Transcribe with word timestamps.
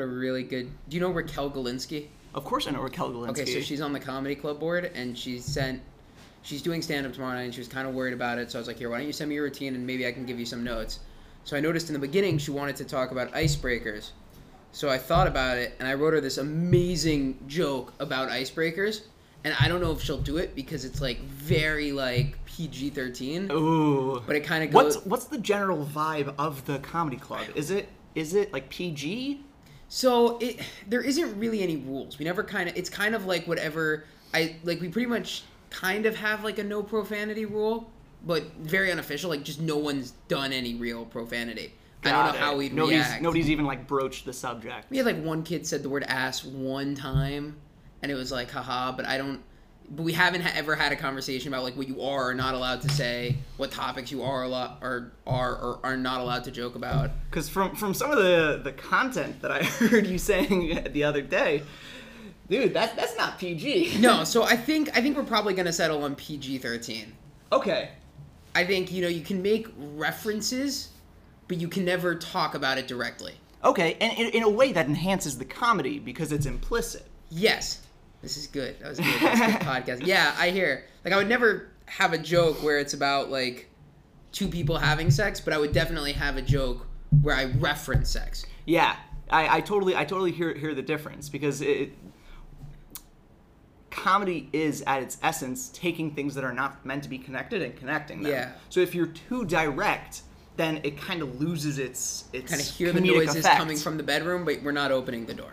a 0.00 0.06
really 0.06 0.42
good. 0.42 0.70
Do 0.88 0.96
you 0.96 1.00
know 1.00 1.10
Raquel 1.10 1.50
Galinsky? 1.50 2.06
Of 2.34 2.44
course, 2.44 2.66
I 2.66 2.70
know 2.70 2.82
Raquel 2.82 3.10
Galinsky. 3.10 3.30
Okay, 3.30 3.46
so 3.46 3.60
she's 3.60 3.80
on 3.80 3.92
the 3.92 4.00
comedy 4.00 4.34
club 4.34 4.60
board, 4.60 4.90
and 4.94 5.16
she 5.16 5.38
sent. 5.38 5.80
She's 6.42 6.62
doing 6.62 6.80
stand 6.80 7.06
up 7.06 7.12
tomorrow 7.12 7.34
night, 7.34 7.42
and 7.42 7.54
she 7.54 7.60
was 7.60 7.68
kind 7.68 7.88
of 7.88 7.94
worried 7.94 8.14
about 8.14 8.38
it. 8.38 8.50
So 8.50 8.58
I 8.58 8.60
was 8.60 8.68
like, 8.68 8.78
here, 8.78 8.88
why 8.88 8.98
don't 8.98 9.06
you 9.06 9.12
send 9.12 9.28
me 9.28 9.34
your 9.34 9.44
routine, 9.44 9.74
and 9.74 9.86
maybe 9.86 10.06
I 10.06 10.12
can 10.12 10.26
give 10.26 10.38
you 10.38 10.46
some 10.46 10.62
notes. 10.62 11.00
So 11.44 11.56
I 11.56 11.60
noticed 11.60 11.88
in 11.88 11.92
the 11.92 11.98
beginning 11.98 12.38
she 12.38 12.50
wanted 12.50 12.76
to 12.76 12.84
talk 12.84 13.10
about 13.10 13.32
icebreakers. 13.32 14.10
So 14.72 14.90
I 14.90 14.98
thought 14.98 15.26
about 15.26 15.58
it, 15.58 15.74
and 15.78 15.88
I 15.88 15.94
wrote 15.94 16.12
her 16.12 16.20
this 16.20 16.38
amazing 16.38 17.38
joke 17.46 17.94
about 17.98 18.28
icebreakers. 18.28 19.02
And 19.44 19.54
I 19.60 19.68
don't 19.68 19.80
know 19.80 19.92
if 19.92 20.02
she'll 20.02 20.20
do 20.20 20.38
it 20.38 20.56
because 20.56 20.84
it's 20.84 21.00
like 21.00 21.20
very 21.20 21.92
like 21.92 22.36
PG 22.46 22.90
thirteen. 22.90 23.48
Ooh. 23.52 24.20
But 24.26 24.34
it 24.34 24.40
kind 24.40 24.64
of 24.64 24.72
goes. 24.72 24.96
What's 24.96 25.06
what's 25.06 25.24
the 25.26 25.38
general 25.38 25.86
vibe 25.86 26.34
of 26.36 26.64
the 26.66 26.80
comedy 26.80 27.16
club? 27.16 27.46
Is 27.54 27.70
it 27.70 27.88
is 28.16 28.34
it 28.34 28.52
like 28.52 28.68
PG? 28.70 29.40
So 29.88 30.38
it 30.38 30.60
there 30.86 31.02
isn't 31.02 31.38
really 31.38 31.62
any 31.62 31.76
rules. 31.76 32.18
We 32.18 32.24
never 32.24 32.42
kind 32.42 32.68
of 32.68 32.76
it's 32.76 32.90
kind 32.90 33.14
of 33.14 33.26
like 33.26 33.46
whatever 33.46 34.04
I 34.34 34.56
like 34.64 34.80
we 34.80 34.88
pretty 34.88 35.08
much 35.08 35.44
kind 35.70 36.06
of 36.06 36.16
have 36.16 36.44
like 36.44 36.58
a 36.58 36.64
no 36.64 36.82
profanity 36.82 37.44
rule, 37.44 37.90
but 38.24 38.44
very 38.54 38.90
unofficial. 38.90 39.30
Like 39.30 39.44
just 39.44 39.60
no 39.60 39.76
one's 39.76 40.12
done 40.28 40.52
any 40.52 40.74
real 40.74 41.04
profanity. 41.04 41.72
I 42.04 42.12
don't 42.12 42.26
know 42.26 42.34
it. 42.34 42.38
how 42.38 42.56
we'd 42.56 42.72
nobody's, 42.72 43.00
react. 43.00 43.22
Nobody's 43.22 43.50
even 43.50 43.64
like 43.64 43.86
broached 43.86 44.24
the 44.26 44.32
subject. 44.32 44.90
We 44.90 44.98
had 44.98 45.06
like 45.06 45.20
one 45.22 45.42
kid 45.42 45.66
said 45.66 45.82
the 45.82 45.88
word 45.88 46.04
ass 46.04 46.44
one 46.44 46.94
time, 46.94 47.56
and 48.02 48.12
it 48.12 48.14
was 48.14 48.30
like 48.30 48.50
haha. 48.50 48.92
But 48.92 49.06
I 49.06 49.18
don't. 49.18 49.40
But 49.88 50.02
we 50.02 50.12
haven't 50.12 50.42
ha- 50.42 50.52
ever 50.54 50.74
had 50.74 50.92
a 50.92 50.96
conversation 50.96 51.48
about 51.48 51.62
like 51.62 51.76
what 51.76 51.86
you 51.88 52.02
are 52.02 52.28
or 52.28 52.34
not 52.34 52.54
allowed 52.54 52.82
to 52.82 52.88
say, 52.88 53.36
what 53.56 53.70
topics 53.70 54.10
you 54.10 54.22
are 54.22 54.42
a 54.42 54.48
lot 54.48 54.78
or 54.82 55.12
are 55.26 55.54
or 55.54 55.80
are 55.84 55.96
not 55.96 56.20
allowed 56.20 56.44
to 56.44 56.50
joke 56.50 56.74
about. 56.74 57.10
Because 57.30 57.48
from 57.48 57.74
from 57.76 57.94
some 57.94 58.10
of 58.10 58.18
the 58.18 58.60
the 58.62 58.72
content 58.72 59.42
that 59.42 59.50
I 59.50 59.62
heard 59.64 60.06
you 60.06 60.18
saying 60.18 60.88
the 60.92 61.04
other 61.04 61.22
day, 61.22 61.62
dude, 62.48 62.74
that 62.74 62.96
that's 62.96 63.16
not 63.16 63.38
PG. 63.38 63.98
No, 64.00 64.24
so 64.24 64.42
I 64.42 64.56
think 64.56 64.96
I 64.96 65.00
think 65.00 65.16
we're 65.16 65.24
probably 65.24 65.54
gonna 65.54 65.72
settle 65.72 66.02
on 66.04 66.14
PG 66.16 66.58
thirteen. 66.58 67.12
Okay. 67.52 67.90
I 68.54 68.64
think 68.64 68.90
you 68.90 69.02
know 69.02 69.08
you 69.08 69.20
can 69.22 69.42
make 69.42 69.68
references, 69.78 70.88
but 71.46 71.58
you 71.58 71.68
can 71.68 71.84
never 71.84 72.14
talk 72.14 72.54
about 72.54 72.78
it 72.78 72.88
directly. 72.88 73.34
Okay, 73.62 73.96
and 74.00 74.12
in, 74.18 74.28
in 74.28 74.42
a 74.42 74.48
way 74.48 74.72
that 74.72 74.86
enhances 74.86 75.38
the 75.38 75.44
comedy 75.44 75.98
because 75.98 76.32
it's 76.32 76.46
implicit. 76.46 77.06
Yes, 77.30 77.85
this 78.22 78.36
is 78.36 78.46
good. 78.46 78.78
That 78.80 78.88
was 78.88 78.98
good. 78.98 79.20
Good 79.20 79.30
podcast. 79.30 80.06
Yeah, 80.06 80.34
I 80.38 80.50
hear. 80.50 80.84
Like 81.04 81.14
I 81.14 81.16
would 81.16 81.28
never 81.28 81.68
have 81.86 82.12
a 82.12 82.18
joke 82.18 82.62
where 82.62 82.78
it's 82.78 82.94
about 82.94 83.30
like 83.30 83.68
two 84.32 84.48
people 84.48 84.78
having 84.78 85.10
sex, 85.10 85.40
but 85.40 85.52
I 85.52 85.58
would 85.58 85.72
definitely 85.72 86.12
have 86.12 86.36
a 86.36 86.42
joke 86.42 86.86
where 87.22 87.34
I 87.36 87.44
reference 87.44 88.10
sex. 88.10 88.44
Yeah, 88.64 88.96
I, 89.30 89.58
I 89.58 89.60
totally 89.60 89.94
I 89.96 90.04
totally 90.04 90.32
hear 90.32 90.54
hear 90.54 90.74
the 90.74 90.82
difference 90.82 91.28
because 91.28 91.60
it, 91.60 91.92
comedy 93.90 94.48
is 94.52 94.82
at 94.86 95.02
its 95.02 95.18
essence 95.22 95.68
taking 95.70 96.10
things 96.10 96.34
that 96.34 96.44
are 96.44 96.52
not 96.52 96.84
meant 96.84 97.02
to 97.04 97.08
be 97.08 97.18
connected 97.18 97.62
and 97.62 97.74
connecting 97.76 98.22
them. 98.22 98.32
Yeah. 98.32 98.52
So 98.68 98.80
if 98.80 98.94
you're 98.94 99.06
too 99.06 99.44
direct, 99.44 100.22
then 100.56 100.80
it 100.84 100.98
kind 100.98 101.22
of 101.22 101.40
loses 101.40 101.78
its 101.78 102.24
its 102.32 102.50
Kind 102.50 102.60
of 102.60 102.68
hear 102.68 102.92
the 102.92 103.00
noises 103.00 103.36
effect. 103.36 103.58
coming 103.58 103.76
from 103.78 103.96
the 103.96 104.02
bedroom, 104.02 104.44
but 104.44 104.62
we're 104.62 104.72
not 104.72 104.92
opening 104.92 105.26
the 105.26 105.34
door. 105.34 105.52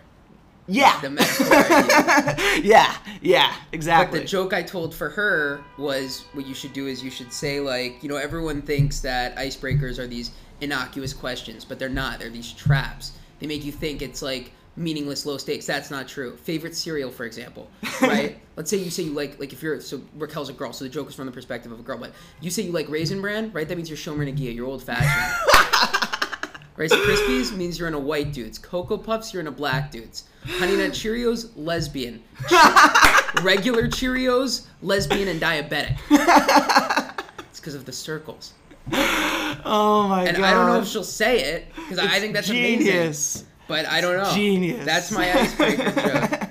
Yeah. 0.67 1.00
The 1.02 1.09
metaphor. 1.09 1.45
yeah. 2.64 2.95
Yeah. 3.22 3.53
But 3.72 4.11
the 4.11 4.23
joke 4.23 4.53
I 4.53 4.64
told 4.64 4.94
for 4.95 5.09
her 5.09 5.64
was 5.78 6.25
what 6.33 6.45
you 6.45 6.53
should 6.53 6.73
do 6.73 6.88
is 6.88 7.03
you 7.03 7.11
should 7.11 7.33
say 7.33 7.59
like, 7.59 8.02
you 8.02 8.09
know, 8.09 8.17
everyone 8.17 8.61
thinks 8.61 9.00
that 9.02 9.36
icebreakers 9.36 10.00
are 10.00 10.08
these 10.08 10.31
innocuous 10.61 11.14
questions, 11.14 11.66
but 11.66 11.80
they're 11.80 11.89
not. 11.89 12.20
They're 12.20 12.30
these 12.30 12.52
traps. 12.52 13.14
They 13.39 13.47
make 13.47 13.66
you 13.66 13.72
think 13.72 14.02
it's 14.02 14.22
like 14.22 14.52
meaningless 14.75 15.25
low 15.25 15.38
stakes. 15.38 15.66
That's 15.66 15.92
not 15.92 16.08
true. 16.08 16.36
Favorite 16.38 16.75
cereal, 16.75 17.11
for 17.11 17.25
example, 17.25 17.70
right? 18.02 18.39
Let's 18.55 18.70
say 18.70 18.77
you 18.77 18.89
say 18.89 19.03
you 19.03 19.14
like 19.14 19.39
like 19.39 19.53
if 19.53 19.61
you're 19.61 19.81
so 19.81 20.02
Raquel's 20.16 20.50
a 20.50 20.53
girl, 20.53 20.73
so 20.73 20.86
the 20.86 20.89
joke 20.89 21.09
is 21.09 21.16
from 21.16 21.25
the 21.25 21.31
perspective 21.31 21.72
of 21.72 21.80
a 21.80 21.83
girl, 21.83 21.98
but 21.98 22.14
you 22.42 22.49
say 22.49 22.64
you 22.64 22.71
like 22.71 22.89
raisin 22.89 23.21
bran, 23.21 23.52
right? 23.52 23.67
That 23.67 23.76
means 23.76 23.89
you're 23.89 23.98
Shomer 23.98 24.32
Nagia, 24.32 24.55
you're 24.55 24.67
old 24.67 24.83
fashioned. 24.83 25.99
Rice 26.76 26.92
Krispies 26.94 27.56
means 27.56 27.78
you're 27.78 27.88
in 27.88 27.94
a 27.94 28.00
white 28.00 28.34
dude's. 28.34 28.58
Cocoa 28.58 28.98
Puffs, 28.98 29.32
you're 29.34 29.42
in 29.42 29.48
a 29.48 29.52
black 29.52 29.92
dude's. 29.92 30.23
Honey 30.45 30.76
Nut 30.76 30.92
Cheerios, 30.92 31.52
lesbian. 31.56 32.23
Regular 33.44 33.88
Cheerios, 33.88 34.66
lesbian 34.82 35.28
and 35.28 35.39
diabetic. 35.42 35.98
It's 37.50 37.60
because 37.60 37.76
of 37.76 37.86
the 37.86 37.92
circles. 37.92 38.54
oh 38.92 40.08
my 40.10 40.23
And 40.26 40.30
god. 40.30 40.36
And 40.36 40.45
I 40.45 40.52
don't 40.54 40.67
know 40.67 40.80
if 40.82 40.88
she'll 40.88 41.04
say 41.04 41.39
it 41.42 41.67
because 41.76 42.00
I 42.00 42.20
think 42.20 42.34
that's 42.34 42.50
amazing. 42.50 42.86
genius. 42.88 43.45
But 43.67 43.86
I 43.86 44.02
don't 44.02 44.17
know. 44.17 44.34
Genius. 44.34 44.84
That's 44.86 45.11
my 45.11 45.32
icebreaker 45.32 45.92
joke. 46.02 46.50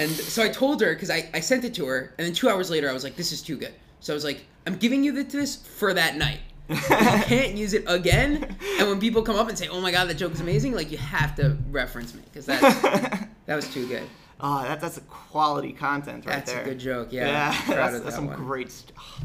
And 0.00 0.10
so 0.10 0.42
I 0.42 0.48
told 0.48 0.80
her 0.80 0.94
because 0.94 1.10
I, 1.10 1.28
I 1.34 1.40
sent 1.40 1.64
it 1.64 1.74
to 1.74 1.84
her, 1.86 2.14
and 2.16 2.26
then 2.26 2.32
two 2.32 2.48
hours 2.48 2.70
later 2.70 2.88
I 2.88 2.94
was 2.94 3.04
like, 3.04 3.16
"This 3.16 3.32
is 3.32 3.42
too 3.42 3.58
good." 3.58 3.74
So 4.00 4.12
I 4.12 4.16
was 4.16 4.24
like, 4.24 4.46
"I'm 4.66 4.76
giving 4.76 5.04
you 5.04 5.12
this 5.22 5.56
for 5.56 5.92
that 5.92 6.16
night. 6.16 6.40
You 6.74 7.22
can't 7.24 7.56
use 7.56 7.72
it 7.74 7.84
again." 7.86 8.56
And 8.78 8.88
when 8.88 9.00
people 9.00 9.22
come 9.22 9.36
up 9.36 9.48
and 9.48 9.56
say, 9.58 9.68
"Oh 9.68 9.80
my 9.80 9.90
god, 9.92 10.08
that 10.08 10.14
joke 10.16 10.32
is 10.32 10.40
amazing," 10.40 10.72
like 10.74 10.90
you 10.90 10.98
have 10.98 11.34
to 11.36 11.56
reference 11.70 12.14
me 12.14 12.22
because 12.26 12.46
that 12.46 12.60
that 13.46 13.56
was 13.56 13.72
too 13.72 13.86
good. 13.86 14.04
Oh, 14.40 14.62
that, 14.64 14.80
that's 14.80 14.96
a 14.96 15.02
quality 15.02 15.72
content 15.72 16.26
right 16.26 16.34
That's 16.34 16.52
there. 16.52 16.62
a 16.62 16.64
good 16.64 16.78
joke. 16.80 17.12
Yeah, 17.12 17.26
Yeah, 17.28 17.52
proud 17.52 17.76
that's, 17.76 17.94
of 17.96 18.04
that's 18.04 18.04
that 18.04 18.12
some 18.12 18.26
one. 18.26 18.36
great 18.36 18.72
stuff. 18.72 19.20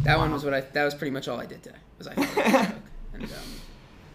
That 0.00 0.18
one 0.18 0.32
was 0.32 0.44
what 0.44 0.52
I. 0.52 0.60
That 0.60 0.84
was 0.84 0.94
pretty 0.94 1.12
much 1.12 1.28
all 1.28 1.40
I 1.40 1.46
did 1.46 1.62
today. 1.62 1.78
Was 1.98 2.08
I 2.08 2.14
that 2.14 2.34
joke. 2.74 2.82
And, 3.14 3.24
um, 3.24 3.30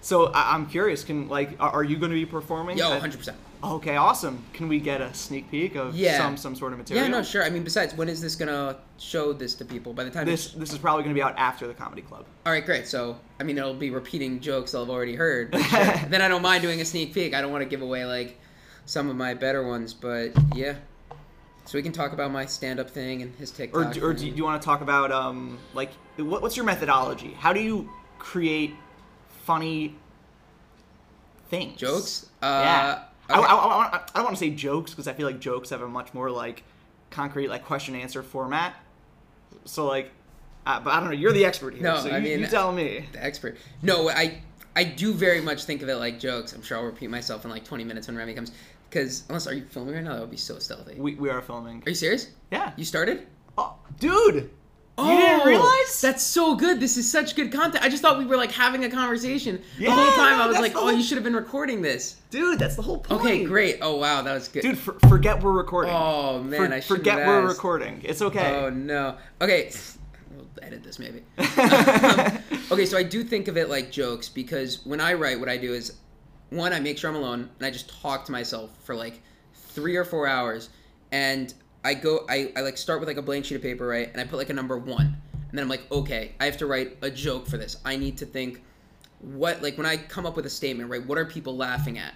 So 0.02 0.25
I, 0.28 0.53
I'm 0.53 0.68
curious. 0.68 1.03
Can 1.03 1.30
like, 1.30 1.56
are, 1.59 1.72
are 1.72 1.84
you 1.84 1.97
going 1.97 2.12
to 2.12 2.16
be 2.16 2.25
performing? 2.28 2.78
yo, 2.78 2.90
100. 2.91 3.18
percent 3.18 3.38
Okay, 3.64 3.96
awesome. 3.96 4.44
Can 4.54 4.68
we 4.68 4.80
get 4.80 5.02
a 5.02 5.14
sneak 5.14 5.50
peek 5.50 5.76
of 5.76 5.96
Yeah. 5.96 6.18
some 6.18 6.38
some 6.38 6.56
sort 6.56 6.74
of 6.74 6.80
material? 6.80 7.06
Yeah, 7.06 7.12
no, 7.12 7.24
sure. 7.24 7.44
I 7.44 7.50
mean, 7.50 7.64
besides, 7.64 7.96
when 7.96 8.10
is 8.10 8.22
this 8.22 8.36
gonna 8.36 8.78
show 8.98 9.34
this 9.34 9.56
to 9.56 9.66
people? 9.66 9.94
By 9.94 10.04
the 10.04 10.12
time 10.12 10.26
This 10.26 10.52
this 10.52 10.72
is 10.72 10.78
probably 10.78 11.04
going 11.04 11.16
to 11.16 11.18
be 11.20 11.24
out 11.24 11.36
after 11.38 11.66
the 11.68 11.74
comedy 11.74 12.02
club. 12.02 12.26
All 12.46 12.52
right, 12.52 12.66
great. 12.66 12.88
So, 12.88 13.18
I 13.40 13.44
mean, 13.44 13.58
it'll 13.58 13.74
be 13.74 13.90
repeating 13.90 14.40
jokes 14.40 14.74
have 14.74 14.90
already 14.90 15.16
heard. 15.16 15.56
sure. 15.56 15.86
then 16.10 16.22
I 16.22 16.28
don't 16.28 16.42
mind 16.42 16.62
doing 16.62 16.82
a 16.82 16.86
sneak 16.86 17.14
peek. 17.14 17.34
I 17.34 17.42
don't 17.42 17.52
want 17.52 17.64
to 17.64 17.70
give 17.70 17.82
away 17.82 18.06
like 18.06 18.40
some 18.86 19.10
of 19.10 19.16
my 19.16 19.34
better 19.34 19.66
ones, 19.66 19.94
but 19.94 20.32
yeah. 20.54 20.76
So 21.66 21.80
we 21.80 21.82
can 21.82 21.92
talk 21.92 22.14
about 22.14 22.32
my 22.32 22.46
stand-up 22.46 22.92
thing 22.92 23.24
and 23.24 23.34
his 23.38 23.50
TikTok. 23.50 23.82
Or, 23.88 23.92
do- 23.92 24.06
or 24.06 24.14
do 24.14 24.28
you, 24.28 24.34
you 24.36 24.44
want 24.44 24.62
to 24.62 24.66
talk 24.66 24.82
about 24.82 25.12
um 25.12 25.58
like 25.74 25.92
what, 26.18 26.42
what's 26.44 26.56
your 26.56 26.66
methodology? 26.66 27.34
How 27.34 27.54
do 27.54 27.60
you 27.60 27.90
create 28.20 28.76
funny 29.46 29.96
things? 31.50 31.80
jokes? 31.80 32.28
Yeah. 32.44 32.48
Uh, 32.50 33.00
I, 33.00 33.04
okay. 33.30 33.40
I, 33.40 33.44
I, 33.56 33.78
want- 33.78 33.94
I 33.94 34.02
don't 34.16 34.24
want 34.25 34.36
to 34.36 34.40
say 34.40 34.50
jokes 34.50 34.91
because 34.91 35.08
I 35.08 35.13
feel 35.13 35.25
like 35.28 35.40
jokes 35.40 35.69
have 35.69 35.81
a 35.81 35.88
much 35.88 36.13
more 36.13 36.30
like 36.30 36.63
concrete 37.12 37.47
like 37.50 37.66
question 37.66 37.96
answer 37.96 38.22
format. 38.24 38.75
So 39.66 39.86
like, 39.86 40.12
uh, 40.66 40.80
but 40.80 40.91
I 40.94 41.00
don't 41.00 41.09
know. 41.09 41.16
You're 41.16 41.31
the 41.34 41.46
expert 41.46 41.74
here, 41.75 41.84
No, 41.84 41.97
so 42.00 42.09
I 42.09 42.18
you, 42.18 42.24
mean- 42.24 42.40
you 42.40 42.47
tell 42.47 42.72
me. 42.72 43.06
the 43.12 43.24
expert. 43.24 43.58
No, 43.81 44.09
I 44.09 44.40
I 44.75 44.84
do 44.84 45.14
very 45.14 45.40
much 45.41 45.64
think 45.64 45.81
of 45.81 45.90
it 45.90 45.96
like 45.96 46.19
jokes. 46.19 46.53
I'm 46.53 46.62
sure 46.62 46.78
I'll 46.78 46.84
repeat 46.84 47.09
myself 47.09 47.46
in 47.46 47.52
like 47.52 47.64
20 47.64 47.84
minutes 47.84 48.08
when 48.08 48.18
Remy 48.18 48.34
comes. 48.34 48.52
Because 48.90 49.24
unless 49.30 49.47
are 49.47 49.53
you 49.53 49.66
filming 49.66 49.96
right 49.96 50.03
now? 50.03 50.14
That 50.14 50.22
would 50.22 50.31
be 50.31 50.38
so 50.38 50.59
stealthy. 50.59 50.96
We, 51.00 51.16
we 51.16 51.30
are 51.30 51.41
filming. 51.41 51.81
Are 51.85 51.90
you 51.90 51.96
serious? 51.96 52.30
Yeah. 52.52 52.72
You 52.78 52.85
started? 52.85 53.25
Oh, 53.58 53.75
dude. 54.00 54.50
Oh, 54.98 55.12
You 55.12 55.18
didn't 55.18 55.46
realize? 55.48 56.00
That's 56.02 56.24
so 56.24 56.56
good. 56.56 56.80
This 56.80 56.96
is 56.96 57.12
such 57.12 57.36
good 57.36 57.52
content. 57.52 57.84
I 57.84 57.90
just 57.90 58.02
thought 58.02 58.18
we 58.18 58.26
were 58.26 58.38
like 58.38 58.52
having 58.52 58.86
a 58.86 58.90
conversation 58.90 59.62
the 59.78 59.92
whole 59.92 60.12
time. 60.14 60.40
I 60.40 60.48
was 60.48 60.58
like, 60.58 60.74
oh, 60.76 60.82
whole- 60.82 60.92
you 60.94 61.04
should 61.04 61.18
have 61.18 61.24
been 61.26 61.36
recording 61.36 61.82
this. 61.82 62.16
Dude, 62.30 62.60
that's 62.60 62.76
the 62.78 62.82
whole 62.82 63.00
point. 63.00 63.20
Okay, 63.22 63.44
great. 63.44 63.80
Oh 63.82 63.98
wow, 63.98 64.22
that 64.22 64.34
was 64.34 64.48
good. 64.48 64.62
Dude, 64.62 64.78
for, 64.78 64.94
forget 65.10 65.44
we're 65.44 65.52
recording. 65.52 65.94
oh 65.94 66.42
man, 66.42 66.68
For- 66.70 66.74
I 66.74 66.80
should 66.80 66.98
forget 66.98 67.28
we're 67.28 67.46
recording. 67.48 68.02
It's 68.06 68.22
okay. 68.22 68.56
Oh 68.56 68.70
no. 68.70 69.18
Okay, 69.42 69.72
we'll 70.36 70.48
edit 70.62 70.84
this 70.84 70.98
maybe. 71.00 71.24
Um, 71.58 72.40
okay, 72.72 72.86
so 72.86 72.98
I 72.98 73.04
do 73.04 73.24
think 73.24 73.48
of 73.48 73.58
it 73.58 73.70
like 73.70 73.92
jokes 73.92 74.28
because 74.30 74.86
when 74.86 75.00
I 75.02 75.14
write, 75.14 75.40
what 75.40 75.50
I 75.50 75.58
do 75.58 75.74
is, 75.74 75.94
one, 76.50 76.74
I 76.74 76.80
make 76.80 76.98
sure 76.98 77.10
I'm 77.10 77.16
alone 77.16 77.50
and 77.58 77.66
I 77.66 77.70
just 77.72 77.90
talk 78.02 78.26
to 78.26 78.32
myself 78.32 78.70
for 78.84 78.96
like 78.96 79.22
three 79.53 79.96
or 79.98 80.03
four 80.06 80.28
hours, 80.28 80.70
and 81.12 81.53
I 81.85 81.93
go, 81.93 82.26
I, 82.28 82.52
I 82.55 82.61
like 82.61 82.78
start 82.78 82.99
with 82.99 83.08
like 83.08 83.17
a 83.17 83.22
blank 83.22 83.46
sheet 83.46 83.55
of 83.55 83.61
paper, 83.61 83.85
right, 83.87 84.09
and 84.11 84.20
I 84.20 84.26
put 84.26 84.37
like 84.37 84.49
a 84.49 84.53
number 84.53 84.78
one, 84.78 85.05
and 85.05 85.52
then 85.53 85.64
I'm 85.64 85.70
like, 85.70 85.90
okay, 85.91 86.34
I 86.40 86.46
have 86.46 86.58
to 86.58 86.66
write 86.66 86.97
a 87.02 87.11
joke 87.11 87.46
for 87.47 87.58
this. 87.58 87.78
I 87.85 87.96
need 87.96 88.17
to 88.17 88.26
think, 88.26 88.64
what 89.22 89.61
like 89.61 89.78
when 89.78 89.85
I 89.85 89.97
come 89.97 90.26
up 90.26 90.35
with 90.35 90.46
a 90.46 90.49
statement, 90.49 90.90
right? 90.90 91.05
What 91.05 91.17
are 91.17 91.26
people 91.26 91.55
laughing 91.55 91.97
at? 91.97 92.14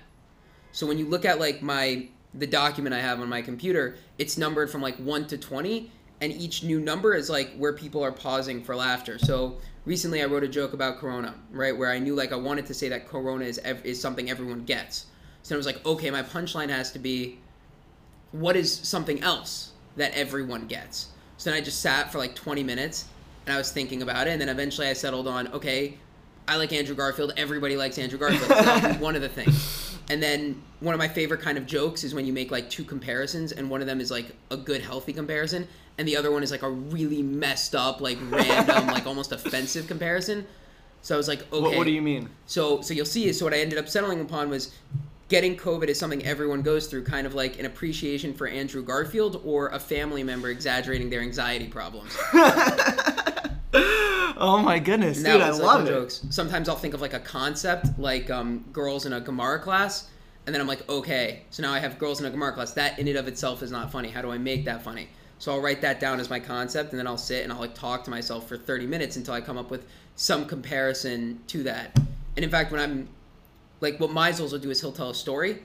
So 0.71 0.85
when 0.87 0.97
you 0.97 1.05
look 1.07 1.23
at 1.23 1.39
like 1.39 1.61
my 1.61 2.07
the 2.33 2.47
document 2.47 2.93
I 2.93 2.99
have 2.99 3.21
on 3.21 3.29
my 3.29 3.41
computer, 3.41 3.97
it's 4.17 4.37
numbered 4.37 4.69
from 4.69 4.81
like 4.81 4.97
1 4.97 5.27
to 5.27 5.37
20 5.37 5.91
and 6.21 6.31
each 6.33 6.63
new 6.63 6.79
number 6.79 7.15
is 7.15 7.29
like 7.29 7.55
where 7.55 7.73
people 7.73 8.03
are 8.03 8.11
pausing 8.11 8.63
for 8.63 8.75
laughter. 8.75 9.17
So 9.17 9.57
recently 9.85 10.21
I 10.21 10.25
wrote 10.25 10.43
a 10.43 10.47
joke 10.47 10.73
about 10.73 10.97
corona, 10.97 11.33
right? 11.51 11.75
Where 11.75 11.89
I 11.89 11.97
knew 11.97 12.15
like 12.15 12.31
I 12.31 12.35
wanted 12.35 12.65
to 12.67 12.73
say 12.73 12.89
that 12.89 13.07
corona 13.07 13.45
is 13.45 13.59
ev- 13.63 13.85
is 13.85 13.99
something 13.99 14.29
everyone 14.29 14.63
gets. 14.65 15.05
So 15.43 15.55
I 15.55 15.57
was 15.57 15.65
like, 15.65 15.83
okay, 15.85 16.11
my 16.11 16.21
punchline 16.21 16.69
has 16.69 16.91
to 16.91 16.99
be 16.99 17.39
what 18.31 18.55
is 18.55 18.71
something 18.71 19.21
else 19.21 19.71
that 19.95 20.13
everyone 20.13 20.67
gets. 20.67 21.07
So 21.37 21.49
then 21.49 21.57
I 21.59 21.63
just 21.63 21.81
sat 21.81 22.11
for 22.11 22.17
like 22.17 22.35
20 22.35 22.63
minutes 22.63 23.05
and 23.45 23.55
I 23.55 23.57
was 23.57 23.71
thinking 23.71 24.01
about 24.01 24.27
it 24.27 24.31
and 24.31 24.41
then 24.41 24.49
eventually 24.49 24.87
I 24.87 24.93
settled 24.93 25.27
on, 25.27 25.47
okay, 25.49 25.97
I 26.47 26.55
like 26.55 26.73
Andrew 26.73 26.95
Garfield. 26.95 27.33
Everybody 27.37 27.77
likes 27.77 27.97
Andrew 27.97 28.17
Garfield. 28.17 28.49
So 28.49 28.93
one 28.99 29.15
of 29.15 29.21
the 29.21 29.29
things. 29.29 29.97
And 30.09 30.21
then 30.21 30.61
one 30.79 30.95
of 30.95 30.99
my 30.99 31.07
favorite 31.07 31.41
kind 31.41 31.57
of 31.57 31.67
jokes 31.67 32.03
is 32.03 32.15
when 32.15 32.25
you 32.25 32.33
make 32.33 32.49
like 32.49 32.69
two 32.69 32.83
comparisons, 32.83 33.51
and 33.51 33.69
one 33.69 33.81
of 33.81 33.87
them 33.87 34.01
is 34.01 34.09
like 34.09 34.35
a 34.49 34.57
good, 34.57 34.81
healthy 34.81 35.13
comparison, 35.13 35.67
and 35.99 36.07
the 36.07 36.17
other 36.17 36.31
one 36.31 36.41
is 36.41 36.49
like 36.49 36.63
a 36.63 36.69
really 36.69 37.21
messed 37.21 37.75
up, 37.75 38.01
like 38.01 38.17
random, 38.31 38.87
like 38.87 39.05
almost 39.05 39.31
offensive 39.31 39.87
comparison. 39.87 40.47
So 41.03 41.13
I 41.13 41.17
was 41.17 41.27
like, 41.27 41.41
okay. 41.53 41.61
What, 41.61 41.77
what 41.77 41.83
do 41.83 41.91
you 41.91 42.01
mean? 42.01 42.29
So 42.47 42.81
so 42.81 42.95
you'll 42.95 43.05
see. 43.05 43.31
So 43.31 43.45
what 43.45 43.53
I 43.53 43.59
ended 43.59 43.77
up 43.77 43.87
settling 43.87 44.19
upon 44.19 44.49
was 44.49 44.73
getting 45.29 45.55
COVID 45.55 45.87
is 45.87 45.97
something 45.97 46.25
everyone 46.25 46.61
goes 46.63 46.87
through, 46.87 47.03
kind 47.05 47.25
of 47.25 47.35
like 47.35 47.57
an 47.59 47.65
appreciation 47.65 48.33
for 48.33 48.47
Andrew 48.47 48.83
Garfield 48.83 49.41
or 49.45 49.69
a 49.69 49.79
family 49.79 50.23
member 50.23 50.49
exaggerating 50.49 51.09
their 51.09 51.21
anxiety 51.21 51.67
problems. 51.67 52.17
oh 53.73 54.59
my 54.61 54.79
goodness, 54.79 55.23
dude! 55.23 55.39
I 55.41 55.51
like 55.51 55.61
love 55.61 55.85
it. 55.85 55.89
jokes. 55.89 56.25
Sometimes 56.31 56.67
I'll 56.67 56.75
think 56.75 56.95
of 56.95 57.01
like 57.01 57.13
a 57.13 57.19
concept, 57.19 57.87
like 57.97 58.29
um, 58.29 58.65
girls 58.73 59.05
in 59.05 59.13
a 59.13 59.21
Gemara 59.21 59.59
class, 59.59 60.09
and 60.45 60.53
then 60.53 60.59
I'm 60.61 60.67
like, 60.67 60.89
okay, 60.89 61.43
so 61.51 61.61
now 61.63 61.71
I 61.71 61.79
have 61.79 61.99
girls 61.99 62.19
in 62.19 62.25
a 62.25 62.31
Gemara 62.31 62.51
class. 62.53 62.73
That 62.73 62.99
in 62.99 63.07
and 63.07 63.17
of 63.17 63.27
itself 63.27 63.63
is 63.63 63.71
not 63.71 63.91
funny. 63.91 64.09
How 64.09 64.21
do 64.21 64.31
I 64.31 64.37
make 64.37 64.65
that 64.65 64.83
funny? 64.83 65.07
So 65.37 65.53
I'll 65.53 65.61
write 65.61 65.79
that 65.81 66.01
down 66.01 66.19
as 66.19 66.29
my 66.29 66.39
concept, 66.39 66.91
and 66.91 66.99
then 66.99 67.07
I'll 67.07 67.17
sit 67.17 67.43
and 67.43 67.53
I'll 67.53 67.59
like 67.59 67.75
talk 67.75 68.03
to 68.05 68.09
myself 68.09 68.47
for 68.47 68.57
30 68.57 68.87
minutes 68.87 69.15
until 69.15 69.35
I 69.35 69.41
come 69.41 69.57
up 69.57 69.69
with 69.69 69.85
some 70.15 70.45
comparison 70.45 71.39
to 71.47 71.63
that. 71.63 71.97
And 72.35 72.43
in 72.43 72.49
fact, 72.49 72.71
when 72.71 72.81
I'm 72.81 73.07
like, 73.81 73.99
what 73.99 74.09
Meisels 74.11 74.51
will 74.51 74.59
do 74.59 74.69
is 74.71 74.81
he'll 74.81 74.91
tell 74.91 75.09
a 75.09 75.15
story, 75.15 75.59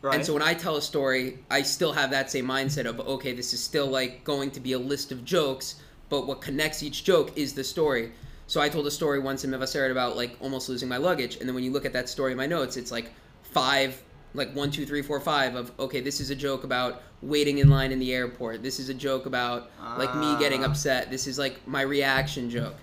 Right. 0.00 0.14
and 0.14 0.24
so 0.24 0.32
when 0.32 0.42
I 0.42 0.54
tell 0.54 0.76
a 0.76 0.82
story, 0.82 1.38
I 1.50 1.62
still 1.62 1.92
have 1.92 2.10
that 2.12 2.30
same 2.30 2.46
mindset 2.46 2.86
of 2.86 3.00
okay, 3.00 3.32
this 3.32 3.52
is 3.52 3.62
still 3.62 3.86
like 3.86 4.22
going 4.24 4.50
to 4.52 4.60
be 4.60 4.72
a 4.72 4.78
list 4.78 5.10
of 5.12 5.24
jokes, 5.24 5.74
but 6.08 6.26
what 6.26 6.40
connects 6.40 6.82
each 6.82 7.02
joke 7.04 7.32
is 7.36 7.52
the 7.54 7.64
story. 7.64 8.12
So 8.46 8.60
I 8.60 8.68
told 8.68 8.86
a 8.86 8.90
story 8.90 9.18
once 9.18 9.44
in 9.44 9.50
Mevaseret 9.50 9.90
about 9.90 10.16
like 10.16 10.36
almost 10.40 10.68
losing 10.68 10.88
my 10.88 10.96
luggage, 10.98 11.36
and 11.36 11.48
then 11.48 11.54
when 11.54 11.64
you 11.64 11.72
look 11.72 11.84
at 11.84 11.92
that 11.94 12.08
story 12.08 12.30
in 12.32 12.38
my 12.38 12.46
notes, 12.46 12.76
it's 12.76 12.92
like 12.92 13.12
five, 13.42 14.00
like 14.34 14.54
one, 14.54 14.70
two, 14.70 14.86
three, 14.86 15.02
four, 15.02 15.20
five 15.20 15.54
of 15.56 15.72
okay, 15.80 16.00
this 16.00 16.20
is 16.20 16.30
a 16.30 16.34
joke 16.36 16.62
about 16.64 17.02
waiting 17.20 17.58
in 17.58 17.68
line 17.68 17.90
in 17.90 17.98
the 17.98 18.14
airport. 18.14 18.62
This 18.62 18.78
is 18.78 18.88
a 18.88 18.94
joke 18.94 19.26
about 19.26 19.70
like 19.98 20.14
me 20.14 20.36
getting 20.38 20.62
Ah. 20.62 20.68
upset. 20.68 21.10
This 21.10 21.26
is 21.26 21.38
like 21.38 21.66
my 21.66 21.82
reaction 21.82 22.48
joke. 22.48 22.76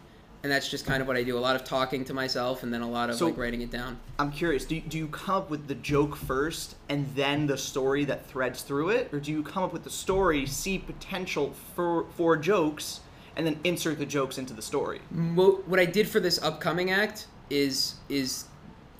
And 0.45 0.51
that's 0.51 0.69
just 0.69 0.86
kind 0.86 1.01
of 1.01 1.07
what 1.07 1.18
I 1.18 1.24
do. 1.24 1.36
A 1.36 1.39
lot 1.39 1.56
of 1.56 1.63
talking 1.63 2.06
to 2.06 2.13
myself, 2.13 2.62
and 2.62 2.71
then 2.71 2.81
a 2.83 2.88
lot 2.88 3.09
of 3.09 3.15
So- 3.15 3.25
like 3.25 3.36
writing 3.36 3.62
it 3.63 3.71
down. 3.71 3.97
I'm 4.19 4.31
curious. 4.31 4.63
Do 4.63 4.75
you, 4.75 4.81
do 4.81 4.95
you 4.95 5.07
come 5.07 5.38
up 5.38 5.50
with 5.50 5.68
the 5.68 5.74
joke 5.74 6.15
first 6.15 6.75
and 6.88 7.07
then 7.15 7.47
the 7.47 7.57
story 7.57 8.06
that 8.06 8.27
threads 8.27 8.62
through 8.62 8.89
it, 8.89 9.09
or 9.12 9.19
do 9.19 9.31
you 9.31 9.42
come 9.42 9.63
up 9.63 9.74
with 9.74 9.83
the 9.83 9.89
story, 9.89 10.45
see 10.45 10.77
potential 10.77 11.56
for 11.75 12.06
for 12.15 12.38
jokes, 12.38 13.00
and 13.36 13.47
then 13.47 13.59
insert 13.63 13.97
the 13.97 14.06
jokes 14.06 14.38
into 14.38 14.53
the 14.53 14.62
story? 14.62 15.00
What 15.33 15.80
I 15.80 15.86
did 15.86 16.07
for 16.07 16.19
this 16.19 16.39
upcoming 16.44 16.92
act 16.92 17.25
is 17.50 17.95
is 18.07 18.45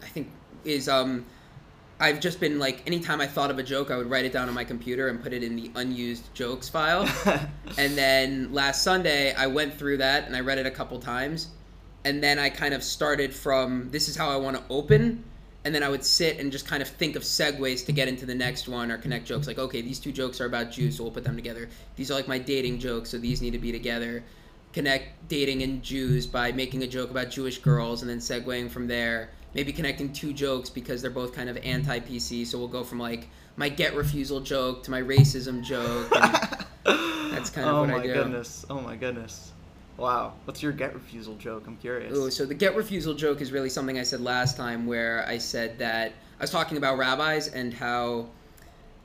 I 0.02 0.08
think 0.08 0.32
is 0.64 0.90
um 0.90 1.28
I've 2.00 2.20
just 2.20 2.40
been 2.40 2.60
like 2.60 2.86
anytime 2.86 3.22
I 3.22 3.28
thought 3.28 3.52
of 3.52 3.60
a 3.60 3.64
joke 3.64 3.90
I 3.90 3.98
would 3.98 4.10
write 4.10 4.26
it 4.26 4.34
down 4.34 4.50
on 4.50 4.54
my 4.54 4.64
computer 4.64 5.08
and 5.08 5.22
put 5.22 5.34
it 5.34 5.44
in 5.44 5.56
the 5.56 5.72
unused 5.76 6.34
jokes 6.34 6.68
file. 6.68 7.10
and 7.78 7.98
then 7.98 8.52
last 8.54 8.84
Sunday 8.84 9.34
I 9.34 9.48
went 9.48 9.74
through 9.74 9.98
that 9.98 10.26
and 10.26 10.36
I 10.36 10.42
read 10.42 10.58
it 10.58 10.66
a 10.66 10.72
couple 10.72 11.00
times 11.00 11.50
and 12.04 12.22
then 12.22 12.38
I 12.38 12.50
kind 12.50 12.74
of 12.74 12.84
started 12.84 13.34
from 13.34 13.90
this 13.92 14.10
is 14.10 14.16
how 14.16 14.30
I 14.30 14.36
want 14.36 14.58
to 14.58 14.64
open 14.70 15.24
and 15.64 15.74
then 15.74 15.82
I 15.84 15.90
would 15.90 16.04
sit 16.04 16.38
and 16.38 16.52
just 16.52 16.68
kind 16.68 16.84
of 16.84 16.88
think 16.88 17.16
of 17.16 17.24
segues 17.24 17.86
to 17.86 17.92
get 17.92 18.08
into 18.08 18.26
the 18.26 18.36
next 18.36 18.68
one 18.68 18.92
or 18.92 18.98
connect 18.98 19.26
jokes 19.26 19.48
like 19.48 19.58
okay 19.58 19.82
these 19.82 20.00
two 20.00 20.12
jokes 20.12 20.42
are 20.42 20.46
about 20.46 20.72
Jews 20.72 20.98
so 20.98 21.04
we'll 21.04 21.14
put 21.14 21.24
them 21.24 21.36
together. 21.36 21.70
These 21.96 22.12
are 22.12 22.16
like 22.16 22.28
my 22.28 22.38
dating 22.38 22.80
jokes 22.80 23.12
so 23.12 23.18
these 23.18 23.42
need 23.42 23.52
to 23.52 23.60
be 23.60 23.72
together 23.72 24.24
connect 24.76 25.30
dating 25.30 25.64
and 25.64 25.82
Jews 25.82 26.28
by 26.28 26.52
making 26.52 26.84
a 26.84 26.88
joke 26.88 27.10
about 27.10 27.30
Jewish 27.30 27.60
girls 27.60 28.02
and 28.02 28.10
then 28.10 28.18
segueing 28.18 28.70
from 28.70 28.88
there. 28.88 29.30
Maybe 29.56 29.74
connecting 29.74 30.14
two 30.14 30.34
jokes 30.34 30.70
because 30.70 31.02
they're 31.02 31.10
both 31.10 31.34
kind 31.34 31.50
of 31.50 31.58
anti 31.58 32.00
PC. 32.02 32.46
So 32.46 32.60
we'll 32.60 32.68
go 32.68 32.84
from 32.84 33.00
like 33.00 33.30
my 33.56 33.70
get 33.70 33.96
refusal 33.96 34.42
joke 34.42 34.84
to 34.84 34.92
my 34.92 35.02
racism 35.02 35.64
joke. 35.64 36.10
That's 37.32 37.50
kind 37.50 37.68
of 37.68 37.76
oh 37.76 37.80
what 37.82 37.90
I 37.90 38.04
do. 38.04 38.12
Oh 38.12 38.16
my 38.16 38.24
goodness! 38.24 38.66
Oh 38.70 38.82
my 38.82 38.96
goodness! 38.96 39.54
Wow. 39.98 40.34
What's 40.44 40.62
your 40.62 40.74
get 40.74 40.94
refusal 40.94 41.36
joke? 41.36 41.64
I'm 41.68 41.78
curious. 41.78 42.14
Ooh, 42.14 42.30
so 42.30 42.46
the 42.46 42.54
get 42.54 42.76
refusal 42.76 43.14
joke 43.14 43.42
is 43.42 43.52
really 43.52 43.70
something 43.70 43.98
I 43.98 44.04
said 44.04 44.22
last 44.22 44.58
time, 44.58 44.86
where 44.86 45.26
I 45.28 45.38
said 45.38 45.80
that 45.80 46.12
I 46.38 46.44
was 46.44 46.52
talking 46.52 46.78
about 46.78 46.98
rabbis 46.98 47.48
and 47.48 47.74
how, 47.74 48.28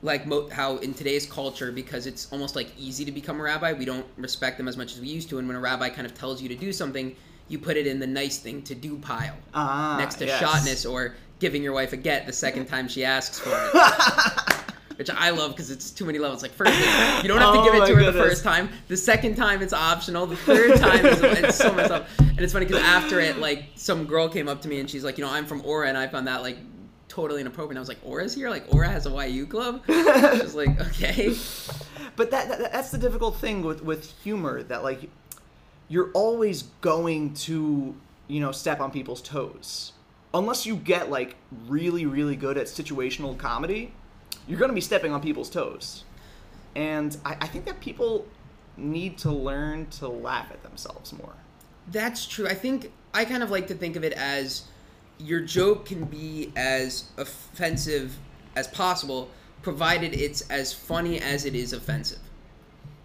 like, 0.01 0.27
mo- 0.27 0.49
how 0.49 0.77
in 0.77 0.93
today's 0.93 1.25
culture, 1.25 1.71
because 1.71 2.07
it's 2.07 2.31
almost 2.33 2.57
like 2.57 2.71
easy 2.77 3.05
to 3.05 3.11
become 3.11 3.39
a 3.39 3.43
rabbi, 3.43 3.71
we 3.71 3.85
don't 3.85 4.05
respect 4.17 4.57
them 4.57 4.67
as 4.67 4.75
much 4.75 4.93
as 4.93 4.99
we 4.99 5.07
used 5.07 5.29
to. 5.29 5.39
And 5.39 5.47
when 5.47 5.55
a 5.55 5.61
rabbi 5.61 5.89
kind 5.89 6.05
of 6.05 6.13
tells 6.13 6.41
you 6.41 6.49
to 6.49 6.55
do 6.55 6.73
something, 6.73 7.15
you 7.51 7.59
put 7.59 7.77
it 7.77 7.85
in 7.85 7.99
the 7.99 8.07
nice 8.07 8.37
thing 8.37 8.61
to 8.63 8.75
do 8.75 8.97
pile 8.97 9.35
ah, 9.53 9.97
next 9.99 10.15
to 10.15 10.25
yes. 10.25 10.39
shotness 10.39 10.85
or 10.85 11.15
giving 11.39 11.61
your 11.61 11.73
wife 11.73 11.91
a 11.91 11.97
get 11.97 12.25
the 12.25 12.33
second 12.33 12.67
time 12.67 12.87
she 12.87 13.03
asks 13.03 13.39
for 13.39 13.49
it. 13.51 14.57
Which 14.97 15.09
I 15.09 15.31
love 15.31 15.51
because 15.51 15.71
it's 15.71 15.89
too 15.89 16.05
many 16.05 16.19
levels. 16.19 16.43
Like 16.43 16.51
first, 16.51 16.77
you 17.23 17.27
don't 17.27 17.39
have 17.39 17.53
to 17.53 17.59
Oh 17.59 17.63
give 17.63 17.73
it 17.73 17.87
to 17.87 17.95
her 17.95 18.03
the 18.03 18.13
first 18.13 18.43
time. 18.43 18.69
The 18.87 18.97
second 18.97 19.35
time 19.35 19.63
it's 19.63 19.73
optional. 19.73 20.27
The 20.27 20.35
third 20.35 20.77
time 20.79 21.03
is 21.05 21.21
it's 21.23 21.57
so 21.57 21.73
much 21.73 21.89
up. 21.89 22.07
And 22.19 22.39
it's 22.39 22.53
funny 22.53 22.67
because 22.67 22.83
after 22.83 23.19
it, 23.19 23.37
like 23.37 23.65
some 23.75 24.05
girl 24.05 24.29
came 24.29 24.47
up 24.47 24.61
to 24.61 24.67
me 24.67 24.79
and 24.79 24.87
she's 24.87 25.03
like, 25.03 25.17
you 25.17 25.25
know, 25.25 25.31
I'm 25.31 25.47
from 25.47 25.63
Aura, 25.65 25.87
and 25.87 25.97
I 25.97 26.07
found 26.07 26.27
that 26.27 26.43
like 26.43 26.57
totally 27.07 27.41
inappropriate. 27.41 27.71
And 27.71 27.79
I 27.79 27.81
was 27.81 27.89
like, 27.89 28.05
Aura's 28.05 28.35
here? 28.35 28.49
Like 28.51 28.71
Aura 28.71 28.89
has 28.89 29.07
a 29.07 29.27
YU 29.27 29.47
club? 29.47 29.83
She's 29.87 30.55
like, 30.55 30.79
okay. 30.79 31.35
But 32.15 32.31
that, 32.31 32.47
that 32.49 32.71
that's 32.71 32.91
the 32.91 32.97
difficult 32.97 33.37
thing 33.37 33.63
with 33.63 33.83
with 33.83 34.13
humor 34.21 34.63
that 34.63 34.83
like 34.83 35.09
you're 35.91 36.11
always 36.13 36.63
going 36.81 37.33
to 37.33 37.93
you 38.27 38.39
know 38.39 38.51
step 38.51 38.79
on 38.79 38.91
people's 38.91 39.21
toes 39.21 39.91
unless 40.33 40.65
you 40.65 40.75
get 40.77 41.09
like 41.09 41.35
really 41.67 42.05
really 42.05 42.35
good 42.35 42.57
at 42.57 42.67
situational 42.67 43.37
comedy 43.37 43.93
you're 44.47 44.59
going 44.59 44.71
to 44.71 44.75
be 44.75 44.81
stepping 44.81 45.11
on 45.11 45.21
people's 45.21 45.49
toes 45.49 46.05
and 46.75 47.17
I, 47.25 47.37
I 47.41 47.47
think 47.47 47.65
that 47.65 47.81
people 47.81 48.25
need 48.77 49.17
to 49.19 49.31
learn 49.31 49.87
to 49.87 50.07
laugh 50.07 50.49
at 50.51 50.63
themselves 50.63 51.13
more 51.13 51.33
That's 51.91 52.25
true. 52.25 52.47
I 52.47 52.53
think 52.53 52.91
I 53.13 53.25
kind 53.25 53.43
of 53.43 53.51
like 53.51 53.67
to 53.67 53.75
think 53.75 53.95
of 53.95 54.03
it 54.03 54.13
as 54.13 54.63
your 55.17 55.41
joke 55.41 55.85
can 55.85 56.05
be 56.05 56.51
as 56.55 57.09
offensive 57.17 58.17
as 58.55 58.67
possible, 58.67 59.29
provided 59.61 60.13
it's 60.13 60.41
as 60.49 60.73
funny 60.73 61.19
as 61.19 61.45
it 61.45 61.55
is 61.55 61.73
offensive. 61.73 62.19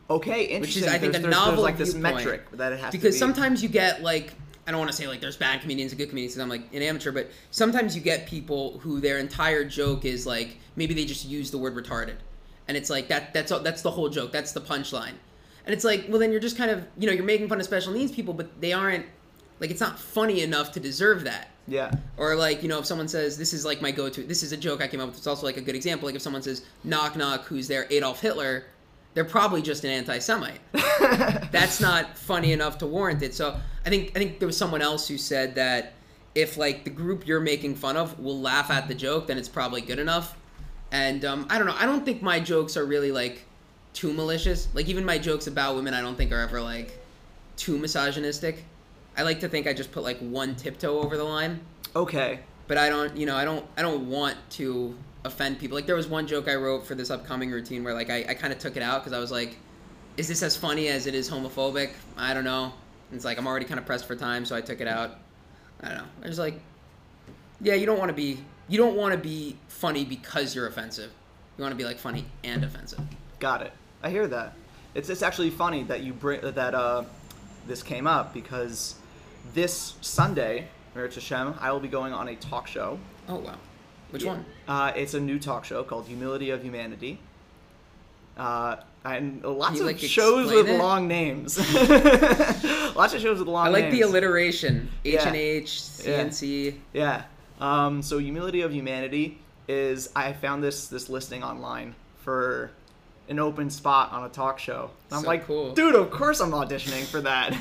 Okay 0.09 0.45
interesting 0.45 0.61
Which 0.61 0.77
is, 0.77 0.95
I 0.95 0.99
think, 0.99 1.13
there's, 1.13 1.25
a 1.25 1.29
there's- 1.29 1.35
there's, 1.35 1.47
novel 1.49 1.63
like 1.63 1.77
this 1.79 1.93
viewpoint. 1.95 2.17
metric 2.17 2.43
that 2.53 2.73
it 2.73 2.79
has 2.81 2.93
Because 2.93 3.15
to 3.15 3.17
be. 3.17 3.19
sometimes 3.19 3.63
you 3.63 3.69
get 3.69 4.03
like 4.03 4.35
I 4.67 4.73
don't 4.73 4.81
want 4.81 4.91
to 4.91 4.97
say 4.97 5.07
like 5.07 5.21
there's 5.21 5.37
bad 5.37 5.61
comedians 5.61 5.93
and 5.93 5.99
good 5.99 6.09
comedians 6.09 6.35
because 6.35 6.43
I'm 6.43 6.49
like 6.49 6.73
an 6.75 6.83
amateur, 6.83 7.13
but 7.13 7.31
sometimes 7.53 7.95
you 7.95 8.03
get 8.03 8.27
people 8.27 8.79
who 8.81 9.01
their 9.01 9.19
entire 9.19 9.65
joke 9.65 10.05
is 10.05 10.27
like 10.27 10.59
maybe 10.75 10.93
they 10.95 11.05
just 11.05 11.25
use 11.25 11.51
the 11.53 11.59
word 11.59 11.75
retarded, 11.77 12.17
and 12.67 12.77
it's 12.77 12.91
like 12.91 13.07
that 13.09 13.33
that's 13.33 13.53
all, 13.53 13.61
that's 13.61 13.83
the 13.83 13.91
whole 13.93 14.09
joke, 14.09 14.33
that's 14.33 14.51
the 14.53 14.61
punchline, 14.61 15.15
and 15.67 15.73
it's 15.75 15.85
like 15.85 16.07
well 16.09 16.19
then 16.19 16.33
you're 16.33 16.41
just 16.41 16.57
kind 16.59 16.71
of 16.73 16.85
you 16.99 17.07
know 17.07 17.13
you're 17.13 17.25
making 17.25 17.49
fun 17.49 17.59
of 17.61 17.65
special 17.65 17.93
needs 17.93 18.11
people, 18.11 18.35
but 18.35 18.61
they 18.61 18.73
aren't 18.73 19.07
like 19.61 19.71
it's 19.71 19.81
not 19.81 19.99
funny 20.01 20.41
enough 20.43 20.73
to 20.73 20.81
deserve 20.81 21.23
that. 21.25 21.49
yeah 21.69 21.91
Or 22.19 22.35
like, 22.37 22.63
you 22.63 22.69
know, 22.69 22.79
if 22.79 22.85
someone 22.87 23.09
says, 23.09 23.39
this 23.39 23.53
is 23.55 23.65
like 23.65 23.81
my 23.81 23.91
go-to, 23.91 24.23
this 24.23 24.43
is 24.43 24.53
a 24.53 24.57
joke 24.57 24.83
I 24.83 24.87
came 24.89 25.01
up 25.01 25.09
with, 25.09 25.17
it's 25.17 25.27
also 25.27 25.47
like 25.47 25.57
a 25.57 25.63
good 25.63 25.75
example. 25.75 26.07
Like 26.07 26.15
if 26.17 26.21
someone 26.23 26.43
says, 26.43 26.63
knock 26.85 27.17
knock, 27.17 27.45
who's 27.47 27.67
there, 27.67 27.87
Adolf 27.89 28.21
Hitler, 28.21 28.65
they're 29.17 29.25
probably 29.25 29.63
just 29.63 29.83
an 29.83 29.91
anti-Semite. 29.91 30.61
That's 31.51 31.81
not 31.81 32.19
funny 32.19 32.53
enough 32.53 32.77
to 32.79 32.87
warrant 32.87 33.23
it. 33.23 33.35
So 33.35 33.59
I 33.85 33.89
think 33.89 34.13
I 34.15 34.19
think 34.19 34.39
there 34.39 34.47
was 34.47 34.59
someone 34.59 34.83
else 34.83 35.09
who 35.09 35.17
said 35.17 35.55
that 35.55 35.95
if 36.35 36.59
like 36.59 36.85
the 36.85 36.91
group 36.91 37.27
you're 37.27 37.41
making 37.41 37.77
fun 37.77 37.97
of 37.97 38.21
will 38.21 38.39
laugh 38.39 38.71
at 38.71 38.89
the 38.89 38.95
joke, 38.95 39.27
then 39.27 39.39
it's 39.39 39.49
probably 39.49 39.81
good 39.81 39.99
enough. 39.99 40.37
And 40.93 41.25
um, 41.25 41.47
I 41.49 41.57
don't 41.57 41.67
know. 41.67 41.75
I 41.79 41.87
don't 41.87 42.05
think 42.05 42.21
my 42.21 42.39
jokes 42.39 42.77
are 42.77 42.85
really 42.85 43.11
like 43.11 43.47
too 43.95 44.13
malicious. 44.13 44.69
Like 44.75 44.87
even 44.87 45.03
my 45.03 45.17
jokes 45.17 45.47
about 45.47 45.77
women, 45.77 45.95
I 45.95 46.03
don't 46.03 46.17
think 46.17 46.31
are 46.31 46.41
ever 46.41 46.61
like 46.61 47.03
too 47.57 47.79
misogynistic. 47.79 48.65
I 49.17 49.23
like 49.23 49.41
to 49.41 49.49
think 49.49 49.67
I 49.67 49.73
just 49.73 49.93
put 49.93 50.03
like 50.03 50.19
one 50.19 50.55
tiptoe 50.57 51.01
over 51.01 51.17
the 51.17 51.25
line 51.25 51.61
okay 51.95 52.41
but 52.69 52.79
I 52.79 52.89
don't, 52.89 53.17
you 53.17 53.27
know, 53.27 53.37
I 53.37 53.45
don't, 53.45 53.65
I 53.77 53.83
don't 53.83 54.09
want 54.09 54.37
to 54.51 54.97
offend 55.27 55.59
people. 55.59 55.77
Like 55.77 55.87
there 55.87 55.97
was 55.97 56.07
one 56.07 56.27
joke 56.27 56.49
I 56.49 56.55
wrote 56.55 56.87
for 56.87 56.95
this 56.95 57.11
upcoming 57.11 57.51
routine 57.51 57.85
where 57.85 57.95
like 57.95 58.11
I, 58.11 58.25
I 58.29 58.35
kind 58.35 58.53
of 58.53 58.59
took 58.59 58.77
it 58.77 58.83
out 58.83 59.03
because 59.03 59.13
I 59.13 59.19
was 59.19 59.31
like, 59.31 59.57
is 60.17 60.29
this 60.29 60.43
as 60.43 60.57
funny 60.57 60.89
as 60.89 61.07
it 61.07 61.15
is 61.15 61.31
homophobic? 61.31 61.91
I 62.17 62.33
don't 62.35 62.45
know. 62.45 62.73
And 63.11 63.17
it's 63.17 63.25
like 63.25 63.39
I'm 63.39 63.47
already 63.47 63.67
kind 63.67 63.79
of 63.79 63.87
pressed 63.87 64.07
for 64.07 64.17
time, 64.17 64.45
so 64.45 64.57
I 64.57 64.61
took 64.61 64.81
it 64.81 64.89
out. 64.89 65.19
I 65.81 65.89
don't 65.89 65.99
know. 65.99 66.05
I 66.25 66.29
was 66.29 66.39
like, 66.39 66.61
yeah, 67.61 67.75
you 67.75 67.87
don't 67.87 67.99
want 67.99 68.09
to 68.09 68.15
be, 68.15 68.39
you 68.69 68.79
don't 68.79 68.97
want 68.97 69.13
to 69.13 69.19
be 69.19 69.57
funny 69.69 70.05
because 70.05 70.55
you're 70.55 70.67
offensive. 70.67 71.13
You 71.57 71.63
want 71.63 71.73
to 71.73 71.77
be 71.77 71.85
like 71.85 71.99
funny 71.99 72.25
and 72.45 72.65
offensive. 72.65 73.01
Got 73.39 73.63
it. 73.63 73.73
I 74.03 74.11
hear 74.11 74.27
that. 74.29 74.55
It's 74.95 75.11
it's 75.11 75.23
actually 75.23 75.51
funny 75.51 75.83
that 75.85 76.03
you 76.03 76.13
bring 76.13 76.41
that 76.43 76.75
uh, 76.75 77.05
this 77.67 77.83
came 77.83 78.07
up 78.07 78.33
because 78.33 78.95
this 79.53 79.95
Sunday, 80.01 80.69
Merit 80.95 81.15
Hashem, 81.15 81.55
I 81.61 81.71
will 81.73 81.81
be 81.81 81.89
going 81.89 82.13
on 82.13 82.29
a 82.29 82.37
talk 82.37 82.67
show. 82.67 82.99
Oh 83.29 83.37
wow, 83.37 83.57
which 84.11 84.23
Yeah. 84.25 84.31
one? 84.33 84.45
Uh, 84.69 84.93
it's 84.97 85.15
a 85.15 85.21
new 85.21 85.39
talk 85.39 85.65
show 85.65 85.83
called 85.85 86.07
Humility 86.07 86.51
of 86.51 86.63
Humanity. 86.63 87.19
Uh, 88.37 88.77
and 89.05 89.43
lots 89.45 89.77
you, 89.77 89.83
of 89.83 89.87
like, 89.87 89.99
shows 89.99 90.53
with 90.53 90.69
it? 90.69 90.79
long 90.79 91.07
names. 91.09 91.57
lots 92.97 93.15
of 93.15 93.21
shows 93.21 93.39
with 93.39 93.49
long 93.49 93.69
I 93.69 93.71
like 93.71 93.85
names. 93.85 93.95
the 93.97 94.01
alliteration. 94.03 94.91
H 95.05 95.21
and 95.25 95.37
H, 95.37 95.81
C 95.83 96.13
and 96.13 96.35
C. 96.35 96.81
Yeah. 96.93 97.23
Um, 97.61 98.03
so 98.03 98.19
Humility 98.19 98.61
of 98.63 98.73
Humanity. 98.75 99.39
is 99.69 100.11
I 100.15 100.33
found 100.33 100.63
this 100.63 100.89
this 100.89 101.09
listing 101.09 101.43
online 101.43 101.95
for 102.19 102.71
an 103.29 103.39
open 103.41 103.71
spot 103.71 104.13
on 104.13 104.25
a 104.25 104.29
talk 104.29 104.59
show. 104.59 104.91
And 105.09 105.17
I'm 105.17 105.23
So 105.23 105.27
like, 105.29 105.47
cool. 105.47 105.73
dude, 105.73 105.95
of 105.97 106.11
course 106.11 106.41
I'm 106.41 106.51
auditioning 106.53 107.05
for 107.05 107.21
that. 107.23 107.53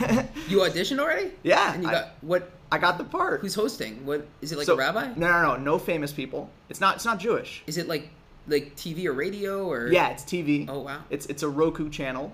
You 0.47 0.57
auditioned 0.67 0.99
already? 0.99 1.31
yeah, 1.43 1.73
And 1.73 1.81
you 1.83 1.89
I, 1.89 1.91
got 1.91 2.09
what? 2.21 2.51
I 2.71 2.77
got 2.77 2.97
the 2.97 3.03
part. 3.03 3.41
Who's 3.41 3.55
hosting? 3.55 4.05
What 4.05 4.27
is 4.41 4.51
it 4.51 4.57
like 4.57 4.65
So- 4.65 4.73
a 4.73 4.77
rabbi? 4.77 5.13
No, 5.15 5.27
no, 5.31 5.41
no, 5.41 5.55
no 5.57 5.79
famous 5.79 6.11
people. 6.11 6.49
It's 6.69 6.81
not. 6.81 6.95
It's 6.95 7.05
not 7.05 7.19
Jewish. 7.19 7.63
Is 7.67 7.77
it 7.77 7.87
like 7.87 8.09
like 8.47 8.75
TV 8.75 9.05
or 9.05 9.13
radio 9.13 9.67
or? 9.67 9.87
Yeah, 9.87 10.09
it's 10.09 10.23
TV. 10.23 10.67
Oh 10.69 10.79
wow. 10.79 11.01
It's 11.09 11.25
it's 11.27 11.43
a 11.43 11.49
Roku 11.49 11.89
channel. 11.89 12.33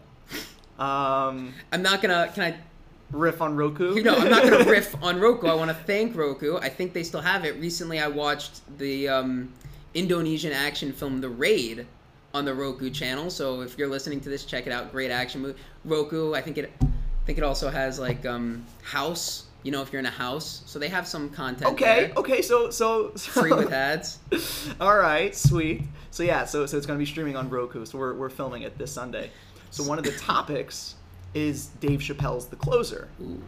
Um, 0.80 1.54
I'm 1.72 1.82
not 1.82 2.02
gonna. 2.02 2.32
Can 2.34 2.44
I? 2.54 2.58
riff 3.12 3.42
on 3.42 3.58
Roku. 3.58 3.94
You 3.94 4.04
know, 4.04 4.16
I'm 4.16 4.30
not 4.30 4.44
gonna 4.44 4.64
riff 4.72 4.96
on 5.04 5.20
Roku. 5.20 5.48
I 5.48 5.54
want 5.54 5.70
to 5.70 5.76
thank 5.76 6.16
Roku. 6.16 6.56
I 6.58 6.70
think 6.70 6.94
they 6.94 7.04
still 7.04 7.20
have 7.20 7.44
it. 7.44 7.58
Recently, 7.60 8.00
I 8.00 8.08
watched 8.08 8.62
the 8.78 9.10
um, 9.10 9.52
Indonesian 9.94 10.54
action 10.54 10.94
film 10.94 11.20
The 11.20 11.28
Raid 11.28 11.86
on 12.34 12.46
the 12.46 12.54
Roku 12.54 12.90
channel. 12.90 13.30
So 13.30 13.60
if 13.64 13.78
you're 13.78 13.90
listening 13.90 14.22
to 14.22 14.30
this, 14.30 14.46
check 14.46 14.66
it 14.66 14.72
out. 14.72 14.94
Great 14.94 15.12
action 15.12 15.42
movie. 15.42 15.60
Roku. 15.84 16.34
I 16.34 16.42
think 16.42 16.58
it. 16.58 16.72
I 16.82 17.26
think 17.26 17.38
it 17.38 17.44
also 17.44 17.70
has 17.70 18.00
like 18.00 18.26
um, 18.26 18.66
House. 18.82 19.48
You 19.64 19.72
know, 19.72 19.82
if 19.82 19.92
you're 19.94 20.00
in 20.00 20.06
a 20.06 20.10
house, 20.10 20.64
so 20.66 20.80
they 20.80 20.90
have 20.90 21.08
some 21.08 21.30
content. 21.30 21.72
Okay, 21.74 22.08
there. 22.08 22.14
okay, 22.18 22.42
so 22.42 22.70
so, 22.72 23.12
so 23.16 23.42
Free 23.42 23.52
with 23.54 23.72
ads. 23.72 24.18
All 24.82 24.98
right, 24.98 25.36
sweet. 25.36 25.84
So 26.10 26.24
yeah, 26.24 26.46
so 26.46 26.66
so 26.66 26.78
it's 26.78 26.86
gonna 26.86 27.00
be 27.00 27.06
streaming 27.06 27.36
on 27.36 27.50
Roku. 27.50 27.86
So 27.86 27.98
we're 27.98 28.14
we're 28.16 28.30
filming 28.30 28.64
it 28.64 28.78
this 28.78 28.92
Sunday. 28.92 29.30
So 29.70 29.84
one 29.84 29.98
of 30.00 30.04
the 30.04 30.12
topics 30.14 30.96
is 31.34 31.68
Dave 31.80 32.00
Chappelle's 32.02 32.48
The 32.48 32.56
Closer. 32.58 33.08
Ooh, 33.22 33.42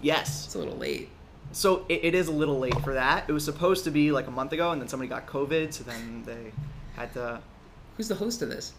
Yes. 0.00 0.46
it's 0.46 0.54
a 0.54 0.58
little 0.58 0.76
late. 0.76 1.08
So 1.52 1.86
it, 1.88 2.04
it 2.04 2.14
is 2.14 2.28
a 2.28 2.32
little 2.32 2.58
late 2.58 2.78
for 2.80 2.94
that. 2.94 3.24
It 3.28 3.32
was 3.32 3.44
supposed 3.44 3.84
to 3.84 3.90
be 3.90 4.10
like 4.12 4.26
a 4.26 4.30
month 4.30 4.52
ago, 4.52 4.72
and 4.72 4.80
then 4.80 4.88
somebody 4.88 5.08
got 5.08 5.26
COVID, 5.26 5.72
so 5.72 5.84
then 5.84 6.22
they 6.24 6.52
had 6.96 7.12
to. 7.14 7.40
Who's 7.96 8.08
the 8.08 8.14
host 8.14 8.42
of 8.42 8.48
this? 8.48 8.72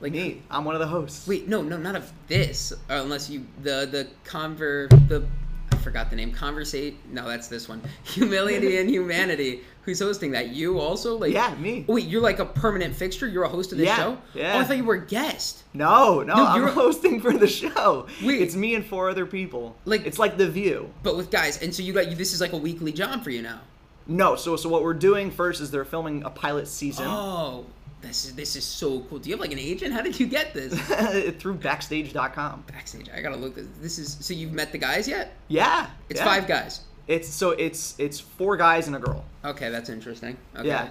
Like 0.00 0.12
Me, 0.12 0.42
I'm 0.50 0.64
one 0.64 0.74
of 0.74 0.80
the 0.80 0.86
hosts. 0.86 1.26
Wait, 1.26 1.48
no, 1.48 1.62
no, 1.62 1.76
not 1.76 1.94
of 1.96 2.12
this. 2.28 2.72
Unless 2.88 3.30
you 3.30 3.46
the 3.62 3.86
the 3.90 4.08
conver 4.28 4.88
the 5.08 5.26
I 5.72 5.76
forgot 5.76 6.10
the 6.10 6.16
name. 6.16 6.32
Conversate. 6.32 6.96
No, 7.10 7.26
that's 7.26 7.48
this 7.48 7.68
one. 7.68 7.80
Humility 8.04 8.76
and 8.78 8.88
Humanity. 8.90 9.62
Who's 9.82 9.98
hosting 9.98 10.30
that? 10.32 10.50
You 10.50 10.78
also 10.78 11.16
like? 11.18 11.32
Yeah, 11.32 11.54
me. 11.56 11.84
Wait, 11.88 12.04
you're 12.06 12.20
like 12.20 12.38
a 12.38 12.44
permanent 12.46 12.94
fixture. 12.94 13.26
You're 13.26 13.42
a 13.44 13.48
host 13.48 13.72
of 13.72 13.78
this 13.78 13.86
Yeah, 13.88 13.96
show. 13.96 14.18
yeah. 14.34 14.54
Oh, 14.54 14.60
I 14.60 14.64
thought 14.64 14.76
you 14.76 14.84
were 14.84 14.94
a 14.94 15.06
guest. 15.06 15.64
No, 15.74 16.22
no, 16.22 16.34
No, 16.36 16.46
I'm 16.46 16.60
you're- 16.60 16.70
hosting 16.82 17.20
for 17.20 17.32
the 17.32 17.48
show. 17.48 18.06
Wait. 18.22 18.40
It's 18.42 18.54
me 18.54 18.74
and 18.74 18.84
four 18.86 19.10
other 19.10 19.26
people. 19.26 19.74
Like- 19.84 20.06
it's 20.06 20.18
like 20.18 20.36
The 20.36 20.48
View. 20.48 20.92
But 21.02 21.16
with 21.16 21.30
guys, 21.30 21.60
and 21.62 21.74
so 21.74 21.82
you 21.82 21.92
got 21.92 22.08
you. 22.10 22.14
This 22.16 22.32
is 22.32 22.40
like 22.40 22.52
a 22.52 22.56
weekly 22.58 22.92
job 22.92 23.24
for 23.24 23.30
you 23.30 23.42
now. 23.42 23.60
No, 24.06 24.36
so 24.36 24.56
so 24.56 24.68
what 24.68 24.82
we're 24.82 24.94
doing 24.94 25.30
first 25.30 25.60
is 25.60 25.70
they're 25.70 25.84
filming 25.84 26.24
a 26.24 26.30
pilot 26.30 26.66
season 26.68 27.06
Oh, 27.08 27.66
this 28.02 28.24
is 28.24 28.34
this 28.34 28.56
is 28.56 28.64
so 28.64 29.00
cool. 29.08 29.18
Do 29.18 29.30
you 29.30 29.34
have 29.34 29.40
like 29.40 29.52
an 29.52 29.58
agent? 29.58 29.92
How 29.94 30.02
did 30.02 30.18
you 30.18 30.26
get 30.26 30.52
this? 30.52 30.74
through 31.40 31.54
Backstage.com. 31.54 32.64
Backstage. 32.70 33.08
I 33.14 33.20
gotta 33.22 33.36
look. 33.36 33.54
This, 33.54 33.66
this 33.80 33.98
is 33.98 34.16
so 34.20 34.34
you've 34.34 34.52
met 34.52 34.72
the 34.72 34.78
guys 34.78 35.06
yet? 35.08 35.34
Yeah, 35.48 35.88
It's 36.08 36.20
yeah. 36.20 36.26
five 36.26 36.46
guys. 36.46 36.80
It's 37.08 37.28
so 37.28 37.50
it's 37.50 37.94
it's 37.98 38.20
four 38.20 38.56
guys 38.56 38.86
and 38.86 38.96
a 38.96 38.98
girl. 38.98 39.24
Okay, 39.44 39.70
that's 39.70 39.88
interesting. 39.88 40.36
Okay. 40.56 40.68
Yeah, 40.68 40.88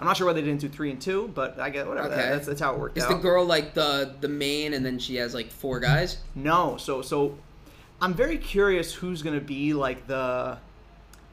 I'm 0.00 0.06
not 0.06 0.16
sure 0.16 0.26
why 0.26 0.32
they 0.32 0.42
didn't 0.42 0.60
do 0.60 0.68
three 0.68 0.90
and 0.90 1.00
two, 1.00 1.30
but 1.34 1.58
I 1.60 1.70
get 1.70 1.86
whatever. 1.86 2.08
Okay. 2.08 2.16
That, 2.16 2.30
that's 2.30 2.46
that's 2.46 2.60
how 2.60 2.74
it 2.74 2.78
worked 2.80 2.98
Is 2.98 3.04
out. 3.04 3.10
the 3.10 3.16
girl 3.18 3.44
like 3.44 3.74
the 3.74 4.14
the 4.20 4.28
main, 4.28 4.74
and 4.74 4.84
then 4.84 4.98
she 4.98 5.16
has 5.16 5.34
like 5.34 5.50
four 5.50 5.80
guys? 5.80 6.18
No, 6.34 6.76
so 6.76 7.02
so 7.02 7.38
I'm 8.00 8.14
very 8.14 8.38
curious 8.38 8.92
who's 8.94 9.22
gonna 9.22 9.40
be 9.40 9.74
like 9.74 10.06
the. 10.06 10.58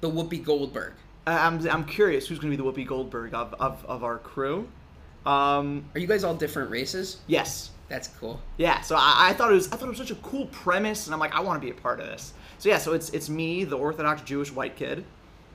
The 0.01 0.09
Whoopi 0.09 0.43
Goldberg. 0.43 0.93
I'm 1.27 1.67
I'm 1.69 1.85
curious 1.85 2.27
who's 2.27 2.39
gonna 2.39 2.49
be 2.49 2.55
the 2.55 2.63
Whoopi 2.63 2.87
Goldberg 2.87 3.35
of 3.35 3.53
of, 3.59 3.85
of 3.85 4.03
our 4.03 4.17
crew. 4.17 4.67
Um, 5.25 5.85
Are 5.93 5.99
you 5.99 6.07
guys 6.07 6.23
all 6.23 6.33
different 6.35 6.71
races? 6.71 7.17
yes, 7.27 7.69
That's 7.89 8.07
cool. 8.07 8.39
Yeah, 8.57 8.81
so 8.81 8.95
I, 8.95 9.29
I 9.29 9.33
thought 9.33 9.51
it 9.51 9.55
was 9.55 9.67
I 9.71 9.75
thought 9.75 9.85
it 9.85 9.89
was 9.89 9.97
such 9.97 10.11
a 10.11 10.15
cool 10.15 10.47
premise, 10.47 11.05
and 11.07 11.13
I'm 11.13 11.19
like, 11.19 11.35
I 11.35 11.41
want 11.41 11.61
to 11.61 11.65
be 11.65 11.71
a 11.71 11.79
part 11.81 11.99
of 11.99 12.07
this. 12.07 12.33
So 12.57 12.69
yeah, 12.69 12.77
so 12.79 12.93
it's 12.93 13.09
it's 13.11 13.29
me, 13.29 13.63
the 13.63 13.77
Orthodox 13.77 14.21
Jewish 14.23 14.51
white 14.51 14.75
kid. 14.75 15.03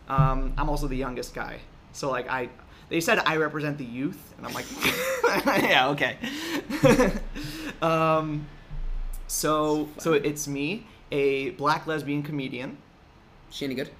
Um, 0.08 0.52
I'm 0.56 0.68
also 0.70 0.86
the 0.86 0.96
youngest 0.96 1.34
guy, 1.34 1.58
so 1.92 2.10
like 2.10 2.28
I, 2.30 2.48
they 2.90 3.00
said 3.00 3.18
I 3.26 3.36
represent 3.38 3.76
the 3.78 3.84
youth, 3.84 4.34
and 4.38 4.46
I'm 4.46 4.52
like, 4.54 4.66
yeah, 5.64 5.88
okay. 5.88 6.16
um, 7.82 8.46
so 9.26 9.88
so 9.98 10.12
it's 10.12 10.46
me, 10.46 10.86
a 11.10 11.50
black 11.50 11.86
lesbian 11.86 12.22
comedian. 12.22 12.76
She 13.50 13.64
any 13.64 13.74
good? 13.74 13.90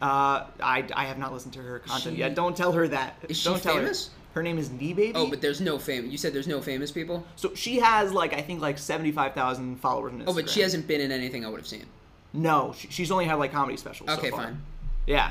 Uh, 0.00 0.44
I, 0.60 0.84
I 0.94 1.04
have 1.06 1.18
not 1.18 1.32
listened 1.32 1.54
to 1.54 1.60
her 1.62 1.78
content 1.80 2.16
She- 2.16 2.20
yet. 2.20 2.34
Don't 2.34 2.56
tell 2.56 2.72
her 2.72 2.86
that. 2.88 3.16
Is 3.28 3.38
she 3.38 3.48
Don't 3.48 3.62
tell 3.62 3.76
famous? 3.76 4.08
Her. 4.08 4.12
Her 4.36 4.42
name 4.42 4.58
is 4.58 4.70
Nee 4.70 4.92
Baby. 4.92 5.12
Oh, 5.14 5.28
but 5.30 5.40
there's 5.40 5.60
no 5.62 5.78
fame. 5.78 6.10
You 6.10 6.18
said 6.18 6.32
there's 6.34 6.46
no 6.46 6.60
famous 6.60 6.92
people. 6.92 7.24
so 7.36 7.54
she 7.54 7.78
has 7.80 8.12
like 8.12 8.34
I 8.34 8.42
think 8.42 8.60
like 8.60 8.76
seventy 8.78 9.10
five 9.10 9.32
thousand 9.34 9.76
followers 9.80 10.12
on 10.12 10.20
Instagram. 10.20 10.24
Oh, 10.28 10.34
but 10.34 10.50
she 10.50 10.60
hasn't 10.60 10.86
been 10.86 11.00
in 11.00 11.10
anything 11.10 11.44
I 11.44 11.48
would 11.48 11.58
have 11.58 11.66
seen. 11.66 11.86
No, 12.34 12.74
she, 12.78 12.88
she's 12.88 13.10
only 13.10 13.24
had 13.24 13.34
like 13.36 13.50
comedy 13.50 13.76
specials. 13.78 14.10
so 14.10 14.16
Okay, 14.18 14.30
far. 14.30 14.42
fine. 14.44 14.60
Yeah. 15.06 15.30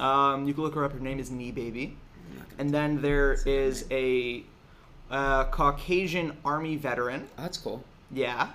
Um, 0.00 0.46
you 0.48 0.54
can 0.54 0.64
look 0.64 0.74
her 0.74 0.84
up. 0.84 0.92
Her 0.92 0.98
name 0.98 1.20
is 1.20 1.30
Knee 1.30 1.52
Baby. 1.52 1.96
I'm 2.32 2.38
not 2.38 2.48
gonna- 2.50 2.60
And 2.60 2.70
then 2.70 3.00
there 3.00 3.34
is 3.46 3.86
a 3.92 4.42
uh, 5.10 5.44
Caucasian 5.44 6.36
Army 6.44 6.74
veteran. 6.76 7.28
Oh, 7.38 7.42
that's 7.42 7.58
cool. 7.58 7.84
Yeah. 8.10 8.48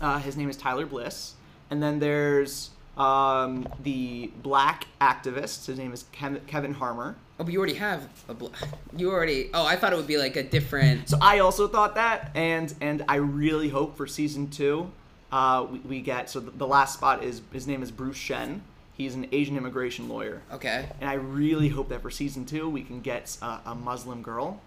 Uh, 0.00 0.18
his 0.20 0.36
name 0.36 0.48
is 0.48 0.56
Tyler 0.56 0.86
Bliss. 0.86 1.34
And 1.70 1.82
then 1.82 1.98
there's 1.98 2.70
um, 2.96 3.66
the 3.82 4.30
black 4.42 4.86
activist. 5.00 5.66
His 5.66 5.78
name 5.78 5.92
is 5.92 6.04
Kevin 6.12 6.74
Harmer. 6.74 7.16
Oh, 7.38 7.44
but 7.44 7.52
you 7.52 7.58
already 7.58 7.74
have 7.74 8.08
a. 8.28 8.34
Bl- 8.34 8.48
you 8.96 9.10
already. 9.10 9.50
Oh, 9.52 9.66
I 9.66 9.76
thought 9.76 9.92
it 9.92 9.96
would 9.96 10.06
be 10.06 10.18
like 10.18 10.36
a 10.36 10.42
different. 10.42 11.08
So 11.08 11.18
I 11.20 11.40
also 11.40 11.66
thought 11.66 11.96
that, 11.96 12.30
and 12.34 12.72
and 12.80 13.04
I 13.08 13.16
really 13.16 13.68
hope 13.68 13.96
for 13.96 14.06
season 14.06 14.50
two, 14.50 14.90
uh, 15.32 15.66
we, 15.68 15.78
we 15.80 16.00
get. 16.00 16.30
So 16.30 16.38
the, 16.40 16.52
the 16.52 16.66
last 16.66 16.94
spot 16.94 17.24
is 17.24 17.42
his 17.52 17.66
name 17.66 17.82
is 17.82 17.90
Bruce 17.90 18.16
Shen. 18.16 18.62
He's 18.96 19.16
an 19.16 19.26
Asian 19.32 19.56
immigration 19.56 20.08
lawyer. 20.08 20.42
Okay. 20.52 20.88
and 21.00 21.10
I 21.10 21.14
really 21.14 21.68
hope 21.68 21.88
that 21.88 22.00
for 22.02 22.10
season 22.12 22.46
two 22.46 22.70
we 22.70 22.82
can 22.82 23.00
get 23.00 23.36
a, 23.42 23.58
a 23.66 23.74
Muslim 23.74 24.22
girl, 24.22 24.60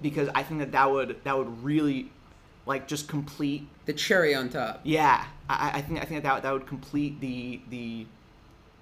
because 0.00 0.30
I 0.34 0.42
think 0.42 0.60
that 0.60 0.72
that 0.72 0.90
would 0.90 1.22
that 1.24 1.36
would 1.36 1.62
really, 1.62 2.10
like, 2.64 2.88
just 2.88 3.08
complete. 3.08 3.68
The 3.84 3.92
cherry 3.92 4.34
on 4.34 4.48
top. 4.48 4.80
Yeah, 4.84 5.26
I, 5.50 5.72
I 5.74 5.80
think 5.82 6.00
I 6.00 6.06
think 6.06 6.22
that 6.22 6.42
that 6.42 6.50
would 6.50 6.66
complete 6.66 7.20
the 7.20 7.60
the, 7.68 8.06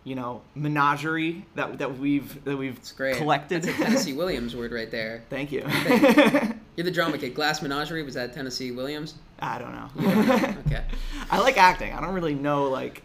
you 0.05 0.15
know, 0.15 0.43
menagerie 0.55 1.45
that 1.55 1.79
that 1.79 1.99
we've 1.99 2.43
that 2.45 2.57
we've 2.57 2.77
It's 2.77 2.93
great. 2.93 3.17
collected. 3.17 3.63
That's 3.63 3.79
a 3.79 3.83
Tennessee 3.85 4.13
Williams 4.15 4.57
word 4.57 4.73
right 4.73 4.91
there. 4.91 5.25
Thank 5.31 5.53
you. 5.53 5.61
You're 6.77 6.85
the 6.85 6.91
drama 6.91 7.19
kid. 7.19 7.35
Glass 7.35 7.61
Menagerie 7.63 8.03
was 8.03 8.15
that 8.15 8.33
Tennessee 8.33 8.71
Williams? 8.71 9.15
I 9.41 9.59
don't 9.59 9.73
know. 9.73 10.55
Okay. 10.67 10.85
I 11.31 11.39
like 11.41 11.57
acting. 11.59 11.93
I 11.93 12.01
don't 12.01 12.15
really 12.15 12.35
know 12.35 12.65
like. 12.69 13.03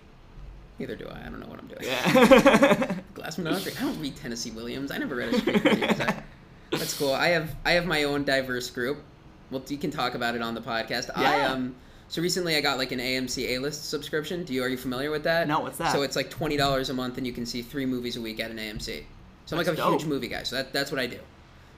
Neither 0.79 0.95
do 0.95 1.07
I. 1.07 1.21
I 1.21 1.23
don't 1.29 1.39
know 1.39 1.47
what 1.47 1.59
I'm 1.59 1.67
doing. 1.67 1.81
Yeah. 1.83 2.95
Glass 3.13 3.37
Menagerie. 3.37 3.73
I 3.77 3.81
don't 3.81 3.99
read 3.99 4.15
Tennessee 4.15 4.51
Williams. 4.51 4.91
I 4.91 4.97
never 4.99 5.15
read 5.15 5.33
a 5.33 5.37
street 5.39 5.63
Williams. 5.63 5.99
I- 5.99 6.23
That's 6.71 6.97
cool. 6.97 7.13
I 7.13 7.29
have 7.29 7.55
I 7.65 7.71
have 7.71 7.85
my 7.85 8.03
own 8.03 8.23
diverse 8.23 8.69
group. 8.69 9.03
Well, 9.51 9.63
you 9.67 9.77
can 9.77 9.91
talk 9.91 10.13
about 10.15 10.35
it 10.35 10.41
on 10.41 10.53
the 10.55 10.61
podcast. 10.61 11.09
I 11.15 11.37
Yeah. 11.37 11.51
um. 11.51 11.75
So 12.09 12.21
recently, 12.21 12.55
I 12.55 12.61
got 12.61 12.77
like 12.77 12.91
an 12.91 12.99
AMC 12.99 13.49
A 13.49 13.59
List 13.59 13.89
subscription. 13.89 14.43
Do 14.43 14.53
you 14.53 14.63
are 14.63 14.69
you 14.69 14.77
familiar 14.77 15.11
with 15.11 15.23
that? 15.23 15.47
No, 15.47 15.59
what's 15.59 15.77
that? 15.77 15.91
So 15.91 16.03
it's 16.03 16.15
like 16.15 16.29
twenty 16.29 16.55
dollars 16.57 16.89
a 16.89 16.93
month, 16.93 17.17
and 17.17 17.27
you 17.27 17.33
can 17.33 17.45
see 17.45 17.61
three 17.61 17.85
movies 17.85 18.15
a 18.15 18.21
week 18.21 18.39
at 18.39 18.49
an 18.51 18.57
AMC. 18.57 19.03
So 19.45 19.57
I'm 19.57 19.65
like 19.65 19.77
a 19.77 19.81
huge 19.89 20.05
movie 20.05 20.27
guy. 20.27 20.43
So 20.43 20.57
that, 20.57 20.73
that's 20.73 20.91
what 20.91 20.99
I 20.99 21.07
do. 21.07 21.19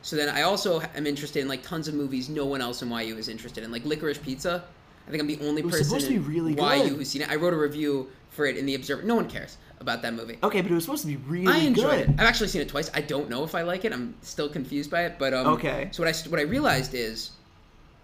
So 0.02 0.16
then 0.16 0.30
I 0.30 0.44
also 0.44 0.82
am 0.96 1.06
interested 1.06 1.42
in 1.42 1.48
like 1.48 1.62
tons 1.62 1.88
of 1.88 1.94
movies 1.94 2.30
no 2.30 2.46
one 2.46 2.62
else 2.62 2.82
in 2.82 2.90
YU 2.92 3.18
is 3.18 3.28
interested 3.28 3.64
in, 3.64 3.72
like 3.72 3.84
Licorice 3.86 4.18
Pizza. 4.22 4.64
I 5.08 5.12
think 5.12 5.22
I'm 5.22 5.28
the 5.28 5.40
only 5.48 5.62
was 5.64 5.72
person 5.72 5.86
supposed 5.86 6.08
to 6.08 6.14
in 6.14 6.22
be 6.22 6.28
really 6.28 6.52
YU 6.52 6.58
good. 6.90 6.90
who's 6.98 7.10
seen 7.10 7.22
it. 7.24 7.30
I 7.30 7.36
wrote 7.36 7.54
a 7.54 7.58
review 7.58 8.10
for 8.30 8.46
it 8.46 8.56
in 8.58 8.66
the 8.68 8.76
Observer. 8.76 9.02
No 9.04 9.16
one 9.16 9.28
cares 9.28 9.58
about 9.80 10.02
that 10.04 10.14
movie. 10.14 10.38
okay, 10.44 10.62
but 10.62 10.72
it 10.72 10.76
was 10.76 10.84
supposed 10.84 11.02
to 11.02 11.08
be 11.08 11.18
really 11.18 11.52
I 11.52 11.58
enjoyed 11.60 11.90
good. 11.90 12.00
it. 12.02 12.10
I've 12.20 12.28
actually 12.28 12.50
seen 12.50 12.62
it 12.62 12.70
twice. 12.70 12.92
I 12.94 13.02
don't 13.02 13.30
know 13.30 13.44
if 13.44 13.56
I 13.56 13.64
like 13.64 13.86
it. 13.86 13.92
I'm 13.94 14.16
still 14.22 14.48
confused 14.50 14.92
by 14.92 15.06
it. 15.06 15.18
But 15.18 15.34
um, 15.34 15.48
Okay. 15.56 15.90
So 15.92 16.04
what 16.04 16.14
I 16.16 16.30
what 16.30 16.40
I 16.40 16.44
realized 16.44 16.94
is, 16.94 17.32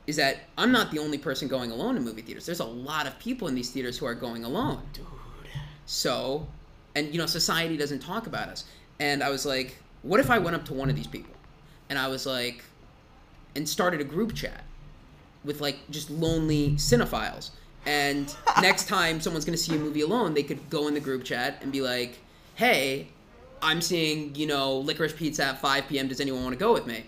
is 0.08 0.16
that 0.18 0.38
I'm 0.58 0.72
not 0.72 0.92
the 0.92 1.00
only 1.00 1.18
person 1.18 1.48
going 1.48 1.72
alone 1.72 1.98
in 1.98 2.04
movie 2.04 2.22
theaters. 2.22 2.46
There's 2.46 2.60
a 2.60 2.66
lot 2.66 3.08
of 3.08 3.18
people 3.20 3.48
in 3.48 3.56
these 3.56 3.72
theaters 3.72 3.98
who 3.98 4.06
are 4.06 4.14
going 4.14 4.44
alone. 4.44 4.82
Dude. 4.94 5.06
So, 5.86 6.48
and 6.96 7.12
you 7.12 7.20
know, 7.20 7.26
society 7.26 7.78
doesn't 7.78 8.00
talk 8.00 8.28
about 8.28 8.50
us. 8.50 8.66
And 9.00 9.24
I 9.24 9.30
was 9.30 9.46
like, 9.46 9.78
what 10.04 10.20
if 10.20 10.30
I 10.30 10.38
went 10.38 10.56
up 10.56 10.66
to 10.66 10.74
one 10.74 10.90
of 10.90 10.96
these 10.96 11.08
people, 11.08 11.34
and 11.90 11.98
I 11.98 12.08
was 12.08 12.26
like, 12.26 12.64
and 13.56 13.68
started 13.68 14.02
a 14.02 14.04
group 14.04 14.34
chat 14.36 14.64
with 15.44 15.62
like 15.62 15.78
just 15.90 16.10
lonely 16.10 16.72
cinephiles. 16.72 17.52
And 17.86 18.34
next 18.62 18.88
time 18.88 19.22
someone's 19.22 19.46
gonna 19.46 19.58
see 19.58 19.76
a 19.76 19.80
movie 19.80 20.02
alone, 20.02 20.34
they 20.34 20.44
could 20.44 20.70
go 20.70 20.88
in 20.88 20.94
the 20.94 21.00
group 21.00 21.24
chat 21.24 21.60
and 21.62 21.72
be 21.72 21.82
like, 21.82 22.20
"Hey, 22.56 23.08
I'm 23.62 23.82
seeing 23.82 24.36
you 24.36 24.48
know 24.48 24.80
Licorice 24.80 25.16
Pizza 25.16 25.46
at 25.46 25.62
5 25.62 25.88
p.m. 25.88 26.08
Does 26.08 26.20
anyone 26.20 26.44
want 26.44 26.54
to 26.54 26.60
go 26.60 26.74
with 26.74 26.86
me?" 26.86 27.06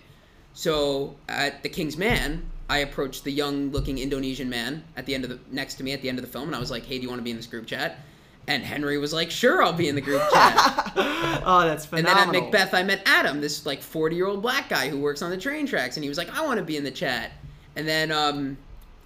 So 0.54 1.16
at 1.28 1.62
the 1.62 1.68
King's 1.68 1.96
Man, 1.96 2.48
I 2.68 2.78
approached 2.78 3.24
the 3.24 3.32
young-looking 3.32 3.98
Indonesian 3.98 4.50
man 4.50 4.84
at 4.96 5.06
the 5.06 5.14
end 5.14 5.24
of 5.24 5.30
the 5.30 5.38
next 5.50 5.74
to 5.76 5.84
me 5.84 5.92
at 5.92 6.02
the 6.02 6.08
end 6.08 6.18
of 6.18 6.24
the 6.24 6.30
film, 6.30 6.46
and 6.48 6.56
I 6.56 6.60
was 6.60 6.70
like, 6.70 6.84
"Hey, 6.84 6.96
do 6.96 7.02
you 7.02 7.08
want 7.08 7.20
to 7.20 7.24
be 7.24 7.30
in 7.30 7.36
this 7.36 7.46
group 7.46 7.66
chat?" 7.66 8.00
And 8.46 8.62
Henry 8.62 8.98
was 8.98 9.12
like, 9.12 9.30
"Sure, 9.30 9.62
I'll 9.62 9.72
be 9.72 9.88
in 9.88 9.94
the 9.94 10.00
group 10.00 10.22
chat." 10.32 10.92
oh, 10.96 11.62
that's 11.64 11.86
phenomenal. 11.86 12.22
and 12.24 12.34
then 12.34 12.42
at. 12.42 12.52
Macbeth, 12.52 12.74
I 12.74 12.82
met 12.82 13.02
Adam, 13.06 13.40
this 13.40 13.64
like 13.64 13.82
40 13.82 14.16
year 14.16 14.26
old 14.26 14.42
black 14.42 14.68
guy 14.68 14.88
who 14.88 14.98
works 14.98 15.22
on 15.22 15.30
the 15.30 15.38
train 15.38 15.66
tracks, 15.66 15.96
and 15.96 16.04
he 16.04 16.08
was 16.08 16.18
like, 16.18 16.34
"I 16.36 16.44
want 16.44 16.58
to 16.58 16.64
be 16.64 16.76
in 16.76 16.84
the 16.84 16.90
chat." 16.90 17.32
And 17.76 17.86
then 17.86 18.10
um, 18.12 18.58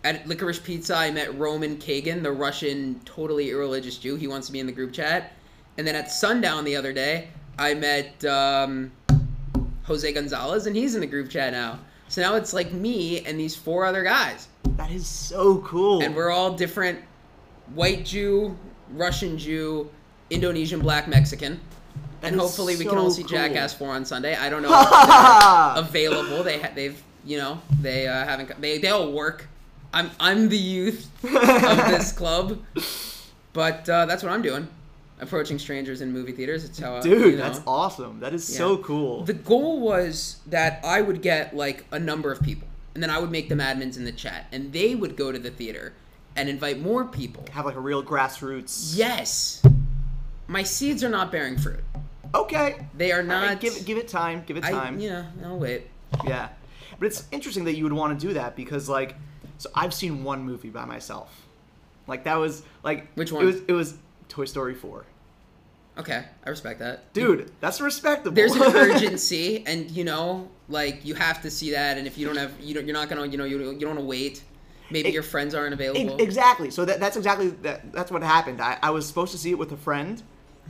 at 0.04 0.26
Licorice 0.26 0.62
Pizza, 0.62 0.96
I 0.96 1.10
met 1.10 1.36
Roman 1.38 1.76
Kagan, 1.76 2.22
the 2.22 2.32
Russian, 2.32 3.00
totally 3.04 3.50
irreligious 3.50 3.98
Jew. 3.98 4.16
He 4.16 4.26
wants 4.26 4.46
to 4.48 4.52
be 4.52 4.60
in 4.60 4.66
the 4.66 4.72
group 4.72 4.92
chat. 4.92 5.32
And 5.78 5.86
then 5.86 5.94
at 5.94 6.10
Sundown 6.10 6.64
the 6.64 6.76
other 6.76 6.92
day, 6.92 7.28
I 7.58 7.74
met 7.74 8.24
um, 8.24 8.90
Jose 9.84 10.10
Gonzalez, 10.12 10.66
and 10.66 10.74
he's 10.74 10.94
in 10.94 11.00
the 11.00 11.06
group 11.06 11.30
chat 11.30 11.52
now. 11.52 11.78
So 12.12 12.20
now 12.20 12.34
it's 12.34 12.52
like 12.52 12.74
me 12.74 13.24
and 13.24 13.40
these 13.40 13.56
four 13.56 13.86
other 13.86 14.02
guys, 14.02 14.46
That 14.76 14.90
is 14.90 15.06
so 15.06 15.60
cool. 15.60 16.02
and 16.02 16.14
we're 16.14 16.30
all 16.30 16.52
different: 16.52 16.98
white 17.74 18.04
Jew, 18.04 18.54
Russian 18.90 19.38
Jew, 19.38 19.90
Indonesian 20.28 20.80
black 20.80 21.08
Mexican. 21.08 21.58
That 22.20 22.32
and 22.32 22.38
hopefully 22.38 22.76
we 22.76 22.84
can 22.84 22.98
all 22.98 23.10
see 23.10 23.22
cool. 23.22 23.30
Jackass 23.30 23.72
4 23.72 23.88
on 23.88 24.04
Sunday. 24.04 24.36
I 24.36 24.50
don't 24.50 24.60
know 24.66 25.72
available. 25.76 26.42
They 26.42 26.60
ha- 26.60 26.72
they've 26.74 27.02
you 27.24 27.38
know 27.38 27.62
they 27.80 28.06
uh, 28.06 28.26
haven't 28.26 28.60
they 28.60 28.76
they 28.76 28.88
all 28.88 29.10
work. 29.10 29.48
I'm 29.94 30.10
I'm 30.20 30.50
the 30.50 30.58
youth 30.58 31.08
of 31.24 31.30
this 31.88 32.12
club, 32.20 32.58
but 33.54 33.88
uh, 33.88 34.04
that's 34.04 34.22
what 34.22 34.32
I'm 34.32 34.42
doing. 34.42 34.68
Approaching 35.22 35.58
strangers 35.58 36.00
in 36.00 36.12
movie 36.12 36.32
theaters. 36.32 36.64
It's 36.64 36.78
how 36.78 36.96
I, 36.96 37.00
Dude, 37.00 37.20
you 37.20 37.30
know. 37.32 37.36
that's 37.36 37.60
awesome. 37.66 38.20
That 38.20 38.34
is 38.34 38.44
so 38.44 38.76
cool. 38.78 39.24
The 39.24 39.32
goal 39.34 39.80
was 39.80 40.40
that 40.46 40.84
I 40.84 41.00
would 41.00 41.22
get 41.22 41.54
like 41.56 41.86
a 41.92 41.98
number 41.98 42.32
of 42.32 42.42
people, 42.42 42.66
and 42.94 43.02
then 43.02 43.08
I 43.08 43.18
would 43.18 43.30
make 43.30 43.48
them 43.48 43.58
admins 43.58 43.96
in 43.96 44.04
the 44.04 44.12
chat, 44.12 44.46
and 44.52 44.72
they 44.72 44.94
would 44.94 45.16
go 45.16 45.30
to 45.30 45.38
the 45.38 45.50
theater 45.50 45.92
and 46.34 46.48
invite 46.48 46.80
more 46.80 47.04
people. 47.04 47.44
Have 47.52 47.64
like 47.64 47.76
a 47.76 47.80
real 47.80 48.02
grassroots. 48.02 48.94
Yes, 48.96 49.62
my 50.48 50.64
seeds 50.64 51.04
are 51.04 51.08
not 51.08 51.30
bearing 51.30 51.56
fruit. 51.56 51.84
Okay. 52.34 52.86
They 52.96 53.12
are 53.12 53.22
not. 53.22 53.46
right, 53.46 53.60
give 53.60 53.76
it 53.76 53.84
give 53.84 53.98
it 53.98 54.08
time. 54.08 54.42
Give 54.46 54.56
it 54.56 54.64
I, 54.64 54.70
time. 54.70 54.98
yeah, 54.98 55.26
I'll 55.44 55.58
wait. 55.58 55.86
Yeah. 56.24 56.48
But 56.98 57.06
it's 57.06 57.26
interesting 57.30 57.64
that 57.64 57.76
you 57.76 57.84
would 57.84 57.92
want 57.92 58.18
to 58.18 58.26
do 58.26 58.34
that 58.34 58.56
because 58.56 58.88
like 58.88 59.16
so 59.58 59.70
I've 59.74 59.94
seen 59.94 60.24
one 60.24 60.42
movie 60.42 60.70
by 60.70 60.84
myself. 60.84 61.46
Like 62.06 62.24
that 62.24 62.36
was 62.36 62.62
like 62.82 63.12
Which 63.14 63.32
one? 63.32 63.42
It 63.44 63.46
was 63.46 63.60
it 63.68 63.72
was 63.72 63.94
Toy 64.28 64.44
Story 64.46 64.74
4. 64.74 65.04
Okay, 65.98 66.24
I 66.44 66.48
respect 66.50 66.78
that. 66.80 67.12
Dude, 67.12 67.50
that's 67.60 67.80
respectable. 67.80 68.34
there's 68.34 68.54
an 68.54 68.62
urgency, 68.74 69.62
and 69.66 69.90
you 69.90 70.04
know, 70.04 70.48
like 70.68 71.04
you 71.04 71.14
have 71.14 71.42
to 71.42 71.50
see 71.50 71.72
that. 71.72 71.98
And 71.98 72.06
if 72.06 72.16
you 72.16 72.26
don't 72.26 72.36
have, 72.36 72.52
you 72.60 72.74
don't, 72.74 72.86
you're 72.86 72.94
not 72.94 73.08
gonna, 73.10 73.26
you 73.26 73.36
know, 73.36 73.44
you, 73.44 73.58
you 73.72 73.78
don't 73.80 73.90
want 73.90 73.98
to 74.00 74.04
wait. 74.04 74.42
Maybe 74.90 75.08
Ex- 75.08 75.14
your 75.14 75.22
friends 75.22 75.54
aren't 75.54 75.72
available. 75.72 76.18
exactly. 76.18 76.70
So 76.70 76.84
that, 76.84 77.00
that's 77.00 77.16
exactly 77.16 77.48
that, 77.62 77.92
that's 77.92 78.10
what 78.10 78.22
happened. 78.22 78.60
I, 78.60 78.78
I 78.82 78.90
was 78.90 79.06
supposed 79.06 79.32
to 79.32 79.38
see 79.38 79.50
it 79.50 79.58
with 79.58 79.72
a 79.72 79.76
friend 79.76 80.22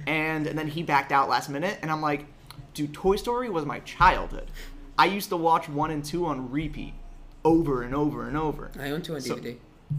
and, 0.06 0.46
and 0.46 0.56
then 0.56 0.68
he 0.68 0.84
backed 0.84 1.10
out 1.10 1.28
last 1.28 1.48
minute 1.50 1.78
and 1.82 1.90
I'm 1.90 2.00
like, 2.02 2.26
dude, 2.72 2.94
Toy 2.94 3.16
Story 3.16 3.50
was 3.50 3.64
my 3.66 3.80
childhood. 3.80 4.48
I 4.96 5.06
used 5.06 5.30
to 5.30 5.36
watch 5.36 5.68
1 5.68 5.90
and 5.90 6.04
2 6.04 6.26
on 6.26 6.52
repeat 6.52 6.94
over 7.44 7.82
and 7.82 7.96
over 7.96 8.28
and 8.28 8.36
over. 8.36 8.70
I 8.78 8.90
own 8.90 9.02
two 9.02 9.14
on 9.16 9.20
So- 9.22 9.34
DVD. 9.36 9.56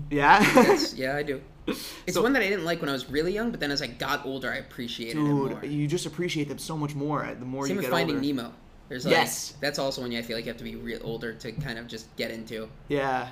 Yeah. 0.10 0.40
That's, 0.54 0.94
yeah, 0.96 1.18
I 1.18 1.24
do. 1.24 1.42
It's 2.06 2.16
So- 2.16 2.22
one 2.22 2.34
that 2.34 2.42
I 2.42 2.50
didn't 2.50 2.66
like 2.66 2.82
when 2.82 2.90
I 2.90 2.94
was 2.94 3.10
really 3.10 3.34
young, 3.34 3.52
but 3.52 3.60
then 3.60 3.72
as 3.72 3.82
I 3.82 3.88
got 3.88 4.26
older, 4.26 4.52
I 4.52 4.58
appreciated 4.58 5.18
it 5.18 5.22
more. 5.22 5.50
Dude, 5.50 5.72
you 5.72 5.88
just 5.88 6.06
appreciate 6.06 6.50
them 6.50 6.58
so 6.60 6.78
much 6.78 6.96
more 6.96 7.28
the 7.40 7.46
more 7.46 7.66
Same 7.68 7.78
you 7.78 7.82
get 7.84 7.92
Finding 7.92 8.18
older. 8.18 8.28
Nemo. 8.28 8.54
There's 8.90 9.06
like, 9.06 9.14
Yes. 9.14 9.54
that's 9.62 9.80
also 9.80 10.02
one 10.02 10.12
you 10.12 10.20
I 10.20 10.22
feel 10.22 10.36
like 10.36 10.46
you 10.46 10.52
have 10.52 10.58
to 10.58 10.64
be 10.64 10.76
real 10.76 11.00
older 11.04 11.34
to 11.34 11.52
kind 11.54 11.80
of 11.80 11.88
just 11.88 12.14
get 12.18 12.32
into. 12.32 12.68
Yeah. 12.90 13.30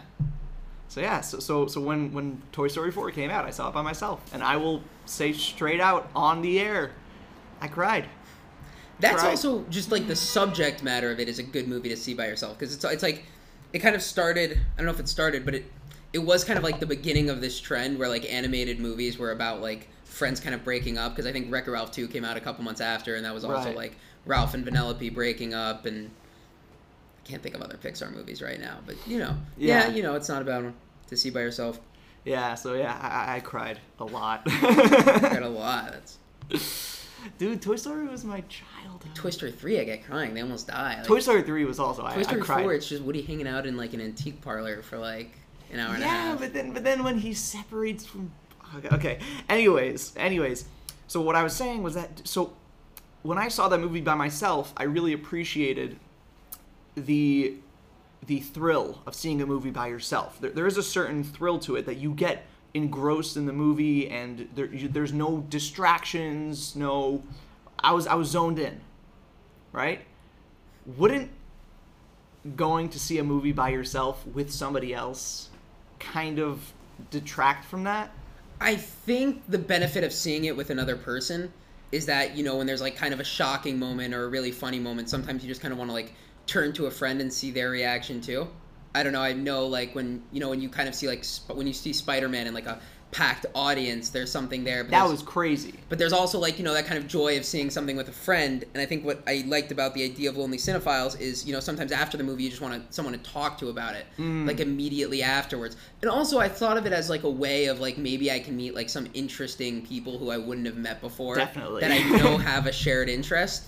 So 0.87 0.99
yeah, 1.01 1.21
so 1.21 1.39
so 1.39 1.67
so 1.67 1.79
when 1.81 2.11
when 2.13 2.41
Toy 2.51 2.67
Story 2.67 2.91
4 2.91 3.11
came 3.11 3.29
out, 3.29 3.45
I 3.45 3.49
saw 3.51 3.69
it 3.69 3.73
by 3.73 3.81
myself, 3.81 4.19
and 4.33 4.41
I 4.43 4.57
will 4.57 4.81
say 5.05 5.31
straight 5.33 5.79
out 5.81 6.09
on 6.15 6.41
the 6.41 6.59
air, 6.59 6.91
I 7.61 7.67
cried. 7.67 8.05
That's 8.99 9.23
Right. 9.23 9.29
also 9.31 9.63
just 9.69 9.91
like 9.91 10.07
the 10.07 10.15
subject 10.15 10.83
matter 10.83 11.09
of 11.11 11.19
it 11.19 11.27
is 11.29 11.39
a 11.39 11.43
good 11.43 11.67
movie 11.67 11.89
to 11.89 11.97
see 11.97 12.13
by 12.13 12.27
yourself 12.27 12.57
because 12.59 12.73
it's 12.75 12.83
it's 12.85 13.03
like 13.03 13.23
it 13.73 13.79
kind 13.79 13.95
of 13.95 14.01
started. 14.01 14.51
I 14.75 14.77
don't 14.77 14.85
know 14.85 14.91
if 14.93 14.99
it 14.99 15.07
started, 15.09 15.43
but 15.45 15.55
it 15.55 15.65
it 16.13 16.19
was 16.19 16.43
kind 16.43 16.57
of 16.57 16.63
like 16.63 16.79
the 16.79 16.85
beginning 16.85 17.29
of 17.29 17.41
this 17.41 17.59
trend 17.59 17.97
where 17.97 18.09
like 18.09 18.31
animated 18.31 18.79
movies 18.79 19.17
were 19.17 19.31
about 19.31 19.61
like 19.61 19.87
friends 20.03 20.39
kind 20.39 20.53
of 20.53 20.63
breaking 20.63 20.97
up 20.97 21.13
because 21.13 21.25
I 21.25 21.31
think 21.31 21.51
Wreck-It 21.51 21.71
Ralph 21.71 21.91
2 21.91 22.07
came 22.09 22.25
out 22.25 22.35
a 22.37 22.41
couple 22.41 22.63
months 22.63 22.81
after 22.81 23.15
and 23.15 23.25
that 23.25 23.33
was 23.33 23.43
also 23.45 23.67
Right. 23.69 23.75
like 23.75 23.95
Ralph 24.25 24.53
and 24.53 24.65
Vanellope 24.65 25.13
breaking 25.13 25.53
up 25.53 25.85
and 25.85 26.11
I 27.23 27.27
can't 27.29 27.41
think 27.41 27.55
of 27.55 27.61
other 27.61 27.77
Pixar 27.77 28.11
movies 28.13 28.41
right 28.41 28.59
now, 28.59 28.79
but 28.85 28.95
you 29.07 29.19
know, 29.19 29.35
yeah, 29.57 29.87
Yeah. 29.87 29.93
you 29.95 30.03
know, 30.03 30.15
it's 30.15 30.27
not 30.27 30.41
about 30.41 30.73
to 31.07 31.15
see 31.17 31.29
by 31.29 31.41
yourself. 31.41 31.79
Yeah, 32.25 32.55
so 32.55 32.73
yeah, 32.73 32.97
I, 33.01 33.37
I 33.37 33.39
cried 33.39 33.79
a 33.99 34.05
lot. 34.05 34.41
I 34.45 35.19
cried 35.19 35.43
a 35.43 35.49
lot. 35.49 35.91
That's 36.49 36.97
Dude, 37.37 37.61
Toy 37.61 37.75
Story 37.75 38.07
was 38.07 38.25
my 38.25 38.41
childhood. 38.49 39.13
Toy 39.15 39.29
Story 39.29 39.51
3. 39.51 39.79
I 39.79 39.83
get 39.83 40.03
crying. 40.05 40.33
They 40.33 40.41
almost 40.41 40.67
die. 40.67 40.95
Like, 40.97 41.05
Toy 41.05 41.19
Story 41.19 41.43
3 41.43 41.65
was 41.65 41.79
also 41.79 42.03
I, 42.03 42.15
Toy 42.15 42.23
Story 42.23 42.41
I 42.41 42.43
cried. 42.43 42.63
4, 42.63 42.73
it's 42.73 42.89
just 42.89 43.03
Woody 43.03 43.21
hanging 43.21 43.47
out 43.47 43.65
in 43.67 43.77
like 43.77 43.93
an 43.93 44.01
antique 44.01 44.41
parlor 44.41 44.81
for 44.81 44.97
like 44.97 45.31
an 45.71 45.79
hour 45.79 45.93
and 45.93 46.03
a 46.03 46.05
yeah, 46.05 46.35
but 46.39 46.53
then 46.53 46.73
but 46.73 46.83
then 46.83 47.03
when 47.03 47.17
he 47.17 47.33
separates 47.33 48.05
from 48.05 48.31
okay, 48.77 48.89
okay. 48.95 49.19
Anyways, 49.49 50.13
anyways. 50.17 50.65
So 51.07 51.21
what 51.21 51.35
I 51.35 51.43
was 51.43 51.55
saying 51.55 51.83
was 51.83 51.95
that 51.95 52.21
so 52.23 52.53
when 53.23 53.37
I 53.37 53.47
saw 53.47 53.67
that 53.69 53.79
movie 53.79 54.01
by 54.01 54.15
myself, 54.15 54.73
I 54.77 54.83
really 54.83 55.13
appreciated 55.13 55.97
the 56.95 57.55
the 58.25 58.39
thrill 58.39 59.01
of 59.05 59.15
seeing 59.15 59.41
a 59.41 59.45
movie 59.45 59.71
by 59.71 59.87
yourself. 59.87 60.39
There, 60.39 60.51
there 60.51 60.67
is 60.67 60.77
a 60.77 60.83
certain 60.83 61.23
thrill 61.23 61.59
to 61.59 61.75
it 61.75 61.85
that 61.85 61.97
you 61.97 62.13
get 62.13 62.45
engrossed 62.73 63.35
in 63.35 63.45
the 63.45 63.53
movie, 63.53 64.09
and 64.09 64.47
there, 64.55 64.67
you, 64.67 64.87
there's 64.87 65.13
no 65.13 65.45
distractions. 65.49 66.75
No, 66.75 67.23
I 67.79 67.91
was 67.93 68.07
I 68.07 68.15
was 68.15 68.29
zoned 68.29 68.59
in, 68.59 68.79
right? 69.71 70.01
Wouldn't 70.85 71.29
going 72.55 72.89
to 72.89 72.99
see 72.99 73.19
a 73.19 73.23
movie 73.23 73.51
by 73.51 73.69
yourself 73.69 74.25
with 74.25 74.51
somebody 74.51 74.95
else 74.95 75.50
kind 76.01 76.39
of 76.39 76.73
detract 77.09 77.65
from 77.65 77.83
that? 77.85 78.11
I 78.59 78.75
think 78.75 79.41
the 79.47 79.57
benefit 79.57 80.03
of 80.03 80.11
seeing 80.13 80.45
it 80.45 80.55
with 80.55 80.69
another 80.69 80.95
person 80.95 81.51
is 81.91 82.05
that, 82.05 82.35
you 82.35 82.43
know, 82.43 82.57
when 82.57 82.67
there's 82.67 82.81
like 82.81 82.95
kind 82.95 83.13
of 83.13 83.19
a 83.19 83.23
shocking 83.23 83.79
moment 83.79 84.13
or 84.13 84.25
a 84.25 84.29
really 84.29 84.51
funny 84.51 84.79
moment, 84.79 85.09
sometimes 85.09 85.43
you 85.43 85.49
just 85.49 85.61
kind 85.61 85.71
of 85.71 85.77
want 85.77 85.89
to 85.89 85.93
like 85.93 86.13
turn 86.45 86.73
to 86.73 86.85
a 86.85 86.91
friend 86.91 87.21
and 87.21 87.31
see 87.31 87.51
their 87.51 87.69
reaction 87.69 88.21
too. 88.21 88.47
I 88.93 89.03
don't 89.03 89.13
know. 89.13 89.21
I 89.21 89.33
know 89.33 89.67
like 89.67 89.95
when, 89.95 90.21
you 90.31 90.39
know, 90.39 90.49
when 90.49 90.61
you 90.61 90.69
kind 90.69 90.87
of 90.89 90.95
see 90.95 91.07
like, 91.07 91.23
Sp- 91.23 91.55
when 91.55 91.67
you 91.67 91.73
see 91.73 91.93
Spider 91.93 92.29
Man 92.29 92.47
in 92.47 92.53
like 92.53 92.65
a 92.65 92.79
packed 93.11 93.45
audience, 93.53 94.09
there's 94.09 94.31
something 94.31 94.63
there. 94.63 94.83
But 94.83 94.91
That 94.91 95.09
was 95.09 95.21
crazy. 95.21 95.73
But 95.89 95.99
there's 95.99 96.13
also 96.13 96.39
like 96.39 96.57
you 96.57 96.63
know 96.63 96.73
that 96.73 96.85
kind 96.85 96.97
of 96.97 97.07
joy 97.07 97.37
of 97.37 97.43
seeing 97.45 97.69
something 97.69 97.95
with 97.97 98.07
a 98.09 98.13
friend, 98.13 98.63
and 98.73 98.81
I 98.81 98.85
think 98.85 99.03
what 99.05 99.21
I 99.27 99.43
liked 99.47 99.71
about 99.71 99.93
the 99.93 100.03
idea 100.03 100.29
of 100.29 100.37
Lonely 100.37 100.57
Cinephiles 100.57 101.19
is 101.19 101.45
you 101.45 101.53
know 101.53 101.59
sometimes 101.59 101.91
after 101.91 102.17
the 102.17 102.23
movie 102.23 102.43
you 102.43 102.49
just 102.49 102.61
want 102.61 102.73
to 102.87 102.93
someone 102.93 103.13
to 103.13 103.19
talk 103.19 103.57
to 103.59 103.69
about 103.69 103.95
it, 103.95 104.05
Mm. 104.17 104.47
like 104.47 104.59
immediately 104.59 105.21
afterwards. 105.23 105.75
And 106.01 106.09
also 106.09 106.39
I 106.39 106.47
thought 106.49 106.77
of 106.77 106.85
it 106.85 106.93
as 106.93 107.09
like 107.09 107.23
a 107.23 107.29
way 107.29 107.65
of 107.65 107.79
like 107.79 107.97
maybe 107.97 108.31
I 108.31 108.39
can 108.39 108.55
meet 108.55 108.75
like 108.75 108.89
some 108.89 109.07
interesting 109.13 109.85
people 109.85 110.17
who 110.17 110.29
I 110.31 110.37
wouldn't 110.37 110.65
have 110.67 110.77
met 110.77 111.01
before, 111.01 111.35
Definitely. 111.35 111.81
that 111.81 111.91
I 111.91 111.99
know 112.17 112.37
have 112.51 112.65
a 112.67 112.71
shared 112.71 113.09
interest. 113.09 113.65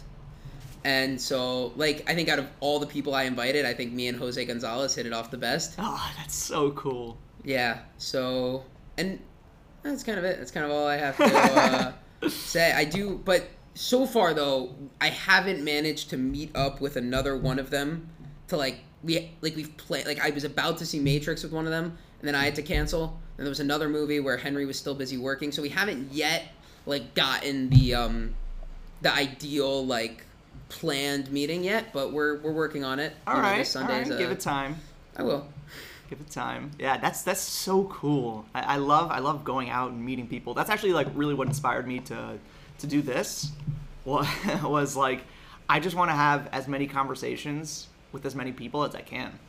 And 0.85 1.19
so 1.19 1.73
like 1.75 2.09
I 2.09 2.13
think 2.15 2.29
out 2.29 2.39
of 2.39 2.47
all 2.59 2.79
the 2.79 2.87
people 2.87 3.13
I 3.15 3.23
invited, 3.23 3.65
I 3.65 3.73
think 3.73 3.93
me 3.93 4.07
and 4.07 4.17
Jose 4.17 4.43
Gonzalez 4.45 4.95
hit 4.95 5.05
it 5.05 5.13
off 5.13 5.31
the 5.31 5.37
best. 5.37 5.75
Oh, 5.79 6.11
that's 6.17 6.35
so 6.35 6.71
cool. 6.71 7.17
Yeah. 7.45 7.79
So, 7.97 8.63
and 8.97 9.19
that's 9.83 10.03
kind 10.03 10.17
of 10.17 10.25
it. 10.25 10.37
That's 10.37 10.51
kind 10.51 10.65
of 10.65 10.71
all 10.71 10.87
I 10.87 10.97
have 10.97 11.17
to 11.17 11.23
uh, 11.25 11.93
say. 12.29 12.71
I 12.71 12.85
do, 12.85 13.21
but 13.23 13.47
so 13.75 14.05
far 14.05 14.33
though, 14.33 14.75
I 15.01 15.09
haven't 15.09 15.63
managed 15.63 16.09
to 16.11 16.17
meet 16.17 16.55
up 16.55 16.81
with 16.81 16.95
another 16.95 17.37
one 17.37 17.59
of 17.59 17.69
them 17.69 18.09
to 18.47 18.57
like 18.57 18.79
we 19.03 19.31
like 19.41 19.55
we've 19.55 19.75
played. 19.77 20.05
Like 20.05 20.19
I 20.19 20.29
was 20.29 20.43
about 20.43 20.77
to 20.79 20.85
see 20.85 20.99
Matrix 20.99 21.43
with 21.43 21.51
one 21.51 21.65
of 21.65 21.71
them, 21.71 21.97
and 22.19 22.27
then 22.27 22.35
I 22.35 22.45
had 22.45 22.55
to 22.55 22.61
cancel. 22.61 23.19
And 23.37 23.45
there 23.45 23.49
was 23.51 23.59
another 23.59 23.89
movie 23.89 24.19
where 24.19 24.37
Henry 24.37 24.65
was 24.65 24.77
still 24.77 24.95
busy 24.95 25.17
working, 25.17 25.51
so 25.51 25.61
we 25.61 25.69
haven't 25.69 26.11
yet 26.13 26.45
like 26.85 27.13
gotten 27.13 27.69
the 27.69 27.95
um 27.95 28.35
the 29.01 29.13
ideal 29.13 29.85
like 29.85 30.25
planned 30.69 31.31
meeting 31.31 31.63
yet. 31.63 31.91
But 31.93 32.13
we're 32.13 32.39
we're 32.39 32.53
working 32.53 32.83
on 32.83 32.99
it. 32.99 33.13
All 33.27 33.35
You 33.35 33.41
know, 33.41 33.47
right, 33.49 33.75
all 33.75 33.83
right. 33.83 34.05
Give 34.05 34.29
uh, 34.29 34.33
it 34.33 34.39
time. 34.39 34.77
I 35.15 35.23
will. 35.23 35.47
Give 36.13 36.21
it 36.21 36.29
time. 36.29 36.69
Yeah, 36.77 36.97
that's 36.97 37.23
that's 37.23 37.41
so 37.41 37.85
cool. 37.85 38.45
I, 38.53 38.75
I 38.75 38.75
love 38.75 39.09
I 39.09 39.17
love 39.17 39.43
going 39.43 39.71
out 39.71 39.89
and 39.89 40.05
meeting 40.05 40.27
people. 40.27 40.53
That's 40.53 40.69
actually 40.69 40.93
like 40.93 41.07
really 41.15 41.33
what 41.33 41.47
inspired 41.47 41.87
me 41.87 42.01
to 42.01 42.37
to 42.77 42.87
do 42.87 43.01
this. 43.01 43.51
Was, 44.05 44.27
was 44.61 44.95
like 44.97 45.23
I 45.69 45.79
just 45.79 45.95
want 45.95 46.11
to 46.11 46.15
have 46.15 46.49
as 46.51 46.67
many 46.67 46.87
conversations 46.87 47.87
with 48.11 48.25
as 48.25 48.35
many 48.35 48.51
people 48.51 48.83
as 48.83 48.93
I 48.93 48.99
can. 49.01 49.39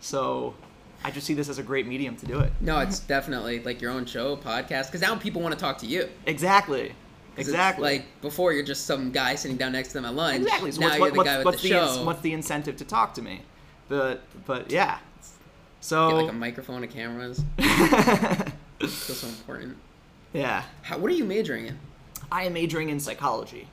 So 0.00 0.54
I 1.04 1.10
just 1.10 1.26
see 1.26 1.34
this 1.34 1.50
as 1.50 1.58
a 1.58 1.62
great 1.62 1.86
medium 1.86 2.16
to 2.16 2.26
do 2.26 2.40
it. 2.40 2.50
No, 2.62 2.80
it's 2.80 2.98
definitely 2.98 3.60
like 3.60 3.82
your 3.82 3.90
own 3.90 4.06
show, 4.06 4.38
podcast. 4.38 4.86
Because 4.86 5.02
now 5.02 5.14
people 5.16 5.42
want 5.42 5.52
to 5.54 5.60
talk 5.60 5.76
to 5.78 5.86
you. 5.86 6.08
Exactly. 6.24 6.94
it's 7.36 7.46
Exactly. 7.46 7.98
Like 7.98 8.06
before, 8.22 8.54
you're 8.54 8.64
just 8.64 8.86
some 8.86 9.12
guy 9.12 9.34
sitting 9.34 9.58
down 9.58 9.72
next 9.72 9.88
to 9.88 9.94
them 9.94 10.06
at 10.06 10.14
lunch. 10.14 10.40
Exactly. 10.40 10.72
So 10.72 10.80
now 10.80 10.86
what's, 10.86 10.98
you're 10.98 11.10
the 11.10 11.16
what's, 11.18 11.28
guy 11.28 11.36
with 11.36 11.44
what's 11.44 11.62
the 11.62 11.68
the, 11.68 11.74
show. 11.74 11.94
ins- 11.94 12.06
what's 12.06 12.20
the 12.22 12.32
incentive 12.32 12.76
to 12.78 12.84
talk 12.86 13.12
to 13.14 13.22
me? 13.22 13.42
But 13.88 14.22
but 14.46 14.70
yeah. 14.70 14.98
Get 14.98 15.24
So 15.80 16.08
like 16.16 16.30
a 16.30 16.32
microphone 16.32 16.82
and 16.82 16.92
cameras. 16.92 17.42
Feels 18.78 18.92
so 19.18 19.28
important. 19.28 19.76
Yeah. 20.32 20.62
How, 20.82 20.98
what 20.98 21.10
are 21.10 21.14
you 21.14 21.24
majoring 21.24 21.66
in? 21.66 21.78
I 22.32 22.44
am 22.44 22.54
majoring 22.54 22.88
in 22.90 22.98
psychology. 23.00 23.68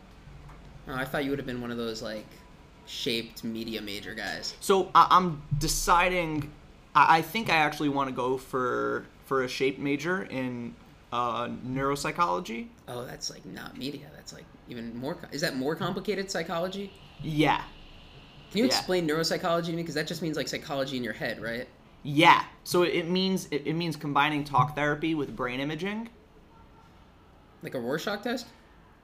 Oh, 0.88 0.94
I 0.94 1.06
thought 1.06 1.24
you 1.24 1.30
would 1.32 1.40
have 1.40 1.46
been 1.46 1.62
one 1.62 1.72
of 1.72 1.78
those 1.78 2.02
like 2.02 2.26
shaped 2.86 3.44
media 3.44 3.82
major 3.82 4.14
guys. 4.14 4.56
So 4.60 4.92
I- 4.94 5.08
I'm 5.12 5.42
deciding. 5.60 6.52
I 6.96 7.18
I 7.18 7.22
think 7.22 7.50
I 7.50 7.56
actually 7.56 7.90
want 7.90 8.10
to 8.10 8.16
go 8.16 8.38
for 8.38 9.06
for 9.26 9.44
a 9.44 9.48
shape 9.48 9.80
major 9.80 10.24
in 10.24 10.76
uh, 11.14 11.48
neuropsychology. 11.48 12.68
Oh, 12.88 13.06
that's 13.06 13.30
like 13.30 13.46
not 13.46 13.78
media. 13.78 14.08
That's 14.16 14.34
like 14.34 14.46
even 14.70 14.96
more. 14.98 15.16
co- 15.16 15.28
Is 15.32 15.42
that 15.42 15.56
more 15.56 15.76
complicated 15.76 16.30
psychology? 16.30 16.92
Yeah, 17.24 17.62
Can 18.52 18.60
you 18.60 18.66
Yeah. 18.66 18.78
explain 18.78 19.08
neuropsychology 19.08 19.66
to 19.68 19.72
me? 19.72 19.78
Because 19.82 19.96
that 19.96 20.08
just 20.08 20.22
means 20.22 20.38
like 20.38 20.48
psychology 20.48 20.98
in 20.98 21.04
your 21.04 21.14
head, 21.14 21.42
right? 21.42 21.68
yeah. 22.04 22.44
So 22.64 22.84
it 22.84 23.08
means 23.10 23.48
it, 23.52 23.64
it 23.66 23.74
means 23.74 23.96
combining 23.96 24.44
talk 24.44 24.76
therapy 24.76 25.16
with 25.16 25.36
brain 25.36 25.60
imaging. 25.60 26.10
Like 27.64 27.76
a 27.76 27.80
Rorschach 27.80 28.24
test? 28.24 28.48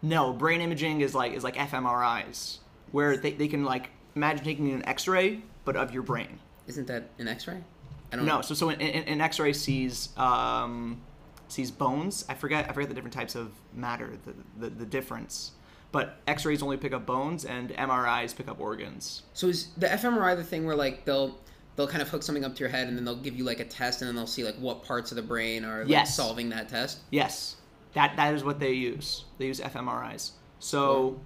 No, 0.02 0.34
brain 0.34 0.62
imaging 0.62 1.02
is 1.02 1.14
like 1.16 1.34
is 1.34 1.44
like 1.44 1.56
fMRIs, 1.56 2.58
where 2.92 3.18
they, 3.18 3.34
they 3.34 3.48
can 3.48 3.64
like 3.64 3.90
imagine 4.16 4.44
taking 4.44 4.72
an 4.72 4.86
X-ray 4.86 5.42
but 5.66 5.76
of 5.76 5.92
your 5.94 6.04
brain. 6.04 6.40
Isn't 6.68 6.88
that 6.88 7.10
an 7.20 7.28
X-ray? 7.28 7.64
I 8.12 8.16
don't 8.16 8.26
No, 8.26 8.38
know. 8.38 8.42
so 8.42 8.54
so 8.54 8.70
an, 8.70 8.82
an, 8.82 9.04
an 9.04 9.22
X-ray 9.22 9.54
sees 9.54 10.10
um, 10.18 11.02
sees 11.48 11.72
bones. 11.72 12.26
I 12.30 12.34
forget 12.34 12.70
I 12.70 12.74
forget 12.74 12.90
the 12.90 12.96
different 12.96 13.14
types 13.14 13.36
of 13.36 13.52
matter, 13.74 14.18
the, 14.26 14.34
the 14.60 14.70
the 14.76 14.86
difference. 14.86 15.52
But 15.92 16.18
X-rays 16.28 16.62
only 16.62 16.78
pick 16.78 16.94
up 16.94 17.06
bones, 17.06 17.46
and 17.46 17.70
MRIs 17.70 18.36
pick 18.36 18.48
up 18.50 18.60
organs. 18.60 19.24
So 19.34 19.48
is 19.48 19.68
the 19.78 19.88
fMRI 19.88 20.36
the 20.36 20.44
thing 20.44 20.66
where 20.66 20.76
like 20.76 21.06
they'll 21.06 21.38
they'll 21.76 21.88
kind 21.88 22.02
of 22.02 22.10
hook 22.10 22.24
something 22.24 22.44
up 22.44 22.56
to 22.56 22.60
your 22.60 22.70
head 22.70 22.88
and 22.88 22.98
then 22.98 23.06
they'll 23.06 23.16
give 23.16 23.36
you 23.36 23.44
like 23.44 23.60
a 23.60 23.66
test 23.66 24.02
and 24.02 24.08
then 24.10 24.16
they'll 24.16 24.26
see 24.28 24.44
like 24.44 24.56
what 24.56 24.84
parts 24.84 25.12
of 25.12 25.16
the 25.16 25.22
brain 25.22 25.64
are 25.64 25.82
like, 25.82 25.90
Yes. 25.90 26.16
solving 26.16 26.50
that 26.50 26.68
test? 26.70 27.00
Yes, 27.12 27.56
that 27.94 28.16
that 28.18 28.34
is 28.34 28.44
what 28.44 28.60
they 28.60 28.74
use. 28.74 29.26
They 29.38 29.46
use 29.46 29.60
fMRIs. 29.62 30.32
So 30.60 31.20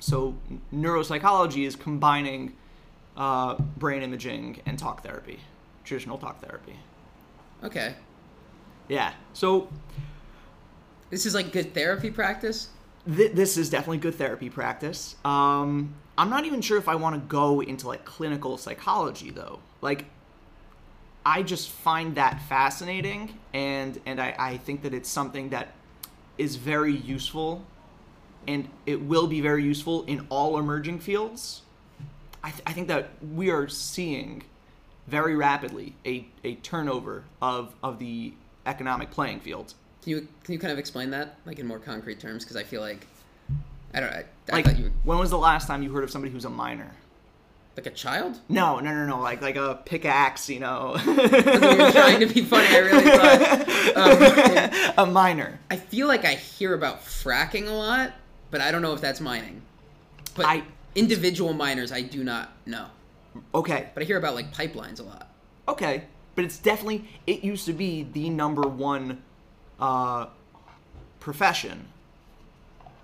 so 0.00 0.34
neuropsychology 0.72 1.66
is 1.66 1.74
combining 1.76 2.54
uh, 3.16 3.54
brain 3.78 4.02
imaging 4.02 4.60
and 4.66 4.78
talk 4.78 5.02
therapy, 5.02 5.38
traditional 5.84 6.18
talk 6.18 6.40
therapy. 6.42 6.76
Okay. 7.62 7.94
Yeah. 8.88 9.12
So 9.32 9.68
This 11.10 11.24
is 11.24 11.34
like 11.34 11.52
good 11.52 11.72
therapy 11.72 12.10
practice. 12.10 12.68
Th- 13.06 13.32
this 13.32 13.56
is 13.56 13.70
definitely 13.70 13.98
good 13.98 14.14
therapy 14.14 14.50
practice. 14.50 15.16
Um, 15.24 15.94
I'm 16.16 16.30
not 16.30 16.44
even 16.44 16.60
sure 16.60 16.78
if 16.78 16.88
I 16.88 16.94
want 16.94 17.14
to 17.16 17.20
go 17.28 17.60
into 17.60 17.88
like 17.88 18.04
clinical 18.04 18.56
psychology 18.58 19.30
though. 19.30 19.58
Like, 19.80 20.06
I 21.26 21.42
just 21.42 21.70
find 21.70 22.14
that 22.16 22.42
fascinating, 22.42 23.38
and 23.52 23.98
and 24.04 24.20
I, 24.20 24.34
I 24.38 24.56
think 24.58 24.82
that 24.82 24.92
it's 24.92 25.08
something 25.08 25.48
that 25.50 25.72
is 26.36 26.56
very 26.56 26.94
useful, 26.94 27.64
and 28.46 28.68
it 28.84 29.00
will 29.00 29.26
be 29.26 29.40
very 29.40 29.64
useful 29.64 30.04
in 30.04 30.26
all 30.28 30.58
emerging 30.58 30.98
fields. 31.00 31.62
I, 32.42 32.50
th- 32.50 32.62
I 32.66 32.72
think 32.72 32.88
that 32.88 33.10
we 33.34 33.50
are 33.50 33.68
seeing 33.68 34.42
very 35.06 35.34
rapidly 35.34 35.94
a, 36.04 36.26
a 36.44 36.56
turnover 36.56 37.24
of, 37.40 37.74
of 37.82 37.98
the 37.98 38.34
economic 38.66 39.10
playing 39.10 39.40
field. 39.40 39.74
Can 40.04 40.10
you 40.10 40.28
can 40.44 40.52
you 40.52 40.58
kind 40.58 40.72
of 40.72 40.78
explain 40.78 41.10
that 41.10 41.38
like 41.46 41.58
in 41.58 41.66
more 41.66 41.78
concrete 41.78 42.20
terms? 42.20 42.44
Because 42.44 42.56
I 42.56 42.62
feel 42.62 42.80
like 42.82 43.06
I 43.94 44.00
don't. 44.00 44.10
I, 44.12 44.24
I 44.50 44.52
Like, 44.52 44.66
thought 44.66 44.78
you 44.78 44.84
were 44.84 44.90
when 45.04 45.18
was 45.18 45.30
the 45.30 45.38
last 45.38 45.66
time 45.66 45.82
you 45.82 45.90
heard 45.92 46.04
of 46.04 46.10
somebody 46.10 46.32
who's 46.32 46.44
a 46.44 46.50
minor? 46.50 46.92
like 47.76 47.86
a 47.86 47.90
child. 47.90 48.38
No, 48.48 48.78
no, 48.78 48.94
no, 48.94 49.04
no. 49.04 49.18
Like 49.18 49.42
like 49.42 49.56
a 49.56 49.80
pickaxe, 49.84 50.48
you 50.48 50.60
know. 50.60 50.94
you 51.06 51.12
were 51.16 51.90
trying 51.90 52.20
to 52.20 52.26
be 52.32 52.42
funny. 52.42 52.68
I 52.68 52.78
really 52.78 53.04
thought. 53.10 54.94
Um, 54.96 55.08
a 55.08 55.10
minor. 55.10 55.58
I 55.70 55.76
feel 55.76 56.06
like 56.06 56.24
I 56.24 56.34
hear 56.34 56.74
about 56.74 57.04
fracking 57.04 57.66
a 57.66 57.72
lot, 57.72 58.12
but 58.52 58.60
I 58.60 58.70
don't 58.70 58.80
know 58.82 58.92
if 58.92 59.00
that's 59.00 59.20
mining. 59.20 59.62
But 60.36 60.46
I- 60.46 60.62
individual 60.94 61.52
miners, 61.52 61.90
I 61.90 62.02
do 62.02 62.22
not 62.22 62.52
know. 62.66 62.86
Okay, 63.52 63.88
But 63.94 64.04
I 64.04 64.06
hear 64.06 64.18
about 64.18 64.36
like 64.36 64.54
pipelines 64.54 65.00
a 65.00 65.02
lot. 65.02 65.28
okay, 65.66 66.04
but 66.36 66.44
it's 66.44 66.58
definitely. 66.58 67.08
It 67.26 67.42
used 67.42 67.66
to 67.66 67.72
be 67.72 68.04
the 68.04 68.30
number 68.30 68.62
one 68.68 69.20
uh, 69.80 70.26
profession 71.20 71.86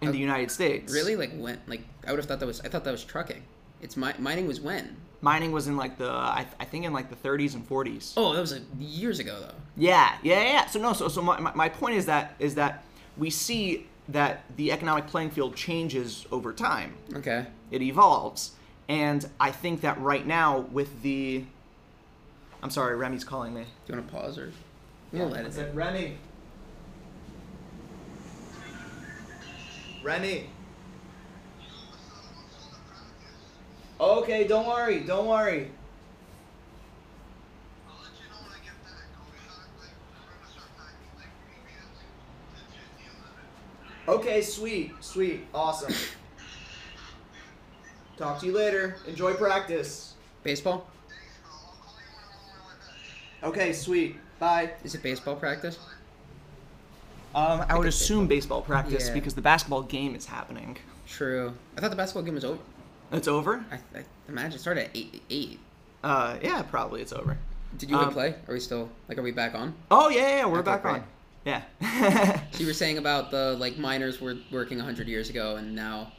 in 0.01 0.13
the 0.13 0.19
United 0.19 0.51
States. 0.51 0.93
Really? 0.93 1.17
Like 1.17 1.33
when? 1.37 1.61
Like 1.67 1.83
I 2.07 2.11
would 2.11 2.19
have 2.19 2.27
thought 2.27 2.41
that 2.41 2.47
was. 2.47 2.61
I 2.63 2.69
thought 2.69 2.85
that 2.85 2.91
was 2.93 3.05
trucking. 3.05 3.43
It's 3.83 3.97
mi- 3.97 4.13
mining 4.19 4.47
was 4.47 4.61
when? 4.61 4.97
Mining 5.23 5.53
was 5.53 5.69
in 5.69 5.77
like 5.77 5.99
the 5.99 6.09
I, 6.11 6.47
I 6.59 6.65
think 6.65 6.85
in 6.87 6.93
like 6.95 7.11
the 7.11 7.29
30s 7.29 7.55
and 7.55 7.69
40s. 7.69 8.15
Oh, 8.17 8.33
that 8.33 8.41
was 8.41 8.53
like 8.53 8.63
years 8.79 9.19
ago 9.19 9.39
though. 9.41 9.55
Yeah, 9.77 10.17
yeah, 10.23 10.43
yeah. 10.43 10.67
So 10.67 10.81
no, 10.81 10.93
so 10.95 11.09
so 11.09 11.21
my, 11.23 11.39
my- 11.41 11.55
my 11.55 11.69
point 11.69 11.97
is 11.97 12.07
that 12.07 12.35
is 12.39 12.55
that 12.55 12.85
we 13.19 13.29
see 13.31 13.87
that 14.09 14.45
the 14.57 14.73
economic 14.73 15.07
playing 15.07 15.31
field 15.31 15.55
changes 15.55 16.27
over 16.33 16.53
time. 16.53 16.95
Okay. 17.15 17.47
It 17.71 17.83
evolves, 17.83 18.53
and 18.89 19.29
I 19.39 19.51
think 19.53 19.83
that 19.83 20.01
right 20.01 20.27
now 20.27 20.61
with 20.73 21.03
the, 21.03 21.45
I'm 22.63 22.71
sorry, 22.71 22.97
Remy's 22.97 23.23
calling 23.23 23.55
me. 23.55 23.63
Do 23.63 23.93
you 23.93 23.95
want 24.01 24.09
to 24.09 24.15
pause 24.15 24.39
or? 24.39 24.53
We'll 25.13 25.29
let 25.29 25.45
it. 25.47 25.75
Remy. 25.75 26.17
Remy. 30.03 30.49
Okay, 34.01 34.47
don't 34.47 34.67
worry, 34.67 35.01
don't 35.01 35.27
worry. 35.27 35.71
I'll 37.87 37.97
let 38.03 38.13
you 38.17 38.29
know 38.31 38.41
when 38.41 38.53
I 38.53 38.65
get 38.65 38.83
back. 38.83 39.05
I'll 39.19 39.27
start, 39.45 39.69
like, 39.79 39.93
we're 40.25 40.33
gonna 40.33 40.51
start 40.51 40.69
packing, 40.79 41.13
like, 41.19 41.29
maybe 41.47 41.77
that's, 41.77 42.01
like, 42.01 42.17
10, 42.55 42.65
15 42.97 43.13
of 43.13 44.17
it. 44.17 44.27
Okay, 44.27 44.41
sweet, 44.41 44.93
sweet, 45.01 45.47
awesome. 45.53 45.93
Talk 48.17 48.41
to 48.41 48.47
you 48.47 48.53
later. 48.53 48.97
Enjoy 49.07 49.35
practice. 49.35 50.15
Baseball? 50.43 50.89
Thanks, 51.09 51.25
bro. 51.43 51.51
I'll 51.53 51.69
call 51.79 51.99
you 52.01 52.07
when 52.09 52.25
I'm 52.25 52.41
on 52.41 52.57
my 52.57 52.69
way 52.69 52.77
back. 52.81 53.45
Okay, 53.45 53.73
sweet. 53.75 54.17
Bye. 54.39 54.71
Is 54.83 54.95
it 54.95 55.03
baseball 55.03 55.37
practice? 55.37 55.79
Um, 57.35 57.65
I 57.69 57.79
would 57.79 57.87
assume 57.87 58.27
baseball 58.27 58.63
practice 58.63 59.09
Yeah. 59.09 59.15
because 59.15 59.35
the 59.35 59.41
basketball 59.43 59.83
game 59.83 60.15
is 60.15 60.27
happening. 60.27 60.77
True. 61.07 61.53
I 61.77 61.81
thought 61.81 61.91
the 61.91 61.97
basketball 61.97 62.23
game 62.25 62.35
was 62.35 62.45
over. 62.45 62.59
It's 63.13 63.29
over? 63.29 63.65
I, 63.71 63.77
I 63.99 64.05
imagine 64.29 64.55
it 64.55 64.61
started 64.61 64.85
at 64.87 64.91
eight. 64.95 65.23
Eight. 65.31 65.59
Uh, 66.03 66.39
yeah, 66.43 66.63
probably 66.63 67.03
it's 67.03 67.13
over. 67.13 67.37
Did 67.79 67.91
you 67.91 67.97
Um, 67.97 68.13
play? 68.13 68.35
Are 68.49 68.55
we 68.55 68.61
still 68.61 68.89
like? 69.09 69.19
Are 69.19 69.23
we 69.23 69.31
back 69.33 69.55
on? 69.55 69.75
Oh 69.91 70.09
yeah, 70.09 70.21
yeah, 70.21 70.37
yeah, 70.39 70.47
we're 70.47 70.63
back 70.63 70.85
on. 70.85 71.05
Yeah. 71.45 71.63
So 72.53 72.61
you 72.61 72.67
were 72.67 72.73
saying 72.75 72.99
about 72.99 73.31
the 73.31 73.57
like 73.59 73.79
miners 73.79 74.21
were 74.21 74.37
working 74.51 74.79
hundred 74.79 75.09
years 75.09 75.31
ago, 75.31 75.57
and 75.57 75.75
now. 75.75 76.13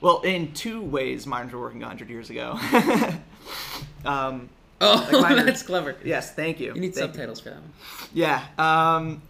well, 0.00 0.20
in 0.22 0.52
two 0.52 0.80
ways, 0.82 1.26
miners 1.26 1.52
were 1.52 1.60
working 1.60 1.80
100 1.80 2.08
years 2.10 2.30
ago. 2.30 2.58
um, 4.04 4.48
Oh, 4.82 5.06
Like 5.12 5.22
miners- 5.22 5.44
that's 5.46 5.62
clever. 5.62 5.96
yes, 6.04 6.32
thank 6.34 6.58
you. 6.58 6.74
You 6.74 6.80
need 6.80 6.94
Thank 6.94 7.12
subtitles 7.14 7.40
for 7.40 7.50
that 7.50 7.60
one. 7.60 7.72
Yeah. 8.14 8.42
Um, 8.58 9.20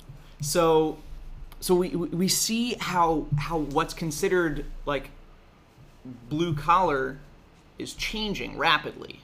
so, 0.41 0.97
so 1.61 1.75
we 1.75 1.91
we 1.91 2.29
see 2.29 2.75
how 2.81 3.27
how 3.39 3.59
what's 3.59 3.95
considered 3.95 4.65
like 4.87 5.11
blue 6.29 6.55
collar 6.55 7.19
is 7.79 7.95
changing 7.95 8.57
rapidly. 8.57 9.21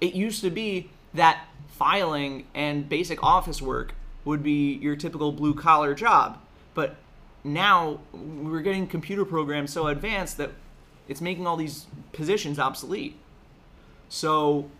It 0.00 0.14
used 0.14 0.42
to 0.42 0.50
be 0.50 0.90
that 1.12 1.46
filing 1.68 2.46
and 2.54 2.88
basic 2.88 3.22
office 3.22 3.60
work 3.60 3.94
would 4.24 4.42
be 4.42 4.74
your 4.74 4.96
typical 4.96 5.32
blue 5.32 5.54
collar 5.54 5.94
job, 5.94 6.38
but 6.72 6.96
now 7.42 8.00
we're 8.12 8.62
getting 8.62 8.86
computer 8.86 9.24
programs 9.24 9.72
so 9.72 9.88
advanced 9.88 10.38
that 10.38 10.50
it's 11.08 11.20
making 11.20 11.46
all 11.46 11.56
these 11.56 11.86
positions 12.12 12.58
obsolete. 12.58 13.16
So 14.08 14.70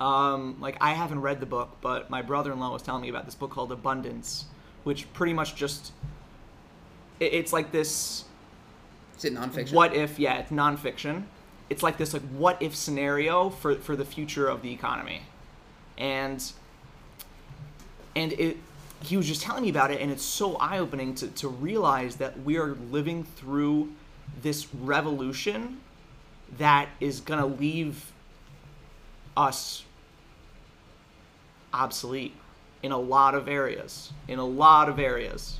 um, 0.00 0.56
like 0.60 0.76
I 0.80 0.94
haven't 0.94 1.20
read 1.20 1.40
the 1.40 1.46
book, 1.46 1.76
but 1.80 2.08
my 2.08 2.22
brother-in-law 2.22 2.72
was 2.72 2.82
telling 2.82 3.02
me 3.02 3.08
about 3.08 3.26
this 3.26 3.34
book 3.34 3.50
called 3.50 3.72
Abundance, 3.72 4.46
which 4.88 5.12
pretty 5.12 5.34
much 5.34 5.54
just 5.54 5.92
it, 7.20 7.34
it's 7.34 7.52
like 7.52 7.72
this 7.72 8.24
Is 9.18 9.26
it 9.26 9.34
nonfiction? 9.34 9.74
what 9.74 9.92
if 9.92 10.18
yeah 10.18 10.38
it's 10.38 10.50
nonfiction. 10.50 11.24
It's 11.68 11.82
like 11.82 11.98
this 11.98 12.14
like 12.14 12.22
what 12.30 12.62
if 12.62 12.74
scenario 12.74 13.50
for 13.50 13.74
for 13.74 13.94
the 13.96 14.06
future 14.06 14.48
of 14.48 14.62
the 14.62 14.72
economy. 14.72 15.20
And 15.98 16.42
and 18.16 18.32
it 18.32 18.56
he 19.02 19.18
was 19.18 19.28
just 19.28 19.42
telling 19.42 19.62
me 19.62 19.68
about 19.68 19.90
it 19.90 20.00
and 20.00 20.10
it's 20.10 20.24
so 20.24 20.56
eye-opening 20.56 21.14
to, 21.16 21.28
to 21.28 21.48
realize 21.48 22.16
that 22.16 22.42
we 22.42 22.56
are 22.56 22.74
living 22.90 23.24
through 23.24 23.92
this 24.40 24.72
revolution 24.72 25.82
that 26.56 26.88
is 26.98 27.20
gonna 27.20 27.46
leave 27.46 28.10
us 29.36 29.84
obsolete 31.74 32.34
in 32.82 32.92
a 32.92 32.98
lot 32.98 33.34
of 33.34 33.48
areas 33.48 34.12
in 34.28 34.38
a 34.38 34.44
lot 34.44 34.88
of 34.88 34.98
areas 34.98 35.58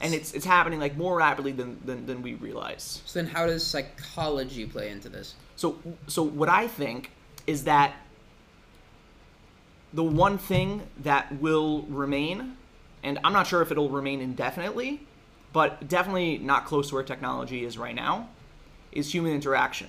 and 0.00 0.14
it's 0.14 0.32
it's 0.32 0.46
happening 0.46 0.78
like 0.78 0.96
more 0.96 1.16
rapidly 1.16 1.52
than 1.52 1.78
than, 1.84 2.06
than 2.06 2.22
we 2.22 2.34
realize 2.34 3.02
So 3.04 3.20
then, 3.20 3.28
how 3.30 3.46
does 3.46 3.66
psychology 3.66 4.66
play 4.66 4.90
into 4.90 5.08
this? 5.08 5.34
so 5.56 5.78
so 6.06 6.22
what 6.22 6.48
i 6.48 6.66
think 6.68 7.10
is 7.46 7.64
that 7.64 7.94
the 9.92 10.04
one 10.04 10.36
thing 10.36 10.82
that 10.98 11.40
will 11.40 11.82
remain 11.82 12.56
and 13.02 13.18
I'm 13.24 13.32
not 13.32 13.46
sure 13.46 13.62
if 13.62 13.70
it'll 13.70 13.88
remain 13.88 14.20
indefinitely, 14.20 15.00
but 15.52 15.88
definitely 15.88 16.38
not 16.38 16.66
close 16.66 16.88
to 16.88 16.94
where 16.94 17.04
technology 17.04 17.64
is 17.64 17.78
right 17.78 17.94
now, 17.94 18.28
is 18.92 19.12
human 19.12 19.32
interaction. 19.32 19.88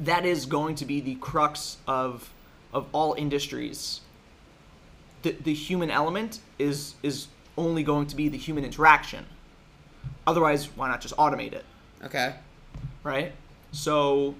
That 0.00 0.26
is 0.26 0.46
going 0.46 0.74
to 0.76 0.84
be 0.84 1.00
the 1.00 1.14
crux 1.16 1.78
of 1.86 2.30
of 2.72 2.86
all 2.92 3.14
industries. 3.14 4.00
The 5.22 5.32
the 5.32 5.54
human 5.54 5.90
element 5.90 6.40
is 6.58 6.94
is 7.02 7.28
only 7.58 7.82
going 7.82 8.06
to 8.08 8.16
be 8.16 8.28
the 8.28 8.38
human 8.38 8.64
interaction. 8.64 9.26
Otherwise, 10.26 10.66
why 10.76 10.88
not 10.88 11.00
just 11.00 11.16
automate 11.16 11.52
it? 11.52 11.64
Okay. 12.04 12.34
right? 13.02 13.32
So 13.72 14.34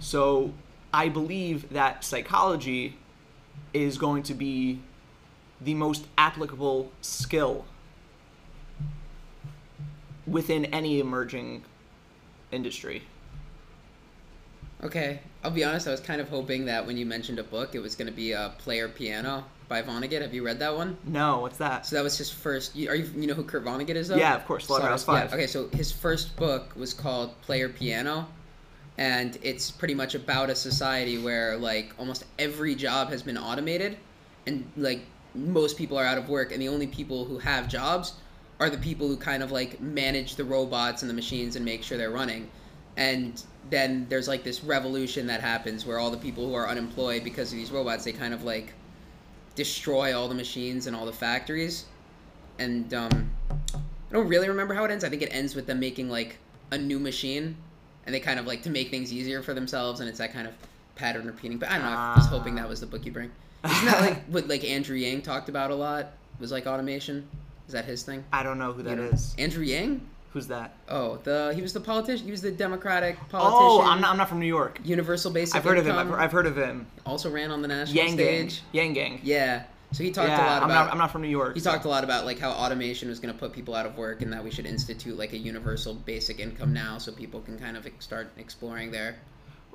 so 0.00 0.52
I 0.92 1.08
believe 1.08 1.70
that 1.72 2.04
psychology 2.04 2.96
is 3.72 3.98
going 3.98 4.22
to 4.24 4.34
be 4.34 4.80
the 5.60 5.74
most 5.74 6.06
applicable 6.16 6.90
skill 7.00 7.64
within 10.26 10.66
any 10.66 11.00
emerging 11.00 11.64
industry. 12.50 13.02
Okay. 14.82 15.20
I'll 15.42 15.50
be 15.50 15.64
honest. 15.64 15.86
I 15.86 15.90
was 15.90 16.00
kind 16.00 16.20
of 16.20 16.28
hoping 16.28 16.64
that 16.66 16.86
when 16.86 16.96
you 16.96 17.06
mentioned 17.06 17.38
a 17.38 17.42
book, 17.44 17.74
it 17.74 17.80
was 17.80 17.94
going 17.94 18.06
to 18.06 18.12
be 18.12 18.32
a 18.32 18.52
Player 18.58 18.88
Piano 18.88 19.44
by 19.68 19.82
Vonnegut. 19.82 20.20
Have 20.22 20.34
you 20.34 20.44
read 20.44 20.58
that 20.60 20.74
one? 20.76 20.96
No, 21.04 21.40
what's 21.40 21.58
that? 21.58 21.86
So 21.86 21.96
that 21.96 22.02
was 22.02 22.16
his 22.18 22.30
first. 22.30 22.74
You, 22.76 22.88
are 22.90 22.94
you 22.94 23.08
you 23.16 23.26
know 23.26 23.34
who 23.34 23.44
Kurt 23.44 23.64
Vonnegut 23.64 23.94
is? 23.94 24.08
Though? 24.08 24.16
Yeah, 24.16 24.34
of 24.34 24.44
course, 24.46 24.66
Slaughterhouse- 24.66 25.04
Five. 25.04 25.30
Yeah. 25.30 25.36
Okay, 25.36 25.46
so 25.46 25.68
his 25.68 25.92
first 25.92 26.34
book 26.36 26.74
was 26.76 26.92
called 26.94 27.40
Player 27.42 27.68
Piano, 27.68 28.26
and 28.98 29.38
it's 29.42 29.70
pretty 29.70 29.94
much 29.94 30.14
about 30.14 30.50
a 30.50 30.54
society 30.54 31.18
where 31.18 31.56
like 31.56 31.94
almost 31.98 32.24
every 32.38 32.74
job 32.74 33.08
has 33.08 33.22
been 33.22 33.38
automated, 33.38 33.96
and 34.46 34.70
like 34.76 35.00
most 35.34 35.76
people 35.78 35.98
are 35.98 36.04
out 36.04 36.18
of 36.18 36.28
work, 36.28 36.52
and 36.52 36.60
the 36.60 36.68
only 36.68 36.86
people 36.86 37.24
who 37.24 37.38
have 37.38 37.68
jobs 37.68 38.14
are 38.60 38.70
the 38.70 38.78
people 38.78 39.08
who 39.08 39.16
kind 39.16 39.42
of 39.42 39.50
like 39.50 39.80
manage 39.80 40.36
the 40.36 40.44
robots 40.44 41.02
and 41.02 41.10
the 41.10 41.14
machines 41.14 41.56
and 41.56 41.64
make 41.64 41.82
sure 41.82 41.98
they're 41.98 42.10
running. 42.10 42.48
And 42.96 43.42
then 43.70 44.06
there's 44.08 44.28
like 44.28 44.44
this 44.44 44.62
revolution 44.62 45.26
that 45.26 45.40
happens 45.40 45.86
where 45.86 45.98
all 45.98 46.10
the 46.10 46.16
people 46.16 46.46
who 46.46 46.54
are 46.54 46.68
unemployed 46.68 47.24
because 47.24 47.50
of 47.52 47.58
these 47.58 47.70
robots, 47.70 48.04
they 48.04 48.12
kind 48.12 48.34
of 48.34 48.44
like 48.44 48.72
destroy 49.54 50.16
all 50.16 50.28
the 50.28 50.34
machines 50.34 50.86
and 50.86 50.94
all 50.94 51.06
the 51.06 51.12
factories. 51.12 51.86
And 52.58 52.92
um, 52.94 53.30
I 53.74 54.12
don't 54.12 54.28
really 54.28 54.48
remember 54.48 54.74
how 54.74 54.84
it 54.84 54.90
ends. 54.90 55.04
I 55.04 55.08
think 55.08 55.22
it 55.22 55.30
ends 55.32 55.54
with 55.54 55.66
them 55.66 55.80
making 55.80 56.08
like 56.08 56.36
a 56.70 56.78
new 56.78 56.98
machine, 56.98 57.56
and 58.06 58.14
they 58.14 58.20
kind 58.20 58.38
of 58.38 58.46
like 58.46 58.62
to 58.62 58.70
make 58.70 58.90
things 58.90 59.12
easier 59.12 59.42
for 59.42 59.54
themselves, 59.54 60.00
and 60.00 60.08
it's 60.08 60.18
that 60.18 60.32
kind 60.32 60.46
of 60.46 60.54
pattern 60.94 61.26
repeating. 61.26 61.58
But 61.58 61.70
I 61.70 61.78
don't 61.78 61.86
know. 61.86 61.96
I 61.96 62.14
was 62.16 62.26
hoping 62.26 62.54
that 62.56 62.68
was 62.68 62.80
the 62.80 62.86
book 62.86 63.04
you 63.04 63.12
bring. 63.12 63.30
Isn't 63.64 63.86
that 63.86 64.00
like 64.00 64.24
what 64.26 64.48
like 64.48 64.64
Andrew 64.64 64.96
Yang 64.96 65.22
talked 65.22 65.48
about 65.48 65.70
a 65.70 65.74
lot? 65.74 66.12
Was 66.38 66.52
like 66.52 66.66
automation. 66.66 67.28
Is 67.66 67.72
that 67.72 67.84
his 67.84 68.02
thing? 68.02 68.24
I 68.32 68.42
don't 68.42 68.58
know 68.58 68.72
who 68.72 68.82
that 68.82 68.98
You 68.98 69.04
is. 69.04 69.34
Andrew 69.38 69.64
Yang. 69.64 70.06
Who's 70.34 70.48
that? 70.48 70.74
Oh, 70.88 71.18
the 71.22 71.52
he 71.54 71.62
was 71.62 71.72
the 71.72 71.80
politician. 71.80 72.24
He 72.26 72.32
was 72.32 72.42
the 72.42 72.50
Democratic 72.50 73.16
oh, 73.20 73.26
politician. 73.30 73.62
Oh, 73.62 73.82
I'm 73.82 74.00
not, 74.00 74.10
I'm 74.10 74.16
not 74.18 74.28
from 74.28 74.40
New 74.40 74.46
York. 74.46 74.80
Universal 74.84 75.30
basic 75.30 75.54
I've 75.54 75.62
heard 75.62 75.78
of 75.78 75.86
him. 75.86 75.96
I've, 75.96 76.12
I've 76.12 76.32
heard 76.32 76.46
of 76.46 76.56
him. 76.58 76.88
also 77.06 77.30
ran 77.30 77.52
on 77.52 77.62
the 77.62 77.68
national 77.68 77.96
Yang 77.96 78.16
Gang. 78.16 78.48
stage. 78.50 78.62
Yang 78.72 78.92
Gang. 78.94 79.20
Yeah. 79.22 79.62
So 79.92 80.02
he 80.02 80.10
talked 80.10 80.28
yeah, 80.30 80.44
a 80.44 80.44
lot 80.44 80.62
I'm 80.64 80.70
about. 80.70 80.84
not, 80.86 80.92
I'm 80.92 80.98
not 80.98 81.12
from 81.12 81.22
New 81.22 81.28
York. 81.28 81.54
he 81.54 81.60
so- 81.60 81.70
talked 81.70 81.84
a 81.84 81.88
lot 81.88 82.02
about 82.02 82.24
like 82.24 82.40
how 82.40 82.50
automation 82.50 83.08
was 83.08 83.20
going 83.20 83.32
to 83.32 83.38
put 83.38 83.52
people 83.52 83.76
out 83.76 83.86
of 83.86 83.96
work, 83.96 84.22
and 84.22 84.32
that 84.32 84.42
we 84.42 84.50
should 84.50 84.66
institute 84.66 85.16
like 85.16 85.32
a 85.34 85.38
universal 85.38 85.94
basic 85.94 86.40
income 86.40 86.72
now, 86.72 86.98
so 86.98 87.12
people 87.12 87.40
can 87.40 87.56
kind 87.56 87.76
of 87.76 87.86
start 88.00 88.32
exploring 88.36 88.90
their 88.90 89.14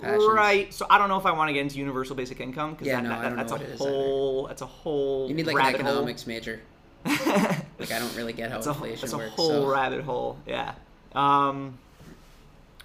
passions. 0.02 0.26
Right. 0.34 0.74
So 0.74 0.86
I 0.90 0.98
don't 0.98 1.08
know 1.08 1.18
if 1.18 1.26
I 1.26 1.32
want 1.32 1.48
to 1.48 1.54
get 1.54 1.62
into 1.62 1.78
universal 1.78 2.18
basic 2.18 2.42
income 2.42 2.72
because 2.72 2.88
Yeah, 2.88 2.98
that, 2.98 3.04
no, 3.04 3.10
that- 3.12 3.18
I 3.20 3.22
don't 3.30 3.38
know 3.38 3.44
that's 3.44 3.52
a 3.54 3.56
it 3.56 3.62
is 3.62 3.82
either. 3.82 3.90
whole 3.92 4.48
that's 4.48 4.62
a 4.62 4.66
whole 4.66 5.30
You 5.30 5.36
need 5.36 5.48
like 5.48 5.54
an 5.54 5.58
rabbit 5.58 5.82
hole. 5.82 5.92
economics 5.92 6.28
major. 6.28 6.60
Like 7.80 7.92
I 7.94 8.00
don't 8.00 8.14
really 8.18 8.34
get 8.34 8.52
how 8.52 8.58
It's 8.58 8.68
a, 8.68 8.72
inflation 8.72 9.04
it's 9.06 9.14
a 9.14 9.18
works. 9.18 9.34
whole 9.36 9.50
so. 9.64 9.68
rabbit 9.72 10.04
hole. 10.04 10.38
Yeah. 10.46 10.74
Um, 11.16 11.80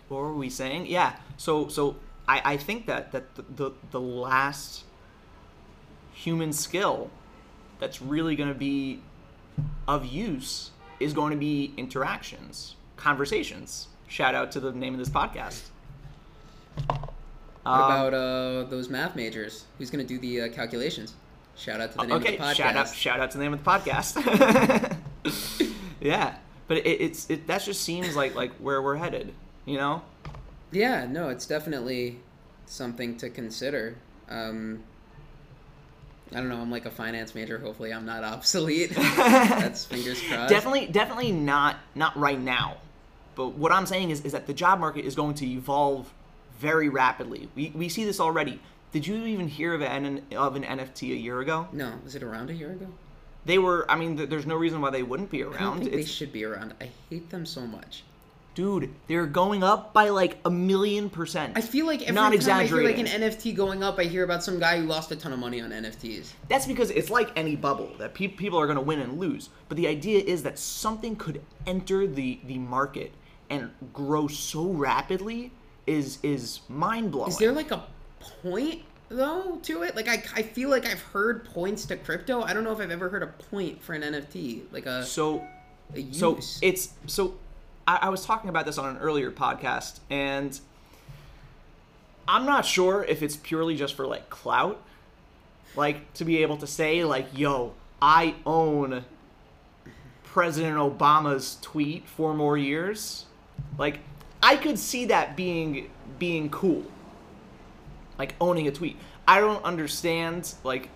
what 0.08 0.18
were 0.18 0.34
we 0.34 0.48
saying? 0.50 0.86
Yeah. 0.86 1.16
So 1.36 1.66
so 1.68 1.96
I, 2.28 2.52
I 2.52 2.56
think 2.56 2.86
that 2.86 3.10
that 3.12 3.34
the, 3.34 3.42
the 3.42 3.70
the 3.90 4.00
last 4.00 4.84
human 6.12 6.52
skill 6.52 7.10
that's 7.80 8.00
really 8.00 8.36
going 8.36 8.48
to 8.48 8.54
be 8.54 9.00
of 9.88 10.06
use 10.06 10.70
is 11.00 11.12
going 11.12 11.32
to 11.32 11.36
be 11.36 11.74
interactions, 11.76 12.76
conversations. 12.96 13.88
Shout 14.06 14.34
out 14.36 14.52
to 14.52 14.60
the 14.60 14.70
name 14.70 14.94
of 14.94 15.00
this 15.00 15.08
podcast. 15.08 15.62
What 16.86 17.06
about 17.64 18.14
uh, 18.14 18.64
those 18.64 18.88
math 18.88 19.16
majors? 19.16 19.64
Who's 19.78 19.90
going 19.90 20.06
to 20.06 20.08
do 20.08 20.20
the 20.20 20.42
uh, 20.42 20.48
calculations? 20.54 21.14
Shout 21.56 21.80
out 21.80 21.92
to 21.92 21.98
the 21.98 22.06
name 22.06 22.16
okay, 22.16 22.36
of 22.36 22.40
the 22.40 22.46
podcast. 22.46 22.54
shout 22.54 22.76
out, 22.76 22.94
shout 22.94 23.20
out 23.20 23.30
to 23.30 23.38
the 23.38 23.44
name 23.44 23.52
of 23.54 23.62
the 23.62 23.70
podcast. 23.70 24.96
yeah, 26.00 26.36
but 26.66 26.78
it, 26.78 26.86
it's 26.86 27.30
it 27.30 27.46
that 27.46 27.62
just 27.62 27.82
seems 27.82 28.16
like 28.16 28.34
like 28.34 28.52
where 28.56 28.82
we're 28.82 28.96
headed, 28.96 29.32
you 29.64 29.76
know? 29.76 30.02
Yeah, 30.72 31.06
no, 31.06 31.28
it's 31.28 31.46
definitely 31.46 32.18
something 32.66 33.16
to 33.18 33.30
consider. 33.30 33.96
Um, 34.28 34.82
I 36.32 36.36
don't 36.36 36.48
know. 36.48 36.60
I'm 36.60 36.70
like 36.70 36.86
a 36.86 36.90
finance 36.90 37.34
major. 37.34 37.58
Hopefully, 37.58 37.92
I'm 37.92 38.06
not 38.06 38.24
obsolete. 38.24 38.90
That's 38.90 39.84
fingers 39.86 40.20
crossed. 40.20 40.50
definitely, 40.50 40.86
definitely 40.86 41.32
not 41.32 41.76
not 41.94 42.16
right 42.16 42.40
now. 42.40 42.78
But 43.36 43.54
what 43.54 43.72
I'm 43.72 43.86
saying 43.86 44.10
is 44.10 44.22
is 44.22 44.32
that 44.32 44.46
the 44.46 44.54
job 44.54 44.80
market 44.80 45.04
is 45.04 45.14
going 45.14 45.34
to 45.36 45.46
evolve 45.46 46.12
very 46.58 46.88
rapidly. 46.88 47.48
We 47.54 47.72
we 47.74 47.88
see 47.88 48.04
this 48.04 48.20
already. 48.20 48.60
Did 48.94 49.08
you 49.08 49.26
even 49.26 49.48
hear 49.48 49.74
of 49.74 49.82
an 49.82 50.22
of 50.36 50.54
an 50.54 50.62
NFT 50.62 51.10
a 51.10 51.16
year 51.16 51.40
ago? 51.40 51.66
No, 51.72 51.94
was 52.04 52.14
it 52.14 52.22
around 52.22 52.48
a 52.48 52.54
year 52.54 52.70
ago? 52.70 52.86
They 53.44 53.58
were. 53.58 53.84
I 53.90 53.96
mean, 53.96 54.16
th- 54.16 54.30
there's 54.30 54.46
no 54.46 54.54
reason 54.54 54.80
why 54.80 54.90
they 54.90 55.02
wouldn't 55.02 55.32
be 55.32 55.42
around. 55.42 55.56
I 55.56 55.60
don't 55.64 55.80
think 55.80 55.90
they 55.90 56.04
should 56.04 56.32
be 56.32 56.44
around. 56.44 56.74
I 56.80 56.90
hate 57.10 57.28
them 57.30 57.44
so 57.44 57.62
much. 57.62 58.04
dude, 58.54 58.94
they're 59.08 59.26
going 59.26 59.64
up 59.64 59.92
by 59.92 60.10
like 60.10 60.38
a 60.44 60.50
million 60.50 61.10
percent. 61.10 61.54
I 61.56 61.60
feel 61.60 61.86
like 61.86 62.02
every 62.02 62.14
Not 62.14 62.32
time 62.40 62.60
I 62.60 62.66
hear 62.66 62.84
like 62.84 62.98
an 62.98 63.06
NFT 63.06 63.56
going 63.56 63.82
up, 63.82 63.98
I 63.98 64.04
hear 64.04 64.22
about 64.22 64.44
some 64.44 64.60
guy 64.60 64.78
who 64.78 64.86
lost 64.86 65.10
a 65.10 65.16
ton 65.16 65.32
of 65.32 65.40
money 65.40 65.60
on 65.60 65.70
NFTs. 65.70 66.30
That's 66.48 66.64
because 66.64 66.90
it's 66.92 67.10
like 67.10 67.32
any 67.34 67.56
bubble 67.56 67.90
that 67.98 68.14
pe- 68.14 68.28
people 68.28 68.60
are 68.60 68.66
going 68.66 68.76
to 68.78 68.80
win 68.82 69.00
and 69.00 69.18
lose. 69.18 69.48
But 69.68 69.76
the 69.76 69.88
idea 69.88 70.20
is 70.22 70.44
that 70.44 70.56
something 70.56 71.16
could 71.16 71.42
enter 71.66 72.06
the 72.06 72.38
the 72.46 72.58
market 72.58 73.10
and 73.50 73.72
grow 73.92 74.28
so 74.28 74.66
rapidly 74.68 75.50
is 75.84 76.18
is 76.22 76.60
mind 76.68 77.10
blowing. 77.10 77.30
Is 77.30 77.38
there 77.38 77.50
like 77.50 77.72
a 77.72 77.82
point 78.42 78.82
though 79.08 79.58
to 79.62 79.82
it? 79.82 79.96
Like 79.96 80.08
I, 80.08 80.22
I 80.34 80.42
feel 80.42 80.70
like 80.70 80.86
I've 80.86 81.02
heard 81.02 81.44
points 81.44 81.86
to 81.86 81.96
crypto. 81.96 82.42
I 82.42 82.52
don't 82.52 82.64
know 82.64 82.72
if 82.72 82.80
I've 82.80 82.90
ever 82.90 83.08
heard 83.08 83.22
a 83.22 83.28
point 83.28 83.82
for 83.82 83.94
an 83.94 84.02
NFT, 84.02 84.62
like 84.72 84.86
a, 84.86 85.04
so 85.04 85.44
a 85.94 86.12
so 86.12 86.38
it's 86.62 86.90
so 87.06 87.34
I, 87.86 88.00
I 88.02 88.08
was 88.08 88.24
talking 88.24 88.50
about 88.50 88.66
this 88.66 88.78
on 88.78 88.96
an 88.96 89.02
earlier 89.02 89.30
podcast 89.30 90.00
and 90.10 90.58
I'm 92.26 92.46
not 92.46 92.64
sure 92.64 93.04
if 93.04 93.22
it's 93.22 93.36
purely 93.36 93.76
just 93.76 93.94
four 93.94 94.06
like 94.06 94.30
clout, 94.30 94.80
like 95.76 96.12
to 96.14 96.24
be 96.24 96.42
able 96.42 96.56
to 96.58 96.66
say 96.66 97.04
like, 97.04 97.26
"Yo, 97.36 97.74
I 98.00 98.34
own 98.46 99.04
President 100.24 100.76
Obama's 100.76 101.58
tweet 101.60 102.08
for 102.08 102.34
more 102.34 102.56
years." 102.56 103.26
Like, 103.78 104.00
I 104.42 104.56
could 104.56 104.78
see 104.78 105.06
that 105.06 105.36
being 105.36 105.90
being 106.18 106.48
cool, 106.48 106.84
like 108.18 108.34
owning 108.40 108.68
a 108.68 108.72
tweet. 108.72 108.96
I 109.26 109.40
don't 109.40 109.64
understand 109.64 110.52
like 110.64 110.88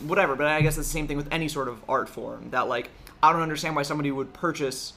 whatever, 0.00 0.34
but 0.34 0.46
I 0.46 0.60
guess 0.62 0.78
it's 0.78 0.88
the 0.88 0.92
same 0.92 1.06
thing 1.06 1.16
with 1.16 1.28
any 1.30 1.48
sort 1.48 1.68
of 1.68 1.82
art 1.88 2.08
form. 2.08 2.50
That 2.50 2.68
like 2.68 2.90
I 3.22 3.32
don't 3.32 3.42
understand 3.42 3.76
why 3.76 3.82
somebody 3.82 4.10
would 4.10 4.32
purchase 4.32 4.92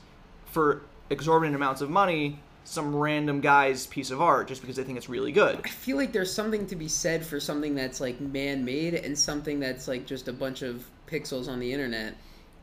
for 0.46 0.82
exorbitant 1.10 1.56
amounts 1.56 1.82
of 1.82 1.90
money 1.90 2.40
some 2.66 2.96
random 2.96 3.42
guy's 3.42 3.88
piece 3.88 4.10
of 4.12 4.22
art 4.22 4.48
just 4.48 4.62
because 4.62 4.76
they 4.76 4.84
think 4.84 4.98
it's 4.98 5.10
really 5.10 5.32
good. 5.32 5.60
I 5.64 5.70
feel 5.70 5.98
like 5.98 6.14
there's 6.14 6.34
something 6.34 6.66
to 6.68 6.76
be 6.76 6.88
said 6.88 7.26
for 7.26 7.40
something 7.40 7.76
that's 7.76 8.00
like 8.00 8.20
man-made 8.22 8.94
and 8.94 9.18
something 9.18 9.60
that's 9.60 9.88
like 9.88 10.06
just 10.06 10.28
a 10.28 10.34
bunch 10.34 10.62
of 10.62 10.86
pixels 11.08 11.48
on 11.48 11.60
the 11.60 11.72
internet. 11.72 12.16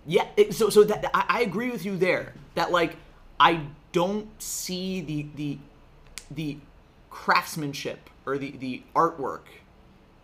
Yeah, 0.07 0.27
it, 0.37 0.55
so 0.55 0.71
so 0.71 0.85
that 0.85 1.11
I, 1.15 1.25
I 1.29 1.41
agree 1.43 1.71
with 1.71 1.85
you 1.85 1.97
there. 1.97 2.33
That 2.55 2.73
like 2.73 2.97
I 3.39 3.61
don't 3.93 4.29
see 4.41 5.03
the 5.03 5.27
the 5.35 5.59
the 6.31 6.57
craftsmanship 7.11 8.09
or 8.25 8.39
the 8.39 8.53
the 8.53 8.83
artwork 8.95 9.43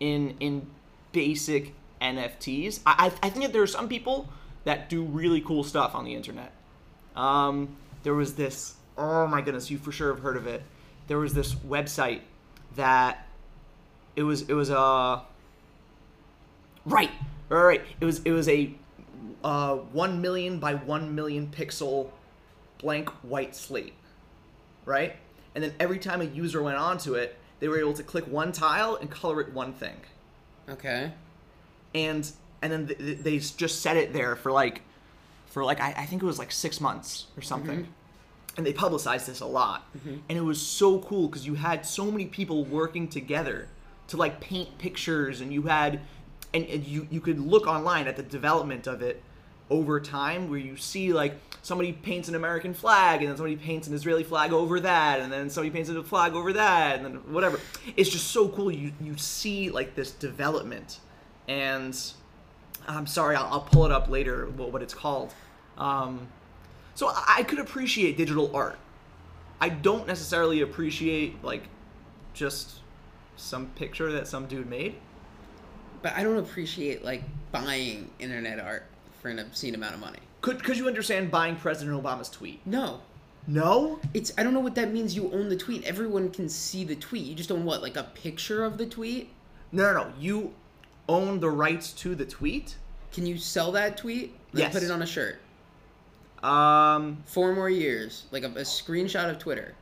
in 0.00 0.36
in 0.40 0.66
basic 1.12 1.74
NFTs. 2.00 2.80
I 2.86 3.12
I 3.22 3.30
think 3.30 3.44
that 3.44 3.52
there 3.52 3.62
are 3.62 3.66
some 3.66 3.88
people 3.88 4.28
that 4.64 4.88
do 4.88 5.02
really 5.02 5.40
cool 5.40 5.64
stuff 5.64 5.94
on 5.94 6.04
the 6.04 6.14
internet. 6.14 6.52
Um, 7.14 7.76
there 8.02 8.14
was 8.14 8.34
this. 8.34 8.74
Oh 8.98 9.26
my 9.26 9.40
goodness, 9.40 9.70
you 9.70 9.78
for 9.78 9.92
sure 9.92 10.14
have 10.14 10.22
heard 10.22 10.36
of 10.36 10.46
it. 10.46 10.62
There 11.08 11.18
was 11.18 11.34
this 11.34 11.54
website 11.54 12.20
that 12.76 13.26
it 14.16 14.22
was 14.22 14.42
it 14.42 14.54
was 14.54 14.70
a 14.70 15.22
right 16.84 17.10
right 17.48 17.62
right. 17.62 17.82
It 18.00 18.04
was 18.04 18.20
it 18.20 18.32
was 18.32 18.48
a 18.48 18.74
uh, 19.44 19.76
one 19.76 20.20
million 20.20 20.58
by 20.58 20.74
one 20.74 21.14
million 21.14 21.46
pixel 21.48 22.10
blank 22.78 23.08
white 23.22 23.54
slate, 23.54 23.94
right? 24.84 25.16
And 25.56 25.64
then 25.64 25.72
every 25.80 25.98
time 25.98 26.20
a 26.20 26.24
user 26.24 26.62
went 26.62 26.76
onto 26.76 27.14
it, 27.14 27.34
they 27.60 27.68
were 27.68 27.80
able 27.80 27.94
to 27.94 28.02
click 28.02 28.26
one 28.26 28.52
tile 28.52 28.94
and 28.94 29.10
color 29.10 29.40
it 29.40 29.54
one 29.54 29.72
thing 29.72 29.96
Okay. 30.68 31.12
and 31.94 32.30
and 32.60 32.72
then 32.72 32.86
th- 32.88 32.98
th- 32.98 33.18
they 33.20 33.38
just 33.38 33.80
set 33.80 33.96
it 33.96 34.12
there 34.12 34.36
for 34.36 34.52
like, 34.52 34.82
for 35.46 35.64
like 35.64 35.80
I, 35.80 35.94
I 35.96 36.04
think 36.04 36.22
it 36.22 36.26
was 36.26 36.38
like 36.38 36.52
six 36.52 36.78
months 36.78 37.26
or 37.38 37.42
something. 37.42 37.80
Mm-hmm. 37.80 38.58
And 38.58 38.66
they 38.66 38.72
publicized 38.72 39.26
this 39.28 39.40
a 39.40 39.46
lot, 39.46 39.86
mm-hmm. 39.96 40.16
and 40.28 40.38
it 40.38 40.42
was 40.42 40.60
so 40.60 40.98
cool 41.00 41.28
because 41.28 41.46
you 41.46 41.54
had 41.54 41.86
so 41.86 42.10
many 42.10 42.26
people 42.26 42.64
working 42.64 43.08
together 43.08 43.68
to 44.08 44.16
like 44.16 44.40
paint 44.40 44.78
pictures, 44.78 45.40
and 45.40 45.52
you 45.52 45.62
had, 45.62 46.00
and, 46.54 46.64
and 46.66 46.84
you 46.86 47.06
you 47.10 47.20
could 47.20 47.38
look 47.38 47.66
online 47.66 48.06
at 48.08 48.16
the 48.16 48.22
development 48.22 48.86
of 48.86 49.02
it 49.02 49.22
over 49.70 50.00
time, 50.00 50.48
where 50.48 50.58
you 50.58 50.76
see 50.76 51.12
like 51.12 51.34
somebody 51.62 51.92
paints 51.92 52.28
an 52.28 52.34
American 52.34 52.72
flag, 52.72 53.20
and 53.20 53.28
then 53.28 53.36
somebody 53.36 53.56
paints 53.56 53.88
an 53.88 53.94
Israeli 53.94 54.22
flag 54.22 54.52
over 54.52 54.80
that, 54.80 55.20
and 55.20 55.32
then 55.32 55.50
somebody 55.50 55.70
paints 55.70 55.90
a 55.90 56.02
flag 56.02 56.34
over 56.34 56.52
that, 56.52 56.96
and 56.96 57.04
then 57.04 57.14
whatever. 57.32 57.60
It's 57.96 58.10
just 58.10 58.28
so 58.28 58.48
cool. 58.48 58.70
You 58.70 58.92
you 59.00 59.16
see 59.16 59.70
like 59.70 59.94
this 59.94 60.12
development, 60.12 61.00
and 61.48 61.98
I'm 62.86 63.06
sorry, 63.06 63.36
I'll, 63.36 63.46
I'll 63.46 63.60
pull 63.60 63.84
it 63.84 63.92
up 63.92 64.08
later 64.08 64.46
what, 64.46 64.72
what 64.72 64.82
it's 64.82 64.94
called. 64.94 65.34
Um, 65.76 66.28
so 66.94 67.08
I, 67.08 67.36
I 67.38 67.42
could 67.42 67.58
appreciate 67.58 68.16
digital 68.16 68.54
art. 68.54 68.78
I 69.60 69.70
don't 69.70 70.06
necessarily 70.06 70.60
appreciate 70.60 71.42
like 71.42 71.64
just 72.34 72.80
some 73.36 73.66
picture 73.70 74.12
that 74.12 74.28
some 74.28 74.46
dude 74.46 74.68
made. 74.68 74.94
But 76.02 76.12
I 76.14 76.22
don't 76.22 76.38
appreciate 76.38 77.04
like 77.04 77.22
buying 77.50 78.10
internet 78.18 78.60
art 78.60 78.84
for 79.26 79.30
an 79.30 79.38
obscene 79.40 79.74
amount 79.74 79.92
of 79.94 80.00
money. 80.00 80.20
Could 80.40 80.62
could 80.62 80.76
you 80.76 80.86
understand 80.86 81.30
buying 81.32 81.56
President 81.56 82.00
Obama's 82.00 82.28
tweet? 82.28 82.64
No. 82.64 83.00
No. 83.48 83.98
It's 84.14 84.32
I 84.38 84.44
don't 84.44 84.54
know 84.54 84.60
what 84.60 84.76
that 84.76 84.92
means 84.92 85.16
you 85.16 85.32
own 85.32 85.48
the 85.48 85.56
tweet. 85.56 85.82
Everyone 85.84 86.30
can 86.30 86.48
see 86.48 86.84
the 86.84 86.94
tweet. 86.94 87.24
You 87.24 87.34
just 87.34 87.50
own 87.50 87.64
what? 87.64 87.82
Like 87.82 87.96
a 87.96 88.04
picture 88.04 88.64
of 88.64 88.78
the 88.78 88.86
tweet? 88.86 89.30
No, 89.72 89.92
no, 89.92 90.04
no. 90.04 90.12
You 90.18 90.54
own 91.08 91.40
the 91.40 91.50
rights 91.50 91.92
to 91.94 92.14
the 92.14 92.24
tweet. 92.24 92.76
Can 93.12 93.26
you 93.26 93.36
sell 93.36 93.72
that 93.72 93.96
tweet? 93.96 94.32
Like 94.52 94.62
Yes. 94.64 94.72
put 94.74 94.82
it 94.84 94.90
on 94.92 95.02
a 95.02 95.06
shirt. 95.06 95.38
Um, 96.44 97.22
Four 97.26 97.52
more 97.54 97.70
years. 97.70 98.24
Like 98.30 98.44
a, 98.44 98.48
a 98.48 98.62
screenshot 98.62 99.28
of 99.28 99.38
Twitter. 99.40 99.74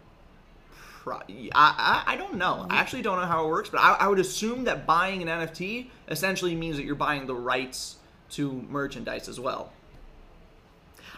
pro- 1.02 1.16
I, 1.18 1.50
I 1.54 2.02
I 2.14 2.16
don't 2.16 2.36
know. 2.36 2.66
I 2.70 2.76
actually 2.76 3.02
don't 3.02 3.20
know 3.20 3.26
how 3.26 3.44
it 3.44 3.48
works, 3.50 3.68
but 3.68 3.80
I, 3.80 3.92
I 4.00 4.08
would 4.08 4.18
assume 4.20 4.64
that 4.64 4.86
buying 4.86 5.20
an 5.20 5.28
NFT 5.28 5.88
essentially 6.08 6.54
means 6.54 6.76
that 6.78 6.84
you're 6.86 6.94
buying 6.94 7.26
the 7.26 7.34
rights 7.34 7.96
to 8.30 8.52
merchandise 8.68 9.28
as 9.28 9.38
well. 9.38 9.72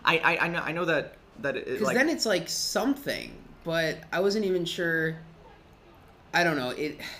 I 0.04 0.18
I, 0.18 0.44
I 0.44 0.48
know 0.48 0.60
I 0.60 0.72
know 0.72 0.84
that 0.84 1.14
that 1.40 1.56
it 1.56 1.64
Because 1.66 1.82
like 1.82 1.96
then 1.96 2.08
it's 2.08 2.26
like 2.26 2.48
something, 2.48 3.32
but 3.64 3.98
I 4.12 4.20
wasn't 4.20 4.44
even 4.44 4.64
sure. 4.64 5.16
I 6.32 6.44
don't 6.44 6.56
know 6.56 6.70
it. 6.70 6.98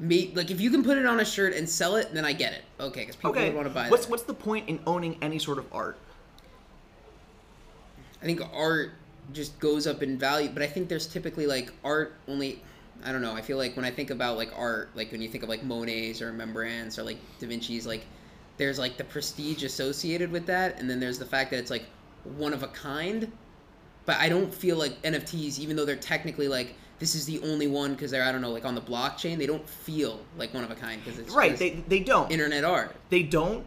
Me 0.00 0.30
like 0.36 0.52
if 0.52 0.60
you 0.60 0.70
can 0.70 0.84
put 0.84 0.96
it 0.96 1.06
on 1.06 1.18
a 1.18 1.24
shirt 1.24 1.54
and 1.54 1.68
sell 1.68 1.96
it, 1.96 2.14
then 2.14 2.24
I 2.24 2.32
get 2.32 2.52
it. 2.52 2.62
Okay, 2.78 3.00
because 3.00 3.16
people 3.16 3.32
okay. 3.32 3.46
would 3.46 3.56
want 3.56 3.66
to 3.66 3.74
buy 3.74 3.88
what's 3.88 4.04
that. 4.04 4.10
what's 4.12 4.22
the 4.22 4.34
point 4.34 4.68
in 4.68 4.78
owning 4.86 5.18
any 5.20 5.40
sort 5.40 5.58
of 5.58 5.66
art? 5.72 5.98
I 8.22 8.24
think 8.24 8.40
art 8.54 8.92
just 9.32 9.58
goes 9.58 9.88
up 9.88 10.00
in 10.02 10.16
value, 10.16 10.50
but 10.50 10.62
I 10.62 10.68
think 10.68 10.88
there's 10.88 11.08
typically 11.08 11.46
like 11.46 11.72
art 11.82 12.14
only. 12.28 12.62
I 13.04 13.10
don't 13.10 13.22
know. 13.22 13.34
I 13.34 13.42
feel 13.42 13.56
like 13.56 13.74
when 13.74 13.84
I 13.84 13.90
think 13.90 14.10
about 14.10 14.36
like 14.36 14.52
art, 14.56 14.90
like 14.94 15.10
when 15.10 15.20
you 15.20 15.28
think 15.28 15.42
of 15.42 15.48
like 15.48 15.64
Monet's 15.64 16.22
or 16.22 16.32
Rembrandt's 16.32 16.96
or 16.96 17.02
like 17.02 17.18
Da 17.40 17.48
Vinci's, 17.48 17.84
like 17.84 18.04
there's 18.58 18.78
like 18.78 18.96
the 18.96 19.04
prestige 19.04 19.62
associated 19.64 20.30
with 20.30 20.46
that, 20.46 20.78
and 20.78 20.88
then 20.90 21.00
there's 21.00 21.18
the 21.18 21.24
fact 21.26 21.50
that 21.50 21.58
it's 21.58 21.70
like 21.70 21.84
one 22.36 22.52
of 22.52 22.62
a 22.62 22.68
kind. 22.68 23.30
But 24.04 24.16
I 24.18 24.28
don't 24.28 24.52
feel 24.52 24.76
like 24.76 25.00
NFTs, 25.02 25.58
even 25.58 25.76
though 25.76 25.84
they're 25.84 25.96
technically 25.96 26.48
like 26.48 26.74
this 26.98 27.14
is 27.14 27.24
the 27.26 27.40
only 27.40 27.66
one 27.68 27.92
because 27.94 28.10
they're 28.10 28.24
I 28.24 28.32
don't 28.32 28.40
know 28.40 28.50
like 28.50 28.64
on 28.64 28.74
the 28.74 28.80
blockchain, 28.80 29.38
they 29.38 29.46
don't 29.46 29.68
feel 29.68 30.20
like 30.36 30.52
one 30.52 30.64
of 30.64 30.70
a 30.70 30.74
kind 30.74 31.02
because 31.04 31.18
it's 31.18 31.32
Right, 31.32 31.50
just 31.50 31.60
they 31.60 31.70
they 31.88 32.00
don't. 32.00 32.30
internet 32.30 32.64
art. 32.64 32.94
they 33.10 33.22
don't 33.22 33.64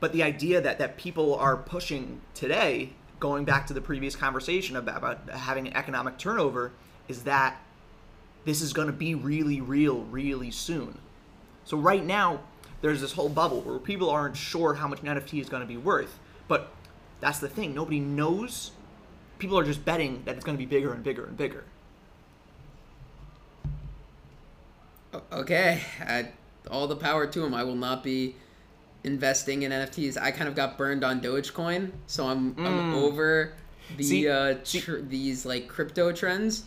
but 0.00 0.12
the 0.12 0.22
idea 0.22 0.60
that 0.60 0.78
that 0.78 0.96
people 0.98 1.34
are 1.36 1.56
pushing 1.56 2.20
today 2.34 2.90
going 3.20 3.44
back 3.46 3.66
to 3.68 3.72
the 3.72 3.80
previous 3.80 4.14
conversation 4.14 4.76
about, 4.76 4.98
about 4.98 5.30
having 5.30 5.66
an 5.68 5.74
economic 5.74 6.18
turnover 6.18 6.72
is 7.08 7.22
that 7.22 7.56
this 8.44 8.60
is 8.60 8.74
going 8.74 8.88
to 8.88 8.92
be 8.92 9.14
really 9.14 9.60
real 9.62 10.00
really 10.10 10.50
soon 10.50 10.98
so 11.64 11.76
right 11.78 12.04
now 12.04 12.40
there's 12.84 13.00
this 13.00 13.12
whole 13.12 13.30
bubble 13.30 13.62
where 13.62 13.78
people 13.78 14.10
aren't 14.10 14.36
sure 14.36 14.74
how 14.74 14.86
much 14.86 15.00
an 15.00 15.06
nft 15.08 15.40
is 15.40 15.48
going 15.48 15.62
to 15.62 15.66
be 15.66 15.76
worth 15.78 16.18
but 16.48 16.70
that's 17.20 17.38
the 17.38 17.48
thing 17.48 17.74
nobody 17.74 17.98
knows 17.98 18.72
people 19.38 19.58
are 19.58 19.64
just 19.64 19.82
betting 19.86 20.22
that 20.26 20.36
it's 20.36 20.44
going 20.44 20.56
to 20.56 20.58
be 20.58 20.66
bigger 20.66 20.92
and 20.92 21.02
bigger 21.02 21.24
and 21.24 21.36
bigger 21.36 21.64
Okay, 25.32 25.80
I, 26.00 26.30
all 26.70 26.88
the 26.88 26.96
power 26.96 27.24
to 27.26 27.44
him. 27.44 27.54
I 27.54 27.62
will 27.62 27.76
not 27.76 28.02
be 28.02 28.34
investing 29.04 29.62
in 29.62 29.70
NFTs. 29.70 30.20
I 30.20 30.32
kind 30.32 30.48
of 30.48 30.56
got 30.56 30.76
burned 30.76 31.04
on 31.04 31.20
Dogecoin, 31.20 31.92
so 32.08 32.26
I'm 32.26 32.54
I'm 32.58 32.92
Mm. 32.92 32.94
over 32.94 33.52
the 33.96 34.02
See- 34.02 34.28
uh, 34.28 34.56
see- 34.64 34.82
these 35.08 35.46
like 35.46 35.68
crypto 35.68 36.10
trends. 36.10 36.64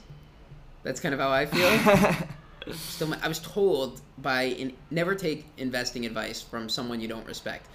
That's 0.84 1.02
kind 1.02 1.14
of 1.14 1.20
how 1.20 1.30
I 1.30 1.46
feel. 1.46 1.68
Still, 2.74 3.14
I 3.22 3.28
was 3.28 3.40
told 3.40 4.02
by 4.18 4.44
in, 4.44 4.74
never 4.92 5.16
take 5.16 5.46
investing 5.58 6.06
advice 6.06 6.42
from 6.42 6.70
someone 6.70 7.00
you 7.00 7.08
don't 7.08 7.26
respect. 7.26 7.68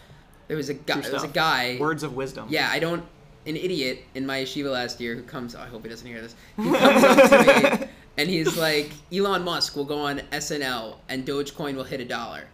There 0.48 0.56
was 0.56 0.68
a 0.68 0.74
guy. 0.74 1.00
There 1.00 1.12
was 1.12 1.22
a 1.22 1.28
guy. 1.28 1.78
words 1.80 2.02
of 2.02 2.14
wisdom 2.14 2.46
Yeah, 2.50 2.68
I 2.70 2.78
don't. 2.78 3.04
An 3.44 3.56
idiot 3.56 4.04
in 4.14 4.24
my 4.24 4.38
yeshiva 4.38 4.70
last 4.70 5.00
year 5.00 5.16
who 5.16 5.22
comes. 5.22 5.54
I 5.54 5.66
hope 5.66 5.82
he 5.82 5.88
doesn't 5.88 6.06
hear 6.06 6.20
this. 6.20 6.34
He 6.56 6.62
comes 6.62 7.04
up 7.04 7.30
to 7.30 7.80
me 7.80 7.88
and 8.16 8.28
he's 8.28 8.56
like, 8.56 8.92
Elon 9.12 9.42
Musk 9.42 9.74
will 9.74 9.84
go 9.84 9.98
on 9.98 10.20
SNL 10.30 10.96
and 11.08 11.26
Dogecoin 11.26 11.74
will 11.74 11.84
hit 11.84 12.00
a 12.00 12.04
dollar. 12.04 12.44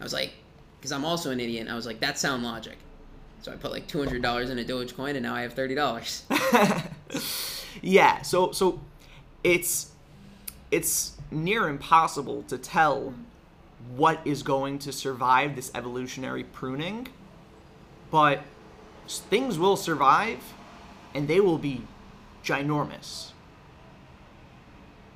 I 0.00 0.02
was 0.02 0.14
like, 0.14 0.32
because 0.78 0.90
I'm 0.90 1.04
also 1.04 1.30
an 1.30 1.40
idiot. 1.40 1.68
I 1.68 1.74
was 1.74 1.84
like, 1.84 2.00
that's 2.00 2.20
sound 2.20 2.42
logic. 2.44 2.78
So 3.42 3.52
I 3.52 3.56
put 3.56 3.72
like 3.72 3.86
two 3.88 3.98
hundred 3.98 4.22
dollars 4.22 4.48
in 4.50 4.58
a 4.58 4.64
Dogecoin 4.64 5.10
and 5.10 5.22
now 5.22 5.34
I 5.34 5.42
have 5.42 5.52
thirty 5.52 5.74
dollars. 5.74 6.22
yeah 7.82 8.22
so 8.22 8.52
so 8.52 8.80
it's 9.42 9.92
it's 10.70 11.16
near 11.32 11.68
impossible 11.68 12.42
to 12.44 12.58
tell 12.58 13.14
what 13.96 14.20
is 14.24 14.42
going 14.42 14.78
to 14.78 14.92
survive 14.92 15.56
this 15.56 15.70
evolutionary 15.74 16.44
pruning 16.44 17.08
but 18.10 18.42
things 19.08 19.58
will 19.58 19.76
survive 19.76 20.38
and 21.14 21.26
they 21.28 21.40
will 21.40 21.58
be 21.58 21.82
ginormous 22.44 23.32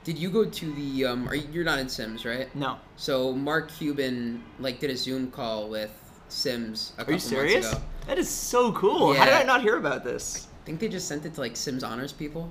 Did 0.05 0.19
you 0.19 0.31
go 0.31 0.45
to 0.45 0.73
the? 0.75 1.05
Um, 1.05 1.29
are 1.29 1.35
you, 1.35 1.49
you're 1.53 1.65
not 1.65 1.79
in 1.81 1.89
Syms, 1.89 2.25
right? 2.25 2.49
no 2.55 2.79
So 2.97 3.33
Mark 3.33 3.71
Cuban 3.73 4.43
like 4.59 4.79
did 4.81 4.91
a 4.91 4.97
Zoom 4.97 5.31
call 5.31 5.69
with 5.69 5.93
Syms 6.29 6.93
a 6.99 7.03
are 7.03 7.05
couple 7.05 7.15
you 7.15 7.19
serious 7.21 7.65
months 7.67 7.79
ago. 7.79 7.87
that 8.07 8.19
is 8.19 8.29
so 8.29 8.73
cool 8.73 9.15
how 9.15 9.25
did 9.25 9.35
i 9.35 9.43
not 9.43 9.63
hear 9.63 9.77
about 9.77 10.05
this 10.05 10.49
I 10.63 10.67
think 10.67 10.81
they 10.81 10.89
just 10.89 11.07
sent 11.09 11.25
it 11.27 11.35
to 11.35 11.41
like 11.41 11.57
Syms 11.57 11.85
honors 11.85 12.13
people. 12.13 12.51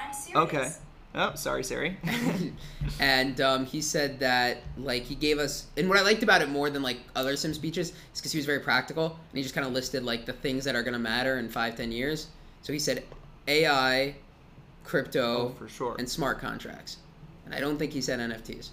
I'm 0.00 0.12
serious. 0.12 0.36
okay 0.44 0.72
oh 1.14 1.34
sorry 1.34 1.62
siri. 1.64 1.96
And 3.00 3.40
um, 3.40 3.64
he 3.66 3.80
said 3.80 4.20
that 4.20 4.58
like 4.76 5.02
he 5.04 5.14
gave 5.14 5.38
us 5.38 5.66
and 5.76 5.88
what 5.88 5.98
i 5.98 6.02
liked 6.02 6.22
about 6.22 6.42
it 6.42 6.48
more 6.48 6.68
than 6.70 6.82
like 6.82 6.98
other 7.16 7.36
sim 7.36 7.54
speeches 7.54 7.88
is 7.90 7.94
because 8.20 8.32
he 8.32 8.38
was 8.38 8.46
very 8.46 8.60
practical 8.60 9.06
and 9.06 9.36
he 9.36 9.42
just 9.42 9.54
kind 9.54 9.66
of 9.66 9.72
listed 9.72 10.04
like 10.04 10.24
the 10.26 10.32
things 10.32 10.64
that 10.64 10.74
are 10.74 10.82
going 10.82 10.92
to 10.92 10.98
matter 10.98 11.38
in 11.38 11.48
five 11.48 11.76
ten 11.76 11.90
years. 11.92 12.28
So 12.62 12.72
he 12.72 12.78
said 12.78 13.04
ai 13.48 14.14
crypto 14.84 15.48
Oh, 15.50 15.54
for 15.58 15.68
sure. 15.68 15.96
and 15.98 16.08
smart 16.08 16.38
contracts. 16.40 16.98
And 17.44 17.54
i 17.54 17.60
don't 17.60 17.78
think 17.78 17.92
he 17.92 18.00
said 18.00 18.18
nfts 18.20 18.68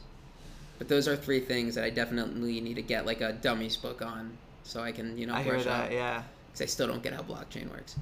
but 0.77 0.87
those 0.87 1.07
are 1.07 1.15
three 1.15 1.39
things 1.39 1.75
that 1.75 1.83
i 1.83 1.89
definitely 1.89 2.61
need 2.61 2.75
to 2.75 2.81
get 2.81 3.05
like 3.05 3.21
a 3.21 3.33
dummies 3.33 3.75
book 3.77 4.01
on 4.01 4.37
so 4.63 4.81
i 4.81 4.91
can 4.91 5.17
you 5.17 5.25
know 5.25 5.33
i 5.33 5.41
hear 5.43 5.61
that 5.61 5.85
up. 5.85 5.91
yeah. 5.91 6.23
Because 6.47 6.61
i 6.61 6.65
still 6.65 6.87
don't 6.87 7.01
get 7.03 7.13
how 7.13 7.21
blockchain 7.23 7.69
works 7.69 7.95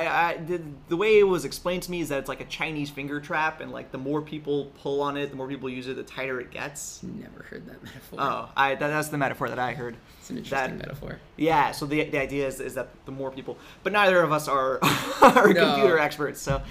I, 0.00 0.30
I 0.32 0.36
the, 0.38 0.60
the 0.88 0.96
way 0.96 1.18
it 1.18 1.24
was 1.24 1.44
explained 1.44 1.82
to 1.84 1.90
me 1.90 2.00
is 2.00 2.08
that 2.10 2.18
it's 2.18 2.28
like 2.28 2.40
a 2.40 2.44
Chinese 2.46 2.90
finger 2.90 3.20
trap, 3.20 3.60
and 3.60 3.70
like 3.72 3.92
the 3.92 3.98
more 3.98 4.22
people 4.22 4.66
pull 4.82 5.00
on 5.02 5.16
it, 5.16 5.30
the 5.30 5.36
more 5.36 5.46
people 5.48 5.68
use 5.68 5.86
it, 5.88 5.94
the 5.96 6.02
tighter 6.02 6.40
it 6.40 6.50
gets. 6.50 7.02
never 7.02 7.42
heard 7.44 7.66
that 7.66 7.82
metaphor 7.84 8.18
Oh, 8.20 8.48
I 8.56 8.74
that, 8.74 8.88
that's 8.88 9.08
the 9.08 9.18
metaphor 9.18 9.48
that 9.48 9.58
I 9.58 9.72
heard. 9.74 9.96
it's 10.18 10.30
an 10.30 10.38
interesting 10.38 10.78
that- 10.78 10.86
metaphor 10.88 11.18
Yeah, 11.36 11.72
so 11.72 11.86
the, 11.86 12.04
the 12.04 12.18
idea 12.18 12.46
is, 12.46 12.60
is 12.60 12.74
that 12.74 12.88
the 13.06 13.12
more 13.12 13.30
people, 13.30 13.56
but 13.82 13.92
neither 13.92 14.20
of 14.22 14.32
us 14.32 14.48
are 14.48 14.78
are 15.22 15.52
No. 15.52 15.72
computer 15.74 15.98
experts, 15.98 16.40
so 16.40 16.62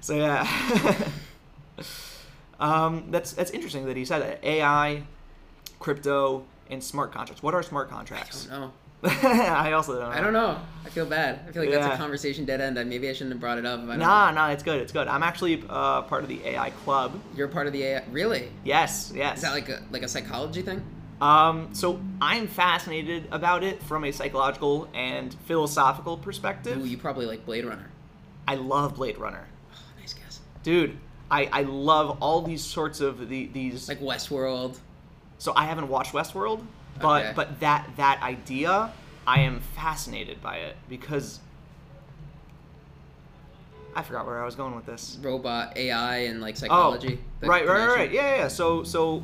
so 0.00 0.14
yeah. 0.16 0.46
um, 2.60 3.04
that's 3.10 3.32
that's 3.32 3.50
interesting 3.50 3.84
that 3.86 3.96
he 3.96 4.04
said 4.04 4.20
that 4.22 4.44
AI, 4.44 5.02
crypto, 5.78 6.44
and 6.70 6.82
smart 6.82 7.12
contracts. 7.12 7.42
What 7.42 7.54
are 7.54 7.62
smart 7.62 7.88
i 7.88 7.92
contracts? 7.92 8.46
don't 8.46 8.60
know 8.60 8.72
I 9.22 9.72
also 9.72 9.92
don't. 9.98 10.10
Know. 10.10 10.16
I 10.16 10.20
don't 10.20 10.32
know. 10.32 10.58
I 10.84 10.88
feel 10.88 11.06
bad. 11.06 11.40
I 11.48 11.52
feel 11.52 11.62
like 11.62 11.72
that's 11.72 11.94
a 11.94 11.98
conversation 11.98 12.44
dead 12.44 12.60
end. 12.60 12.76
Maybe 12.88 13.08
I 13.08 13.12
shouldn't 13.12 13.32
have 13.32 13.40
brought 13.40 13.58
it 13.58 13.66
up. 13.66 13.80
if 13.80 13.84
I 13.86 13.88
don't- 13.90 13.98
Nah, 13.98 14.30
nah, 14.30 14.48
it's 14.50 14.62
good. 14.62 14.80
It's 14.80 14.92
good. 14.92 15.08
I'm 15.08 15.22
actually 15.22 15.62
uh, 15.68 16.02
part 16.02 16.22
of 16.22 16.28
the 16.28 16.44
AI 16.46 16.70
club. 16.70 17.20
You're 17.34 17.48
part 17.48 17.66
of 17.66 17.72
the 17.72 17.82
AI. 17.82 18.04
Really? 18.10 18.48
Yes, 18.64 19.12
yes. 19.14 19.36
Is 19.38 19.42
that 19.42 19.52
like 19.52 19.68
a 19.68 19.82
like 19.90 20.02
a 20.02 20.08
psychology 20.08 20.62
thing? 20.62 20.82
Um, 21.20 21.70
so 21.74 22.00
I'm 22.20 22.46
fascinated 22.46 23.26
about 23.30 23.64
it 23.64 23.82
from 23.82 24.04
a 24.04 24.12
psychological 24.12 24.88
and 24.94 25.34
philosophical 25.46 26.16
perspective. 26.18 26.78
Ooh, 26.78 26.84
you 26.86 26.98
probably 26.98 27.24
like 27.26 27.46
Blade 27.46 27.64
Runner. 27.64 27.90
I 28.46 28.56
love 28.56 28.94
Blade 28.96 29.16
Runner, 29.18 29.46
Oh, 29.72 29.78
nice 29.98 30.12
guess. 30.14 30.40
dude. 30.62 30.98
I, 31.30 31.48
I 31.52 31.62
love 31.62 32.18
all 32.20 32.42
these 32.42 32.62
sorts 32.62 33.00
of 33.00 33.28
the, 33.28 33.46
these. 33.46 33.88
Like 33.88 34.00
Westworld. 34.00 34.78
so 35.38 35.52
I 35.56 35.64
haven't 35.64 35.88
watched 35.88 36.12
Westworld. 36.12 36.64
But 37.00 37.22
Okay. 37.24 37.32
but 37.34 37.60
that 37.60 37.88
that 37.96 38.22
idea, 38.22 38.92
I 39.26 39.40
am 39.40 39.60
fascinated 39.60 40.40
by 40.42 40.56
it 40.58 40.76
because 40.88 41.40
I 43.94 44.02
forgot 44.02 44.26
where 44.26 44.42
I 44.42 44.44
was 44.44 44.54
going 44.54 44.74
with 44.76 44.86
this. 44.86 45.18
robot 45.22 45.76
AI 45.76 46.18
and 46.18 46.40
like 46.40 46.54
Oh, 46.54 46.58
psychology. 46.58 47.18
the 47.40 47.46
right, 47.48 47.66
right, 47.66 47.78
right, 47.86 47.96
right. 47.96 48.10
Yeah, 48.12 48.36
yeah. 48.36 48.48
So, 48.48 48.82
so 48.82 49.22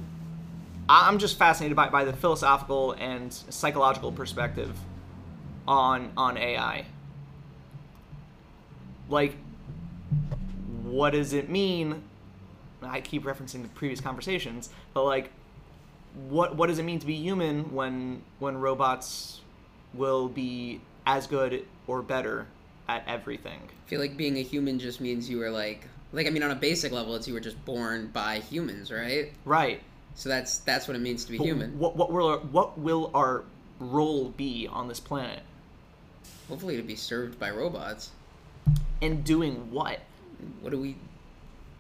I'm 0.89 1.19
just 1.19 1.39
fascinated 1.39 1.77
by, 1.77 1.89
by 1.91 2.05
the 2.05 2.13
philosophical 2.13 2.93
and 2.93 3.33
psychological 3.33 4.13
perspective 4.13 4.77
on 5.69 6.11
on 6.17 6.37
AI. 6.39 6.87
Like, 9.09 9.37
what 10.85 11.11
does 11.11 11.33
it 11.35 11.51
mean? 11.51 12.03
I 12.83 13.01
keep 13.01 13.25
referencing 13.25 13.63
the 13.63 13.69
previous 13.69 14.01
conversations, 14.01 14.71
but 14.95 15.05
like, 15.05 15.31
what 16.29 16.57
what 16.57 16.69
does 16.69 16.79
it 16.79 16.85
mean 16.85 16.99
to 16.99 17.07
be 17.07 17.15
human 17.15 17.73
when 17.75 18.23
when 18.39 18.59
robots 18.59 19.41
will 19.95 20.29
be 20.29 20.81
as 21.07 21.27
good 21.27 21.65
or 21.87 22.03
better 22.03 22.47
at 22.89 23.05
everything? 23.07 23.61
I 23.87 23.89
feel 23.89 24.01
like 24.01 24.17
being 24.17 24.37
a 24.37 24.43
human 24.43 24.79
just 24.79 25.01
means 25.01 25.29
you 25.29 25.39
were 25.39 25.51
like 25.51 25.87
like 26.13 26.27
I 26.27 26.31
mean 26.31 26.43
on 26.43 26.51
a 26.51 26.57
basic 26.57 26.93
level 26.93 27.15
it's 27.15 27.27
you 27.27 27.35
were 27.35 27.41
just 27.41 27.63
born 27.65 28.09
by 28.09 28.41
humans, 28.41 28.93
right? 28.93 29.33
Right. 29.45 29.81
So 30.15 30.29
that's 30.29 30.59
that's 30.59 30.87
what 30.87 30.97
it 30.97 31.01
means 31.01 31.25
to 31.25 31.33
be 31.33 31.39
But 31.39 31.45
human. 31.45 31.79
What 31.79 31.97
what 31.97 32.13
will 32.13 32.27
our, 32.27 32.39
what 32.39 32.79
will 32.79 33.11
our 33.15 33.45
role 33.81 34.29
be 34.37 34.69
on 34.71 34.89
this 34.89 35.01
planet? 35.01 35.41
Hopefully 36.49 36.77
to 36.77 36.83
be 36.83 36.97
served 36.97 37.39
by 37.39 37.51
robots. 37.51 38.11
And 39.01 39.25
doing 39.25 39.71
what? 39.73 39.99
What 40.61 40.71
do 40.71 40.79
we 40.79 40.97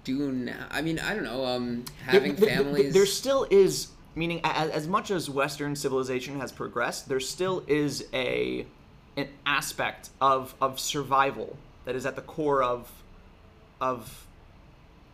do 0.02 0.32
now? 0.32 0.66
I 0.70 0.82
mean, 0.82 0.98
I 0.98 1.14
don't 1.14 1.22
know. 1.22 1.44
Um, 1.44 1.84
having 2.04 2.34
There- 2.34 2.46
there- 2.46 2.56
families. 2.56 2.92
There 2.94 3.06
still 3.06 3.46
is 3.50 3.88
meaning 4.14 4.40
as, 4.44 4.70
as 4.70 4.88
much 4.88 5.10
as 5.10 5.28
Western 5.30 5.74
civilization 5.76 6.40
has 6.40 6.52
progressed, 6.52 7.08
there 7.08 7.20
still 7.20 7.64
is 7.66 8.06
a 8.12 8.66
an 9.16 9.28
aspect 9.44 10.10
of 10.20 10.54
of 10.60 10.80
survival 10.80 11.56
that 11.84 11.94
is 11.94 12.06
at 12.06 12.16
the 12.16 12.22
core 12.22 12.62
of 12.62 12.90
of 13.80 14.26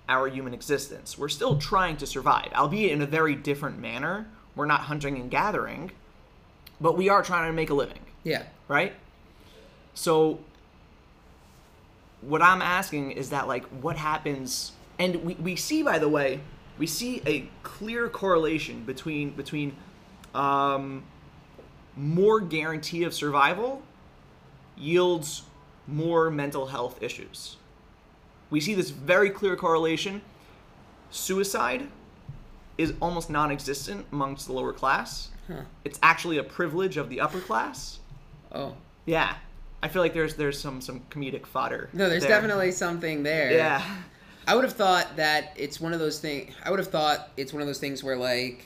our 0.08 0.28
human 0.28 0.54
existence. 0.54 1.18
We're 1.18 1.28
still 1.28 1.58
trying 1.58 1.96
to 1.98 2.06
survive, 2.06 2.48
albeit 2.54 2.92
in 2.92 3.02
a 3.02 3.06
very 3.06 3.34
different 3.34 3.78
manner. 3.78 4.26
We're 4.56 4.66
not 4.66 4.82
hunting 4.82 5.16
and 5.16 5.30
gathering, 5.30 5.92
but 6.80 6.96
we 6.96 7.08
are 7.08 7.22
trying 7.22 7.48
to 7.48 7.52
make 7.52 7.70
a 7.70 7.74
living. 7.74 8.00
yeah. 8.24 8.44
right? 8.68 8.94
So 9.94 10.40
what 12.20 12.42
I'm 12.42 12.62
asking 12.62 13.12
is 13.12 13.30
that 13.30 13.46
like 13.46 13.64
what 13.66 13.96
happens 13.96 14.72
and 14.98 15.24
we, 15.24 15.34
we 15.34 15.56
see 15.56 15.82
by 15.82 15.98
the 15.98 16.08
way, 16.08 16.40
we 16.78 16.86
see 16.86 17.22
a 17.26 17.48
clear 17.62 18.08
correlation 18.08 18.84
between 18.84 19.30
between 19.30 19.76
um, 20.34 21.02
more 21.96 22.40
guarantee 22.40 23.04
of 23.04 23.12
survival 23.12 23.82
yields 24.76 25.42
more 25.86 26.30
mental 26.30 26.66
health 26.66 27.02
issues. 27.02 27.56
We 28.50 28.60
see 28.60 28.74
this 28.74 28.90
very 28.90 29.30
clear 29.30 29.56
correlation. 29.56 30.22
Suicide 31.10 31.88
is 32.76 32.94
almost 33.00 33.28
non-existent 33.28 34.06
amongst 34.12 34.46
the 34.46 34.52
lower 34.52 34.72
class. 34.72 35.30
Huh. 35.48 35.62
It's 35.84 35.98
actually 36.02 36.38
a 36.38 36.44
privilege 36.44 36.96
of 36.96 37.08
the 37.08 37.20
upper 37.20 37.40
class. 37.40 37.98
Oh. 38.52 38.74
Yeah, 39.06 39.34
I 39.82 39.88
feel 39.88 40.02
like 40.02 40.14
there's 40.14 40.34
there's 40.34 40.60
some 40.60 40.80
some 40.80 41.00
comedic 41.10 41.46
fodder. 41.46 41.88
No, 41.92 42.08
there's 42.08 42.22
there. 42.22 42.30
definitely 42.30 42.72
something 42.72 43.22
there. 43.22 43.52
Yeah, 43.52 43.82
I 44.48 44.54
would 44.54 44.64
have 44.64 44.72
thought 44.72 45.16
that 45.16 45.52
it's 45.56 45.78
one 45.78 45.92
of 45.92 46.00
those 46.00 46.20
things. 46.20 46.54
I 46.64 46.70
would 46.70 46.78
have 46.78 46.88
thought 46.88 47.28
it's 47.36 47.52
one 47.52 47.60
of 47.60 47.68
those 47.68 47.78
things 47.78 48.02
where 48.02 48.16
like, 48.16 48.64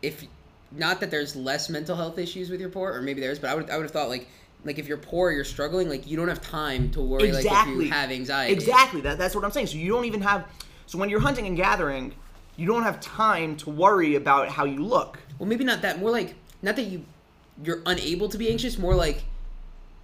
if 0.00 0.26
not 0.72 1.00
that 1.00 1.10
there's 1.10 1.36
less 1.36 1.68
mental 1.68 1.96
health 1.96 2.18
issues 2.18 2.48
with 2.48 2.60
your 2.62 2.70
poor, 2.70 2.94
or 2.94 3.02
maybe 3.02 3.20
there's, 3.20 3.38
but 3.38 3.50
I 3.50 3.54
would 3.54 3.68
I 3.68 3.76
would 3.76 3.82
have 3.82 3.92
thought 3.92 4.08
like 4.08 4.26
like 4.64 4.78
if 4.78 4.88
you're 4.88 4.96
poor, 4.96 5.30
you're 5.30 5.44
struggling, 5.44 5.90
like 5.90 6.06
you 6.06 6.16
don't 6.16 6.28
have 6.28 6.40
time 6.40 6.90
to 6.92 7.02
worry 7.02 7.30
like 7.30 7.40
if 7.40 7.44
exactly. 7.44 7.84
you 7.84 7.90
have 7.90 8.10
anxiety. 8.10 8.54
Exactly. 8.54 9.02
That, 9.02 9.18
that's 9.18 9.34
what 9.34 9.44
I'm 9.44 9.50
saying. 9.50 9.66
So 9.66 9.76
you 9.76 9.92
don't 9.92 10.06
even 10.06 10.22
have. 10.22 10.46
So 10.86 10.96
when 10.96 11.10
you're 11.10 11.20
hunting 11.20 11.46
and 11.46 11.58
gathering, 11.58 12.14
you 12.56 12.66
don't 12.66 12.82
have 12.82 12.98
time 12.98 13.54
to 13.58 13.70
worry 13.70 14.14
about 14.14 14.48
how 14.48 14.64
you 14.64 14.82
look. 14.82 15.18
Well, 15.38 15.46
maybe 15.46 15.62
not 15.62 15.82
that. 15.82 15.98
More 15.98 16.10
like 16.10 16.36
not 16.62 16.74
that 16.76 16.84
you 16.84 17.04
you're 17.62 17.82
unable 17.84 18.30
to 18.30 18.38
be 18.38 18.48
anxious. 18.48 18.78
More 18.78 18.94
like 18.94 19.24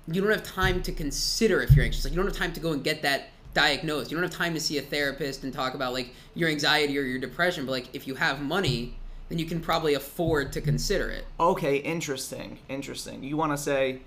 you 0.07 0.21
don't 0.21 0.31
have 0.31 0.45
time 0.45 0.83
to 0.83 0.93
consider 0.93 1.63
if 1.63 1.75
you're 1.75 1.85
anxious. 1.87 2.05
Like 2.05 2.13
you 2.13 2.19
don't 2.19 2.27
have 2.27 2.37
time 2.37 2.53
to 2.53 2.61
go 2.61 2.73
and 2.73 2.85
get 2.85 3.01
that 3.01 3.31
diagnosed. 3.55 4.11
You 4.11 4.17
don't 4.17 4.25
have 4.25 4.33
time 4.37 4.55
to 4.55 4.61
see 4.61 4.79
a 4.79 4.83
therapist 4.83 5.45
and 5.45 5.53
talk 5.53 5.75
about 5.75 5.93
like 5.93 6.13
your 6.35 6.49
anxiety 6.51 6.99
or 6.99 7.03
your 7.03 7.19
depression. 7.19 7.65
But 7.67 7.73
like 7.73 7.89
if 7.95 8.07
you 8.07 8.15
have 8.17 8.43
money, 8.43 8.95
then 9.29 9.39
you 9.39 9.47
can 9.47 9.61
probably 9.61 9.95
afford 9.95 10.53
to 10.53 10.61
consider 10.61 11.09
it. 11.11 11.25
Okay, 11.41 11.77
interesting, 11.77 12.59
interesting. 12.69 13.25
You 13.25 13.37
want 13.37 13.53
to 13.53 13.59
say, 13.59 14.01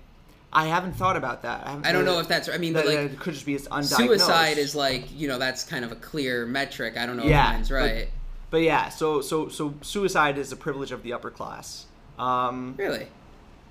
I 0.52 0.66
haven't 0.66 0.92
thought 0.92 1.16
about 1.16 1.42
that. 1.42 1.66
I, 1.66 1.88
I 1.88 1.92
don't 1.92 2.04
know 2.04 2.20
if 2.20 2.28
that's. 2.28 2.48
I 2.48 2.58
mean, 2.58 2.74
that, 2.74 2.84
but 2.84 2.94
like 2.94 3.12
it 3.12 3.18
could 3.18 3.34
just 3.34 3.46
be 3.46 3.54
as 3.54 3.66
undiagnosed. 3.68 3.96
suicide 3.96 4.58
is 4.58 4.74
like 4.74 5.04
you 5.18 5.26
know 5.28 5.38
that's 5.38 5.64
kind 5.64 5.84
of 5.84 5.92
a 5.92 5.96
clear 5.96 6.46
metric. 6.46 6.96
I 6.96 7.06
don't 7.06 7.16
know 7.16 7.24
Yeah, 7.24 7.48
if 7.48 7.54
mine's 7.54 7.68
but- 7.70 7.74
right. 7.74 8.08
But 8.50 8.62
yeah, 8.62 8.88
so 8.88 9.20
so 9.20 9.48
so 9.50 9.74
suicide 9.82 10.38
is 10.38 10.52
a 10.52 10.56
privilege 10.56 10.90
of 10.92 11.02
the 11.02 11.12
upper 11.12 11.30
class. 11.30 11.84
Um, 12.18 12.74
really? 12.78 13.06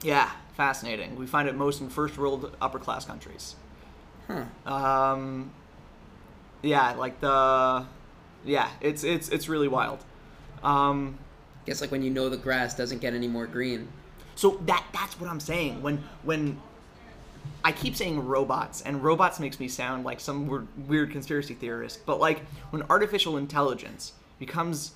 yeah, 0.03 0.29
fascinating. 0.55 1.15
We 1.15 1.25
find 1.25 1.49
it 1.49 1.55
most 1.55 1.81
in 1.81 1.89
first 1.89 2.15
world 2.17 2.55
upper 2.61 2.77
class 2.77 3.03
countries. 3.03 3.55
Huh. 4.27 4.43
Um, 4.71 5.51
yeah, 6.61 6.93
like 6.93 7.19
the, 7.19 7.85
yeah, 8.45 8.69
it's 8.81 9.03
it's 9.03 9.29
it's 9.29 9.47
really 9.49 9.67
wild. 9.67 10.03
Um, 10.63 11.17
Guess 11.65 11.81
like 11.81 11.91
when 11.91 12.01
you 12.01 12.09
know 12.09 12.29
the 12.29 12.37
grass 12.37 12.75
doesn't 12.75 12.99
get 12.99 13.13
any 13.13 13.27
more 13.27 13.45
green. 13.45 13.87
so 14.35 14.59
that 14.65 14.85
that's 14.93 15.19
what 15.19 15.29
I'm 15.29 15.39
saying. 15.39 15.81
When 15.81 16.03
when 16.23 16.59
I 17.63 17.71
keep 17.71 17.95
saying 17.95 18.25
robots, 18.25 18.81
and 18.81 19.03
robots 19.03 19.39
makes 19.39 19.59
me 19.59 19.67
sound 19.67 20.05
like 20.05 20.19
some 20.19 20.47
weird, 20.47 20.67
weird 20.87 21.11
conspiracy 21.11 21.53
theorist. 21.53 22.05
But 22.05 22.19
like 22.19 22.45
when 22.69 22.83
artificial 22.89 23.37
intelligence 23.37 24.13
becomes 24.39 24.91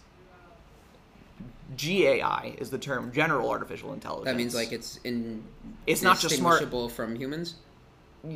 GAI 1.77 2.55
is 2.57 2.69
the 2.69 2.77
term, 2.77 3.11
general 3.11 3.49
artificial 3.49 3.93
intelligence. 3.93 4.25
That 4.25 4.35
means 4.35 4.55
like 4.55 4.71
it's 4.71 4.99
in. 5.03 5.43
It's 5.87 6.01
not 6.01 6.19
just 6.19 6.35
smart- 6.35 6.69
from 6.91 7.15
humans. 7.15 7.55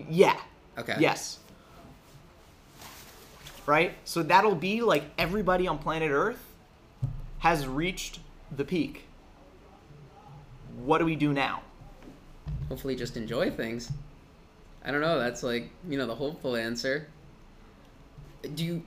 yeah, 0.10 0.40
Okay. 0.78 0.96
Yes. 1.00 1.40
Right? 3.66 3.96
So 4.06 4.24
that'll 4.24 4.56
be 4.56 4.82
like 4.82 5.06
everybody 5.18 5.68
on 5.68 5.80
planet 5.80 6.12
Earth 6.12 6.54
has 7.40 7.68
reached 7.68 8.20
the 8.56 8.64
peak. 8.64 9.08
What 10.84 11.00
do 11.00 11.06
we 11.06 11.16
do 11.16 11.34
now? 11.34 11.62
Hopefully, 12.70 12.96
just 12.96 13.18
enjoy 13.18 13.52
things. 13.52 13.92
I 14.84 14.92
don't 14.92 15.02
know. 15.02 15.20
That's 15.20 15.42
like 15.42 15.70
you 15.88 15.98
know 15.98 16.06
the 16.06 16.16
hopeful 16.16 16.56
answer. 16.56 17.08
Do 18.54 18.64
you? 18.64 18.84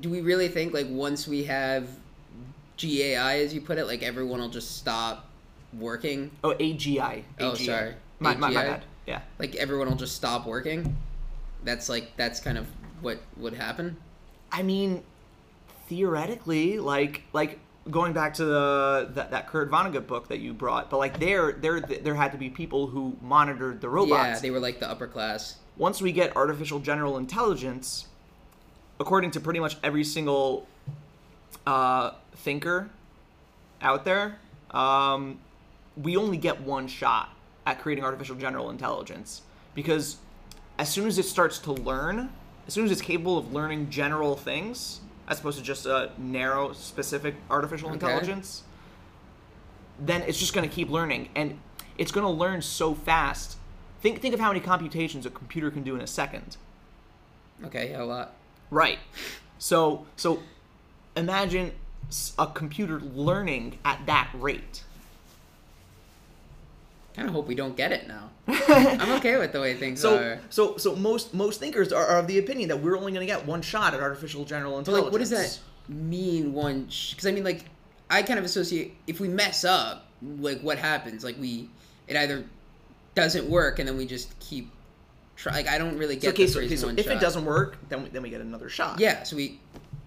Do 0.00 0.10
we 0.10 0.20
really 0.20 0.48
think 0.48 0.74
like 0.74 0.86
once 0.88 1.26
we 1.26 1.44
have 1.44 1.88
GAI, 2.76 3.40
as 3.40 3.52
you 3.52 3.60
put 3.60 3.78
it, 3.78 3.86
like 3.86 4.02
everyone 4.02 4.40
will 4.40 4.48
just 4.48 4.76
stop 4.76 5.28
working? 5.72 6.30
Oh, 6.44 6.54
AGI. 6.54 7.22
Oh, 7.40 7.54
sorry. 7.54 7.94
My, 8.20 8.34
my, 8.34 8.48
my 8.48 8.54
bad. 8.54 8.84
Yeah. 9.06 9.20
Like 9.38 9.56
everyone 9.56 9.88
will 9.88 9.96
just 9.96 10.16
stop 10.16 10.46
working? 10.46 10.96
That's 11.64 11.88
like 11.88 12.16
that's 12.16 12.40
kind 12.40 12.58
of 12.58 12.66
what 13.02 13.20
would 13.36 13.54
happen. 13.54 13.96
I 14.50 14.62
mean, 14.62 15.02
theoretically, 15.88 16.78
like 16.78 17.22
like 17.32 17.58
going 17.90 18.12
back 18.12 18.34
to 18.34 18.44
the 18.44 19.10
that, 19.14 19.30
that 19.30 19.48
Kurt 19.48 19.70
Vonnegut 19.70 20.06
book 20.06 20.28
that 20.28 20.38
you 20.38 20.52
brought, 20.52 20.90
but 20.90 20.98
like 20.98 21.18
there 21.18 21.52
there 21.52 21.80
there 21.80 22.14
had 22.14 22.32
to 22.32 22.38
be 22.38 22.50
people 22.50 22.86
who 22.86 23.16
monitored 23.20 23.80
the 23.80 23.88
robots. 23.88 24.38
Yeah, 24.38 24.40
they 24.40 24.50
were 24.50 24.60
like 24.60 24.80
the 24.80 24.90
upper 24.90 25.06
class. 25.06 25.56
once 25.76 26.02
we 26.02 26.12
get 26.12 26.36
artificial 26.36 26.80
general 26.80 27.16
intelligence, 27.18 28.08
according 29.00 29.30
to 29.32 29.40
pretty 29.40 29.60
much 29.60 29.76
every 29.82 30.04
single 30.04 30.66
uh, 31.66 32.12
thinker 32.36 32.90
out 33.80 34.04
there, 34.04 34.38
um, 34.72 35.38
we 35.96 36.16
only 36.16 36.36
get 36.36 36.60
one 36.60 36.88
shot 36.88 37.30
at 37.66 37.80
creating 37.80 38.04
artificial 38.04 38.34
general 38.36 38.70
intelligence 38.70 39.42
because 39.74 40.16
as 40.78 40.88
soon 40.88 41.06
as 41.06 41.18
it 41.18 41.24
starts 41.24 41.58
to 41.60 41.72
learn, 41.72 42.30
as 42.68 42.74
soon 42.74 42.84
as 42.84 42.92
it's 42.92 43.00
capable 43.00 43.38
of 43.38 43.52
learning 43.52 43.88
general 43.90 44.36
things, 44.36 45.00
as 45.26 45.40
opposed 45.40 45.58
to 45.58 45.64
just 45.64 45.86
a 45.86 46.10
narrow, 46.18 46.72
specific 46.74 47.34
artificial 47.50 47.88
Okay. 47.88 47.94
intelligence, 47.94 48.62
then 49.98 50.22
it's 50.22 50.38
just 50.38 50.54
going 50.54 50.68
to 50.68 50.72
keep 50.72 50.90
learning, 50.90 51.30
and 51.34 51.58
it's 51.96 52.12
going 52.12 52.24
to 52.24 52.30
learn 52.30 52.62
so 52.62 52.94
fast. 52.94 53.56
Think 54.00 54.20
think 54.20 54.32
of 54.34 54.38
how 54.38 54.48
many 54.48 54.60
computations 54.60 55.26
a 55.26 55.30
computer 55.30 55.70
can 55.70 55.82
do 55.82 55.96
in 55.96 56.00
a 56.00 56.06
second. 56.06 56.56
Okay, 57.64 57.90
yeah, 57.90 58.02
a 58.02 58.04
lot. 58.04 58.34
Right. 58.70 58.98
So 59.58 60.06
so 60.14 60.42
imagine 61.16 61.72
a 62.38 62.46
computer 62.46 63.00
learning 63.00 63.78
at 63.84 64.06
that 64.06 64.30
rate. 64.34 64.84
Kind 67.18 67.28
of 67.28 67.34
hope 67.34 67.46
we 67.46 67.54
don't 67.54 67.76
get 67.76 67.92
it 67.92 68.08
now. 68.08 68.30
I'm 68.48 69.12
okay 69.18 69.36
with 69.38 69.52
the 69.52 69.60
way 69.60 69.74
things 69.74 70.00
So 70.00 70.16
are. 70.16 70.40
so 70.48 70.76
so 70.78 70.96
most 70.96 71.34
most 71.34 71.60
thinkers 71.60 71.92
are, 71.92 72.06
are 72.06 72.18
of 72.20 72.26
the 72.26 72.38
opinion 72.38 72.68
that 72.70 72.78
we're 72.82 72.96
only 72.96 73.12
going 73.12 73.26
to 73.26 73.32
get 73.32 73.44
one 73.46 73.60
shot 73.62 73.92
at 73.94 74.00
artificial 74.00 74.44
general 74.44 74.72
But 74.72 74.78
intelligence. 74.80 75.04
like, 75.04 75.12
what 75.12 75.18
does 75.18 75.30
that 75.30 75.58
mean? 75.88 76.52
One, 76.54 76.84
because 77.10 77.26
I 77.26 77.32
mean, 77.32 77.44
like, 77.44 77.64
I 78.08 78.22
kind 78.22 78.38
of 78.38 78.44
associate 78.44 78.94
if 79.06 79.20
we 79.20 79.28
mess 79.28 79.64
up, 79.64 80.06
like 80.22 80.60
what 80.62 80.78
happens? 80.78 81.24
Like 81.24 81.36
we, 81.38 81.68
it 82.06 82.16
either 82.16 82.44
doesn't 83.14 83.48
work, 83.50 83.78
and 83.80 83.88
then 83.88 83.96
we 83.98 84.06
just 84.06 84.38
keep 84.40 84.70
try. 85.36 85.52
Like 85.52 85.68
I 85.68 85.76
don't 85.78 85.98
really 85.98 86.14
So, 86.16 86.20
get 86.20 86.34
okay, 86.34 86.44
the 86.46 86.52
so, 86.52 86.58
phrase 86.58 86.70
okay, 86.70 86.76
so 86.76 86.86
one 86.86 86.98
if 86.98 87.04
shot. 87.06 87.16
it 87.16 87.20
doesn't 87.20 87.44
work, 87.44 87.76
then 87.90 88.02
we, 88.04 88.08
then 88.08 88.22
we 88.22 88.30
get 88.30 88.40
another 88.40 88.68
shot. 88.70 88.98
yeah. 89.00 89.22
So 89.24 89.36
we, 89.36 89.60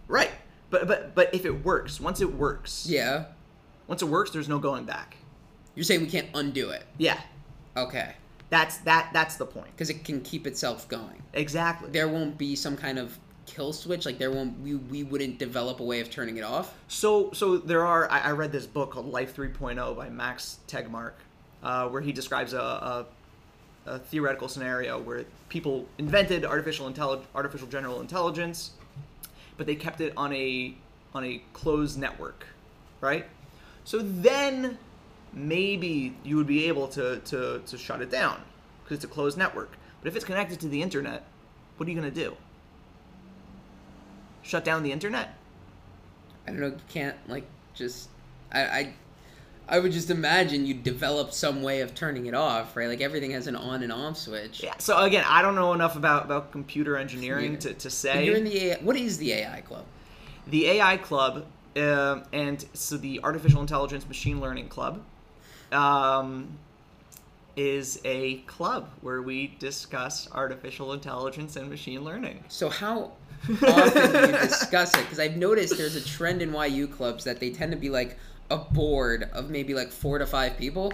Right. 0.07 0.31
But 0.71 0.87
but 0.87 1.13
but 1.15 1.33
if 1.35 1.45
it 1.45 1.63
works, 1.65 1.99
once 1.99 2.21
it 2.21 2.33
works, 2.33 2.87
yeah. 2.89 3.25
once 3.87 4.01
it 4.01 4.05
works, 4.07 4.31
there's 4.31 4.47
no 4.49 4.57
going 4.57 4.85
back. 4.85 5.17
You're 5.75 5.83
saying 5.83 6.01
we 6.01 6.07
can't 6.07 6.29
undo 6.33 6.69
it. 6.69 6.83
Yeah. 6.97 7.19
Okay. 7.77 8.15
That's 8.49 8.77
that 8.79 9.11
that's 9.13 9.37
the 9.37 9.45
point. 9.45 9.71
Because 9.71 9.89
it 9.89 10.03
can 10.03 10.21
keep 10.21 10.45
itself 10.45 10.87
going. 10.89 11.23
Exactly. 11.33 11.89
There 11.89 12.09
won't 12.09 12.37
be 12.37 12.55
some 12.55 12.75
kind 12.75 12.99
of 12.99 13.17
kill 13.45 13.73
switch. 13.73 14.05
Like 14.05 14.17
there 14.17 14.31
won't 14.31 14.59
we 14.59 14.75
we 14.75 15.03
wouldn't 15.03 15.37
develop 15.39 15.79
a 15.79 15.83
way 15.83 16.01
of 16.01 16.09
turning 16.09 16.37
it 16.37 16.43
off. 16.43 16.73
So 16.87 17.31
so 17.31 17.57
there 17.57 17.85
are. 17.85 18.11
I, 18.11 18.19
I 18.19 18.31
read 18.31 18.51
this 18.51 18.65
book 18.67 18.91
called 18.91 19.07
Life 19.07 19.35
3.0 19.35 19.95
by 19.95 20.09
Max 20.09 20.59
Tegmark, 20.67 21.13
uh, 21.63 21.87
where 21.87 22.01
he 22.01 22.11
describes 22.11 22.53
a, 22.53 22.59
a, 22.59 23.05
a 23.85 23.99
theoretical 23.99 24.49
scenario 24.49 24.99
where 24.99 25.25
people 25.47 25.87
invented 25.97 26.43
artificial 26.45 26.91
intelli- 26.91 27.23
artificial 27.33 27.67
general 27.67 28.01
intelligence, 28.01 28.71
but 29.55 29.65
they 29.65 29.75
kept 29.75 30.01
it 30.01 30.11
on 30.17 30.33
a 30.33 30.75
on 31.13 31.23
a 31.23 31.41
closed 31.53 31.97
network, 31.97 32.45
right? 32.99 33.25
So 33.83 33.99
then 33.99 34.77
maybe 35.33 36.15
you 36.23 36.35
would 36.37 36.47
be 36.47 36.67
able 36.67 36.87
to 36.89 37.19
to, 37.19 37.61
to 37.65 37.77
shut 37.77 38.01
it 38.01 38.09
down 38.09 38.41
because 38.83 38.95
it's 38.97 39.05
a 39.05 39.07
closed 39.07 39.37
network. 39.37 39.77
But 40.01 40.07
if 40.07 40.15
it's 40.15 40.25
connected 40.25 40.59
to 40.61 40.67
the 40.67 40.81
internet, 40.81 41.23
what 41.77 41.87
are 41.87 41.91
you 41.91 41.95
gonna 41.95 42.11
do? 42.11 42.35
Shut 44.41 44.65
down 44.65 44.83
the 44.83 44.91
internet? 44.91 45.35
I 46.47 46.51
don't 46.51 46.59
know. 46.59 46.67
You 46.67 46.75
can't 46.89 47.15
like 47.29 47.45
just. 47.73 48.09
I 48.51 48.61
I, 48.61 48.93
I 49.69 49.79
would 49.79 49.91
just 49.93 50.09
imagine 50.09 50.65
you 50.65 50.73
develop 50.73 51.31
some 51.31 51.63
way 51.63 51.81
of 51.81 51.95
turning 51.95 52.25
it 52.25 52.33
off, 52.33 52.75
right? 52.75 52.89
Like 52.89 52.99
everything 52.99 53.31
has 53.31 53.47
an 53.47 53.55
on 53.55 53.83
and 53.83 53.91
off 53.91 54.17
switch. 54.17 54.61
Yeah. 54.63 54.73
So 54.79 54.97
again, 55.01 55.23
I 55.27 55.41
don't 55.41 55.55
know 55.55 55.71
enough 55.73 55.95
about, 55.95 56.25
about 56.25 56.51
computer 56.51 56.97
engineering 56.97 57.57
to, 57.59 57.73
to 57.75 57.89
say. 57.89 58.25
you're 58.25 58.35
in 58.35 58.43
the 58.43 58.71
AI, 58.71 58.79
what 58.81 58.97
is 58.97 59.17
the 59.17 59.31
AI 59.31 59.61
club? 59.61 59.85
the 60.47 60.67
AI 60.67 60.97
Club, 60.97 61.45
um 61.77 62.23
and 62.33 62.65
so 62.73 62.97
the 62.97 63.21
Artificial 63.23 63.61
Intelligence 63.61 64.07
Machine 64.07 64.41
Learning 64.41 64.67
Club, 64.67 65.01
um, 65.71 66.57
is 67.55 67.99
a 68.05 68.37
club 68.39 68.89
where 69.01 69.21
we 69.21 69.55
discuss 69.59 70.29
artificial 70.31 70.93
intelligence 70.93 71.55
and 71.55 71.69
machine 71.69 72.03
learning. 72.03 72.43
So 72.47 72.69
how 72.69 73.11
often 73.67 74.11
do 74.11 74.19
you 74.19 74.37
discuss 74.39 74.93
it? 74.95 75.01
Because 75.01 75.19
I've 75.19 75.37
noticed 75.37 75.77
there's 75.77 75.95
a 75.95 76.05
trend 76.05 76.41
in 76.41 76.53
YU 76.53 76.87
clubs 76.87 77.23
that 77.23 77.39
they 77.39 77.49
tend 77.49 77.71
to 77.71 77.77
be 77.77 77.89
like 77.89 78.17
a 78.49 78.57
board 78.57 79.29
of 79.33 79.49
maybe 79.49 79.73
like 79.73 79.91
four 79.91 80.17
to 80.19 80.25
five 80.25 80.57
people, 80.57 80.93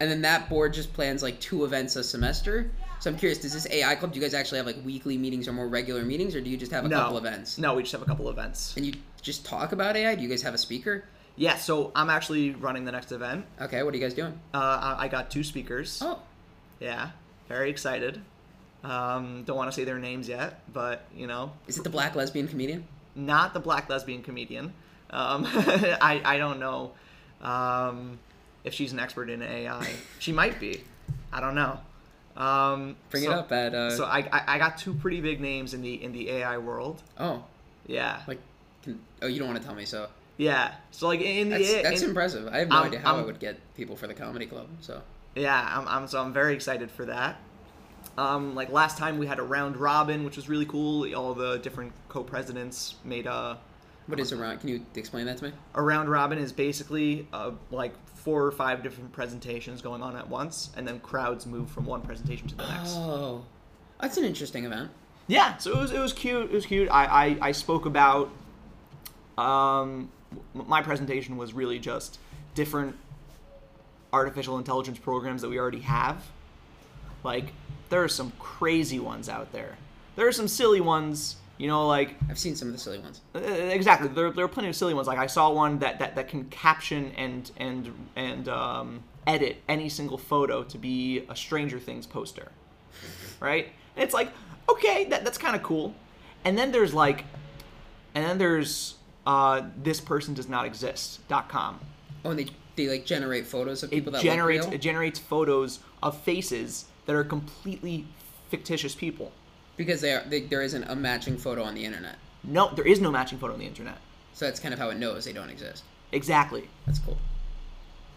and 0.00 0.10
then 0.10 0.22
that 0.22 0.48
board 0.48 0.74
just 0.74 0.92
plans 0.92 1.22
like 1.22 1.40
two 1.40 1.64
events 1.64 1.96
a 1.96 2.04
semester. 2.04 2.70
So 3.00 3.10
I'm 3.10 3.18
curious, 3.18 3.38
does 3.38 3.52
this 3.52 3.66
AI 3.70 3.94
club? 3.94 4.12
Do 4.12 4.18
you 4.18 4.24
guys 4.24 4.34
actually 4.34 4.58
have 4.58 4.66
like 4.66 4.82
weekly 4.84 5.18
meetings 5.18 5.48
or 5.48 5.52
more 5.52 5.68
regular 5.68 6.02
meetings, 6.02 6.34
or 6.34 6.40
do 6.40 6.50
you 6.50 6.56
just 6.56 6.72
have 6.72 6.84
a 6.84 6.88
no. 6.88 6.96
couple 6.96 7.18
events? 7.18 7.58
No, 7.58 7.74
we 7.74 7.82
just 7.82 7.92
have 7.92 8.02
a 8.02 8.06
couple 8.06 8.28
events. 8.30 8.76
And 8.76 8.86
you 8.86 8.94
just 9.22 9.44
talk 9.44 9.72
about 9.72 9.96
AI? 9.96 10.14
Do 10.14 10.22
you 10.22 10.28
guys 10.28 10.42
have 10.42 10.54
a 10.54 10.58
speaker? 10.58 11.04
Yeah. 11.36 11.56
So 11.56 11.92
I'm 11.94 12.10
actually 12.10 12.50
running 12.52 12.84
the 12.84 12.92
next 12.92 13.12
event. 13.12 13.44
Okay, 13.60 13.82
what 13.82 13.92
are 13.94 13.96
you 13.96 14.02
guys 14.02 14.14
doing? 14.14 14.38
Uh, 14.54 14.58
I 14.98 15.04
I 15.04 15.08
got 15.08 15.30
two 15.30 15.44
speakers. 15.44 16.00
Oh, 16.02 16.18
Yeah. 16.80 17.10
Very 17.48 17.70
excited. 17.70 18.20
Um, 18.82 19.44
don't 19.44 19.56
want 19.56 19.70
to 19.70 19.74
say 19.74 19.84
their 19.84 19.98
names 19.98 20.28
yet, 20.28 20.60
but 20.72 21.04
you 21.14 21.26
know, 21.26 21.52
is 21.66 21.78
it 21.78 21.84
the 21.84 21.90
black 21.90 22.14
lesbian 22.14 22.48
comedian? 22.48 22.86
not 23.14 23.54
the 23.54 23.60
black 23.60 23.88
lesbian 23.88 24.22
comedian. 24.22 24.72
Um, 25.10 25.44
I 25.48 26.20
I 26.24 26.38
don't 26.38 26.58
know 26.60 26.92
um, 27.40 28.18
if 28.64 28.74
she's 28.74 28.92
an 28.92 28.98
expert 29.00 29.30
in 29.30 29.42
AI. 29.42 29.88
She 30.18 30.32
might 30.32 30.58
be. 30.60 30.82
I 31.32 31.40
don't 31.40 31.54
know. 31.54 31.78
Um, 32.36 32.96
Bring 33.10 33.24
so- 33.24 33.30
it 33.30 33.34
up 33.34 33.52
at. 33.52 33.74
Uh, 33.74 33.90
So 33.90 34.04
I, 34.04 34.18
I 34.32 34.42
I 34.54 34.58
got 34.58 34.76
two 34.78 34.92
pretty 34.94 35.20
big 35.20 35.40
names 35.40 35.72
in 35.74 35.82
the 35.82 36.02
in 36.02 36.12
the 36.12 36.30
AI 36.30 36.58
world. 36.58 37.02
oh, 37.18 37.44
Yeah. 37.86 38.20
like, 38.26 38.40
can, 38.82 39.00
oh, 39.22 39.26
you 39.26 39.38
don't 39.38 39.48
want 39.48 39.60
to 39.60 39.66
tell 39.66 39.74
me 39.76 39.84
so. 39.86 40.08
Yeah. 40.36 40.74
So 40.90 41.06
like 41.08 41.20
in 41.20 41.48
the 41.50 41.58
That's, 41.58 41.82
that's 41.82 42.02
in- 42.02 42.08
impressive. 42.10 42.48
I 42.48 42.58
have 42.58 42.68
no 42.68 42.76
I'm- 42.76 42.86
idea 42.86 43.00
how 43.00 43.14
i 43.14 43.16
I'm- 43.16 43.26
would 43.26 43.38
get 43.40 43.58
people 43.74 43.96
for 43.96 44.06
the 44.06 44.14
comedy 44.14 44.46
club. 44.46 44.68
So 44.80 45.02
Yeah, 45.34 45.68
I'm, 45.78 45.86
I'm 45.88 46.08
so 46.08 46.20
I'm 46.22 46.32
very 46.32 46.54
excited 46.54 46.90
for 46.90 47.06
that. 47.06 47.36
Um, 48.18 48.54
like 48.54 48.70
last 48.70 48.96
time 48.96 49.18
we 49.18 49.26
had 49.26 49.38
a 49.38 49.42
round 49.42 49.76
robin, 49.76 50.24
which 50.24 50.36
was 50.36 50.48
really 50.48 50.64
cool. 50.66 51.12
All 51.14 51.34
the 51.34 51.58
different 51.58 51.92
co-presidents 52.08 52.94
made 53.04 53.26
a 53.26 53.58
what 54.06 54.20
is 54.20 54.32
around? 54.32 54.60
Can 54.60 54.68
you 54.68 54.86
explain 54.94 55.26
that 55.26 55.38
to 55.38 55.44
me? 55.44 55.52
a 55.74 55.82
round 55.82 56.08
robin 56.08 56.38
is 56.38 56.52
basically 56.52 57.26
uh, 57.32 57.50
like 57.72 57.92
four 58.14 58.44
or 58.46 58.52
five 58.52 58.82
different 58.82 59.10
presentations 59.12 59.82
going 59.82 60.00
on 60.00 60.14
at 60.16 60.28
once, 60.28 60.70
and 60.76 60.86
then 60.86 61.00
crowds 61.00 61.44
move 61.44 61.68
from 61.70 61.84
one 61.86 62.00
presentation 62.02 62.46
to 62.48 62.54
the 62.54 62.66
next. 62.68 62.92
Oh, 62.94 63.44
that's 64.00 64.16
an 64.16 64.24
interesting 64.24 64.64
event. 64.64 64.90
Yeah, 65.26 65.56
so 65.56 65.72
it 65.72 65.78
was 65.80 65.90
it 65.90 65.98
was 65.98 66.12
cute. 66.12 66.44
It 66.44 66.52
was 66.52 66.66
cute. 66.66 66.88
I 66.88 67.04
I, 67.40 67.48
I 67.48 67.52
spoke 67.52 67.84
about 67.84 68.30
um 69.36 70.08
my 70.54 70.82
presentation 70.82 71.36
was 71.36 71.52
really 71.52 71.78
just 71.78 72.18
different 72.54 72.96
artificial 74.12 74.58
intelligence 74.58 74.98
programs 74.98 75.42
that 75.42 75.48
we 75.48 75.58
already 75.58 75.80
have. 75.80 76.24
Like 77.22 77.52
there 77.88 78.02
are 78.02 78.08
some 78.08 78.32
crazy 78.38 78.98
ones 78.98 79.28
out 79.28 79.52
there. 79.52 79.76
There 80.16 80.26
are 80.26 80.32
some 80.32 80.48
silly 80.48 80.80
ones, 80.80 81.36
you 81.58 81.68
know, 81.68 81.86
like 81.86 82.14
I've 82.30 82.38
seen 82.38 82.56
some 82.56 82.68
of 82.68 82.74
the 82.74 82.80
silly 82.80 82.98
ones. 82.98 83.20
uh, 83.34 83.38
exactly. 83.40 84.08
There, 84.08 84.30
there 84.30 84.44
are 84.44 84.48
plenty 84.48 84.68
of 84.68 84.76
silly 84.76 84.94
ones. 84.94 85.06
Like 85.06 85.18
I 85.18 85.26
saw 85.26 85.50
one 85.50 85.78
that, 85.80 85.98
that, 85.98 86.14
that 86.16 86.28
can 86.28 86.44
caption 86.46 87.12
and 87.16 87.50
and 87.58 87.92
and 88.16 88.48
um, 88.48 89.02
edit 89.26 89.62
any 89.68 89.88
single 89.88 90.18
photo 90.18 90.62
to 90.64 90.78
be 90.78 91.24
a 91.28 91.36
Stranger 91.36 91.78
Things 91.78 92.06
poster, 92.06 92.50
right? 93.40 93.68
And 93.96 94.04
it's 94.04 94.14
like, 94.14 94.30
okay, 94.68 95.04
that, 95.06 95.24
that's 95.24 95.38
kind 95.38 95.56
of 95.56 95.62
cool. 95.62 95.94
And 96.44 96.56
then 96.56 96.70
there's 96.72 96.94
like, 96.94 97.24
and 98.14 98.24
then 98.24 98.38
there's 98.38 98.94
uh, 99.26 99.62
this 99.82 100.00
person 100.00 100.34
does 100.34 100.48
not 100.48 100.64
exist.com. 100.66 101.80
Oh, 102.24 102.30
and 102.30 102.38
they 102.38 102.46
they 102.76 102.88
like 102.88 103.06
generate 103.06 103.46
photos 103.46 103.82
of 103.82 103.90
people 103.90 104.10
It 104.10 104.18
that 104.18 104.22
generates 104.22 104.66
it 104.66 104.78
generates 104.80 105.18
photos 105.18 105.80
of 106.02 106.16
faces 106.20 106.84
that 107.06 107.14
are 107.16 107.24
completely 107.24 108.06
fictitious 108.50 108.94
people. 108.94 109.32
because 109.76 110.00
they 110.00 110.12
are, 110.12 110.22
they, 110.28 110.40
there 110.42 110.62
isn't 110.62 110.84
a 110.84 110.94
matching 110.96 111.36
photo 111.38 111.62
on 111.62 111.74
the 111.74 111.84
internet. 111.84 112.16
No, 112.44 112.70
there 112.74 112.86
is 112.86 113.00
no 113.00 113.10
matching 113.10 113.38
photo 113.38 113.54
on 113.54 113.58
the 113.60 113.66
internet. 113.66 113.98
So 114.34 114.44
that's 114.44 114.60
kind 114.60 114.72
of 114.74 114.78
how 114.80 114.90
it 114.90 114.98
knows 114.98 115.24
they 115.24 115.32
don't 115.32 115.50
exist. 115.50 115.82
Exactly. 116.12 116.68
That's 116.86 116.98
cool. 116.98 117.18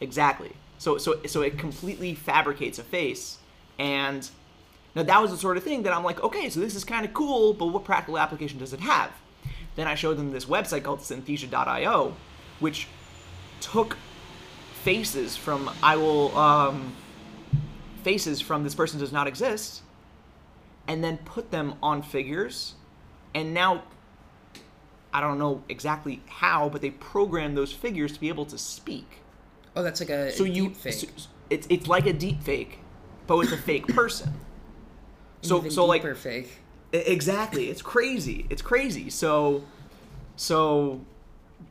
Exactly. 0.02 0.52
So 0.78 0.98
so 0.98 1.22
so 1.26 1.42
it 1.42 1.58
completely 1.58 2.14
fabricates 2.14 2.80
a 2.80 2.84
face, 2.84 3.38
and 3.78 4.30
now 4.96 5.04
that 5.04 5.22
was 5.22 5.32
the 5.32 5.38
sort 5.38 5.58
of 5.58 5.64
thing 5.64 5.84
that 5.84 5.94
I'm 5.94 6.04
like, 6.04 6.22
okay, 6.24 6.50
so 6.50 6.60
this 6.60 6.76
is 6.76 6.84
kind 6.84 7.06
of 7.06 7.14
cool, 7.14 7.54
but 7.54 7.68
what 7.68 7.84
practical 7.84 8.18
application 8.18 8.60
does 8.60 8.74
it 8.74 8.80
have? 8.82 9.12
Then 9.80 9.88
I 9.88 9.96
showed 9.96 10.18
them 10.18 10.32
this 10.32 10.44
website 10.44 10.84
called 10.84 11.00
Synthesia.io, 11.00 12.14
which 12.60 12.88
took 13.62 13.98
faces 14.84 15.38
from 15.38 15.72
I 15.82 15.96
will 15.96 16.38
um, 16.38 16.94
faces 18.04 18.42
from 18.42 18.66
this 18.66 18.76
person 18.76 19.00
does 19.00 19.14
not 19.14 19.26
exist, 19.26 19.82
and 20.86 21.02
then 21.02 21.18
put 21.20 21.52
them 21.52 21.76
on 21.82 22.02
figures, 22.02 22.74
and 23.34 23.54
now 23.54 23.84
I 25.14 25.22
don't 25.22 25.40
know 25.40 25.64
exactly 25.70 26.22
how, 26.28 26.68
but 26.68 26.82
they 26.82 26.92
programmed 26.92 27.56
those 27.56 27.72
figures 27.72 28.12
to 28.12 28.20
be 28.20 28.28
able 28.28 28.48
to 28.48 28.58
speak 28.58 29.20
Oh, 29.78 29.82
that's 29.82 30.02
like 30.02 30.10
a, 30.10 30.30
so 30.34 30.44
a 30.44 30.48
you 30.50 30.64
deep 30.68 30.76
fake. 30.76 30.94
so- 30.94 31.08
it's 31.50 31.68
it's 31.70 31.88
like 31.88 32.06
a 32.06 32.12
deep 32.12 32.44
fake 32.44 32.80
but 33.28 33.38
with 33.38 33.54
a 33.54 33.58
fake 33.58 33.88
person 33.96 34.34
so 35.42 35.60
Even 35.60 35.72
so 35.72 35.86
like 35.86 36.04
fake. 36.18 36.60
Exactly 36.92 37.70
it's 37.70 37.82
crazy 37.82 38.46
it's 38.50 38.62
crazy 38.62 39.10
so 39.10 39.64
so 40.36 41.02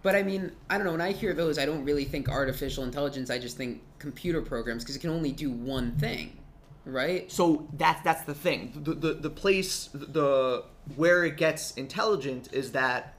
But 0.03 0.15
I 0.15 0.23
mean, 0.23 0.53
I 0.71 0.77
don't 0.77 0.85
know. 0.87 0.93
When 0.93 1.01
I 1.01 1.13
hear 1.13 1.33
those, 1.35 1.59
I 1.59 1.65
don't 1.67 1.85
really 1.85 2.05
think 2.05 2.29
artificial 2.29 2.85
intelligence. 2.85 3.31
I 3.31 3.39
just 3.39 3.57
think 3.57 3.81
computer 3.99 4.43
programs 4.43 4.85
because 4.85 4.97
it 4.97 5.01
can 5.01 5.11
only 5.11 5.33
do 5.33 5.51
one 5.51 5.93
thing, 5.93 6.37
right? 6.85 7.31
so 7.33 7.67
that's 7.73 8.01
that's 8.03 8.23
the 8.23 8.35
thing 8.35 8.73
the 8.85 8.95
the, 8.95 9.15
the 9.15 9.31
place 9.31 9.89
the 9.93 10.63
where 10.97 11.25
it 11.25 11.37
gets 11.37 11.73
intelligent 11.73 12.49
is 12.53 12.73
that 12.73 13.15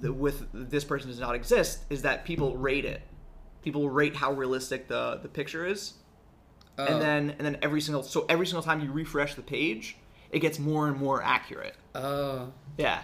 the, 0.00 0.12
with 0.12 0.46
this 0.52 0.84
person 0.84 1.08
does 1.10 1.20
not 1.20 1.34
exist 1.34 1.80
is 1.90 2.02
that 2.02 2.24
people 2.24 2.56
rate 2.56 2.84
it 2.84 3.02
people 3.62 3.88
rate 3.90 4.16
how 4.16 4.32
realistic 4.32 4.88
the 4.88 5.18
the 5.22 5.28
picture 5.28 5.66
is 5.66 5.94
Oh. 6.78 6.84
and 6.84 7.00
then 7.00 7.30
and 7.38 7.40
then 7.46 7.56
every 7.62 7.80
single 7.80 8.02
so 8.02 8.26
every 8.28 8.46
single 8.46 8.62
time 8.62 8.80
you 8.80 8.92
refresh 8.92 9.34
the 9.34 9.42
page 9.42 9.96
it 10.36 10.40
gets 10.40 10.58
more 10.58 10.86
and 10.88 10.96
more 10.96 11.22
accurate 11.22 11.76
oh, 11.94 12.52
yeah 12.76 13.00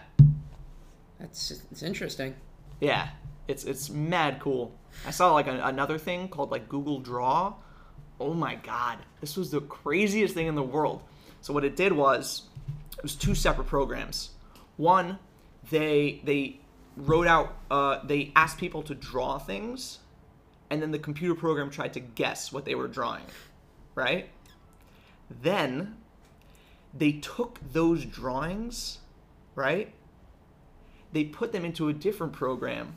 that's 1.23 1.53
it's 1.53 1.85
interesting. 1.85 2.35
Yeah, 2.81 3.09
it's 3.47 3.65
it's 3.65 3.89
mad 3.89 4.41
cool. 4.41 4.75
I 5.07 5.13
saw 5.13 5.33
like 5.33 5.47
a, 5.47 5.61
another 5.65 5.97
thing 5.97 6.29
called 6.29 6.51
like 6.51 6.69
Google 6.69 6.99
Draw. 6.99 7.55
Oh 8.19 8.35
my 8.35 8.57
god, 8.57 8.99
this 9.21 9.37
was 9.37 9.51
the 9.51 9.61
craziest 9.61 10.35
thing 10.35 10.49
in 10.49 10.57
the 10.57 10.65
world. 10.65 11.03
So 11.41 11.53
what 11.55 11.65
it 11.65 11.77
did 11.77 11.93
was, 11.93 12.43
it 12.97 13.03
was 13.03 13.15
two 13.15 13.37
separate 13.37 13.69
programs. 13.69 14.31
One, 14.77 15.21
they 15.71 16.21
they 16.25 16.59
wrote 16.97 17.29
out. 17.29 17.57
Uh, 17.71 18.05
they 18.05 18.33
asked 18.35 18.59
people 18.59 18.83
to 18.83 18.95
draw 18.95 19.39
things, 19.39 20.01
and 20.71 20.83
then 20.83 20.91
the 20.91 20.99
computer 20.99 21.37
program 21.37 21.71
tried 21.71 21.93
to 21.93 22.01
guess 22.01 22.53
what 22.53 22.65
they 22.65 22.75
were 22.75 22.89
drawing, 22.89 23.25
right? 23.95 24.29
Then 25.41 25.99
they 26.97 27.13
took 27.13 27.59
those 27.73 28.05
drawings, 28.05 28.99
right? 29.55 29.93
They 31.13 31.25
put 31.25 31.53
them 31.53 31.65
into 31.65 31.89
a 31.89 31.93
different 31.93 32.33
program 32.33 32.95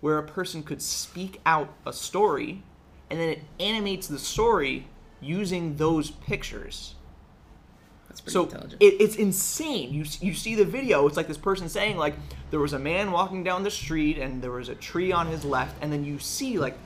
where 0.00 0.18
a 0.18 0.22
person 0.22 0.62
could 0.62 0.82
speak 0.82 1.40
out 1.46 1.72
a 1.84 1.92
story 1.92 2.62
and 3.10 3.20
then 3.20 3.28
it 3.28 3.42
animates 3.60 4.08
the 4.08 4.18
story 4.18 4.86
using 5.20 5.76
those 5.76 6.10
pictures. 6.10 6.94
That's 8.08 8.20
pretty 8.20 8.32
So 8.32 8.44
intelligent. 8.44 8.82
it, 8.82 8.94
it's 9.00 9.16
insane. 9.16 9.92
You 9.92 10.04
you 10.20 10.34
see 10.34 10.54
the 10.54 10.64
video. 10.64 11.06
It's 11.06 11.16
like 11.16 11.28
this 11.28 11.38
person 11.38 11.68
saying 11.68 11.96
like 11.96 12.14
there 12.50 12.60
was 12.60 12.72
a 12.72 12.78
man 12.78 13.12
walking 13.12 13.44
down 13.44 13.62
the 13.62 13.70
street 13.70 14.18
and 14.18 14.42
there 14.42 14.52
was 14.52 14.68
a 14.68 14.74
tree 14.74 15.12
on 15.12 15.26
his 15.26 15.44
left, 15.44 15.76
and 15.82 15.92
then 15.92 16.04
you 16.04 16.18
see 16.18 16.58
like 16.58 16.76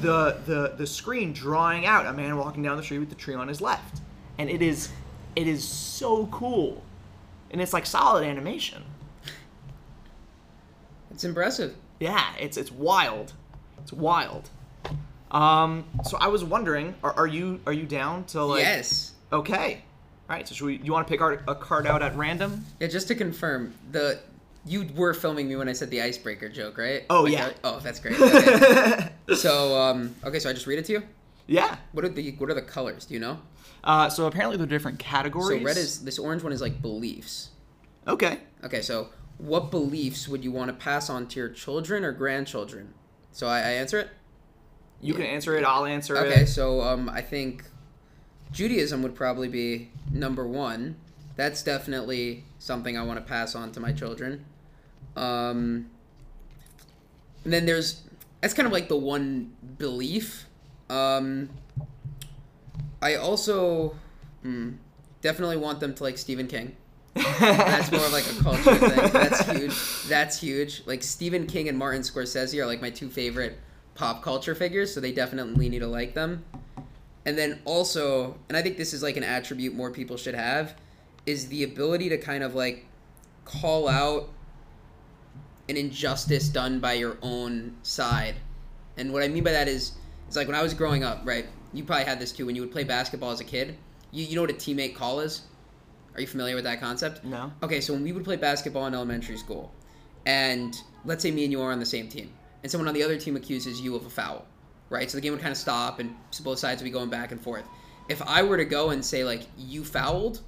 the 0.00 0.38
the 0.46 0.74
the 0.76 0.86
screen 0.86 1.32
drawing 1.32 1.86
out 1.86 2.06
a 2.06 2.12
man 2.12 2.36
walking 2.36 2.62
down 2.62 2.76
the 2.76 2.82
street 2.82 2.98
with 3.00 3.10
the 3.10 3.14
tree 3.14 3.34
on 3.34 3.48
his 3.48 3.60
left, 3.60 4.00
and 4.38 4.48
it 4.50 4.62
is 4.62 4.90
it 5.36 5.46
is 5.48 5.66
so 5.66 6.26
cool, 6.26 6.82
and 7.50 7.60
it's 7.60 7.72
like 7.72 7.86
solid 7.86 8.24
animation. 8.24 8.82
it's 11.10 11.24
impressive. 11.24 11.74
Yeah, 11.98 12.24
it's 12.38 12.56
it's 12.56 12.72
wild. 12.72 13.32
It's 13.82 13.92
wild. 13.92 14.48
Um, 15.30 15.84
so 16.04 16.16
I 16.18 16.28
was 16.28 16.42
wondering, 16.42 16.94
are, 17.04 17.12
are 17.12 17.26
you 17.26 17.60
are 17.66 17.72
you 17.72 17.86
down 17.86 18.24
to 18.26 18.42
like? 18.44 18.62
yes. 18.62 19.12
Okay. 19.32 19.82
All 20.28 20.36
right. 20.36 20.46
So 20.48 20.54
should 20.54 20.66
we? 20.66 20.76
You 20.78 20.92
want 20.92 21.06
to 21.06 21.10
pick 21.10 21.20
our, 21.20 21.42
a 21.46 21.54
card 21.54 21.86
out 21.86 22.02
at 22.02 22.16
random? 22.16 22.64
Yeah, 22.80 22.88
just 22.88 23.08
to 23.08 23.14
confirm, 23.14 23.74
the 23.92 24.18
you 24.66 24.86
were 24.94 25.14
filming 25.14 25.48
me 25.48 25.56
when 25.56 25.68
I 25.68 25.72
said 25.72 25.90
the 25.90 26.02
icebreaker 26.02 26.48
joke, 26.48 26.76
right? 26.78 27.04
Oh, 27.08 27.22
Like, 27.22 27.32
yeah. 27.32 27.46
uh, 27.64 27.76
oh, 27.76 27.80
that's 27.80 27.98
great. 27.98 28.20
Okay. 28.20 29.08
so, 29.34 29.80
um, 29.80 30.14
okay, 30.22 30.38
so 30.38 30.50
I 30.50 30.52
just 30.52 30.66
read 30.66 30.78
it 30.78 30.84
to 30.86 30.92
you. 30.92 31.02
Yeah. 31.46 31.76
What 31.92 32.04
are 32.04 32.08
the 32.10 32.32
what 32.32 32.50
are 32.50 32.54
the 32.54 32.62
colors? 32.62 33.06
Do 33.06 33.14
you 33.14 33.20
know? 33.20 33.38
Uh, 33.82 34.08
so 34.08 34.26
apparently 34.26 34.56
they're 34.56 34.66
different 34.66 34.98
categories. 34.98 35.60
So 35.60 35.66
red 35.66 35.76
is 35.76 36.04
this 36.04 36.18
orange 36.18 36.42
one 36.42 36.52
is 36.52 36.60
like 36.60 36.82
beliefs. 36.82 37.50
okay. 38.06 38.40
Okay, 38.62 38.82
so 38.82 39.08
what 39.38 39.70
beliefs 39.70 40.28
would 40.28 40.44
you 40.44 40.52
want 40.52 40.68
to 40.68 40.74
pass 40.74 41.08
on 41.08 41.26
to 41.28 41.40
your 41.40 41.48
children 41.48 42.04
or 42.04 42.12
grandchildren? 42.12 42.92
So 43.32 43.46
I, 43.46 43.58
I 43.58 43.70
answer 43.72 43.98
it. 43.98 44.08
You 45.00 45.14
can 45.14 45.22
answer 45.24 45.56
it. 45.56 45.64
I'll 45.64 45.86
answer 45.86 46.14
Okay, 46.18 46.28
it. 46.28 46.32
Okay, 46.32 46.44
so 46.44 46.82
um, 46.82 47.08
I 47.08 47.22
think 47.22 47.64
Judaism 48.52 49.02
would 49.02 49.14
probably 49.14 49.48
be 49.48 49.90
number 50.12 50.46
one. 50.46 50.96
That's 51.36 51.62
definitely 51.62 52.44
something 52.58 52.98
I 52.98 53.02
want 53.02 53.18
to 53.18 53.24
pass 53.24 53.54
on 53.54 53.72
to 53.72 53.80
my 53.80 53.92
children. 53.92 54.44
Um, 55.16 55.88
and 57.44 57.52
then 57.52 57.64
there's 57.64 58.02
that's 58.42 58.52
kind 58.52 58.66
of 58.66 58.72
like 58.72 58.88
the 58.88 58.96
one 58.96 59.54
belief. 59.78 60.46
Um, 60.90 61.48
I 63.02 63.16
also 63.16 63.96
hmm, 64.42 64.72
definitely 65.20 65.56
want 65.56 65.80
them 65.80 65.94
to 65.94 66.02
like 66.02 66.18
Stephen 66.18 66.46
King. 66.46 66.76
That's 67.14 67.90
more 67.90 68.04
of 68.04 68.12
like 68.12 68.30
a 68.30 68.42
culture 68.42 68.74
thing. 68.76 69.12
That's 69.12 69.50
huge. 69.50 70.08
That's 70.08 70.40
huge. 70.40 70.82
Like 70.86 71.02
Stephen 71.02 71.46
King 71.46 71.68
and 71.68 71.78
Martin 71.78 72.02
Scorsese 72.02 72.58
are 72.60 72.66
like 72.66 72.80
my 72.80 72.90
two 72.90 73.08
favorite 73.08 73.58
pop 73.94 74.22
culture 74.22 74.54
figures, 74.54 74.94
so 74.94 75.00
they 75.00 75.12
definitely 75.12 75.68
need 75.68 75.80
to 75.80 75.86
like 75.86 76.14
them. 76.14 76.44
And 77.26 77.36
then 77.36 77.60
also, 77.64 78.38
and 78.48 78.56
I 78.56 78.62
think 78.62 78.76
this 78.76 78.94
is 78.94 79.02
like 79.02 79.16
an 79.16 79.24
attribute 79.24 79.74
more 79.74 79.90
people 79.90 80.16
should 80.16 80.34
have, 80.34 80.74
is 81.26 81.48
the 81.48 81.64
ability 81.64 82.08
to 82.08 82.18
kind 82.18 82.42
of 82.42 82.54
like 82.54 82.86
call 83.44 83.88
out 83.88 84.30
an 85.68 85.76
injustice 85.76 86.48
done 86.48 86.80
by 86.80 86.94
your 86.94 87.18
own 87.22 87.76
side. 87.82 88.36
And 88.96 89.12
what 89.12 89.22
I 89.22 89.28
mean 89.28 89.44
by 89.44 89.52
that 89.52 89.68
is, 89.68 89.92
it's 90.26 90.36
like 90.36 90.46
when 90.46 90.56
I 90.56 90.62
was 90.62 90.74
growing 90.74 91.04
up, 91.04 91.22
right? 91.24 91.46
You 91.72 91.84
probably 91.84 92.04
had 92.04 92.18
this 92.18 92.32
too. 92.32 92.46
When 92.46 92.56
you 92.56 92.62
would 92.62 92.72
play 92.72 92.84
basketball 92.84 93.30
as 93.30 93.40
a 93.40 93.44
kid, 93.44 93.76
you, 94.10 94.24
you 94.24 94.34
know 94.34 94.42
what 94.42 94.50
a 94.50 94.54
teammate 94.54 94.94
call 94.94 95.20
is? 95.20 95.42
Are 96.14 96.20
you 96.20 96.26
familiar 96.26 96.54
with 96.54 96.64
that 96.64 96.80
concept? 96.80 97.24
No. 97.24 97.52
Okay, 97.62 97.80
so 97.80 97.92
when 97.92 98.02
we 98.02 98.12
would 98.12 98.24
play 98.24 98.36
basketball 98.36 98.86
in 98.86 98.94
elementary 98.94 99.36
school, 99.36 99.72
and 100.26 100.76
let's 101.04 101.22
say 101.22 101.30
me 101.30 101.44
and 101.44 101.52
you 101.52 101.62
are 101.62 101.72
on 101.72 101.78
the 101.78 101.86
same 101.86 102.08
team, 102.08 102.32
and 102.62 102.70
someone 102.70 102.88
on 102.88 102.94
the 102.94 103.02
other 103.02 103.16
team 103.16 103.36
accuses 103.36 103.80
you 103.80 103.94
of 103.94 104.04
a 104.04 104.10
foul, 104.10 104.44
right? 104.90 105.10
So 105.10 105.16
the 105.16 105.22
game 105.22 105.32
would 105.32 105.40
kind 105.40 105.52
of 105.52 105.58
stop, 105.58 106.00
and 106.00 106.14
both 106.42 106.58
sides 106.58 106.82
would 106.82 106.84
be 106.84 106.90
going 106.90 107.10
back 107.10 107.30
and 107.32 107.40
forth. 107.40 107.64
If 108.08 108.20
I 108.22 108.42
were 108.42 108.56
to 108.56 108.64
go 108.64 108.90
and 108.90 109.04
say 109.04 109.22
like 109.24 109.42
you 109.56 109.84
fouled, 109.84 110.40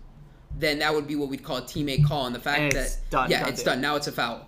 then 0.59 0.81
that 0.81 0.93
would 0.93 1.07
be 1.07 1.14
what 1.14 1.29
we'd 1.29 1.45
call 1.45 1.59
a 1.59 1.62
teammate 1.62 2.05
call, 2.05 2.27
and 2.27 2.35
the 2.35 2.41
fact 2.41 2.61
And 2.61 2.73
that 2.73 2.97
done, 3.11 3.31
yeah, 3.31 3.47
it's 3.47 3.62
done. 3.62 3.81
Now 3.81 3.97
it's 3.97 4.09
a 4.09 4.12
foul. 4.12 4.47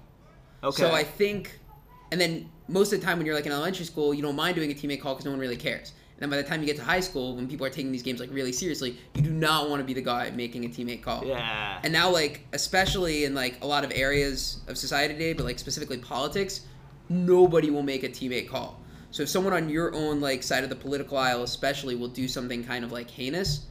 Okay. 0.62 0.82
So 0.82 0.90
I 0.92 1.04
think, 1.04 1.58
and 2.10 2.20
then 2.20 2.50
most 2.68 2.92
of 2.92 3.00
the 3.00 3.06
time 3.06 3.18
when 3.18 3.26
you're 3.26 3.34
like 3.34 3.46
in 3.46 3.52
elementary 3.52 3.84
school, 3.84 4.12
you 4.12 4.22
don't 4.22 4.36
mind 4.36 4.56
doing 4.56 4.70
a 4.70 4.74
teammate 4.74 5.00
call 5.00 5.14
because 5.14 5.24
no 5.24 5.30
one 5.30 5.40
really 5.40 5.56
cares. 5.56 5.92
And 6.16 6.22
then 6.22 6.30
by 6.30 6.36
the 6.36 6.48
time 6.48 6.60
you 6.60 6.66
get 6.66 6.76
to 6.76 6.84
high 6.84 7.00
school, 7.00 7.34
when 7.34 7.48
people 7.48 7.66
are 7.66 7.70
taking 7.70 7.90
these 7.90 8.04
games 8.04 8.20
like 8.20 8.30
really 8.32 8.52
seriously, 8.52 8.96
you 9.14 9.22
do 9.22 9.30
not 9.30 9.68
want 9.68 9.80
to 9.80 9.84
be 9.84 9.94
the 9.94 10.02
guy 10.02 10.30
making 10.30 10.64
a 10.64 10.68
teammate 10.68 11.02
call. 11.02 11.24
yeah. 11.24 11.80
And 11.82 11.92
now, 11.92 12.10
like, 12.10 12.46
especially 12.52 13.24
in 13.24 13.34
like 13.34 13.58
a 13.62 13.66
lot 13.66 13.84
of 13.84 13.90
areas 13.92 14.60
of 14.68 14.78
society 14.78 15.12
today, 15.14 15.32
but 15.32 15.44
like 15.44 15.58
specifically 15.58 15.98
politics, 15.98 16.60
nobody 17.08 17.70
will 17.70 17.82
make 17.82 18.04
a 18.04 18.08
teammate 18.08 18.48
call. 18.48 18.80
So 19.10 19.24
if 19.24 19.28
someone 19.28 19.52
on 19.52 19.68
your 19.68 19.94
own 19.94 20.20
like 20.20 20.42
side 20.42 20.62
of 20.62 20.70
the 20.70 20.76
political 20.76 21.18
aisle, 21.18 21.42
especially, 21.42 21.96
will 21.96 22.08
do 22.08 22.28
something 22.28 22.64
kind 22.64 22.84
of 22.84 22.92
like 22.92 23.10
heinous, 23.10 23.66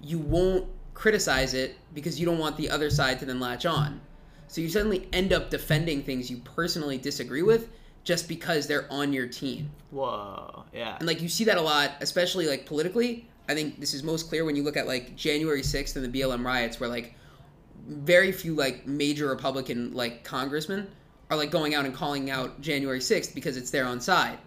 you 0.00 0.18
won't 0.18 0.66
criticize 0.94 1.54
it 1.54 1.76
because 1.94 2.20
you 2.20 2.26
don't 2.26 2.38
want 2.38 2.56
the 2.56 2.70
other 2.70 2.90
side 2.90 3.18
to 3.18 3.24
then 3.24 3.40
latch 3.40 3.66
on. 3.66 4.00
So 4.48 4.60
you 4.60 4.68
suddenly 4.68 5.08
end 5.12 5.32
up 5.32 5.50
defending 5.50 6.02
things 6.02 6.30
you 6.30 6.38
personally 6.38 6.98
disagree 6.98 7.42
with 7.42 7.68
just 8.10 8.26
because 8.26 8.66
they're 8.66 8.90
on 8.90 9.12
your 9.12 9.28
team. 9.28 9.70
Whoa. 9.92 10.64
Yeah. 10.74 10.96
And 10.98 11.06
like 11.06 11.22
you 11.22 11.28
see 11.28 11.44
that 11.44 11.56
a 11.56 11.60
lot, 11.60 11.92
especially 12.00 12.48
like 12.48 12.66
politically. 12.66 13.28
I 13.48 13.54
think 13.54 13.78
this 13.78 13.94
is 13.94 14.02
most 14.02 14.28
clear 14.28 14.44
when 14.44 14.56
you 14.56 14.64
look 14.64 14.76
at 14.76 14.88
like 14.88 15.14
January 15.14 15.62
6th 15.62 15.94
and 15.94 16.04
the 16.12 16.20
BLM 16.20 16.44
riots 16.44 16.80
where 16.80 16.90
like 16.90 17.14
very 17.86 18.32
few 18.32 18.56
like 18.56 18.84
major 18.84 19.28
Republican 19.28 19.94
like 19.94 20.24
congressmen 20.24 20.90
are 21.30 21.36
like 21.36 21.52
going 21.52 21.76
out 21.76 21.84
and 21.84 21.94
calling 21.94 22.32
out 22.32 22.60
January 22.60 22.98
6th 22.98 23.32
because 23.32 23.56
it's 23.56 23.70
their 23.70 23.86
own 23.86 24.00
side. 24.00 24.38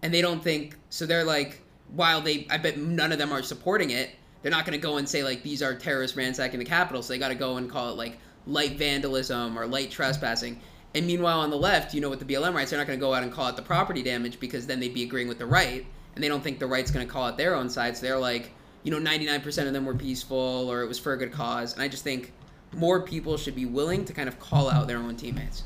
And 0.00 0.14
they 0.14 0.22
don't 0.22 0.42
think 0.42 0.78
so 0.88 1.04
they're 1.04 1.22
like 1.22 1.60
while 1.94 2.22
they 2.22 2.46
I 2.48 2.56
bet 2.56 2.78
none 2.78 3.12
of 3.12 3.18
them 3.18 3.32
are 3.32 3.42
supporting 3.42 3.90
it, 3.90 4.12
they're 4.40 4.50
not 4.50 4.64
going 4.64 4.80
to 4.80 4.82
go 4.82 4.96
and 4.96 5.06
say 5.06 5.22
like 5.22 5.42
these 5.42 5.62
are 5.62 5.74
terrorists 5.74 6.16
ransacking 6.16 6.58
the 6.58 6.64
Capitol, 6.64 7.02
so 7.02 7.12
they 7.12 7.18
got 7.18 7.28
to 7.28 7.34
go 7.34 7.58
and 7.58 7.68
call 7.68 7.90
it 7.90 7.98
like 7.98 8.16
light 8.46 8.78
vandalism 8.78 9.58
or 9.58 9.66
light 9.66 9.90
trespassing. 9.90 10.58
And 10.94 11.06
meanwhile, 11.06 11.40
on 11.40 11.50
the 11.50 11.56
left, 11.56 11.94
you 11.94 12.00
know, 12.00 12.10
with 12.10 12.18
the 12.18 12.24
BLM 12.24 12.54
rights, 12.54 12.70
they're 12.70 12.78
not 12.78 12.86
going 12.86 12.98
to 12.98 13.04
go 13.04 13.14
out 13.14 13.22
and 13.22 13.32
call 13.32 13.48
it 13.48 13.56
the 13.56 13.62
property 13.62 14.02
damage 14.02 14.40
because 14.40 14.66
then 14.66 14.80
they'd 14.80 14.94
be 14.94 15.04
agreeing 15.04 15.28
with 15.28 15.38
the 15.38 15.46
right, 15.46 15.86
and 16.14 16.24
they 16.24 16.28
don't 16.28 16.42
think 16.42 16.58
the 16.58 16.66
right's 16.66 16.90
going 16.90 17.06
to 17.06 17.12
call 17.12 17.28
it 17.28 17.36
their 17.36 17.54
own 17.54 17.70
side. 17.70 17.96
So 17.96 18.06
they're 18.06 18.18
like, 18.18 18.50
you 18.82 18.90
know, 18.90 18.98
99% 18.98 19.66
of 19.66 19.72
them 19.72 19.84
were 19.84 19.94
peaceful 19.94 20.68
or 20.70 20.82
it 20.82 20.88
was 20.88 20.98
for 20.98 21.12
a 21.12 21.16
good 21.16 21.32
cause. 21.32 21.74
And 21.74 21.82
I 21.82 21.88
just 21.88 22.02
think 22.02 22.32
more 22.72 23.02
people 23.02 23.36
should 23.36 23.54
be 23.54 23.66
willing 23.66 24.04
to 24.06 24.12
kind 24.12 24.28
of 24.28 24.38
call 24.40 24.70
out 24.70 24.88
their 24.88 24.98
own 24.98 25.16
teammates. 25.16 25.64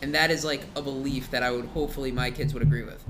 And 0.00 0.14
that 0.14 0.30
is 0.30 0.44
like 0.44 0.62
a 0.74 0.82
belief 0.82 1.30
that 1.30 1.42
I 1.42 1.50
would 1.50 1.66
hopefully 1.66 2.10
my 2.10 2.30
kids 2.30 2.54
would 2.54 2.62
agree 2.62 2.82
with. 2.82 3.04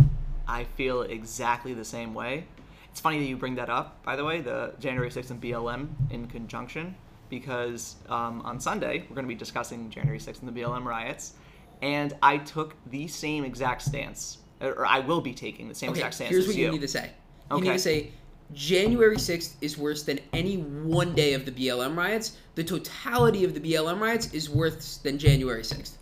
I 0.46 0.64
feel 0.64 1.02
exactly 1.02 1.72
the 1.72 1.84
same 1.84 2.14
way. 2.14 2.44
It's 2.90 3.00
funny 3.00 3.18
that 3.20 3.24
you 3.24 3.36
bring 3.36 3.54
that 3.54 3.70
up, 3.70 4.02
by 4.02 4.16
the 4.16 4.24
way, 4.24 4.42
the 4.42 4.74
January 4.78 5.08
6th 5.08 5.30
and 5.30 5.40
BLM 5.40 5.88
in 6.10 6.26
conjunction, 6.26 6.94
because 7.32 7.96
um, 8.10 8.42
on 8.42 8.60
Sunday 8.60 9.06
we're 9.08 9.14
going 9.14 9.24
to 9.24 9.28
be 9.28 9.34
discussing 9.34 9.88
January 9.88 10.18
6th 10.18 10.42
and 10.42 10.54
the 10.54 10.60
BLM 10.60 10.84
riots, 10.84 11.32
and 11.80 12.12
I 12.22 12.36
took 12.36 12.76
the 12.90 13.08
same 13.08 13.42
exact 13.46 13.80
stance, 13.80 14.36
or 14.60 14.84
I 14.84 15.00
will 15.00 15.22
be 15.22 15.32
taking 15.32 15.66
the 15.66 15.74
same 15.74 15.90
Okay, 15.90 16.00
exact 16.00 16.14
stance 16.16 16.30
here's 16.30 16.46
what 16.46 16.56
you. 16.56 16.66
you 16.66 16.72
need 16.72 16.82
to 16.82 16.88
say. 16.88 17.10
You 17.50 17.62
need 17.62 17.72
to 17.72 17.78
say 17.78 18.10
January 18.52 19.16
6th 19.16 19.54
is 19.62 19.78
worse 19.78 20.02
than 20.02 20.20
any 20.34 20.58
one 20.58 21.14
day 21.14 21.32
of 21.32 21.46
the 21.46 21.52
BLM 21.52 21.96
riots. 21.96 22.36
The 22.54 22.64
totality 22.64 23.44
of 23.44 23.54
the 23.54 23.60
BLM 23.60 23.98
riots 23.98 24.32
is 24.34 24.50
worse 24.50 24.98
than 24.98 25.18
January 25.18 25.62
6th. 25.62 25.92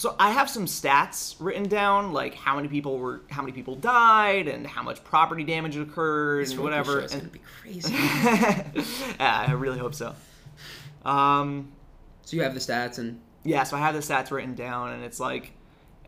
So 0.00 0.16
I 0.18 0.30
have 0.30 0.48
some 0.48 0.64
stats 0.64 1.34
written 1.40 1.64
down, 1.64 2.14
like 2.14 2.34
how 2.34 2.56
many 2.56 2.68
people 2.68 2.96
were, 2.96 3.20
how 3.28 3.42
many 3.42 3.52
people 3.52 3.76
died, 3.76 4.48
and 4.48 4.66
how 4.66 4.82
much 4.82 5.04
property 5.04 5.44
damage 5.44 5.76
occurred, 5.76 6.46
This 6.46 6.52
and 6.52 6.60
whatever. 6.62 7.00
and- 7.00 7.10
gonna 7.10 7.24
be 7.24 7.40
crazy. 7.60 7.92
yeah, 7.92 9.44
I 9.46 9.52
really 9.52 9.78
hope 9.78 9.94
so. 9.94 10.14
Um, 11.04 11.70
so 12.22 12.34
you 12.34 12.42
have 12.44 12.54
the 12.54 12.60
stats 12.60 12.96
and 12.96 13.20
yeah, 13.44 13.62
so 13.64 13.76
I 13.76 13.80
have 13.80 13.92
the 13.92 14.00
stats 14.00 14.30
written 14.30 14.54
down, 14.54 14.92
and 14.92 15.04
it's 15.04 15.20
like, 15.20 15.52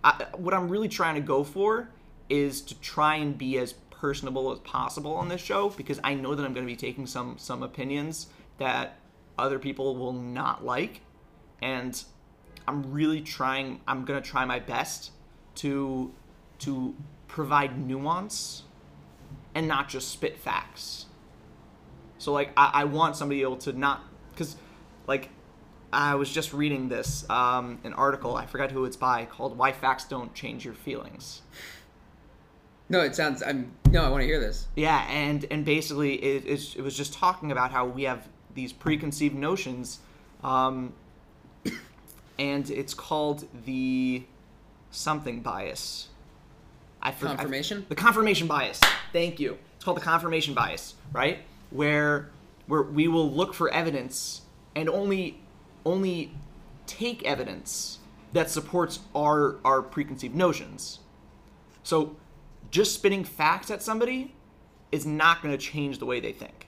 I, 0.02 0.24
what 0.36 0.54
I'm 0.54 0.70
really 0.70 0.88
trying 0.88 1.16
to 1.16 1.20
go 1.20 1.44
for 1.44 1.90
is 2.30 2.62
to 2.62 2.74
try 2.80 3.16
and 3.16 3.36
be 3.36 3.58
as 3.58 3.74
personable 3.90 4.52
as 4.52 4.58
possible 4.60 5.12
on 5.14 5.28
this 5.28 5.42
show 5.42 5.68
because 5.68 6.00
I 6.02 6.14
know 6.14 6.34
that 6.34 6.42
I'm 6.46 6.54
going 6.54 6.66
to 6.66 6.72
be 6.72 6.76
taking 6.76 7.06
some 7.06 7.36
some 7.36 7.62
opinions 7.62 8.28
that 8.56 8.96
other 9.38 9.58
people 9.58 9.96
will 9.96 10.14
not 10.14 10.64
like, 10.64 11.02
and 11.60 12.02
I'm 12.66 12.92
really 12.92 13.20
trying. 13.20 13.80
I'm 13.86 14.04
to 14.04 14.20
try 14.28 14.44
my 14.44 14.58
best 14.58 15.10
to 15.56 16.12
to 16.60 16.94
provide 17.28 17.78
nuance 17.78 18.62
and 19.54 19.66
not 19.66 19.88
just 19.88 20.10
spit 20.10 20.38
facts. 20.38 21.06
So 22.18 22.32
like 22.32 22.52
I, 22.56 22.70
I 22.74 22.84
want 22.84 23.16
somebody 23.16 23.42
able 23.42 23.56
to 23.58 23.72
not 23.72 24.02
because 24.30 24.56
like 25.06 25.28
I 25.92 26.14
was 26.14 26.32
just 26.32 26.52
reading 26.52 26.88
this 26.88 27.28
um, 27.28 27.78
an 27.84 27.92
article. 27.92 28.36
I 28.36 28.46
forgot 28.46 28.70
who 28.70 28.84
it's 28.84 28.96
by 28.96 29.26
called 29.26 29.58
"Why 29.58 29.72
Facts 29.72 30.04
Don't 30.04 30.32
Change 30.34 30.64
Your 30.64 30.74
Feelings." 30.74 31.42
No, 32.88 33.00
it 33.00 33.14
sounds. 33.14 33.42
I'm 33.42 33.72
no. 33.90 34.04
I 34.04 34.08
want 34.08 34.22
to 34.22 34.26
hear 34.26 34.40
this. 34.40 34.68
Yeah, 34.76 35.06
and 35.10 35.44
and 35.50 35.64
basically 35.64 36.14
it, 36.14 36.44
it's, 36.46 36.74
it 36.74 36.82
was 36.82 36.96
just 36.96 37.12
talking 37.14 37.50
about 37.50 37.70
how 37.70 37.86
we 37.86 38.04
have 38.04 38.28
these 38.54 38.72
preconceived 38.72 39.34
notions, 39.34 40.00
um, 40.42 40.92
and 42.38 42.68
it's 42.70 42.94
called 42.94 43.46
the 43.64 44.24
something 44.90 45.40
bias. 45.40 46.08
I 47.00 47.10
for- 47.12 47.26
I- 47.28 47.34
Confirmation? 47.36 47.86
the 47.88 47.94
confirmation 47.94 48.46
bias. 48.46 48.80
Thank 49.12 49.40
you. 49.40 49.58
It's 49.76 49.84
called 49.84 49.96
the 49.96 50.02
confirmation 50.02 50.54
bias, 50.54 50.94
right? 51.12 51.38
Where 51.70 52.30
where 52.66 52.82
we 52.82 53.08
will 53.08 53.30
look 53.30 53.54
for 53.54 53.68
evidence 53.72 54.42
and 54.76 54.88
only 54.88 55.40
only 55.84 56.32
take 56.86 57.24
evidence 57.24 57.98
that 58.32 58.50
supports 58.50 59.00
our 59.14 59.56
our 59.64 59.82
preconceived 59.82 60.34
notions. 60.34 61.00
So 61.82 62.16
just 62.70 62.94
spitting 62.94 63.24
facts 63.24 63.70
at 63.70 63.82
somebody 63.82 64.34
is 64.92 65.04
not 65.04 65.42
going 65.42 65.56
to 65.56 65.58
change 65.62 65.98
the 65.98 66.06
way 66.06 66.20
they 66.20 66.32
think. 66.32 66.66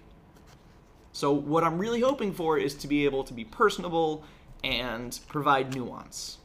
So 1.13 1.31
what 1.33 1.63
I'm 1.63 1.79
really 1.79 2.01
hoping 2.01 2.33
for 2.33 2.59
is 2.59 2.75
to 2.77 2.89
be 2.89 3.05
able 3.05 3.23
to 3.25 3.33
be 3.33 3.45
personable 3.45 4.25
and 4.65 5.19
provide 5.29 5.75
nuance. 5.75 6.39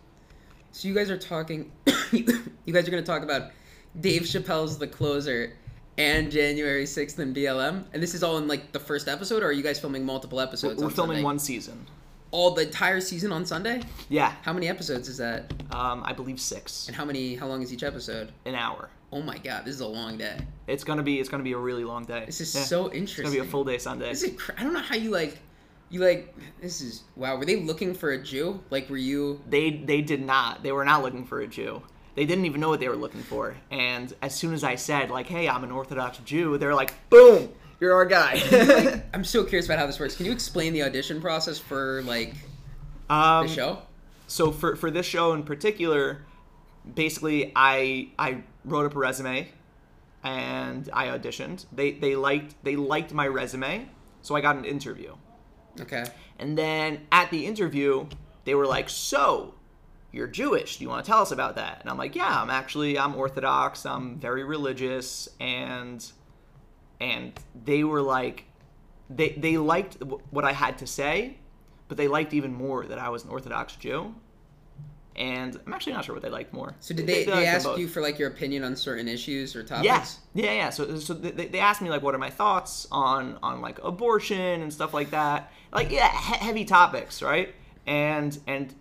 So 0.72 0.88
you 0.88 0.94
guys 0.94 1.10
are 1.10 1.18
talking. 1.18 1.72
you 2.12 2.24
guys 2.74 2.88
are 2.88 2.92
going 2.92 3.04
to 3.04 3.08
talk 3.08 3.24
about 3.24 3.52
Dave 4.00 4.22
Chappelle's 4.24 4.78
The 4.78 4.88
Closer 4.88 5.54
and 5.98 6.32
January 6.32 6.86
sixth 6.86 7.20
in 7.20 7.34
BLM, 7.34 7.84
and 7.94 8.02
this 8.04 8.14
is 8.14 8.24
all 8.24 8.38
in 8.38 8.48
like 8.48 8.72
the 8.72 8.80
first 8.80 9.08
episode, 9.08 9.42
or 9.44 9.48
are 9.48 9.52
you 9.52 9.64
guys 9.64 9.80
filming 9.80 10.06
multiple 10.06 10.40
episodes? 10.40 10.80
We're 10.80 10.86
on 10.88 10.92
filming 10.92 11.16
Sunday? 11.16 11.24
one 11.26 11.40
season. 11.40 11.86
all 12.32 12.52
the 12.52 12.62
entire 12.68 13.02
season 13.02 13.32
on 13.32 13.46
Sunday. 13.46 13.82
Yeah, 14.08 14.34
How 14.44 14.54
many 14.54 14.68
episodes 14.70 15.10
is 15.10 15.18
that? 15.18 15.52
um, 15.72 16.04
I 16.06 16.14
believe 16.14 16.40
six, 16.40 16.88
And 16.88 16.96
how 16.96 17.04
many? 17.06 17.36
How 17.36 17.48
long 17.48 17.62
is 17.64 17.74
each 17.74 17.84
episode? 17.84 18.32
an 18.46 18.56
hour. 18.56 18.90
Oh 19.12 19.22
my 19.24 19.40
god, 19.40 19.66
this 19.66 19.74
is 19.76 19.82
a 19.82 19.88
long 19.88 20.18
day. 20.18 20.38
It's 20.68 20.84
gonna 20.84 21.02
be 21.04 21.20
it's 21.20 21.28
gonna 21.30 21.44
be 21.44 21.54
a 21.54 21.58
really 21.58 21.84
long 21.84 22.06
day. 22.06 22.24
This 22.28 22.40
is 22.42 22.54
Yeah. 22.56 22.62
so 22.62 22.86
interesting. 22.94 23.26
It's 23.26 23.34
gonna 23.34 23.44
be 23.44 23.48
a 23.48 23.52
full 23.52 23.64
day 23.66 23.80
Sunday. 23.80 24.10
This 24.10 24.24
is 24.24 24.38
I 24.58 24.64
don't 24.64 24.72
know 24.74 24.80
how 24.82 24.96
you 24.96 25.10
like. 25.10 25.40
You 25.90 26.02
like 26.02 26.36
this 26.62 26.82
is 26.82 27.04
wow. 27.16 27.36
Were 27.38 27.46
they 27.46 27.56
looking 27.56 27.94
for 27.94 28.12
a 28.12 28.22
Jew? 28.22 28.62
Like 28.70 28.90
were 28.90 28.98
you? 28.98 29.42
They 29.50 29.72
they 29.72 30.02
did 30.02 30.24
not. 30.24 30.62
They 30.62 30.72
were 30.72 30.86
not 30.86 31.02
looking 31.02 31.26
for 31.26 31.42
a 31.42 31.48
Jew. 31.48 31.82
They 32.16 32.26
didn't 32.26 32.46
even 32.46 32.62
know 32.62 32.70
what 32.70 32.80
they 32.80 32.90
were 32.90 32.96
looking 32.96 33.24
for. 33.24 33.56
And 33.72 34.14
as 34.22 34.36
soon 34.36 34.54
as 34.54 34.64
I 34.64 34.76
said 34.76 35.10
like, 35.10 35.28
"Hey, 35.28 35.48
I'm 35.50 35.64
an 35.64 35.72
Orthodox 35.72 36.20
Jew," 36.20 36.58
they're 36.58 36.76
like, 36.76 36.94
"Boom, 37.10 37.50
you're 37.80 37.94
our 37.94 38.06
guy." 38.06 39.02
I'm 39.14 39.24
so 39.24 39.44
curious 39.44 39.66
about 39.66 39.80
how 39.80 39.88
this 39.88 40.00
works. 40.00 40.16
Can 40.16 40.26
you 40.26 40.32
explain 40.32 40.74
the 40.74 40.84
audition 40.84 41.22
process 41.22 41.58
for 41.58 42.04
like 42.04 42.36
um, 43.10 43.48
the 43.48 43.54
show? 43.54 43.82
so 44.28 44.52
for 44.52 44.76
for 44.76 44.92
this 44.92 45.08
show 45.08 45.34
in 45.34 45.44
particular, 45.44 46.24
basically 46.94 47.52
I 47.56 48.10
I 48.20 48.44
wrote 48.64 48.86
up 48.86 48.96
a 48.96 49.00
resume 49.00 49.48
and 50.24 50.90
I 50.94 51.08
auditioned. 51.08 51.66
They 51.72 51.92
they 51.92 52.16
liked 52.16 52.56
they 52.64 52.76
liked 52.76 53.12
my 53.12 53.28
resume, 53.28 53.90
so 54.22 54.36
I 54.36 54.42
got 54.42 54.56
an 54.56 54.66
interview. 54.66 55.16
Okay. 55.82 56.06
And 56.38 56.58
then 56.58 57.08
at 57.12 57.30
the 57.32 57.46
interview, 57.46 58.08
they 58.46 58.56
were 58.56 58.68
like, 58.68 58.90
"So, 58.90 59.56
you're 60.12 60.28
Jewish. 60.28 60.78
Do 60.78 60.84
you 60.84 60.90
want 60.90 61.06
to 61.06 61.10
tell 61.12 61.22
us 61.22 61.32
about 61.32 61.56
that?" 61.56 61.82
And 61.82 61.90
I'm 61.90 61.98
like, 61.98 62.16
"Yeah, 62.16 62.42
I'm 62.42 62.50
actually 62.50 62.98
I'm 62.98 63.16
Orthodox. 63.16 63.86
I'm 63.86 64.20
very 64.20 64.44
religious." 64.44 65.30
And 65.40 66.06
and 67.00 67.34
they 67.66 67.84
were 67.84 68.02
like 68.02 68.46
they 69.10 69.30
they 69.30 69.58
liked 69.58 69.98
what 70.30 70.46
I 70.46 70.54
had 70.54 70.78
to 70.80 70.88
say, 70.88 71.38
but 71.88 71.98
they 71.98 72.08
liked 72.08 72.34
even 72.34 72.54
more 72.54 72.86
that 72.86 73.00
I 73.00 73.10
was 73.10 73.24
an 73.24 73.30
Orthodox 73.30 73.76
Jew. 73.76 74.16
And 75.20 75.60
I'm 75.68 75.74
actually 75.74 75.94
not 75.94 76.06
sure 76.06 76.16
what 76.16 76.22
they 76.22 76.30
liked 76.30 76.54
more. 76.54 76.74
So 76.80 76.94
did 76.94 77.06
they, 77.06 77.26
they, 77.26 77.32
liked 77.32 77.64
them 77.64 77.72
ask 77.72 77.78
you 77.78 77.90
for 77.90 78.02
like 78.02 78.18
your 78.18 78.30
opinion 78.30 78.64
on 78.64 78.78
certain 78.78 79.10
issues 79.10 79.54
or 79.54 79.64
topics? 79.64 79.86
Yeah, 80.34 80.46
yeah, 80.46 80.54
yeah. 80.54 80.70
So, 80.70 80.98
so 80.98 81.14
they, 81.14 81.48
they 81.48 81.60
asked 81.60 81.82
me 81.82 81.90
like, 81.90 82.02
what 82.02 82.16
are 82.16 82.20
my 82.20 82.30
thoughts 82.30 82.88
on 82.90 83.38
on 83.44 83.62
like 83.62 83.84
abortion 83.84 84.62
and 84.62 84.72
stuff 84.72 84.94
like 84.94 85.12
that. 85.12 85.52
Like, 85.74 85.92
yeah, 85.92 86.10
he- 86.10 86.46
heavy 86.46 86.64
topics, 86.64 87.22
right? 87.22 87.54
And 87.86 88.40
and 88.48 88.74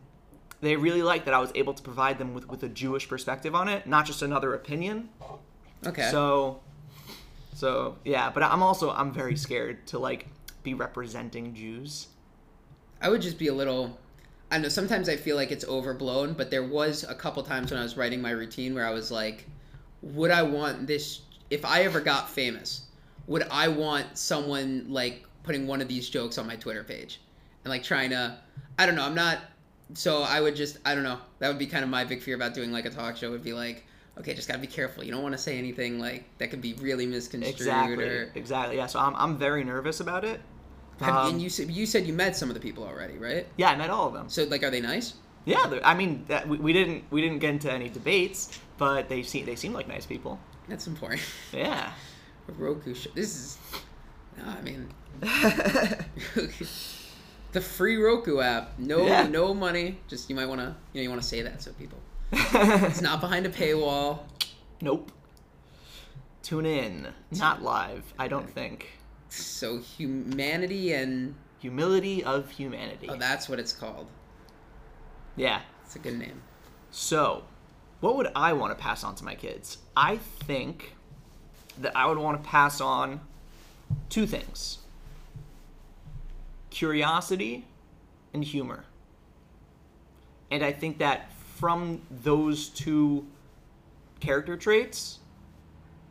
they 0.61 0.77
really 0.77 1.03
liked 1.03 1.25
that 1.25 1.35
I 1.35 1.41
was 1.41 1.51
able 1.57 1.75
to 1.75 1.83
provide 1.83 2.19
them 2.19 2.35
with 2.35 2.49
with 2.49 2.63
a 2.63 2.69
Jewish 2.69 3.09
perspective 3.09 3.57
on 3.57 3.67
it, 3.67 3.89
not 3.89 4.07
just 4.07 4.23
another 4.23 4.55
opinion. 4.55 5.09
Okay. 5.85 6.09
So, 6.11 6.61
so 7.55 7.97
yeah. 8.05 8.31
But 8.31 8.45
I'm 8.45 8.63
also 8.63 8.91
I'm 8.93 9.13
very 9.13 9.37
scared 9.37 9.89
to 9.89 9.99
like 9.99 10.29
be 10.63 10.75
representing 10.75 11.53
Jews. 11.55 12.09
I 13.03 13.09
would 13.09 13.23
just 13.23 13.39
be 13.39 13.49
a 13.49 13.55
little. 13.55 13.99
I 14.51 14.59
know. 14.59 14.69
Sometimes 14.69 15.09
I 15.09 15.17
feel 15.17 15.37
like 15.37 15.53
it's 15.53 15.65
overblown, 15.67 16.33
but 16.33 16.51
there 16.51 16.65
was 16.65 17.05
a 17.05 17.15
couple 17.15 17.43
times 17.43 17.71
when 17.71 17.79
I 17.81 17.83
was 17.83 17.97
writing 17.97 18.23
my 18.23 18.31
routine 18.31 18.75
where 18.75 18.87
I 18.87 18.91
was 18.91 19.11
like, 19.11 19.47
"Would 20.03 20.31
I 20.31 20.43
want 20.43 20.87
this? 20.87 21.21
If 21.51 21.65
I 21.65 21.83
ever 21.83 22.01
got 22.01 22.31
famous, 22.31 22.83
would 23.27 23.47
I 23.51 23.69
want 23.69 24.17
someone 24.17 24.87
like 24.89 25.27
putting 25.43 25.67
one 25.67 25.81
of 25.81 25.89
these 25.89 26.09
jokes 26.09 26.39
on 26.39 26.47
my 26.47 26.57
Twitter 26.57 26.83
page 26.83 27.21
and 27.65 27.71
like 27.71 27.83
trying 27.83 28.11
to? 28.11 28.39
I 28.79 28.87
don't 28.87 28.95
know. 28.95 29.05
I'm 29.05 29.15
not. 29.15 29.39
So 29.95 30.23
I 30.23 30.41
would 30.41 30.57
just. 30.57 30.79
I 30.85 30.95
don't 30.95 31.05
know. 31.05 31.19
That 31.41 31.49
would 31.49 31.59
be 31.59 31.67
kind 31.67 31.85
of 31.85 31.91
my 31.91 32.05
big 32.05 32.23
fear 32.23 32.35
about 32.35 32.55
doing 32.55 32.73
like 32.73 32.87
a 32.87 32.91
talk 32.91 33.17
show. 33.17 33.31
Would 33.31 33.45
be 33.45 33.53
like, 33.53 33.85
okay, 34.19 34.35
just 34.35 34.49
gotta 34.49 34.61
be 34.61 34.67
careful. 34.67 35.05
You 35.05 35.13
don't 35.13 35.23
want 35.23 35.35
to 35.35 35.39
say 35.39 35.59
anything 35.59 35.99
like 35.99 36.25
that 36.39 36.51
could 36.51 36.63
be 36.63 36.73
really 36.75 37.07
misconstrued. 37.07 37.55
Exactly. 37.55 38.05
Or, 38.05 38.33
Exactly. 38.35 38.77
Yeah. 38.77 38.87
So 38.87 38.99
I'm 38.99 39.15
I'm 39.17 39.37
very 39.37 39.63
nervous 39.63 40.01
about 40.01 40.25
it. 40.25 40.41
Have- 41.01 41.15
Um, 41.15 41.33
and 41.35 41.43
you 41.43 41.49
said 41.51 41.71
you 41.71 41.87
said 41.87 42.07
you 42.07 42.13
met 42.13 42.37
some 42.37 42.49
of 42.51 42.55
the 42.55 42.61
people 42.61 42.85
already, 42.85 43.17
right? 43.19 43.47
Yeah, 43.57 43.71
I 43.71 43.77
met 43.77 43.91
all 43.91 44.09
of 44.09 44.15
them. 44.15 44.29
So 44.29 44.45
like, 44.45 44.63
are 44.63 44.71
they 44.71 44.81
nice? 44.81 45.15
Yeah, 45.45 45.81
I 45.85 45.95
mean, 45.95 46.25
that, 46.29 46.47
we, 46.49 46.59
we 46.59 46.73
didn't 46.73 47.05
we 47.11 47.21
didn't 47.23 47.39
get 47.39 47.51
into 47.51 47.73
any 47.73 47.89
debates, 47.89 48.59
but 48.77 49.09
they 49.09 49.23
seem 49.23 49.47
they 49.47 49.57
seem 49.57 49.73
like 49.73 49.89
nice 49.89 50.05
people. 50.07 50.39
That's 50.69 50.87
important. 50.87 51.23
Yeah. 51.53 51.93
Roku 52.57 52.95
show. 52.95 53.11
This 53.15 53.35
is. 53.37 53.59
No, 54.37 54.45
I 54.47 54.61
mean, 54.63 54.89
the 57.53 57.61
free 57.61 57.97
Roku 57.97 58.41
app. 58.41 58.79
No, 58.79 59.07
Yeah. 59.07 59.27
no 59.27 59.55
money. 59.55 59.99
Just 60.09 60.29
you 60.31 60.37
might 60.37 60.47
want 60.47 60.61
to, 60.61 60.75
you 60.93 61.01
know, 61.01 61.03
you 61.03 61.09
want 61.11 61.23
to 61.23 61.27
say 61.29 61.43
that 61.43 61.63
so 61.63 61.73
people. 61.73 61.99
It's 62.33 63.01
not 63.01 63.21
behind 63.21 63.47
a 63.47 63.51
paywall. 63.51 64.21
nope. 64.83 65.13
Tune 66.43 66.67
in, 66.67 67.09
not 67.33 67.63
live. 67.63 68.15
I 68.19 68.29
don't 68.29 68.49
think. 68.49 68.98
So 69.29 69.79
humanity 69.79 70.93
and 70.93 71.35
Humility 71.61 72.23
of 72.23 72.51
humanity. 72.51 73.09
oh, 73.11 73.17
that's 73.17 73.49
what 73.49 73.59
it's 73.59 73.73
called. 73.73 74.07
yeah. 75.37 75.61
It's 75.85 75.97
a 75.97 75.99
good 75.99 76.19
name. 76.19 76.43
So, 76.91 77.43
what 78.01 78.17
would 78.17 78.29
I 78.37 78.53
want 78.53 78.77
to 78.77 78.81
pass 78.83 79.03
on 79.03 79.15
to 79.17 79.25
my 79.25 79.35
kids? 79.35 79.79
I 79.97 80.19
think 80.19 80.95
that 81.81 81.97
I 81.97 82.07
would 82.07 82.19
want 82.19 82.43
to 82.43 82.49
pass 82.49 82.81
on 82.81 83.21
two 84.09 84.27
things 84.27 84.79
curiosity 86.71 87.65
and 88.35 88.45
humor. 88.45 88.85
And 90.51 90.63
I 90.63 90.73
think 90.73 90.99
that 90.99 91.33
from 91.57 92.03
those 92.11 92.69
two 92.69 93.27
character 94.21 94.57
traits, 94.57 95.19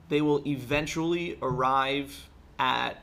they 0.10 0.22
will 0.22 0.46
eventually 0.48 1.38
arrive 1.42 2.28
at 2.60 2.98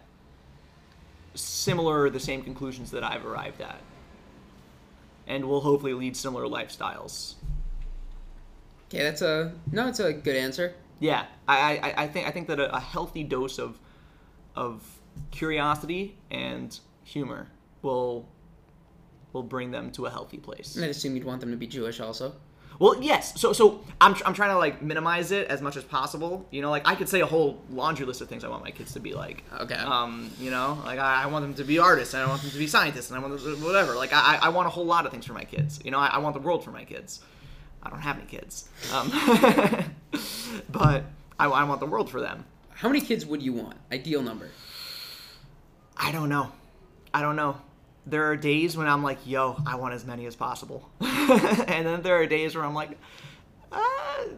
similar, 1.35 2.11
the 2.11 2.21
same 2.21 2.43
conclusions 2.43 2.91
that 2.93 3.05
I've 3.05 3.25
arrived 3.25 3.61
at. 3.61 3.81
And 5.27 5.47
will 5.47 5.61
hopefully 5.61 5.95
lead 5.95 6.17
similar 6.17 6.45
lifestyles. 6.45 7.35
Okay, 8.89 9.03
that's 9.03 9.23
a 9.23 9.55
no. 9.73 9.89
It's 9.89 10.01
a 10.01 10.13
good 10.13 10.37
answer. 10.37 10.75
Yeah, 11.01 11.27
I, 11.49 11.79
I, 11.79 12.03
I 12.05 12.09
think 12.09 12.29
I 12.29 12.31
think 12.31 12.47
that 12.49 12.61
a, 12.61 12.75
a 12.77 12.81
healthy 12.81 13.25
dose 13.25 13.59
of 13.59 13.79
of 14.55 14.83
curiosity 15.31 16.17
and 16.31 16.79
humor 17.03 17.49
will 17.83 18.29
will 19.33 19.43
bring 19.43 19.71
them 19.71 19.91
to 19.93 20.07
a 20.07 20.11
healthy 20.11 20.39
place. 20.39 20.77
And 20.77 20.85
I'd 20.85 20.91
assume 20.91 21.17
you'd 21.17 21.25
want 21.25 21.41
them 21.41 21.51
to 21.51 21.57
be 21.57 21.67
Jewish 21.67 22.01
also. 22.01 22.35
Well, 22.79 23.03
yes. 23.03 23.41
So 23.41 23.53
so 23.53 23.85
I'm, 24.01 24.15
tr- 24.15 24.25
I'm 24.27 24.35
trying 24.35 24.51
to 24.51 24.59
like 24.59 24.83
minimize 24.83 25.31
it 25.31 25.49
as 25.49 25.61
much 25.61 25.77
as 25.77 25.85
possible. 25.85 26.47
You 26.51 26.63
know, 26.63 26.71
like 26.71 26.87
I 26.87 26.95
could 26.95 27.09
say 27.09 27.21
a 27.21 27.27
whole 27.27 27.63
laundry 27.71 28.07
list 28.07 28.21
of 28.21 28.29
things 28.29 28.45
I 28.45 28.49
want 28.49 28.65
my 28.65 28.71
kids 28.71 28.93
to 28.95 29.01
be 29.01 29.15
like. 29.15 29.45
Okay. 29.61 29.75
Um, 29.75 30.31
you 30.41 30.51
know, 30.51 30.79
like 30.85 30.99
I, 30.99 31.25
I 31.25 31.27
want 31.27 31.45
them 31.45 31.55
to 31.55 31.65
be 31.65 31.79
artists, 31.79 32.15
and 32.15 32.23
I 32.23 32.27
want 32.27 32.43
them 32.43 32.51
to 32.51 32.59
be 32.59 32.67
scientists, 32.67 33.11
and 33.11 33.19
I 33.19 33.23
want 33.23 33.41
them 33.41 33.57
to, 33.57 33.65
whatever. 33.65 33.95
Like 33.95 34.13
I, 34.13 34.39
I 34.43 34.49
want 34.49 34.67
a 34.67 34.71
whole 34.71 34.87
lot 34.87 35.07
of 35.07 35.13
things 35.13 35.25
for 35.27 35.35
my 35.35 35.45
kids. 35.45 35.81
You 35.85 35.91
know, 35.91 35.99
I, 35.99 36.09
I 36.09 36.19
want 36.19 36.35
the 36.35 36.41
world 36.41 36.65
for 36.65 36.71
my 36.71 36.85
kids. 36.85 37.21
I 37.83 37.91
don't 37.91 38.01
have 38.01 38.17
any 38.19 38.27
kids, 38.27 38.69
um, 38.95 39.11
but 40.71 41.05
I, 41.39 41.47
I 41.47 41.65
want 41.65 41.81
the 41.81 41.87
world 41.87 42.11
for 42.11 42.21
them. 42.21 42.47
How 42.71 42.89
many 42.89 43.01
kids 43.03 43.27
would 43.27 43.43
you 43.43 43.53
want? 43.53 43.77
Ideal 43.93 44.23
number. 44.23 44.49
I 45.97 46.11
don't 46.11 46.29
know. 46.29 46.51
I 47.13 47.21
don't 47.21 47.37
know. 47.37 47.57
There 48.07 48.31
are 48.31 48.37
days 48.37 48.77
when 48.77 48.87
I'm 48.87 49.03
like, 49.03 49.19
yo, 49.27 49.57
I 49.67 49.77
want 49.77 49.95
as 49.95 50.05
many 50.05 50.27
as 50.27 50.35
possible. 50.35 50.91
and 51.69 51.87
then 51.87 52.03
there 52.03 52.17
are 52.17 52.27
days 52.27 52.55
where 52.55 52.65
I'm 52.65 52.75
like, 52.75 52.99
uh, 53.73 53.81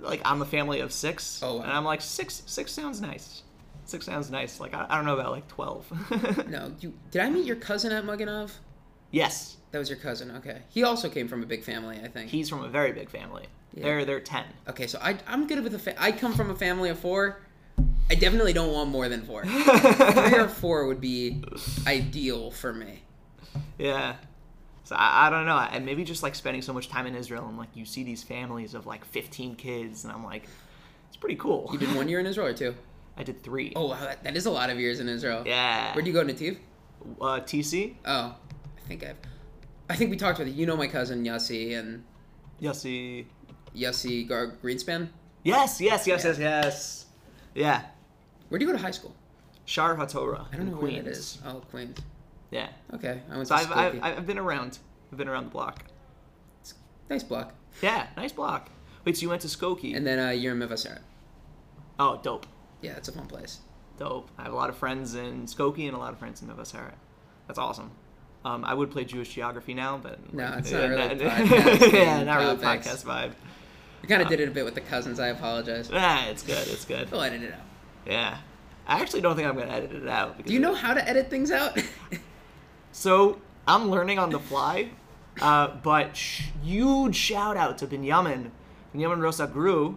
like 0.01 0.21
I'm 0.25 0.43
a 0.43 0.47
family 0.47 0.81
of 0.81 0.93
six. 0.93 1.41
Oh, 1.43 1.57
wow. 1.57 1.63
And 1.63 1.73
I'm 1.73 1.85
like, 1.85 2.01
six 2.01 2.43
six 2.47 2.73
sounds 2.73 3.01
nice. 3.01 3.43
Six 3.85 4.05
sounds 4.07 4.31
nice. 4.31 4.59
Like, 4.61 4.75
I, 4.75 4.87
I 4.89 4.97
don't 4.97 5.05
know 5.07 5.15
about 5.15 5.31
like 5.33 5.47
12. 5.49 6.47
No, 6.49 6.73
you 6.81 6.93
did 7.11 7.23
I 7.23 7.31
meet 7.31 7.45
your 7.47 7.57
cousin 7.57 7.93
at 7.93 8.05
Muganov? 8.05 8.51
yes. 9.11 9.53
That 9.73 9.79
was 9.81 9.91
your 9.91 9.99
cousin. 9.99 10.31
Okay. 10.39 10.63
He 10.71 10.85
also 10.85 11.11
came 11.11 11.29
from 11.29 11.43
a 11.43 11.47
big 11.47 11.63
family, 11.63 12.01
I 12.03 12.09
think. 12.09 12.31
He's 12.31 12.49
from 12.49 12.65
a 12.65 12.69
very 12.69 12.93
big 12.93 13.11
family. 13.11 13.47
Yeah. 13.75 13.83
They're 13.85 14.05
they're 14.07 14.21
ten. 14.21 14.45
Okay, 14.69 14.87
so 14.87 14.99
I 15.03 15.19
I'm 15.27 15.47
good 15.47 15.63
with 15.63 15.75
a 15.75 15.79
fa- 15.79 16.01
I 16.03 16.13
come 16.13 16.33
from 16.33 16.51
a 16.51 16.55
family 16.55 16.89
of 16.89 16.99
four. 16.99 17.43
I 18.09 18.15
definitely 18.15 18.55
don't 18.55 18.73
want 18.73 18.89
more 18.91 19.09
than 19.11 19.23
four. 19.23 19.45
Three 19.45 20.39
or 20.39 20.49
four 20.49 20.87
would 20.87 21.01
be 21.01 21.43
ideal 21.87 22.51
for 22.53 22.73
me. 22.73 23.03
Yeah. 23.77 24.15
So 24.87 24.95
I, 24.97 25.27
I 25.27 25.31
don't 25.31 25.47
know, 25.47 25.57
and 25.59 25.85
maybe 25.85 26.05
just 26.05 26.23
like 26.23 26.35
spending 26.37 26.63
so 26.63 26.73
much 26.73 26.89
time 26.89 27.07
in 27.09 27.17
Israel 27.17 27.47
and 27.49 27.59
like 27.59 27.71
you 27.75 27.85
see 27.85 28.05
these 28.05 28.23
families 28.23 28.73
of 28.73 28.87
like 28.87 29.05
15 29.05 29.57
kids, 29.57 30.05
and 30.05 30.13
I'm 30.13 30.25
like, 30.25 30.49
it's 31.09 31.17
pretty 31.17 31.35
cool. 31.37 31.69
You 31.73 31.79
did 31.79 31.93
one 31.97 32.09
year 32.09 32.21
in 32.21 32.27
Israel 32.27 32.47
or 32.47 32.53
two? 32.55 32.73
I 33.17 33.25
did 33.25 33.43
three. 33.43 33.73
Oh 33.75 33.89
wow, 33.89 33.99
that, 34.01 34.23
that 34.23 34.37
is 34.37 34.47
a 34.47 34.51
lot 34.51 34.71
of 34.71 34.79
years 34.79 35.01
in 35.01 35.09
Israel. 35.09 35.43
yeah. 35.45 35.93
Where 35.95 36.03
do 36.03 36.09
you 36.11 36.15
go, 36.15 36.25
Nativ? 36.25 36.59
Uh, 37.21 37.41
TC. 37.41 37.95
Oh, 38.05 38.37
I 38.37 38.81
think 38.89 39.03
I've. 39.05 39.17
I 39.91 39.97
think 39.97 40.11
we 40.11 40.17
talked 40.17 40.39
about 40.39 40.49
it. 40.49 40.55
You 40.55 40.67
know 40.67 40.77
my 40.77 40.87
cousin 40.87 41.25
Yossi 41.25 41.77
and 41.79 42.05
Yossi. 42.63 43.27
Yossi 43.77 44.27
Gar- 44.29 44.55
Greenspan. 44.63 45.09
Yes, 45.43 45.81
yes, 45.81 46.07
yes, 46.07 46.25
Yeah. 46.25 46.31
yes, 46.31 46.39
yes. 46.39 47.07
Yeah. 47.55 47.83
Where 48.49 48.59
do 48.59 48.65
you 48.65 48.71
go 48.71 48.77
to 48.77 48.83
high 48.83 48.91
school? 48.93 49.15
Shar 49.65 49.97
HaTorah. 49.97 50.47
I 50.53 50.57
don't 50.57 50.67
in 50.67 50.71
know 50.73 50.79
Queens. 50.79 51.03
where 51.05 51.13
it 51.13 51.17
is. 51.17 51.39
Oh, 51.45 51.63
Queens. 51.71 51.99
Yeah. 52.51 52.69
Okay, 52.95 53.21
I 53.31 53.37
went 53.37 53.49
So 53.49 53.57
to 53.57 53.61
I've, 53.63 53.73
I've. 53.73 54.03
I've 54.19 54.27
been 54.27 54.39
around. 54.39 54.79
I've 55.13 55.19
been 55.19 55.29
around 55.29 55.45
the 55.45 55.51
block. 55.51 55.85
Nice 57.11 57.23
block. 57.23 57.55
Yeah, 57.83 58.07
nice 58.17 58.33
block. 58.33 58.69
Wait, 59.05 59.17
so 59.17 59.23
you 59.23 59.29
went 59.29 59.43
to 59.43 59.49
Skokie? 59.49 59.97
And 59.97 60.07
then 60.07 60.19
uh, 60.19 60.31
you're 60.31 60.53
in 60.55 60.59
Mevaseret. 60.61 61.01
oh, 61.99 62.19
dope. 62.23 62.47
Yeah, 62.83 62.97
it's 62.97 63.09
a 63.09 63.13
fun 63.13 63.27
place. 63.27 63.61
Dope. 63.99 64.31
I 64.39 64.43
have 64.45 64.53
a 64.53 64.57
lot 64.57 64.69
of 64.71 64.77
friends 64.77 65.15
in 65.15 65.47
Skokie 65.47 65.87
and 65.87 65.95
a 65.97 65.99
lot 65.99 66.13
of 66.13 66.19
friends 66.19 66.43
in 66.43 66.49
Nova 66.49 66.65
That's 67.47 67.59
awesome. 67.59 67.93
Um, 68.45 68.65
I 68.65 68.75
would 68.75 68.91
play 68.91 69.05
Jewish 69.05 69.33
geography 69.35 69.75
now, 69.75 69.99
but 69.99 70.33
No, 70.35 70.55
it's 70.59 70.71
not 70.71 70.89
really 70.89 71.15
no- 71.15 71.25
podcasting 71.31 71.93
yeah, 71.93 72.23
not 72.25 72.39
really 72.39 72.57
topics. 72.59 72.87
podcast 72.89 73.05
vibe. 73.05 73.33
We 74.03 74.09
kind 74.09 74.23
of 74.23 74.29
did 74.29 74.41
it 74.41 74.49
a 74.49 74.51
bit 74.53 74.65
with 74.65 74.75
the 74.75 74.81
cousins. 74.83 75.19
I 75.19 75.29
apologize. 75.29 75.89
Ah, 75.93 76.27
it's 76.29 76.43
good. 76.43 76.67
It's 76.69 76.85
good. 76.85 77.11
We'll 77.11 77.23
edit 77.23 77.43
it 77.43 77.53
out. 77.55 77.61
Yeah. 78.07 78.39
I 78.87 79.01
actually 79.01 79.21
don't 79.23 79.35
think 79.37 79.49
I'm 79.49 79.57
gonna 79.57 79.73
edit 79.73 79.93
it 79.93 80.07
out. 80.09 80.37
Because 80.37 80.49
Do 80.49 80.55
you 80.55 80.61
know 80.61 80.75
how 80.75 80.95
to 80.95 81.09
edit 81.09 81.29
things 81.31 81.51
out? 81.51 81.77
So 82.97 83.39
I'm 83.69 83.91
learning 83.91 84.19
on 84.19 84.31
the 84.31 84.39
fly, 84.41 84.89
uh, 85.43 85.69
but 85.83 86.17
sh- 86.17 86.45
huge 86.63 87.15
shout 87.15 87.55
out 87.59 87.77
to 87.79 87.87
Binyamin, 87.87 88.51
Binyamin 88.95 89.19
Rosagru. 89.19 89.97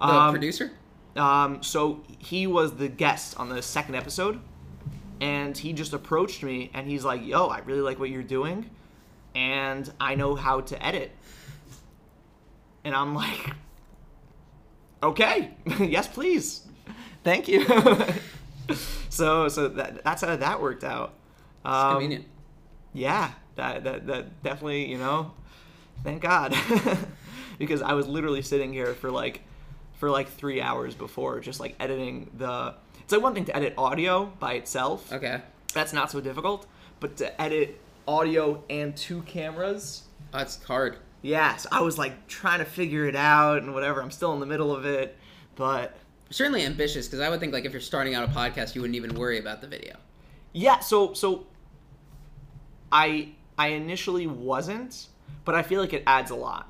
the 0.00 0.04
Um, 0.04 0.32
producer? 0.32 0.72
Um, 1.14 1.62
so 1.62 2.00
he 2.18 2.48
was 2.48 2.74
the 2.74 2.88
guest 2.88 3.38
on 3.38 3.50
the 3.50 3.62
second 3.62 3.94
episode, 3.94 4.40
and 5.20 5.56
he 5.56 5.72
just 5.72 5.92
approached 5.92 6.42
me 6.42 6.72
and 6.74 6.88
he's 6.88 7.04
like, 7.04 7.24
"Yo, 7.24 7.46
I 7.46 7.58
really 7.60 7.82
like 7.82 8.00
what 8.00 8.10
you're 8.10 8.24
doing, 8.24 8.68
and 9.32 9.92
I 10.00 10.16
know 10.16 10.34
how 10.34 10.60
to 10.60 10.84
edit." 10.84 11.12
And 12.82 12.96
I'm 12.96 13.14
like, 13.14 13.52
"Okay, 15.04 15.54
yes, 15.78 16.08
please, 16.08 16.66
thank 17.22 17.46
you." 17.46 17.64
so, 19.08 19.46
so 19.46 19.68
that 19.68 20.02
that's 20.02 20.22
how 20.22 20.34
that 20.34 20.60
worked 20.60 20.82
out. 20.82 21.14
It's 21.64 21.66
Um, 21.74 21.92
convenient. 21.92 22.24
Yeah, 22.92 23.32
that, 23.56 23.84
that 23.84 24.06
that 24.06 24.42
definitely, 24.42 24.90
you 24.90 24.98
know, 24.98 25.32
thank 26.04 26.22
God, 26.22 26.54
because 27.58 27.82
I 27.82 27.94
was 27.94 28.06
literally 28.06 28.42
sitting 28.42 28.72
here 28.72 28.94
for 28.94 29.10
like 29.10 29.42
for 29.94 30.10
like 30.10 30.28
three 30.28 30.60
hours 30.60 30.94
before, 30.94 31.40
just 31.40 31.60
like 31.60 31.74
editing 31.80 32.30
the. 32.36 32.74
It's 33.00 33.12
like 33.12 33.22
one 33.22 33.34
thing 33.34 33.46
to 33.46 33.56
edit 33.56 33.74
audio 33.76 34.26
by 34.38 34.54
itself. 34.54 35.12
Okay. 35.12 35.40
That's 35.74 35.92
not 35.92 36.10
so 36.10 36.20
difficult, 36.20 36.66
but 37.00 37.16
to 37.16 37.40
edit 37.40 37.80
audio 38.06 38.62
and 38.70 38.96
two 38.96 39.22
cameras. 39.22 40.02
That's 40.32 40.62
hard. 40.62 40.98
Yeah, 41.22 41.56
so 41.56 41.68
I 41.72 41.80
was 41.80 41.98
like 41.98 42.28
trying 42.28 42.60
to 42.60 42.64
figure 42.64 43.06
it 43.06 43.16
out 43.16 43.62
and 43.62 43.74
whatever. 43.74 44.00
I'm 44.00 44.10
still 44.10 44.32
in 44.32 44.40
the 44.40 44.46
middle 44.46 44.74
of 44.74 44.86
it, 44.86 45.16
but 45.56 45.96
Certainly 46.30 46.64
ambitious 46.64 47.08
because 47.08 47.18
I 47.18 47.28
would 47.28 47.40
think 47.40 47.52
like 47.52 47.64
if 47.64 47.72
you're 47.72 47.80
starting 47.80 48.14
out 48.14 48.28
a 48.28 48.32
podcast, 48.32 48.76
you 48.76 48.80
wouldn't 48.80 48.94
even 48.94 49.16
worry 49.16 49.38
about 49.40 49.60
the 49.60 49.66
video. 49.66 49.96
Yeah, 50.52 50.78
so 50.78 51.12
so 51.12 51.46
I 52.92 53.30
I 53.58 53.68
initially 53.68 54.26
wasn't, 54.26 55.06
but 55.44 55.54
I 55.54 55.62
feel 55.62 55.80
like 55.80 55.92
it 55.92 56.02
adds 56.06 56.30
a 56.30 56.34
lot. 56.34 56.68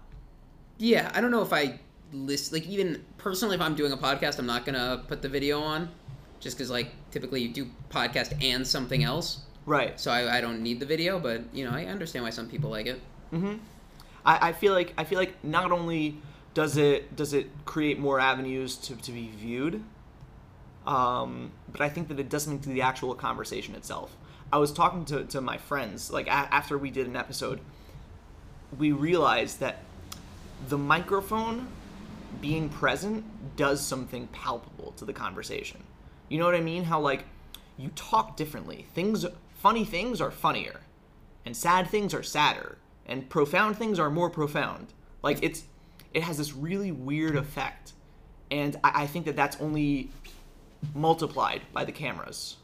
Yeah, 0.79 1.11
I 1.15 1.21
don't 1.21 1.31
know 1.31 1.43
if 1.43 1.53
I 1.53 1.79
list 2.13 2.53
like 2.53 2.67
even 2.67 3.05
personally 3.19 3.55
if 3.55 3.61
I'm 3.61 3.75
doing 3.75 3.93
a 3.93 3.97
podcast, 3.97 4.39
I'm 4.39 4.47
not 4.47 4.65
gonna 4.65 5.05
put 5.07 5.23
the 5.23 5.29
video 5.29 5.61
on, 5.61 5.89
just 6.41 6.57
because 6.57 6.71
like 6.71 6.91
typically 7.11 7.43
you 7.43 7.49
do 7.51 7.67
podcast 7.91 8.43
and 8.43 8.67
something 8.67 9.05
else, 9.05 9.43
Right. 9.67 10.01
so 10.01 10.11
I, 10.11 10.39
I 10.39 10.41
don't 10.41 10.63
need 10.63 10.81
the 10.81 10.87
video. 10.87 11.21
But 11.21 11.43
you 11.53 11.65
know 11.65 11.71
I 11.73 11.85
understand 11.87 12.25
why 12.25 12.31
some 12.31 12.49
people 12.49 12.71
like 12.71 12.87
it. 12.87 13.01
Mm-hmm. 13.33 13.55
I, 14.25 14.49
I 14.49 14.53
feel 14.53 14.73
like 14.73 14.93
I 14.99 15.05
feel 15.05 15.19
like 15.19 15.43
not 15.45 15.71
only 15.73 16.19
does 16.55 16.77
it 16.77 17.15
does 17.15 17.33
it 17.33 17.47
create 17.65 17.99
more 17.99 18.19
avenues 18.19 18.77
to, 18.77 18.97
to 18.97 19.13
be 19.13 19.29
viewed, 19.29 19.83
um, 20.87 21.53
but 21.71 21.81
I 21.81 21.89
think 21.89 22.09
that 22.09 22.19
it 22.19 22.29
does 22.29 22.45
something 22.45 22.61
to 22.63 22.69
the 22.71 22.83
actual 22.83 23.15
conversation 23.15 23.75
itself. 23.75 24.17
I 24.53 24.59
was 24.59 24.73
talking 24.73 25.05
to, 25.07 25.25
to 25.25 25.41
my 25.41 25.59
friends 25.59 26.11
like 26.11 26.27
a- 26.27 26.31
after 26.31 26.77
we 26.77 26.91
did 26.91 27.07
an 27.07 27.17
episode, 27.17 27.61
we 28.77 28.93
realized 28.93 29.61
that 29.61 29.83
the 30.69 30.79
microphone 30.79 31.69
being 32.41 32.69
present 32.69 33.25
does 33.57 33.81
something 33.81 34.27
palpable 34.29 34.93
to 34.93 35.05
the 35.05 35.13
conversation. 35.13 35.83
You 36.29 36.39
know 36.39 36.45
what 36.45 36.55
I 36.55 36.61
mean? 36.61 36.85
How 36.85 37.01
like 37.01 37.25
you 37.77 37.91
talk 37.95 38.37
differently. 38.37 38.87
Things 38.95 39.25
funny 39.61 39.85
things 39.85 40.21
are 40.23 40.31
funnier 40.31 40.81
and 41.45 41.55
sad 41.55 41.87
things 41.87 42.15
are 42.15 42.23
sadder 42.23 42.79
and 43.05 43.29
profound 43.29 43.77
things 43.77 43.99
are 43.99 44.09
more 44.09 44.31
profound 44.31 44.87
like 45.23 45.39
it's 45.43 45.65
it 46.15 46.23
has 46.23 46.39
this 46.39 46.55
really 46.55 46.91
weird 46.91 47.37
effect 47.37 47.93
and 48.51 48.77
i, 48.83 49.03
I 49.03 49.07
think 49.07 49.27
that 49.27 49.37
that's 49.37 49.61
only 49.61 50.09
multiplied 50.95 51.61
by 51.75 51.85
the 51.85 51.93
cameras 51.93 52.57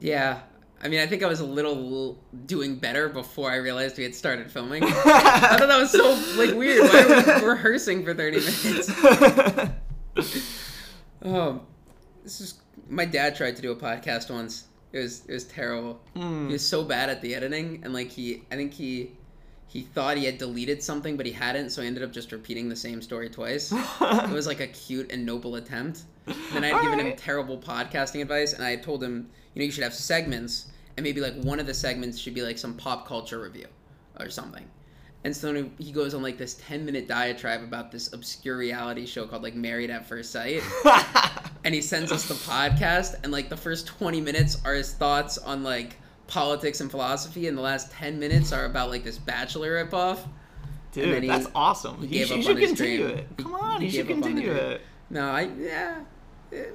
Yeah, 0.00 0.40
I 0.82 0.88
mean 0.88 1.00
I 1.00 1.06
think 1.06 1.22
I 1.22 1.26
was 1.26 1.40
a 1.40 1.46
little 1.46 2.18
doing 2.46 2.76
better 2.76 3.08
before 3.08 3.50
I 3.50 3.56
realized 3.56 3.96
we 3.96 4.04
had 4.04 4.14
started 4.14 4.50
filming. 4.50 4.84
I 4.86 4.88
thought 4.88 5.68
that 5.68 5.78
was 5.78 5.90
so 5.90 6.12
like 6.36 6.54
weird. 6.54 6.88
Why 6.88 7.02
are 7.02 7.40
we 7.40 7.46
rehearsing 7.46 8.04
for 8.04 8.14
thirty 8.14 8.40
minutes? 8.40 8.90
oh, 11.24 11.60
this 12.22 12.40
is 12.40 12.54
my 12.88 13.04
dad 13.04 13.34
tried 13.34 13.56
to 13.56 13.62
do 13.62 13.72
a 13.72 13.76
podcast 13.76 14.30
once. 14.30 14.64
It 14.92 14.98
was 14.98 15.24
it 15.26 15.32
was 15.32 15.44
terrible. 15.44 16.00
Hmm. 16.14 16.46
He 16.46 16.52
was 16.52 16.66
so 16.66 16.84
bad 16.84 17.10
at 17.10 17.20
the 17.20 17.34
editing, 17.34 17.80
and 17.84 17.92
like 17.92 18.10
he, 18.10 18.42
I 18.50 18.56
think 18.56 18.72
he, 18.72 19.10
he 19.66 19.82
thought 19.82 20.16
he 20.16 20.24
had 20.24 20.38
deleted 20.38 20.82
something, 20.82 21.16
but 21.16 21.26
he 21.26 21.32
hadn't, 21.32 21.70
so 21.70 21.82
he 21.82 21.88
ended 21.88 22.04
up 22.04 22.12
just 22.12 22.30
repeating 22.30 22.68
the 22.68 22.76
same 22.76 23.02
story 23.02 23.28
twice. 23.28 23.72
it 24.00 24.30
was 24.30 24.46
like 24.46 24.60
a 24.60 24.68
cute 24.68 25.10
and 25.10 25.26
noble 25.26 25.56
attempt. 25.56 26.02
And 26.26 26.36
then 26.52 26.64
I 26.64 26.68
had 26.68 26.82
given 26.82 27.00
him 27.00 27.16
terrible 27.16 27.58
podcasting 27.58 28.22
advice, 28.22 28.52
and 28.52 28.64
I 28.64 28.70
had 28.70 28.82
told 28.82 29.02
him, 29.02 29.28
you 29.54 29.60
know, 29.60 29.66
you 29.66 29.72
should 29.72 29.84
have 29.84 29.94
segments, 29.94 30.66
and 30.96 31.04
maybe 31.04 31.20
like 31.20 31.34
one 31.42 31.60
of 31.60 31.66
the 31.66 31.74
segments 31.74 32.18
should 32.18 32.34
be 32.34 32.42
like 32.42 32.58
some 32.58 32.74
pop 32.74 33.06
culture 33.06 33.40
review 33.40 33.66
or 34.20 34.28
something. 34.30 34.64
And 35.24 35.34
so 35.34 35.70
he 35.78 35.90
goes 35.90 36.12
on 36.12 36.22
like 36.22 36.36
this 36.36 36.54
10 36.66 36.84
minute 36.84 37.08
diatribe 37.08 37.62
about 37.62 37.90
this 37.90 38.12
obscure 38.12 38.58
reality 38.58 39.06
show 39.06 39.26
called 39.26 39.42
like 39.42 39.54
Married 39.54 39.88
at 39.90 40.06
First 40.06 40.30
Sight. 40.32 40.60
and 41.64 41.74
he 41.74 41.80
sends 41.80 42.12
us 42.12 42.28
the 42.28 42.34
podcast, 42.34 43.14
and 43.22 43.32
like 43.32 43.48
the 43.48 43.56
first 43.56 43.86
20 43.86 44.20
minutes 44.20 44.58
are 44.64 44.74
his 44.74 44.92
thoughts 44.92 45.38
on 45.38 45.62
like 45.62 45.96
politics 46.26 46.80
and 46.82 46.90
philosophy, 46.90 47.48
and 47.48 47.56
the 47.56 47.62
last 47.62 47.90
10 47.92 48.18
minutes 48.18 48.52
are 48.52 48.66
about 48.66 48.90
like 48.90 49.02
this 49.04 49.18
Bachelor 49.18 49.84
ripoff. 49.84 50.18
Dude 50.92 51.22
he- 51.22 51.28
that's 51.28 51.48
awesome 51.56 52.00
he 52.02 52.06
gave 52.06 52.28
sh- 52.28 52.32
up 52.32 52.42
should 52.42 52.50
on 52.52 52.56
his 52.58 52.68
continue 52.70 53.06
dream. 53.06 53.18
it 53.18 53.26
come 53.38 53.54
on 53.54 53.80
he 53.80 53.86
you 53.86 53.92
should 53.92 54.06
gave 54.06 54.18
up 54.18 54.24
on 54.24 54.34
the 54.34 54.42
continue 54.42 54.52
it 54.52 54.80
No, 55.10 55.28
I, 55.28 55.40
yeah, 55.58 56.04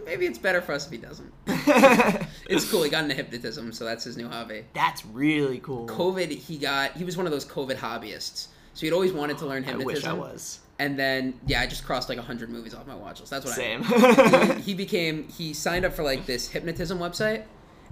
maybe 0.06 0.26
it's 0.26 0.38
better 0.38 0.62
for 0.62 0.74
us 0.74 0.86
if 0.86 0.92
he 0.92 0.98
doesn't. 0.98 1.32
It's 2.50 2.70
cool. 2.72 2.82
He 2.82 2.90
got 2.90 3.04
into 3.04 3.14
hypnotism, 3.16 3.72
so 3.72 3.86
that's 3.86 4.04
his 4.04 4.18
new 4.18 4.28
hobby. 4.28 4.66
that's 4.74 5.06
really 5.06 5.60
cool 5.60 5.86
COVID, 5.88 6.30
he 6.32 6.58
got 6.58 6.94
he 6.94 7.04
was 7.04 7.16
one 7.16 7.28
of 7.28 7.32
those 7.32 7.46
COVID 7.46 7.76
hobbyists. 7.76 8.48
So 8.74 8.86
he'd 8.86 8.94
always 8.94 9.14
wanted 9.14 9.38
to 9.40 9.46
learn 9.46 9.64
hypnotism. 9.64 10.10
i 10.10 10.14
wish 10.14 10.20
i 10.28 10.32
was 10.32 10.60
And 10.80 10.98
then 10.98 11.40
yeah, 11.46 11.62
I 11.62 11.68
just 11.68 11.86
crossed 11.86 12.10
like 12.10 12.18
hundred 12.18 12.50
movies 12.50 12.74
off 12.74 12.88
my 12.88 12.96
watch 12.96 13.20
list. 13.20 13.32
That's 13.32 13.46
what 13.46 13.54
same 13.54 13.84
I 13.86 14.56
he, 14.56 14.62
he 14.62 14.74
became 14.86 15.28
he 15.28 15.54
signed 15.54 15.86
up 15.86 15.94
for 15.94 16.04
like 16.04 16.26
this 16.26 16.48
hypnotism 16.50 16.98
website, 16.98 17.44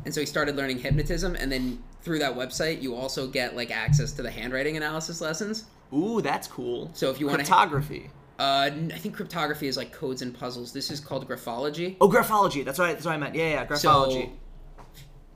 and 0.05 0.13
so 0.13 0.19
he 0.21 0.25
started 0.25 0.55
learning 0.55 0.79
hypnotism. 0.79 1.35
And 1.35 1.51
then 1.51 1.83
through 2.01 2.19
that 2.19 2.35
website, 2.35 2.81
you 2.81 2.95
also 2.95 3.27
get 3.27 3.55
like 3.55 3.69
access 3.69 4.11
to 4.13 4.23
the 4.23 4.31
handwriting 4.31 4.75
analysis 4.77 5.21
lessons. 5.21 5.65
ooh 5.93 6.21
that's 6.21 6.47
cool 6.47 6.89
So 6.93 7.11
if 7.11 7.19
you 7.19 7.27
want 7.27 7.39
to, 7.39 7.45
cryptography 7.45 8.09
uh, 8.39 8.69
I 8.71 8.97
think 8.97 9.15
cryptography 9.15 9.67
is 9.67 9.77
like 9.77 9.91
codes 9.91 10.21
and 10.21 10.37
puzzles. 10.37 10.71
This 10.71 10.91
is 10.91 10.99
called 10.99 11.27
graphology. 11.27 11.97
oh 12.01 12.07
graphology 12.09 12.63
that's 12.63 12.77
what 12.79 12.89
I, 12.89 12.93
that's 12.93 13.05
what 13.05 13.13
i 13.13 13.17
meant 13.17 13.35
yeah 13.35 13.49
yeah 13.49 13.65
graphology 13.65 14.25
So 14.25 14.29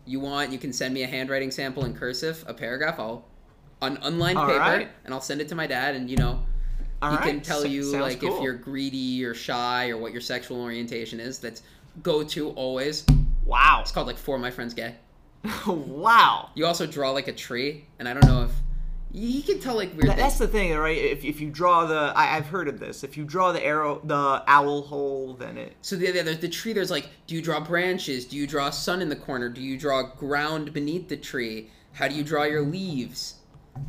you 0.06 0.20
want 0.20 0.52
you 0.52 0.58
can 0.58 0.74
send 0.74 0.94
me 0.94 1.04
a 1.04 1.08
handwriting 1.08 1.52
sample 1.52 1.86
in 1.86 1.94
cursive, 1.94 2.44
a 2.48 2.54
paragraph. 2.54 3.00
I'll 3.00 3.26
on 3.82 3.98
unlined 4.04 4.38
All 4.38 4.46
paper, 4.48 4.60
right. 4.60 4.90
and 5.06 5.14
I'll 5.14 5.22
send 5.22 5.42
it 5.42 5.48
to 5.50 5.56
my 5.56 5.68
dad, 5.68 5.96
and 5.96 6.10
you 6.10 6.18
know. 6.18 6.44
All 7.04 7.10
he 7.10 7.18
right, 7.18 7.26
can 7.26 7.42
tell 7.42 7.66
you 7.66 7.82
sounds 7.84 8.04
like 8.04 8.22
if 8.24 8.42
you're 8.44 8.54
greedy 8.54 9.26
or 9.26 9.34
shy 9.34 9.90
or 9.90 9.98
what 9.98 10.12
your 10.12 10.22
sexual 10.22 10.62
orientation 10.62 11.20
is. 11.20 11.40
That's 11.40 11.64
go 12.04 12.24
to 12.24 12.52
always. 12.52 13.06
wow 13.44 13.80
It's 13.82 13.92
called 13.92 14.06
like 14.06 14.18
for 14.20 14.38
my 14.38 14.52
friends 14.52 14.76
gay. 14.76 14.94
wow. 15.68 16.50
You 16.54 16.68
also 16.68 16.86
draw 16.86 17.10
like 17.10 17.28
a 17.28 17.34
tree, 17.34 17.86
and 17.98 18.08
I 18.08 18.14
don't 18.14 18.26
know 18.26 18.44
if 18.44 18.52
you 19.14 19.42
can 19.44 19.60
tell 19.60 19.76
like 19.76 19.92
weird 19.94 20.08
That- 20.10 20.18
That's 20.18 20.38
the 20.38 20.48
thing, 20.48 20.76
right? 20.78 20.98
If, 20.98 21.24
if 21.26 21.42
you 21.42 21.50
draw 21.50 21.86
the, 21.86 22.14
I, 22.16 22.38
I've 22.38 22.48
heard 22.48 22.68
of 22.68 22.80
this. 22.80 23.04
If 23.04 23.18
you 23.18 23.24
draw 23.26 23.52
the 23.52 23.64
arrow, 23.64 24.00
the 24.04 24.44
owl 24.48 24.82
hole, 24.84 25.34
then 25.34 25.58
it. 25.58 25.76
So 25.82 25.96
the, 25.96 26.12
the, 26.12 26.34
the 26.34 26.50
tree, 26.50 26.74
there's 26.74 26.92
like, 26.92 27.10
do 27.28 27.36
you 27.36 27.42
draw 27.42 27.60
branches? 27.60 28.26
Do 28.26 28.38
you 28.38 28.48
draw 28.48 28.70
sun 28.70 29.02
in 29.02 29.10
the 29.10 29.16
corner? 29.16 29.50
Do 29.50 29.62
you 29.62 29.78
draw 29.78 30.04
ground 30.04 30.74
beneath 30.74 31.10
the 31.10 31.18
tree? 31.18 31.70
How 31.94 32.08
do 32.08 32.16
you 32.16 32.24
draw 32.24 32.44
your 32.44 32.62
leaves? 32.62 33.36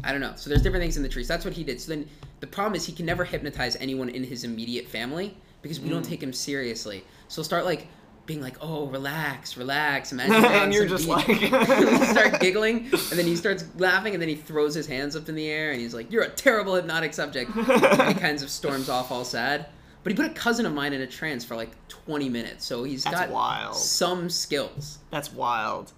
I 0.04 0.12
don't 0.12 0.20
know. 0.20 0.32
So 0.36 0.48
there's 0.50 0.62
different 0.62 0.82
things 0.82 0.96
in 0.96 1.02
the 1.02 1.08
trees. 1.08 1.28
That's 1.28 1.44
what 1.44 1.54
he 1.54 1.64
did. 1.64 1.80
So 1.80 1.90
then 1.90 2.08
the 2.40 2.46
problem 2.46 2.74
is 2.74 2.86
he 2.86 2.92
can 2.92 3.06
never 3.06 3.24
hypnotize 3.24 3.76
anyone 3.76 4.08
in 4.08 4.24
his 4.24 4.44
immediate 4.44 4.88
family 4.88 5.36
because 5.60 5.78
we 5.80 5.88
Mm. 5.88 5.92
don't 5.92 6.04
take 6.04 6.22
him 6.22 6.32
seriously. 6.32 7.04
So 7.28 7.42
start 7.42 7.64
like 7.64 7.86
being 8.26 8.40
like, 8.40 8.56
"Oh, 8.60 8.86
relax, 8.86 9.56
relax." 9.56 10.12
Imagine 10.12 10.36
And 10.44 10.72
you're 10.74 10.84
on 10.84 10.88
you're 10.88 10.98
some 10.98 11.14
just 11.16 11.28
beach." 11.28 11.52
like- 11.52 12.02
start 12.08 12.40
giggling, 12.40 12.84
and 12.86 12.92
then 13.18 13.26
he 13.26 13.36
starts 13.36 13.64
laughing, 13.78 14.14
and 14.14 14.22
then 14.22 14.28
he 14.28 14.34
throws 14.36 14.74
his 14.74 14.86
hands 14.86 15.16
up 15.16 15.28
in 15.28 15.34
the 15.34 15.48
air, 15.48 15.72
and 15.72 15.80
he's 15.80 15.94
like, 15.94 16.10
"You're 16.12 16.22
a 16.24 16.28
terrible 16.30 16.74
hypnotic 16.74 17.14
subject." 17.14 17.50
and 17.56 18.08
he 18.14 18.20
kinds 18.20 18.42
of 18.42 18.50
storms 18.50 18.88
off 18.88 19.10
all 19.10 19.24
sad. 19.24 19.66
But 20.04 20.10
he 20.10 20.16
put 20.16 20.26
a 20.26 20.34
cousin 20.34 20.66
of 20.66 20.72
mine 20.72 20.92
in 20.94 21.00
a 21.00 21.06
trance 21.06 21.44
for 21.44 21.54
like 21.54 21.70
20 21.88 22.28
minutes, 22.28 22.64
so 22.64 22.82
he's 22.82 23.04
That's 23.04 23.20
got 23.20 23.30
wild. 23.30 23.76
some 23.76 24.28
skills. 24.30 24.98
That's 25.10 25.32
wild. 25.32 25.92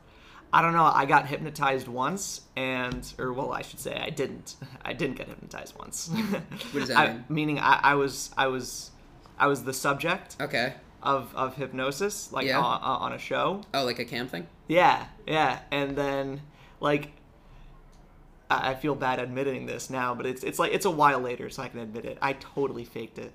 I 0.53 0.61
don't 0.61 0.75
know. 0.75 0.85
I 0.85 1.07
got 1.07 1.27
hypnotized 1.27 1.89
once, 1.89 2.43
and 2.55 3.11
or 3.19 3.33
well, 3.33 3.51
I 3.53 3.63
should 3.63 3.81
say 3.81 3.97
I 3.97 4.11
didn't. 4.11 4.57
I 4.85 4.93
didn't 4.93 5.17
get 5.17 5.29
hypnotized 5.29 5.75
once. 5.79 6.09
What 6.09 6.81
does 6.81 6.89
that 6.89 6.97
I- 6.99 7.13
mean? 7.15 7.25
Meaning, 7.31 7.59
I, 7.61 7.81
I 7.83 7.95
was, 7.95 8.31
I 8.37 8.47
was, 8.49 8.91
I 9.39 9.47
was 9.47 9.65
the 9.65 9.73
subject 9.73 10.37
Okay. 10.41 10.75
Of 11.05 11.33
of 11.37 11.55
hypnosis, 11.55 12.33
like 12.33 12.47
Yeah. 12.47 12.59
on, 12.61 12.81
on 12.83 13.13
a 13.13 13.19
show. 13.19 13.61
Oh, 13.73 13.85
like 13.85 13.99
a 14.01 14.05
camp 14.05 14.31
thing? 14.31 14.47
Yeah, 14.67 15.07
yeah, 15.27 15.61
and 15.71 15.97
then 15.97 16.41
like. 16.81 17.11
I 18.51 18.71
I 18.71 18.75
feel 18.75 18.95
bad 18.95 19.19
admitting 19.19 19.67
this 19.67 19.91
now, 19.91 20.15
but 20.15 20.27
it's 20.27 20.43
it's 20.43 20.59
like 20.59 20.73
it's 20.73 20.85
a 20.87 20.91
while 20.91 21.21
later, 21.21 21.49
so 21.51 21.63
I 21.63 21.69
can 21.69 21.81
admit 21.81 22.05
it. 22.05 22.19
I 22.21 22.35
totally 22.35 22.85
faked 22.85 23.19
it. 23.19 23.33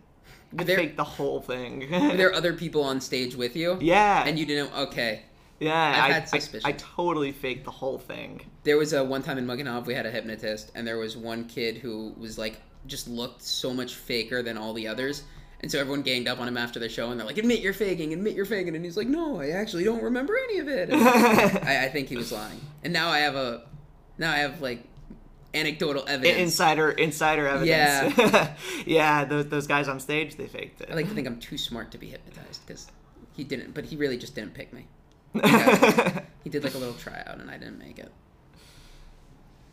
I 0.58 0.64
there- 0.64 0.78
faked 0.78 0.98
the 0.98 1.04
whole 1.04 1.42
thing. 1.42 1.90
Were 1.92 2.18
there 2.18 2.34
other 2.34 2.54
people 2.64 2.84
on 2.84 3.02
stage 3.02 3.36
with 3.36 3.56
you? 3.56 3.78
yeah, 3.82 4.24
And 4.26 4.38
you 4.40 4.46
didn't. 4.46 4.76
Okay. 4.76 5.22
yeah. 5.60 5.94
I've 5.96 6.10
I, 6.12 6.14
had 6.14 6.24
I- 6.24 6.26
suspicion. 6.26 6.68
I, 6.68 6.72
totally 6.74 7.32
faked 7.32 7.66
the 7.66 7.72
whole 7.72 8.00
thing. 8.00 8.42
There 8.64 8.78
was 8.78 8.94
a 8.94 9.04
one 9.04 9.22
time 9.24 9.38
in 9.38 9.46
Muggenhof 9.46 9.86
we 9.86 9.94
had 9.94 10.06
a 10.08 10.12
hypnotist, 10.12 10.72
and 10.76 10.88
there 10.88 10.98
was 10.98 11.16
one 11.18 11.46
kid 11.46 11.78
who 11.78 12.14
was 12.18 12.38
like 12.40 12.62
just 12.88 13.08
looked 13.08 13.42
so 13.44 13.74
much 13.74 13.96
faker 13.96 14.42
than 14.42 14.58
all 14.58 14.74
the 14.74 14.88
others. 14.88 15.24
And 15.62 15.70
so 15.72 15.78
everyone 15.80 16.04
ganged 16.04 16.28
up 16.28 16.40
on 16.40 16.48
him 16.48 16.56
after 16.58 16.80
the 16.80 16.88
show, 16.88 17.12
and 17.12 17.20
they're 17.20 17.28
like, 17.28 17.38
"Admit 17.38 17.60
you're 17.60 17.74
faking, 17.74 18.14
admit 18.14 18.34
you're 18.34 18.46
faking," 18.46 18.76
and 18.76 18.86
he's 18.86 18.96
like, 18.96 19.08
"No, 19.08 19.42
I 19.42 19.50
actually 19.50 19.84
don't 19.84 20.02
remember 20.02 20.38
any 20.38 20.60
of 20.60 20.68
it." 20.70 20.90
I, 20.94 21.86
I 21.86 21.90
think 21.90 22.08
he 22.08 22.16
was 22.16 22.32
lying. 22.32 22.62
And 22.84 22.94
now 22.94 23.10
I 23.10 23.20
have 23.20 23.36
a, 23.36 23.64
now 24.18 24.32
I 24.32 24.38
have 24.38 24.62
like 24.62 24.84
anecdotal 25.54 26.06
evidence. 26.08 26.38
Insider, 26.38 26.92
insider 26.92 27.46
evidence. 27.48 28.18
Yeah. 28.18 28.54
yeah. 28.86 29.26
Those, 29.26 29.48
those 29.50 29.68
guys 29.68 29.88
on 29.90 30.00
stage, 30.00 30.38
they 30.38 30.48
faked 30.48 30.80
it. 30.82 30.90
I 30.92 30.96
like 30.96 31.10
to 31.10 31.14
think 31.14 31.28
I'm 31.28 31.40
too 31.40 31.58
smart 31.58 31.92
to 31.92 31.98
be 31.98 32.08
hypnotized 32.08 32.66
because 32.66 32.88
he 33.36 33.44
didn't, 33.44 33.74
but 33.74 33.84
he 33.86 33.96
really 33.98 34.18
just 34.18 34.36
didn't 34.36 34.54
pick 34.54 34.72
me. 34.74 34.88
He 36.44 36.50
did 36.50 36.64
like 36.64 36.74
a 36.74 36.78
little 36.78 36.94
tryout, 36.94 37.38
and 37.40 37.52
I 37.52 37.58
didn't 37.58 37.78
make 37.80 38.00
it. 38.00 38.12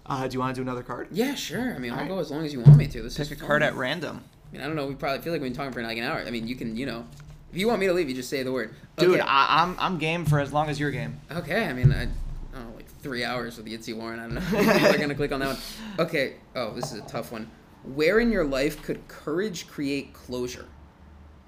uh, 0.04 0.26
do 0.26 0.34
you 0.34 0.40
want 0.40 0.54
to 0.56 0.58
do 0.58 0.62
another 0.62 0.82
card? 0.82 1.06
Yeah, 1.12 1.34
sure. 1.36 1.74
I 1.74 1.78
mean, 1.78 1.92
I'll 1.92 1.98
Alright. 1.98 2.10
go 2.10 2.18
as 2.18 2.30
long 2.30 2.44
as 2.44 2.52
you 2.52 2.60
want 2.60 2.76
me 2.76 2.88
to. 2.88 3.02
This 3.02 3.16
Pick 3.16 3.26
is 3.26 3.32
a 3.32 3.36
fun. 3.36 3.46
card 3.46 3.62
at 3.62 3.74
random. 3.76 4.24
I 4.56 4.58
mean, 4.58 4.64
I 4.64 4.66
don't 4.68 4.76
know. 4.76 4.86
We 4.86 4.94
probably 4.94 5.20
feel 5.22 5.32
like 5.32 5.42
we've 5.42 5.50
been 5.52 5.56
talking 5.56 5.72
for 5.72 5.82
like 5.82 5.98
an 5.98 6.04
hour. 6.04 6.18
I 6.26 6.30
mean, 6.30 6.46
you 6.48 6.56
can, 6.56 6.76
you 6.76 6.86
know, 6.86 7.04
if 7.52 7.58
you 7.58 7.68
want 7.68 7.80
me 7.80 7.86
to 7.86 7.92
leave, 7.92 8.08
you 8.08 8.14
just 8.14 8.30
say 8.30 8.42
the 8.42 8.52
word. 8.52 8.74
Dude, 8.96 9.10
Okay. 9.10 9.20
I, 9.20 9.62
I'm 9.62 9.76
I'm 9.78 9.98
game 9.98 10.24
for 10.24 10.40
as 10.40 10.52
long 10.52 10.68
as 10.70 10.80
you're 10.80 10.90
game. 10.90 11.20
Okay, 11.30 11.66
I 11.66 11.72
mean, 11.74 11.92
I, 11.92 12.02
I 12.02 12.06
don't 12.54 12.70
know, 12.70 12.76
like 12.76 12.88
three 13.00 13.24
hours 13.24 13.56
with 13.56 13.66
the 13.66 13.76
Yitzy 13.76 13.94
Warren. 13.94 14.18
I 14.18 14.22
don't 14.22 14.34
know. 14.34 14.40
People 14.72 14.94
are 14.94 14.98
gonna 14.98 15.14
click 15.14 15.32
on 15.32 15.40
that 15.40 15.48
one. 15.48 15.58
Okay. 15.98 16.36
Oh, 16.54 16.72
this 16.74 16.92
is 16.92 16.98
a 17.00 17.02
tough 17.06 17.32
one. 17.32 17.50
Where 17.84 18.18
in 18.20 18.32
your 18.32 18.44
life 18.44 18.82
could 18.82 19.06
courage 19.08 19.68
create 19.68 20.12
closure? 20.14 20.66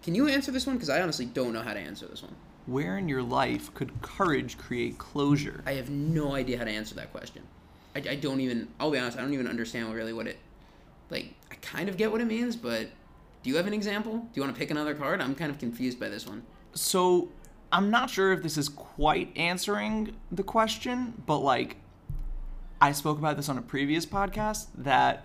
Can 0.02 0.14
you 0.14 0.28
answer 0.28 0.52
this 0.52 0.66
one? 0.66 0.76
Because 0.76 0.90
I 0.90 1.00
honestly 1.02 1.24
don't 1.26 1.52
know 1.52 1.62
how 1.62 1.72
to 1.74 1.80
answer 1.80 2.06
this 2.06 2.22
one. 2.22 2.34
Where 2.66 2.98
in 2.98 3.08
your 3.08 3.22
life 3.22 3.72
could 3.74 4.02
courage 4.02 4.58
create 4.58 4.98
closure? 4.98 5.62
I 5.66 5.72
have 5.72 5.88
no 5.90 6.34
idea 6.34 6.58
how 6.58 6.64
to 6.64 6.70
answer 6.70 6.94
that 6.96 7.10
question. 7.12 7.42
I, 7.96 8.02
I 8.10 8.14
don't 8.16 8.40
even. 8.40 8.68
I'll 8.78 8.90
be 8.90 8.98
honest. 8.98 9.16
I 9.16 9.22
don't 9.22 9.32
even 9.32 9.48
understand 9.48 9.92
really 9.94 10.12
what 10.12 10.26
it. 10.26 10.36
Like, 11.10 11.32
I 11.50 11.54
kind 11.62 11.88
of 11.88 11.96
get 11.96 12.12
what 12.12 12.20
it 12.20 12.26
means, 12.26 12.54
but 12.54 12.88
do 13.48 13.52
you 13.52 13.56
have 13.56 13.66
an 13.66 13.72
example? 13.72 14.18
Do 14.18 14.28
you 14.34 14.42
want 14.42 14.54
to 14.54 14.58
pick 14.58 14.70
another 14.70 14.94
card? 14.94 15.22
I'm 15.22 15.34
kind 15.34 15.50
of 15.50 15.58
confused 15.58 15.98
by 15.98 16.10
this 16.10 16.26
one. 16.26 16.42
So, 16.74 17.30
I'm 17.72 17.90
not 17.90 18.10
sure 18.10 18.30
if 18.34 18.42
this 18.42 18.58
is 18.58 18.68
quite 18.68 19.34
answering 19.38 20.14
the 20.30 20.42
question, 20.42 21.14
but 21.24 21.38
like, 21.38 21.76
I 22.78 22.92
spoke 22.92 23.16
about 23.16 23.38
this 23.38 23.48
on 23.48 23.56
a 23.56 23.62
previous 23.62 24.04
podcast 24.04 24.66
that 24.76 25.24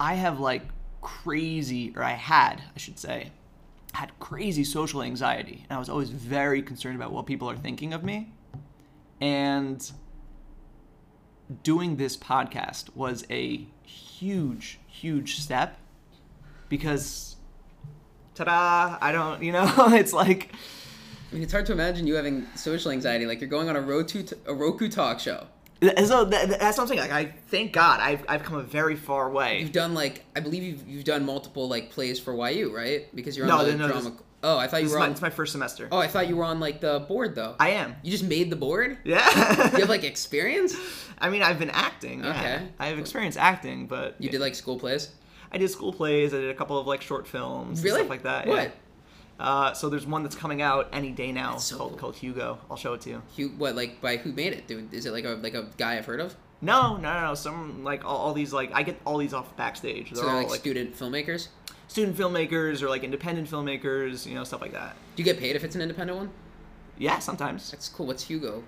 I 0.00 0.14
have 0.14 0.40
like 0.40 0.62
crazy, 1.00 1.92
or 1.94 2.02
I 2.02 2.14
had, 2.14 2.60
I 2.74 2.78
should 2.80 2.98
say, 2.98 3.30
had 3.92 4.10
crazy 4.18 4.64
social 4.64 5.00
anxiety, 5.00 5.64
and 5.70 5.76
I 5.76 5.78
was 5.78 5.88
always 5.88 6.10
very 6.10 6.60
concerned 6.60 6.96
about 6.96 7.12
what 7.12 7.24
people 7.24 7.48
are 7.48 7.56
thinking 7.56 7.94
of 7.94 8.02
me. 8.02 8.32
And 9.20 9.92
doing 11.62 11.98
this 11.98 12.16
podcast 12.16 12.96
was 12.96 13.24
a 13.30 13.64
huge, 13.84 14.80
huge 14.88 15.38
step 15.38 15.78
because 16.72 17.36
ta-da 18.34 18.96
i 19.02 19.12
don't 19.12 19.42
you 19.42 19.52
know 19.52 19.70
it's 19.92 20.12
like 20.14 20.50
I 21.30 21.34
mean, 21.34 21.44
it's 21.44 21.52
hard 21.52 21.64
to 21.66 21.72
imagine 21.72 22.06
you 22.06 22.14
having 22.16 22.46
social 22.56 22.90
anxiety. 22.90 23.24
Like 23.24 23.40
you're 23.40 23.48
going 23.48 23.70
on 23.70 23.76
a 23.76 23.80
Roku, 23.80 24.22
a 24.44 24.52
Roku 24.52 24.90
talk 24.90 25.18
show. 25.18 25.46
so 26.04 26.26
that, 26.26 26.50
that's 26.60 26.76
what 26.76 26.80
i'm 26.80 26.86
saying 26.88 27.00
like 27.00 27.10
i 27.10 27.24
thank 27.48 27.72
god 27.72 28.00
i've, 28.00 28.22
I've 28.28 28.42
come 28.42 28.56
a 28.58 28.62
very 28.62 28.96
far 28.96 29.30
way 29.30 29.60
You've 29.60 29.72
done 29.72 29.94
like 29.94 30.24
I 30.36 30.40
believe 30.40 30.62
you've 30.62 30.86
you've 30.88 31.04
done 31.04 31.24
multiple 31.26 31.68
like 31.68 31.90
plays 31.90 32.20
for 32.20 32.32
YU, 32.50 32.74
right? 32.74 33.14
Because 33.16 33.36
you're 33.36 33.50
on 33.50 33.58
No, 33.58 33.64
the 33.64 33.76
no, 33.76 33.88
drama. 33.88 34.10
this- 34.10 34.20
oh, 34.44 34.58
I 34.58 34.66
thought 34.68 34.82
you 34.82 34.90
were 34.90 34.98
my, 34.98 35.06
on. 35.06 35.12
it's 35.12 35.22
my 35.22 35.30
first 35.30 35.52
semester 35.52 35.88
Oh, 35.92 35.98
I 35.98 36.06
thought 36.08 36.28
you 36.28 36.36
were 36.36 36.44
on 36.44 36.58
like 36.60 36.80
the 36.80 37.00
board 37.08 37.34
though. 37.34 37.54
i 37.58 37.70
am 37.70 37.96
You 38.02 38.10
just 38.12 38.24
made 38.24 38.48
the 38.50 38.56
board. 38.56 38.98
yeah 39.04 39.26
You 39.74 39.80
have 39.80 39.88
like 39.88 40.04
experience. 40.14 40.74
i 41.18 41.30
mean 41.30 41.42
i've 41.42 41.58
been 41.58 41.70
acting 41.88 42.22
yeah. 42.24 42.30
Okay. 42.38 42.68
i 42.78 42.86
have 42.88 42.98
experience 42.98 43.36
acting 43.38 43.86
but 43.86 44.16
You 44.18 44.28
did 44.28 44.40
like 44.42 44.54
school 44.54 44.78
plays. 44.78 45.08
I 45.52 45.58
did 45.58 45.68
school 45.70 45.92
plays 45.92 46.32
i 46.34 46.38
did 46.38 46.50
a 46.50 46.54
couple 46.54 46.78
of 46.78 46.86
like 46.86 47.02
short 47.02 47.26
films 47.26 47.78
and 47.78 47.84
Really? 47.84 48.00
stuff 48.00 48.10
like 48.10 48.22
that 48.22 48.46
What? 48.46 48.72
yeah. 49.38 49.44
uh, 49.44 49.72
so 49.74 49.88
there's 49.88 50.06
one 50.06 50.22
that's 50.22 50.36
coming 50.36 50.62
out 50.62 50.88
any 50.92 51.10
day 51.10 51.32
now 51.32 51.56
so 51.58 51.76
called, 51.76 51.90
cool. 51.90 51.98
called 51.98 52.16
hugo 52.16 52.58
i'll 52.70 52.76
show 52.76 52.94
it 52.94 53.00
to 53.02 53.10
you 53.10 53.22
Who? 53.36 53.48
What? 53.50 53.74
Like 53.76 54.00
by 54.00 54.16
who 54.16 54.32
made 54.32 54.52
it? 54.52 54.66
Dude, 54.66 54.92
is 54.92 55.06
it 55.06 55.12
like 55.12 55.24
a 55.24 55.30
like 55.30 55.54
a 55.54 55.68
guy 55.76 55.96
I've 55.98 56.06
heard 56.06 56.20
of? 56.20 56.36
no 56.60 56.96
no 56.96 57.12
no 57.12 57.20
no 57.28 57.34
some 57.34 57.82
like 57.84 58.04
all, 58.04 58.16
all 58.16 58.32
these 58.34 58.52
like 58.52 58.70
i 58.72 58.82
get 58.82 59.00
all 59.04 59.18
these 59.18 59.34
off 59.34 59.56
backstage 59.56 60.10
they're 60.10 60.16
So 60.16 60.22
they're 60.22 60.30
all 60.30 60.40
like, 60.42 60.50
like 60.50 60.60
student 60.60 60.96
filmmakers. 60.96 61.48
student 61.88 62.16
filmmakers 62.16 62.82
or 62.82 62.88
like 62.88 63.02
independent 63.04 63.50
filmmakers 63.50 64.26
you 64.26 64.34
know 64.34 64.44
stuff 64.44 64.60
like 64.60 64.72
that 64.72 64.94
Do 65.16 65.22
you 65.22 65.24
get 65.24 65.38
paid 65.40 65.56
if 65.56 65.64
it's 65.64 65.74
an 65.74 65.82
independent 65.82 66.18
one? 66.18 66.30
yeah 66.98 67.18
sometimes 67.18 67.70
That's 67.70 67.88
cool. 67.88 68.06
What's 68.06 68.24
Hugo? 68.24 68.62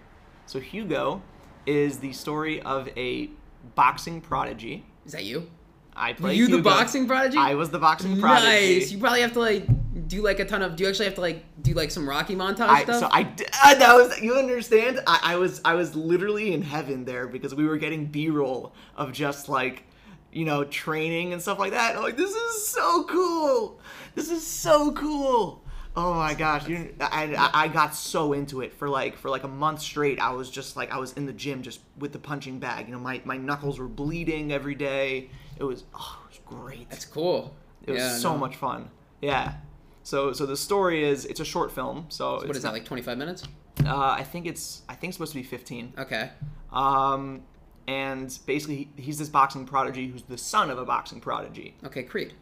So 0.47 0.59
Hugo 0.61 1.23
is 1.67 1.99
the 2.01 2.13
story 2.13 2.61
of 2.63 2.89
a 2.97 3.31
boxing 3.75 4.21
prodigy. 4.21 4.85
Is 5.07 5.13
that 5.13 5.25
you? 5.25 5.49
I 5.97 6.13
played 6.13 6.37
you 6.37 6.49
the 6.49 6.63
boxing 6.63 7.07
prodigy? 7.07 7.39
I 7.39 7.55
was 7.55 7.71
the 7.71 7.79
boxing 7.79 8.21
prodigy. 8.21 8.79
Nice. 8.79 8.91
You 8.91 8.99
probably 8.99 9.21
have 9.21 9.33
to 9.35 9.41
like 9.41 9.67
do 10.09 10.23
like 10.23 10.41
a 10.41 10.45
ton 10.45 10.63
of. 10.63 10.77
Do 10.77 10.85
you 10.85 10.91
actually 10.91 11.07
have 11.07 11.15
to 11.15 11.21
like 11.21 11.45
do 11.63 11.75
like 11.75 11.91
some 11.91 12.09
Rocky 12.09 12.35
montage 12.35 12.69
I, 12.69 12.83
stuff? 12.83 13.01
so 13.01 13.09
I 13.11 13.23
uh, 13.23 13.75
that 13.77 13.95
was 13.95 14.21
you 14.21 14.35
understand. 14.35 15.01
I, 15.07 15.21
I 15.23 15.37
was 15.37 15.61
I 15.65 15.75
was 15.75 15.95
literally 15.95 16.53
in 16.53 16.63
heaven 16.63 17.05
there 17.05 17.27
because 17.27 17.55
we 17.55 17.67
were 17.67 17.77
getting 17.77 18.07
B 18.07 18.29
roll 18.29 18.75
of 18.97 19.13
just 19.13 19.49
like 19.49 19.85
you 20.33 20.45
know 20.45 20.65
training 20.65 21.33
and 21.33 21.41
stuff 21.41 21.59
like 21.59 21.73
that. 21.73 21.97
I'm 21.97 22.03
like 22.03 22.17
this 22.17 22.35
is 22.35 22.69
so 22.69 23.05
cool. 23.05 23.81
This 24.15 24.31
is 24.31 24.47
so 24.47 24.93
cool. 24.93 25.63
Oh 25.97 26.15
my 26.15 26.35
gosh, 26.35 26.67
you, 26.67 26.93
I, 27.01 27.35
I 27.37 27.65
I 27.65 27.69
got 27.69 27.95
so 27.95 28.33
into 28.33 28.63
it 28.63 28.75
for 28.75 28.89
like 28.89 29.17
for 29.17 29.31
like 29.31 29.45
a 29.45 29.49
month 29.49 29.81
straight. 29.81 30.19
I 30.19 30.31
was 30.31 30.51
just 30.51 30.77
like 30.77 30.91
I 30.91 30.99
was 30.99 31.13
in 31.13 31.25
the 31.25 31.33
gym 31.33 31.63
just 31.63 31.81
with 31.99 32.13
the 32.13 32.19
punching 32.19 32.59
bag. 32.59 32.87
You 32.89 32.95
know 32.95 32.99
my, 32.99 33.21
my 33.25 33.37
knuckles 33.37 33.79
were 33.79 33.87
bleeding 33.87 34.53
every 34.53 34.75
day. 34.75 35.31
It 35.59 35.65
was 35.65 35.85
oh 35.95 36.23
it 36.27 36.29
was 36.31 36.41
great. 36.47 36.91
That's 36.91 37.05
cool. 37.05 37.55
It 37.87 37.93
was 37.93 38.01
Yeah, 38.03 38.17
so 38.17 38.33
no. 38.33 38.39
much 38.39 38.57
fun. 38.57 38.91
Yeah. 39.21 39.55
So 40.03 40.33
so 40.33 40.47
the 40.47 40.57
story 40.57 41.05
is 41.05 41.25
it's 41.27 41.41
a 41.41 41.45
short 41.45 41.73
film. 41.73 42.07
So, 42.09 42.35
What 42.37 42.47
it's 42.49 42.57
is 42.59 42.63
that 42.63 42.73
like? 42.73 42.85
Twenty 42.85 43.03
five 43.03 43.19
minutes? 43.19 43.45
Uh, 43.85 43.97
I 44.19 44.23
think 44.23 44.47
it's 44.47 44.83
I 44.89 44.95
think 44.95 45.11
it's 45.11 45.17
supposed 45.17 45.33
to 45.33 45.39
be 45.39 45.43
15. 45.45 45.95
Okay. 45.99 46.31
Um, 46.73 47.43
and 47.89 48.39
basically 48.47 48.77
he- 48.97 49.03
he's 49.03 49.19
this 49.19 49.29
boxing 49.29 49.67
prodigy 49.67 50.09
who's 50.09 50.23
the 50.23 50.39
son 50.39 50.71
of 50.71 50.79
a 50.79 50.85
boxing 50.85 51.21
prodigy. 51.21 51.75
Okay. 51.85 52.03
Creed. 52.05 52.35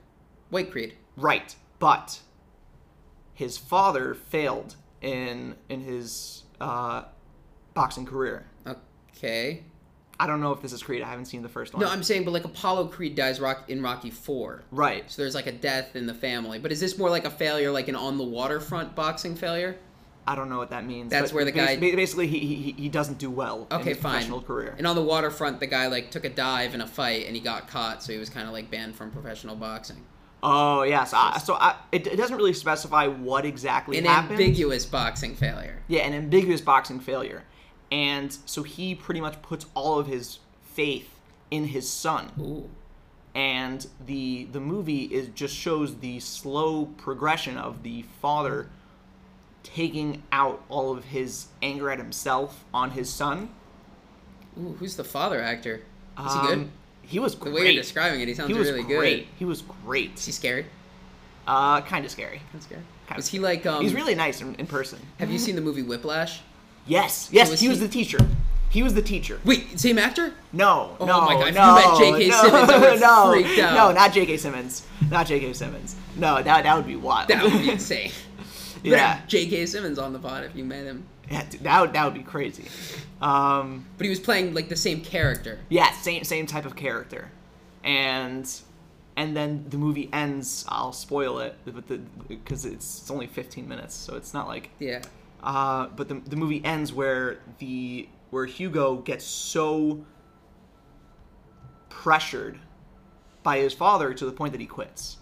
White 0.50 0.70
Creed. 0.70 0.94
Right. 1.16 1.54
But 1.78 2.20
his 3.34 3.56
father 3.58 4.14
failed 4.14 4.76
in 5.00 5.56
in 5.68 5.80
his 5.80 6.44
uh, 6.60 7.04
boxing 7.74 8.04
career. 8.06 8.46
Okay. 9.16 9.64
I 10.20 10.26
don't 10.26 10.40
know 10.40 10.52
if 10.52 10.62
this 10.62 10.72
is 10.72 10.82
Creed. 10.82 11.02
I 11.02 11.08
haven't 11.08 11.24
seen 11.24 11.42
the 11.42 11.48
first 11.48 11.72
one. 11.74 11.82
No, 11.82 11.88
I'm 11.90 12.02
saying, 12.02 12.24
but 12.24 12.30
like 12.32 12.44
Apollo 12.44 12.88
Creed 12.88 13.14
dies 13.16 13.40
rock 13.40 13.64
in 13.68 13.82
Rocky 13.82 14.10
Four. 14.10 14.62
right. 14.70 15.10
So 15.10 15.22
there's 15.22 15.34
like 15.34 15.46
a 15.46 15.52
death 15.52 15.96
in 15.96 16.06
the 16.06 16.14
family. 16.14 16.58
But 16.58 16.70
is 16.72 16.80
this 16.80 16.96
more 16.98 17.10
like 17.10 17.24
a 17.24 17.30
failure, 17.30 17.70
like 17.72 17.88
an 17.88 17.96
on 17.96 18.18
the 18.18 18.24
waterfront 18.24 18.94
boxing 18.94 19.34
failure? 19.34 19.76
I 20.24 20.36
don't 20.36 20.48
know 20.48 20.58
what 20.58 20.70
that 20.70 20.86
means. 20.86 21.10
That's 21.10 21.32
where 21.32 21.44
the 21.44 21.50
bas- 21.50 21.70
guy- 21.70 21.76
basically 21.96 22.28
he, 22.28 22.38
he 22.38 22.72
he 22.72 22.88
doesn't 22.88 23.18
do 23.18 23.28
well 23.28 23.66
in 23.72 23.78
Okay, 23.78 23.88
his 23.90 23.98
fine. 23.98 24.12
professional 24.12 24.40
career. 24.42 24.74
And 24.78 24.86
on 24.86 24.94
the 24.94 25.02
waterfront, 25.02 25.58
the 25.58 25.66
guy 25.66 25.88
like 25.88 26.12
took 26.12 26.24
a 26.24 26.28
dive 26.28 26.74
in 26.74 26.80
a 26.80 26.86
fight 26.86 27.26
and 27.26 27.34
he 27.34 27.42
got 27.42 27.66
caught, 27.66 28.04
so 28.04 28.12
he 28.12 28.18
was 28.20 28.30
kind 28.30 28.46
of 28.46 28.52
like 28.52 28.70
banned 28.70 28.94
from 28.94 29.10
professional 29.10 29.56
boxing. 29.56 30.04
Oh 30.44 30.82
yes, 30.84 31.12
I, 31.12 31.38
so 31.38 31.54
I, 31.54 31.74
it, 31.90 32.06
it 32.06 32.16
doesn't 32.16 32.36
really 32.36 32.52
specify 32.52 33.06
what 33.08 33.44
exactly 33.44 33.98
An 33.98 34.04
happened. 34.04 34.32
ambiguous 34.40 34.86
boxing 34.86 35.34
failure. 35.34 35.82
Yeah, 35.88 36.02
an 36.06 36.12
ambiguous 36.14 36.60
boxing 36.60 37.00
failure, 37.00 37.42
and 37.92 38.36
so 38.46 38.62
he 38.64 38.94
pretty 38.94 39.20
much 39.20 39.40
puts 39.42 39.66
all 39.74 39.98
of 40.00 40.06
his 40.08 40.38
faith 40.64 41.08
in 41.50 41.66
his 41.66 41.88
son. 41.88 42.30
Ooh. 42.40 42.68
and 43.34 43.86
the 44.06 44.44
the 44.52 44.60
movie 44.60 45.04
is 45.04 45.28
just 45.34 45.54
shows 45.54 45.96
the 45.98 46.18
slow 46.20 46.86
progression 46.86 47.56
of 47.56 47.82
the 47.82 48.02
father 48.20 48.68
taking 49.62 50.22
out 50.32 50.62
all 50.68 50.92
of 50.96 51.04
his 51.04 51.46
anger 51.62 51.90
at 51.90 51.98
himself 51.98 52.64
on 52.74 52.90
his 52.90 53.08
son. 53.08 53.48
Ooh, 54.60 54.76
who's 54.78 54.96
the 54.96 55.04
father 55.04 55.40
actor? 55.40 55.76
Is 56.26 56.32
he 56.34 56.38
Um, 56.40 56.46
good? 56.46 56.70
He 57.02 57.18
was 57.18 57.34
great. 57.34 57.50
The 57.52 57.60
way 57.60 57.72
you're 57.72 57.82
describing 57.82 58.20
it, 58.20 58.28
he 58.28 58.34
sounds 58.34 58.48
he 58.48 58.54
was 58.58 58.68
really 58.70 58.82
great. 58.82 59.20
good. 59.20 59.26
He 59.38 59.44
was 59.44 59.62
great. 59.84 60.14
Is 60.16 60.26
he 60.26 60.32
scary? 60.32 60.66
Uh, 61.46 61.80
kind 61.82 62.04
of 62.04 62.10
scary. 62.10 62.40
That's 62.52 62.64
scary. 62.66 62.82
Kinda 62.82 63.04
scary. 63.06 63.18
Is 63.20 63.28
he 63.28 63.38
like 63.38 63.64
um? 63.66 63.82
He's 63.82 63.94
really 63.94 64.14
nice 64.14 64.40
in, 64.40 64.54
in 64.56 64.66
person. 64.66 64.98
Have 65.18 65.30
you 65.30 65.38
seen 65.38 65.56
the 65.56 65.62
movie 65.62 65.82
Whiplash? 65.82 66.40
Yes, 66.86 67.28
yes. 67.32 67.50
was 67.50 67.60
he 67.60 67.68
was 67.68 67.80
the 67.80 67.88
teacher. 67.88 68.18
He 68.70 68.82
was 68.82 68.94
the 68.94 69.02
teacher. 69.02 69.38
Wait, 69.44 69.78
same 69.78 69.98
actor? 69.98 70.32
No, 70.52 70.96
Oh 70.98 71.04
no, 71.04 71.20
my 71.20 71.34
God, 71.34 71.54
no, 71.54 71.68
you 71.68 71.74
met 71.74 72.18
J.K. 72.18 72.28
no, 72.30 72.42
Simmons, 72.42 73.00
no, 73.02 73.30
freaked 73.32 73.58
out. 73.60 73.74
No, 73.74 73.92
not 73.92 74.12
J.K. 74.14 74.36
Simmons. 74.38 74.86
Not 75.10 75.26
J.K. 75.26 75.52
Simmons. 75.52 75.94
No, 76.16 76.42
that 76.42 76.62
that 76.64 76.76
would 76.76 76.86
be 76.86 76.96
wild. 76.96 77.28
That 77.28 77.42
would 77.42 77.52
be 77.52 77.70
insane. 77.72 78.10
But 78.82 78.84
yeah, 78.90 79.20
J.K. 79.26 79.66
Simmons 79.66 79.98
on 79.98 80.12
the 80.14 80.18
pod 80.18 80.44
if 80.44 80.56
you 80.56 80.64
met 80.64 80.84
him. 80.84 81.04
yeah, 81.30 81.44
that 81.60 81.80
would 81.82 81.92
that 81.92 82.04
would 82.06 82.14
be 82.14 82.22
crazy. 82.22 82.64
Um, 83.20 83.84
But 83.98 84.04
he 84.04 84.10
was 84.10 84.20
playing 84.20 84.54
like 84.54 84.68
the 84.70 84.76
same 84.76 85.02
character. 85.02 85.58
yeah, 85.68 85.92
same 85.92 86.24
same 86.24 86.46
type 86.46 86.64
of 86.64 86.74
character, 86.74 87.30
and 87.84 88.50
and 89.16 89.36
then 89.36 89.66
the 89.68 89.76
movie 89.76 90.08
ends. 90.14 90.64
I'll 90.68 90.92
spoil 90.92 91.38
it, 91.40 91.56
but 91.66 91.86
the 91.88 91.98
because 92.26 92.64
it's, 92.64 93.00
it's 93.02 93.10
only 93.10 93.26
15 93.26 93.68
minutes, 93.68 93.94
so 93.94 94.16
it's 94.16 94.32
not 94.32 94.48
like. 94.48 94.70
Yeah. 94.78 95.02
Uh, 95.42 95.88
but 95.88 96.08
the 96.08 96.14
the 96.26 96.36
movie 96.36 96.64
ends 96.64 96.92
where 96.92 97.40
the 97.58 98.08
where 98.30 98.46
Hugo 98.46 98.96
gets 98.96 99.24
so 99.24 100.04
pressured 101.88 102.58
by 103.42 103.58
his 103.58 103.72
father 103.72 104.14
to 104.14 104.24
the 104.24 104.32
point 104.32 104.52
that 104.52 104.60
he 104.60 104.66
quits. 104.66 105.18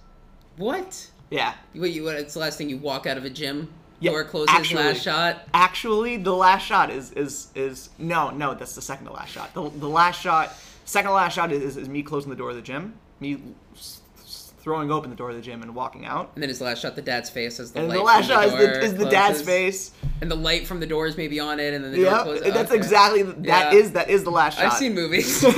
What? 0.56 1.10
Yeah. 1.30 1.54
Wait, 1.74 1.94
you, 1.94 2.04
what, 2.04 2.16
it's 2.16 2.34
the 2.34 2.40
last 2.40 2.58
thing 2.58 2.68
you 2.68 2.76
walk 2.76 3.06
out 3.06 3.16
of 3.16 3.24
a 3.24 3.30
gym? 3.30 3.72
Yeah, 4.00 4.12
Door 4.12 4.24
closes, 4.24 4.48
actually- 4.54 4.82
last 4.82 5.02
shot? 5.02 5.48
Actually, 5.54 6.16
the 6.16 6.34
last 6.34 6.64
shot 6.64 6.90
is 6.90 7.12
is 7.12 7.48
is 7.54 7.90
no 7.98 8.30
no 8.30 8.54
that's 8.54 8.74
the 8.74 8.82
second 8.82 9.06
to 9.06 9.12
last 9.12 9.30
shot. 9.30 9.52
The, 9.54 9.68
the 9.68 9.88
last 9.88 10.20
shot, 10.20 10.54
second 10.86 11.10
to 11.10 11.14
last 11.14 11.34
shot 11.34 11.52
is, 11.52 11.76
is 11.76 11.88
me 11.88 12.02
closing 12.02 12.30
the 12.30 12.36
door 12.36 12.50
of 12.50 12.56
the 12.56 12.62
gym, 12.62 12.94
me 13.20 13.42
throwing 14.60 14.90
open 14.90 15.10
the 15.10 15.16
door 15.16 15.30
of 15.30 15.36
the 15.36 15.42
gym 15.42 15.62
and 15.62 15.74
walking 15.74 16.04
out. 16.06 16.30
And 16.34 16.42
then 16.42 16.48
his 16.48 16.60
last 16.60 16.82
shot, 16.82 16.94
the 16.96 17.02
dad's 17.02 17.30
face 17.30 17.58
as 17.60 17.72
the 17.72 17.80
light. 17.80 17.82
And 17.82 17.88
light 17.90 17.96
the 17.98 18.04
last 18.04 18.28
shot 18.28 18.44
is 18.46 18.50
door 18.52 18.60
the, 18.60 18.80
is 18.82 18.94
the 18.94 19.08
dad's 19.10 19.42
face. 19.42 19.90
And 20.20 20.30
the 20.30 20.34
light 20.36 20.66
from 20.66 20.80
the 20.80 20.86
door 20.86 21.06
is 21.06 21.16
maybe 21.16 21.40
on 21.40 21.58
it, 21.60 21.72
and 21.74 21.82
then 21.84 21.92
the 21.92 21.98
door 21.98 22.06
Yep, 22.12 22.22
closes. 22.22 22.52
that's 22.54 22.70
Okay. 22.70 22.76
exactly 22.76 23.22
that 23.22 23.72
Yeah. 23.72 23.78
is 23.78 23.92
that 23.92 24.10
is 24.10 24.24
the 24.24 24.30
last 24.30 24.58
shot. 24.58 24.66
I've 24.66 24.72
seen 24.74 24.94
movies. 24.94 25.40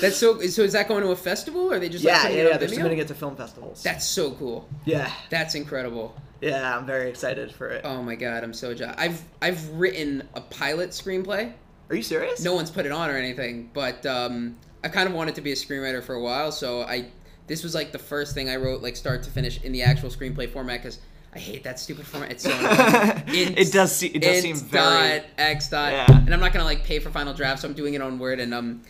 That's 0.00 0.16
so. 0.16 0.40
So 0.40 0.62
is 0.62 0.72
that 0.72 0.88
going 0.88 1.02
to 1.04 1.10
a 1.10 1.16
festival, 1.16 1.70
or 1.70 1.74
are 1.76 1.78
they 1.78 1.88
just 1.88 2.04
like, 2.04 2.12
yeah, 2.14 2.22
putting 2.22 2.36
yeah, 2.38 2.48
yeah. 2.48 2.56
They're 2.56 2.68
submitting 2.68 2.98
it 2.98 3.08
to 3.08 3.14
film 3.14 3.36
festivals. 3.36 3.82
That's 3.82 4.04
so 4.04 4.32
cool. 4.32 4.68
yeah, 4.84 5.10
That's 5.30 5.54
incredible. 5.54 6.14
yeah. 6.40 6.76
I'm 6.76 6.86
very 6.86 7.08
excited 7.08 7.54
for 7.54 7.68
it. 7.68 7.82
Oh 7.84 8.02
my 8.02 8.16
god, 8.16 8.42
I'm 8.42 8.52
so 8.52 8.74
jazzed. 8.74 8.98
I've 8.98 9.22
I've 9.40 9.68
written 9.70 10.26
a 10.34 10.40
pilot 10.40 10.90
screenplay. 10.90 11.52
Are 11.88 11.94
you 11.94 12.02
serious? 12.02 12.42
No 12.42 12.54
one's 12.54 12.70
put 12.70 12.84
it 12.84 12.92
on 12.92 13.10
or 13.10 13.16
anything, 13.16 13.70
but 13.72 14.04
um, 14.06 14.56
I 14.82 14.88
kind 14.88 15.08
of 15.08 15.14
wanted 15.14 15.36
to 15.36 15.40
be 15.40 15.52
a 15.52 15.56
screenwriter 15.56 16.02
for 16.02 16.14
a 16.14 16.20
while, 16.22 16.50
so 16.52 16.82
I 16.82 17.06
this 17.50 17.64
was 17.64 17.74
like 17.74 17.90
the 17.90 17.98
first 17.98 18.32
thing 18.32 18.48
I 18.48 18.54
wrote, 18.56 18.80
like 18.80 18.94
start 18.94 19.24
to 19.24 19.30
finish, 19.30 19.60
in 19.64 19.72
the 19.72 19.82
actual 19.82 20.08
screenplay 20.08 20.48
format 20.48 20.80
because 20.80 21.00
I 21.34 21.40
hate 21.40 21.64
that 21.64 21.80
stupid 21.80 22.06
format. 22.06 22.30
It's 22.30 22.44
so 22.44 22.52
annoying. 22.52 23.24
It 23.58 23.72
does. 23.72 23.94
Se- 23.96 24.06
it 24.06 24.22
does 24.22 24.40
seem 24.40 24.54
very. 24.54 25.18
dot 25.18 25.26
x 25.36 25.68
dot, 25.68 25.92
Yeah. 25.92 26.06
and 26.16 26.32
I'm 26.32 26.38
not 26.38 26.52
gonna 26.52 26.64
like 26.64 26.84
pay 26.84 27.00
for 27.00 27.10
final 27.10 27.34
draft, 27.34 27.62
so 27.62 27.68
I'm 27.68 27.74
doing 27.74 27.94
it 27.94 28.00
on 28.02 28.20
Word, 28.20 28.38
and 28.38 28.54
um, 28.54 28.82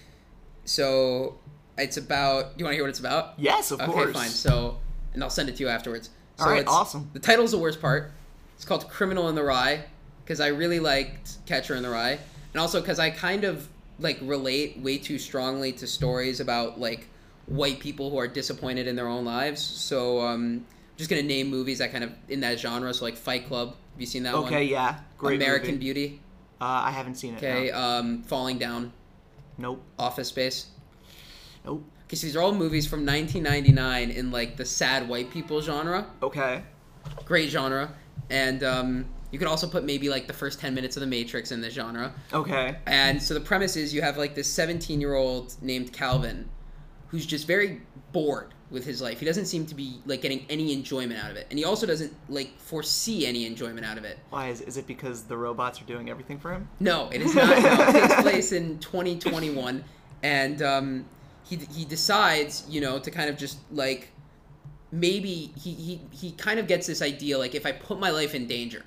so 0.66 1.38
it's 1.78 1.96
about. 1.96 2.56
Do 2.56 2.60
you 2.62 2.64
want 2.66 2.72
to 2.74 2.76
hear 2.76 2.84
what 2.84 2.90
it's 2.90 3.00
about? 3.00 3.32
Yes, 3.38 3.70
of 3.70 3.80
okay, 3.80 3.90
course. 3.90 4.04
Okay, 4.10 4.12
fine. 4.12 4.28
So, 4.28 4.78
and 5.14 5.22
I'll 5.24 5.30
send 5.30 5.48
it 5.48 5.56
to 5.56 5.62
you 5.62 5.68
afterwards. 5.70 6.10
So 6.36 6.44
All 6.44 6.50
right, 6.50 6.60
it's- 6.60 6.74
awesome. 6.74 7.08
The 7.14 7.18
title's 7.20 7.52
the 7.52 7.58
worst 7.58 7.80
part. 7.80 8.12
It's 8.56 8.64
called 8.66 8.88
Criminal 8.90 9.28
in 9.30 9.34
the 9.34 9.42
Rye 9.42 9.84
because 10.22 10.38
I 10.38 10.48
really 10.48 10.80
liked 10.80 11.38
Catcher 11.46 11.76
in 11.76 11.82
the 11.82 11.88
Rye, 11.90 12.18
and 12.52 12.60
also 12.60 12.80
because 12.80 12.98
I 12.98 13.08
kind 13.10 13.44
of 13.44 13.68
like 13.98 14.18
relate 14.22 14.78
way 14.80 14.98
too 14.98 15.18
strongly 15.18 15.72
to 15.72 15.86
stories 15.86 16.40
about 16.40 16.78
like 16.78 17.06
white 17.50 17.80
people 17.80 18.10
who 18.10 18.18
are 18.18 18.28
disappointed 18.28 18.86
in 18.86 18.96
their 18.96 19.08
own 19.08 19.24
lives. 19.24 19.60
So 19.60 20.20
um, 20.20 20.64
I'm 20.64 20.96
just 20.96 21.10
gonna 21.10 21.22
name 21.22 21.48
movies 21.48 21.78
that 21.78 21.92
kind 21.92 22.04
of 22.04 22.12
in 22.28 22.40
that 22.40 22.58
genre. 22.58 22.92
So 22.94 23.04
like 23.04 23.16
Fight 23.16 23.46
Club. 23.46 23.68
Have 23.92 24.00
you 24.00 24.06
seen 24.06 24.22
that 24.22 24.34
one? 24.34 24.44
Okay, 24.44 24.64
yeah, 24.64 25.00
great. 25.18 25.36
American 25.36 25.72
movie. 25.72 25.78
Beauty. 25.78 26.20
Uh, 26.60 26.64
I 26.64 26.90
haven't 26.90 27.16
seen 27.16 27.34
it. 27.34 27.38
Okay. 27.38 27.70
no. 27.70 27.78
Um, 27.78 28.22
Falling 28.22 28.58
Down. 28.58 28.92
Nope. 29.58 29.82
Office 29.98 30.28
Space. 30.28 30.66
Nope. 31.64 31.84
Okay, 32.06 32.16
so 32.16 32.26
these 32.26 32.36
are 32.36 32.40
all 32.40 32.54
movies 32.54 32.86
from 32.86 33.04
1999 33.06 34.10
in 34.10 34.30
like 34.30 34.56
the 34.56 34.64
sad 34.64 35.08
white 35.08 35.30
people 35.30 35.60
genre. 35.60 36.06
Okay. 36.22 36.62
Great 37.24 37.50
genre, 37.50 37.94
and 38.30 38.62
um, 38.62 39.06
you 39.30 39.38
could 39.38 39.48
also 39.48 39.66
put 39.66 39.84
maybe 39.84 40.08
like 40.08 40.26
the 40.26 40.32
first 40.32 40.60
10 40.60 40.74
minutes 40.74 40.96
of 40.96 41.00
The 41.00 41.06
Matrix 41.06 41.52
in 41.52 41.60
this 41.60 41.74
genre. 41.74 42.12
Okay. 42.32 42.76
And 42.86 43.22
so 43.22 43.34
the 43.34 43.40
premise 43.40 43.76
is 43.76 43.94
you 43.94 44.02
have 44.02 44.18
like 44.18 44.34
this 44.34 44.48
17 44.48 45.00
year 45.00 45.14
old 45.14 45.54
named 45.62 45.92
Calvin, 45.92 46.48
who's 47.10 47.26
just 47.26 47.46
very 47.46 47.80
bored 48.12 48.54
with 48.70 48.84
his 48.84 49.02
life. 49.02 49.18
He 49.18 49.26
doesn't 49.26 49.46
seem 49.46 49.66
to 49.66 49.74
be 49.74 50.00
like 50.06 50.22
getting 50.22 50.46
any 50.48 50.72
enjoyment 50.72 51.22
out 51.22 51.30
of 51.30 51.36
it, 51.36 51.46
and 51.50 51.58
he 51.58 51.64
also 51.64 51.86
doesn't 51.86 52.14
like 52.28 52.56
foresee 52.58 53.26
any 53.26 53.46
enjoyment 53.46 53.84
out 53.84 53.98
of 53.98 54.04
it. 54.04 54.18
Why 54.30 54.48
is, 54.48 54.60
is 54.60 54.76
it 54.76 54.86
because 54.86 55.24
the 55.24 55.36
robots 55.36 55.80
are 55.82 55.84
doing 55.84 56.08
everything 56.08 56.38
for 56.38 56.52
him? 56.52 56.68
No, 56.78 57.08
it 57.10 57.20
is 57.20 57.34
not. 57.34 57.48
No, 57.62 57.88
it 57.88 57.92
takes 57.92 58.22
place 58.22 58.52
in 58.52 58.78
2021, 58.78 59.84
and 60.22 60.62
um, 60.62 61.04
he 61.44 61.56
he 61.56 61.84
decides, 61.84 62.64
you 62.68 62.80
know, 62.80 62.98
to 62.98 63.10
kind 63.10 63.28
of 63.28 63.36
just 63.36 63.58
like 63.72 64.12
maybe 64.92 65.52
he 65.56 65.74
he 65.74 66.00
he 66.12 66.32
kind 66.32 66.58
of 66.60 66.66
gets 66.66 66.86
this 66.86 67.02
idea 67.02 67.38
like 67.38 67.54
if 67.54 67.66
I 67.66 67.72
put 67.72 67.98
my 67.98 68.10
life 68.10 68.34
in 68.34 68.46
danger, 68.46 68.84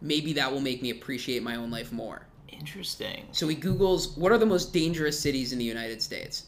maybe 0.00 0.32
that 0.34 0.52
will 0.52 0.60
make 0.60 0.82
me 0.82 0.90
appreciate 0.90 1.42
my 1.42 1.56
own 1.56 1.70
life 1.70 1.92
more. 1.92 2.26
Interesting. 2.48 3.26
So 3.32 3.48
he 3.48 3.56
Google's 3.56 4.16
what 4.16 4.30
are 4.32 4.38
the 4.38 4.46
most 4.46 4.72
dangerous 4.72 5.18
cities 5.18 5.52
in 5.52 5.58
the 5.58 5.64
United 5.64 6.00
States, 6.00 6.46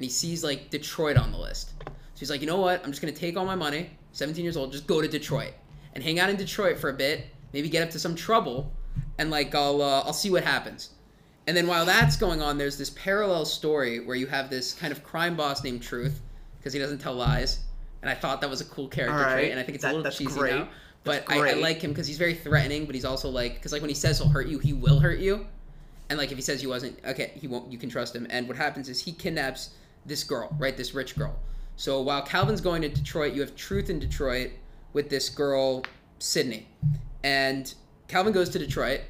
and 0.00 0.04
he 0.06 0.10
sees 0.10 0.42
like 0.42 0.70
Detroit 0.70 1.18
on 1.18 1.30
the 1.30 1.36
list. 1.36 1.74
So 1.84 1.92
he's 2.16 2.30
like, 2.30 2.40
you 2.40 2.46
know 2.46 2.56
what? 2.56 2.82
I'm 2.82 2.90
just 2.90 3.02
gonna 3.02 3.12
take 3.12 3.36
all 3.36 3.44
my 3.44 3.54
money. 3.54 3.90
17 4.12 4.42
years 4.42 4.56
old, 4.56 4.72
just 4.72 4.86
go 4.86 5.02
to 5.02 5.06
Detroit 5.06 5.52
and 5.94 6.02
hang 6.02 6.18
out 6.18 6.30
in 6.30 6.36
Detroit 6.36 6.78
for 6.78 6.88
a 6.88 6.94
bit. 6.94 7.26
Maybe 7.52 7.68
get 7.68 7.82
up 7.82 7.90
to 7.90 7.98
some 7.98 8.14
trouble, 8.14 8.72
and 9.18 9.30
like 9.30 9.54
I'll 9.54 9.82
uh, 9.82 10.00
I'll 10.06 10.14
see 10.14 10.30
what 10.30 10.42
happens. 10.42 10.88
And 11.46 11.54
then 11.54 11.66
while 11.66 11.84
that's 11.84 12.16
going 12.16 12.40
on, 12.40 12.56
there's 12.56 12.78
this 12.78 12.88
parallel 12.88 13.44
story 13.44 14.00
where 14.00 14.16
you 14.16 14.26
have 14.26 14.48
this 14.48 14.72
kind 14.72 14.90
of 14.90 15.04
crime 15.04 15.36
boss 15.36 15.62
named 15.62 15.82
Truth, 15.82 16.22
because 16.58 16.72
he 16.72 16.78
doesn't 16.78 16.98
tell 16.98 17.12
lies. 17.14 17.58
And 18.00 18.08
I 18.08 18.14
thought 18.14 18.40
that 18.40 18.48
was 18.48 18.62
a 18.62 18.64
cool 18.64 18.88
character 18.88 19.18
right. 19.18 19.32
trait, 19.34 19.50
and 19.50 19.60
I 19.60 19.62
think 19.62 19.74
it's 19.74 19.84
That- 19.84 19.92
a 19.92 19.96
little 19.98 20.10
cheesy 20.10 20.38
great. 20.38 20.54
now. 20.54 20.68
But 21.04 21.30
I, 21.30 21.50
I 21.50 21.52
like 21.54 21.82
him 21.82 21.90
because 21.90 22.06
he's 22.06 22.18
very 22.18 22.34
threatening, 22.34 22.86
but 22.86 22.94
he's 22.94 23.04
also 23.04 23.28
like, 23.28 23.54
because 23.56 23.72
like 23.72 23.82
when 23.82 23.90
he 23.90 23.94
says 23.94 24.18
he'll 24.18 24.28
hurt 24.28 24.46
you, 24.48 24.58
he 24.58 24.72
will 24.72 24.98
hurt 24.98 25.18
you. 25.18 25.46
And 26.08 26.18
like 26.18 26.30
if 26.32 26.38
he 26.38 26.42
says 26.42 26.60
he 26.62 26.66
wasn't, 26.66 26.98
okay, 27.04 27.32
he 27.34 27.46
won't. 27.46 27.70
You 27.70 27.76
can 27.78 27.90
trust 27.90 28.16
him. 28.16 28.26
And 28.30 28.48
what 28.48 28.56
happens 28.56 28.88
is 28.88 29.00
he 29.02 29.12
kidnaps 29.12 29.70
this 30.06 30.24
girl, 30.24 30.54
right? 30.58 30.76
This 30.76 30.94
rich 30.94 31.16
girl. 31.16 31.38
So 31.76 32.00
while 32.00 32.22
Calvin's 32.22 32.60
going 32.60 32.82
to 32.82 32.88
Detroit, 32.88 33.32
you 33.32 33.40
have 33.40 33.56
Truth 33.56 33.90
in 33.90 33.98
Detroit 33.98 34.50
with 34.92 35.08
this 35.08 35.28
girl, 35.28 35.82
Sydney, 36.18 36.68
and 37.22 37.72
Calvin 38.08 38.32
goes 38.32 38.48
to 38.50 38.58
Detroit, 38.58 39.00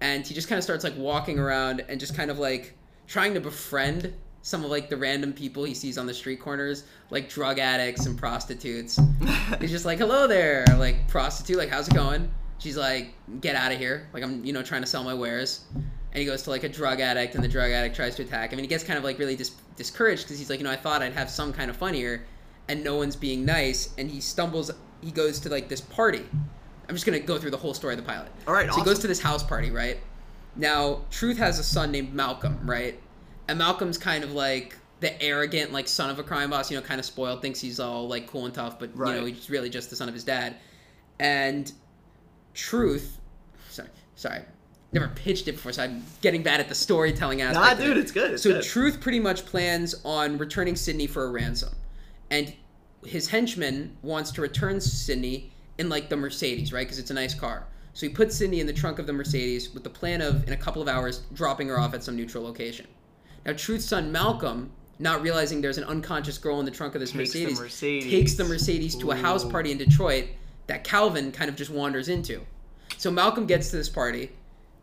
and 0.00 0.26
he 0.26 0.34
just 0.34 0.48
kind 0.48 0.56
of 0.56 0.64
starts 0.64 0.84
like 0.84 0.96
walking 0.96 1.38
around 1.38 1.84
and 1.88 1.98
just 2.00 2.14
kind 2.14 2.30
of 2.30 2.38
like 2.38 2.74
trying 3.06 3.34
to 3.34 3.40
befriend 3.40 4.14
some 4.42 4.64
of 4.64 4.70
like 4.70 4.88
the 4.88 4.96
random 4.96 5.32
people 5.32 5.64
he 5.64 5.74
sees 5.74 5.98
on 5.98 6.06
the 6.06 6.14
street 6.14 6.40
corners, 6.40 6.84
like 7.10 7.28
drug 7.28 7.58
addicts 7.58 8.06
and 8.06 8.16
prostitutes. 8.16 8.98
He's 9.60 9.70
just 9.70 9.84
like, 9.84 9.98
"Hello 9.98 10.26
there, 10.26 10.64
like 10.78 11.08
prostitute, 11.08 11.58
like 11.58 11.68
how's 11.68 11.88
it 11.88 11.94
going?" 11.94 12.30
She's 12.58 12.76
like, 12.76 13.12
"Get 13.40 13.56
out 13.56 13.72
of 13.72 13.78
here!" 13.78 14.08
Like 14.12 14.22
I'm, 14.22 14.44
you 14.44 14.52
know, 14.52 14.62
trying 14.62 14.82
to 14.82 14.86
sell 14.86 15.04
my 15.04 15.14
wares. 15.14 15.64
And 16.12 16.20
he 16.20 16.24
goes 16.24 16.42
to 16.44 16.50
like 16.50 16.64
a 16.64 16.68
drug 16.68 17.00
addict, 17.00 17.34
and 17.34 17.44
the 17.44 17.48
drug 17.48 17.70
addict 17.70 17.94
tries 17.94 18.16
to 18.16 18.22
attack 18.22 18.50
him, 18.52 18.58
and 18.58 18.64
he 18.64 18.68
gets 18.68 18.82
kind 18.84 18.98
of 18.98 19.04
like 19.04 19.18
really 19.18 19.36
dis- 19.36 19.56
discouraged 19.76 20.22
because 20.24 20.38
he's 20.38 20.48
like, 20.48 20.58
you 20.58 20.64
know, 20.64 20.70
I 20.70 20.76
thought 20.76 21.02
I'd 21.02 21.12
have 21.12 21.28
some 21.30 21.52
kind 21.52 21.70
of 21.70 21.76
fun 21.76 21.94
here, 21.94 22.24
and 22.68 22.82
no 22.82 22.96
one's 22.96 23.16
being 23.16 23.44
nice, 23.44 23.94
and 23.98 24.10
he 24.10 24.20
stumbles. 24.20 24.70
He 25.02 25.10
goes 25.10 25.38
to 25.40 25.48
like 25.48 25.68
this 25.68 25.80
party. 25.80 26.24
I'm 26.88 26.94
just 26.94 27.04
gonna 27.04 27.20
go 27.20 27.38
through 27.38 27.50
the 27.50 27.58
whole 27.58 27.74
story 27.74 27.94
of 27.94 28.00
the 28.00 28.06
pilot. 28.06 28.32
All 28.46 28.54
right, 28.54 28.70
So 28.70 28.78
he 28.78 28.84
goes 28.84 28.98
to 29.00 29.06
this 29.06 29.20
house 29.20 29.42
party, 29.42 29.70
right? 29.70 29.98
Now, 30.56 31.02
Truth 31.10 31.36
has 31.38 31.58
a 31.58 31.62
son 31.62 31.92
named 31.92 32.14
Malcolm, 32.14 32.58
right? 32.68 32.98
And 33.46 33.58
Malcolm's 33.58 33.98
kind 33.98 34.24
of 34.24 34.32
like 34.32 34.76
the 35.00 35.20
arrogant, 35.22 35.72
like 35.72 35.86
son 35.86 36.10
of 36.10 36.18
a 36.18 36.22
crime 36.24 36.50
boss, 36.50 36.70
you 36.70 36.76
know, 36.76 36.82
kind 36.82 36.98
of 36.98 37.04
spoiled, 37.04 37.42
thinks 37.42 37.60
he's 37.60 37.78
all 37.78 38.08
like 38.08 38.26
cool 38.26 38.46
and 38.46 38.54
tough, 38.54 38.78
but 38.78 38.90
you 38.96 39.20
know, 39.20 39.24
he's 39.26 39.50
really 39.50 39.70
just 39.70 39.90
the 39.90 39.96
son 39.96 40.08
of 40.08 40.14
his 40.14 40.24
dad. 40.24 40.56
And 41.20 41.70
Truth, 42.54 43.20
sorry, 43.68 43.88
sorry, 44.16 44.40
never 44.92 45.08
pitched 45.08 45.48
it 45.48 45.52
before, 45.52 45.72
so 45.72 45.84
I'm 45.84 46.04
getting 46.20 46.42
bad 46.42 46.60
at 46.60 46.68
the 46.68 46.74
storytelling 46.74 47.42
aspect. 47.42 47.78
Nah, 47.78 47.86
dude, 47.86 47.96
it. 47.96 48.00
it's 48.00 48.12
good. 48.12 48.32
It's 48.32 48.42
so 48.42 48.52
good. 48.52 48.62
Truth 48.62 49.00
pretty 49.00 49.20
much 49.20 49.44
plans 49.44 49.94
on 50.04 50.38
returning 50.38 50.76
Sydney 50.76 51.06
for 51.06 51.24
a 51.26 51.30
ransom, 51.30 51.74
and 52.30 52.54
his 53.04 53.28
henchman 53.28 53.96
wants 54.02 54.30
to 54.32 54.40
return 54.40 54.80
Sydney 54.80 55.52
in 55.78 55.88
like 55.88 56.08
the 56.08 56.16
Mercedes, 56.16 56.72
right? 56.72 56.86
Because 56.86 56.98
it's 56.98 57.10
a 57.10 57.14
nice 57.14 57.34
car. 57.34 57.66
So 57.94 58.06
he 58.06 58.12
puts 58.12 58.36
Sydney 58.36 58.60
in 58.60 58.66
the 58.66 58.72
trunk 58.72 58.98
of 58.98 59.06
the 59.06 59.12
Mercedes 59.12 59.74
with 59.74 59.84
the 59.84 59.90
plan 59.90 60.20
of, 60.20 60.46
in 60.46 60.52
a 60.52 60.56
couple 60.56 60.80
of 60.80 60.88
hours, 60.88 61.22
dropping 61.34 61.68
her 61.68 61.78
off 61.78 61.94
at 61.94 62.04
some 62.04 62.16
neutral 62.16 62.44
location. 62.44 62.86
Now, 63.44 63.54
Truth's 63.54 63.86
son 63.86 64.12
Malcolm, 64.12 64.70
not 64.98 65.22
realizing 65.22 65.60
there's 65.60 65.78
an 65.78 65.84
unconscious 65.84 66.38
girl 66.38 66.60
in 66.60 66.64
the 66.64 66.70
trunk 66.70 66.94
of 66.94 67.00
this 67.00 67.12
Takes 67.12 67.34
Mercedes, 67.34 67.60
Mercedes. 67.60 68.10
takes 68.10 68.34
the 68.34 68.44
Mercedes 68.44 68.94
to 68.96 69.10
a 69.12 69.16
house 69.16 69.44
party 69.44 69.72
in 69.72 69.78
Detroit 69.78 70.26
that 70.66 70.84
Calvin 70.84 71.32
kind 71.32 71.48
of 71.48 71.56
just 71.56 71.70
wanders 71.70 72.08
into. 72.08 72.44
So 72.98 73.10
Malcolm 73.10 73.46
gets 73.46 73.70
to 73.70 73.76
this 73.76 73.88
party, 73.88 74.30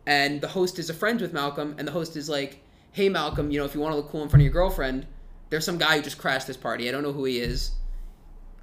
and 0.07 0.41
the 0.41 0.47
host 0.47 0.79
is 0.79 0.89
a 0.89 0.93
friend 0.93 1.19
with 1.19 1.33
Malcolm, 1.33 1.75
and 1.77 1.87
the 1.87 1.91
host 1.91 2.15
is 2.15 2.29
like, 2.29 2.61
"Hey 2.91 3.09
Malcolm, 3.09 3.51
you 3.51 3.59
know, 3.59 3.65
if 3.65 3.73
you 3.73 3.81
want 3.81 3.93
to 3.93 3.97
look 3.97 4.09
cool 4.09 4.23
in 4.23 4.29
front 4.29 4.41
of 4.41 4.45
your 4.45 4.53
girlfriend, 4.53 5.07
there's 5.49 5.65
some 5.65 5.77
guy 5.77 5.97
who 5.97 6.01
just 6.01 6.17
crashed 6.17 6.47
this 6.47 6.57
party. 6.57 6.87
I 6.89 6.91
don't 6.91 7.03
know 7.03 7.13
who 7.13 7.25
he 7.25 7.39
is. 7.39 7.71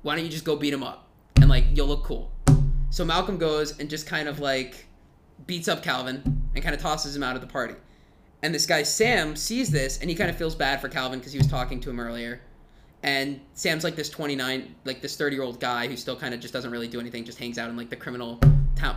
Why 0.02 0.16
don't 0.16 0.24
you 0.24 0.31
just 0.31 0.44
go 0.44 0.56
beat 0.56 0.73
him 0.73 0.82
up, 0.82 1.09
and 1.36 1.48
like 1.48 1.64
you'll 1.74 1.89
look 1.89 2.05
cool." 2.05 2.31
So 2.90 3.05
Malcolm 3.05 3.39
goes 3.39 3.78
and 3.78 3.89
just 3.89 4.06
kind 4.06 4.28
of 4.28 4.39
like 4.39 4.86
beats 5.47 5.69
up 5.69 5.82
Calvin 5.82 6.23
and 6.55 6.62
kind 6.62 6.74
of 6.74 6.81
tosses 6.81 7.16
him 7.16 7.23
out 7.23 7.35
of 7.35 7.40
the 7.40 7.47
party. 7.47 7.74
And 8.43 8.55
this 8.55 8.66
guy 8.66 8.82
Sam 8.82 9.36
sees 9.36 9.70
this 9.70 9.98
and 10.01 10.10
he 10.10 10.16
kind 10.16 10.28
of 10.28 10.36
feels 10.36 10.55
bad 10.55 10.81
for 10.81 10.89
Calvin 10.89 11.19
because 11.19 11.32
he 11.32 11.39
was 11.39 11.47
talking 11.47 11.81
to 11.81 11.90
him 11.90 12.01
earlier. 12.01 12.40
And 13.02 13.40
Sam's 13.55 13.85
like 13.85 13.97
this 13.97 14.09
29, 14.09 14.74
like 14.85 15.01
this 15.01 15.16
30 15.16 15.36
year 15.36 15.43
old 15.44 15.59
guy 15.60 15.86
who 15.86 15.97
still 15.97 16.16
kind 16.16 16.35
of 16.35 16.40
just 16.40 16.52
doesn't 16.52 16.70
really 16.70 16.89
do 16.89 17.01
anything, 17.01 17.24
just 17.24 17.39
hangs 17.39 17.59
out 17.59 17.70
in 17.70 17.77
like 17.77 17.90
the 17.90 17.97
criminal 17.97 18.39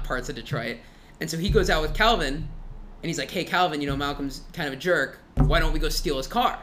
parts 0.04 0.30
of 0.30 0.36
Detroit. 0.36 0.78
And 1.22 1.30
so 1.30 1.38
he 1.38 1.50
goes 1.50 1.70
out 1.70 1.82
with 1.82 1.94
Calvin 1.94 2.34
and 2.36 3.10
he's 3.10 3.18
like, 3.18 3.32
hey, 3.32 3.44
Calvin, 3.44 3.82
you 3.82 3.88
know, 3.88 3.96
Malcolm's 3.96 4.42
kind 4.54 4.68
of 4.68 4.74
a 4.74 4.78
jerk. 4.78 5.20
Why 5.38 5.60
don't 5.60 5.74
we 5.74 5.80
go 5.80 5.90
steal 5.90 6.18
his 6.18 6.28
car 6.28 6.60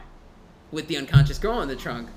with 0.71 0.87
the 0.87 0.97
unconscious 0.97 1.37
girl 1.37 1.61
in 1.61 1.67
the 1.67 1.75
trunk? 1.75 2.09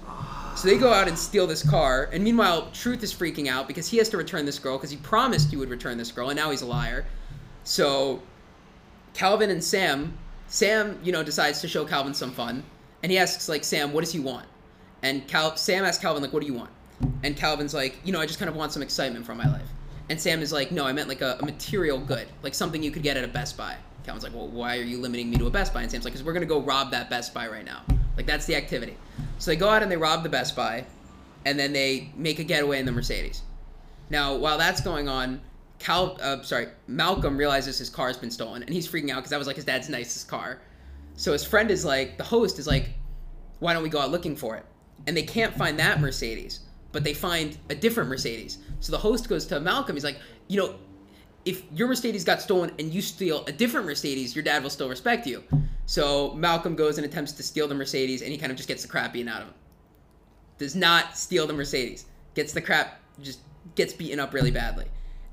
So 0.56 0.68
they 0.68 0.78
go 0.78 0.92
out 0.92 1.06
and 1.06 1.18
steal 1.18 1.46
this 1.46 1.68
car. 1.68 2.08
And 2.12 2.24
meanwhile, 2.24 2.70
Truth 2.72 3.02
is 3.02 3.12
freaking 3.12 3.46
out 3.46 3.68
because 3.68 3.88
he 3.88 3.98
has 3.98 4.08
to 4.10 4.16
return 4.16 4.46
this 4.46 4.58
girl 4.58 4.78
because 4.78 4.90
he 4.90 4.96
promised 4.96 5.50
he 5.50 5.56
would 5.56 5.68
return 5.68 5.98
this 5.98 6.10
girl 6.10 6.30
and 6.30 6.36
now 6.36 6.50
he's 6.50 6.62
a 6.62 6.66
liar. 6.66 7.04
So 7.64 8.22
Calvin 9.12 9.50
and 9.50 9.62
Sam, 9.62 10.16
Sam, 10.46 10.98
you 11.02 11.12
know, 11.12 11.22
decides 11.22 11.60
to 11.62 11.68
show 11.68 11.84
Calvin 11.84 12.14
some 12.14 12.30
fun, 12.30 12.62
and 13.02 13.10
he 13.10 13.18
asks 13.18 13.48
like 13.48 13.64
Sam, 13.64 13.92
what 13.92 14.02
does 14.02 14.12
he 14.12 14.20
want? 14.20 14.46
And 15.02 15.26
Cal- 15.26 15.56
Sam 15.56 15.84
asks 15.84 16.02
Calvin 16.02 16.22
like, 16.22 16.32
what 16.32 16.40
do 16.40 16.46
you 16.46 16.54
want? 16.54 16.70
And 17.22 17.36
Calvin's 17.36 17.74
like, 17.74 17.98
you 18.04 18.12
know, 18.12 18.20
I 18.20 18.26
just 18.26 18.38
kind 18.38 18.48
of 18.48 18.56
want 18.56 18.72
some 18.72 18.82
excitement 18.82 19.26
from 19.26 19.38
my 19.38 19.50
life. 19.50 19.68
And 20.08 20.20
Sam 20.20 20.40
is 20.40 20.52
like, 20.52 20.70
no, 20.70 20.86
I 20.86 20.92
meant 20.92 21.08
like 21.08 21.20
a, 21.20 21.36
a 21.40 21.44
material 21.44 21.98
good, 21.98 22.28
like 22.42 22.54
something 22.54 22.82
you 22.82 22.90
could 22.90 23.02
get 23.02 23.16
at 23.16 23.24
a 23.24 23.28
Best 23.28 23.56
Buy. 23.56 23.76
Calvin's 24.04 24.22
like, 24.22 24.34
well, 24.34 24.48
why 24.48 24.78
are 24.78 24.82
you 24.82 24.98
limiting 24.98 25.28
me 25.28 25.36
to 25.38 25.46
a 25.46 25.50
Best 25.50 25.74
Buy? 25.74 25.82
And 25.82 25.90
Sam's 25.90 26.04
like, 26.04 26.12
because 26.12 26.24
we're 26.24 26.32
gonna 26.32 26.46
go 26.46 26.60
rob 26.60 26.92
that 26.92 27.10
Best 27.10 27.34
Buy 27.34 27.48
right 27.48 27.64
now. 27.64 27.82
Like 28.16 28.26
that's 28.26 28.46
the 28.46 28.54
activity. 28.54 28.96
So 29.38 29.50
they 29.50 29.56
go 29.56 29.68
out 29.68 29.82
and 29.82 29.90
they 29.90 29.96
rob 29.96 30.22
the 30.22 30.28
Best 30.28 30.54
Buy, 30.54 30.86
and 31.44 31.58
then 31.58 31.72
they 31.72 32.10
make 32.16 32.38
a 32.38 32.44
getaway 32.44 32.78
in 32.78 32.86
the 32.86 32.92
Mercedes. 32.92 33.42
Now, 34.08 34.36
while 34.36 34.58
that's 34.58 34.80
going 34.80 35.08
on, 35.08 35.40
Cal, 35.78 36.16
uh, 36.22 36.42
sorry, 36.42 36.68
Malcolm 36.86 37.36
realizes 37.36 37.78
his 37.78 37.90
car's 37.90 38.16
been 38.16 38.30
stolen, 38.30 38.62
and 38.62 38.72
he's 38.72 38.88
freaking 38.88 39.10
out 39.10 39.16
because 39.16 39.30
that 39.30 39.38
was 39.38 39.46
like 39.46 39.56
his 39.56 39.64
dad's 39.64 39.88
nicest 39.88 40.28
car. 40.28 40.60
So 41.16 41.32
his 41.32 41.44
friend 41.44 41.70
is 41.70 41.84
like, 41.84 42.16
the 42.16 42.24
host 42.24 42.58
is 42.58 42.66
like, 42.66 42.90
why 43.58 43.72
don't 43.72 43.82
we 43.82 43.88
go 43.88 43.98
out 44.00 44.10
looking 44.10 44.36
for 44.36 44.56
it? 44.56 44.64
And 45.06 45.16
they 45.16 45.22
can't 45.22 45.54
find 45.54 45.78
that 45.78 46.00
Mercedes, 46.00 46.60
but 46.97 47.05
they 47.05 47.12
find 47.12 47.59
a 47.68 47.74
different 47.74 48.09
Mercedes. 48.09 48.56
So 48.81 48.90
the 48.90 48.97
host 48.97 49.28
goes 49.28 49.44
to 49.48 49.60
Malcolm. 49.60 49.94
He's 49.94 50.02
like, 50.02 50.18
you 50.48 50.59
know, 50.59 50.77
if 51.44 51.62
your 51.70 51.89
Mercedes 51.89 52.24
got 52.24 52.40
stolen 52.40 52.73
and 52.78 52.90
you 52.90 53.02
steal 53.02 53.44
a 53.44 53.52
different 53.52 53.85
Mercedes, 53.85 54.35
your 54.35 54.43
dad 54.43 54.62
will 54.62 54.70
still 54.70 54.89
respect 54.89 55.27
you. 55.27 55.44
So 55.85 56.32
Malcolm 56.32 56.74
goes 56.74 56.97
and 56.97 57.05
attempts 57.05 57.32
to 57.32 57.43
steal 57.43 57.68
the 57.68 57.74
Mercedes, 57.74 58.23
and 58.23 58.32
he 58.32 58.39
kind 58.39 58.51
of 58.51 58.56
just 58.56 58.66
gets 58.66 58.81
the 58.81 58.89
crap 58.89 59.12
beaten 59.12 59.28
out 59.28 59.43
of 59.43 59.48
him. 59.48 59.55
Does 60.56 60.74
not 60.74 61.18
steal 61.18 61.47
the 61.47 61.52
Mercedes. 61.52 62.06
Gets 62.32 62.55
the 62.55 62.62
crap, 62.62 62.98
just 63.20 63.40
gets 63.74 63.93
beaten 63.93 64.18
up 64.18 64.32
really 64.32 64.51
badly. 64.51 64.86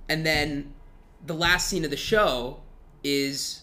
And 0.09 0.25
then 0.25 0.73
the 1.25 1.33
last 1.33 1.69
scene 1.69 1.85
of 1.85 1.91
the 1.91 1.95
show 1.95 2.59
is 3.05 3.61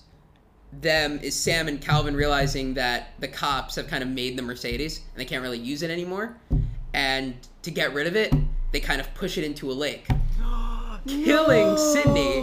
them 0.73 1.21
is 1.23 1.39
Sam 1.39 1.69
and 1.69 1.83
Calvin 1.83 2.17
realizing 2.17 2.73
that 2.75 3.11
the 3.19 3.29
cops 3.29 3.75
have 3.75 3.89
kind 3.89 4.03
of 4.03 4.09
made 4.09 4.39
the 4.39 4.43
Mercedes 4.43 5.01
and 5.13 5.21
they 5.21 5.27
can't 5.27 5.43
really 5.43 5.59
use 5.59 5.83
it 5.83 5.91
anymore. 5.91 6.39
And 6.95 7.37
to 7.63 7.71
get 7.71 7.93
rid 7.95 8.07
of 8.07 8.17
it, 8.17 8.33
they 8.73 8.81
kind 8.81 9.01
of 9.01 9.13
push 9.15 9.39
it 9.39 9.45
into 9.45 9.71
a 9.71 9.75
lake, 9.75 10.07
killing 11.07 11.77
Sydney 11.77 12.39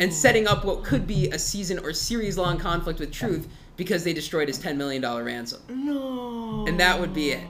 and 0.00 0.12
setting 0.12 0.46
up 0.46 0.64
what 0.64 0.84
could 0.84 1.06
be 1.06 1.28
a 1.30 1.38
season 1.38 1.78
or 1.80 1.92
series 1.92 2.38
long 2.38 2.58
conflict 2.58 3.00
with 3.00 3.12
Truth 3.12 3.48
because 3.76 4.04
they 4.04 4.12
destroyed 4.12 4.48
his 4.48 4.58
$10 4.58 4.76
million 4.76 5.02
ransom. 5.02 5.60
No. 5.68 6.64
And 6.66 6.78
that 6.80 6.98
would 6.98 7.14
be 7.14 7.30
it. 7.30 7.44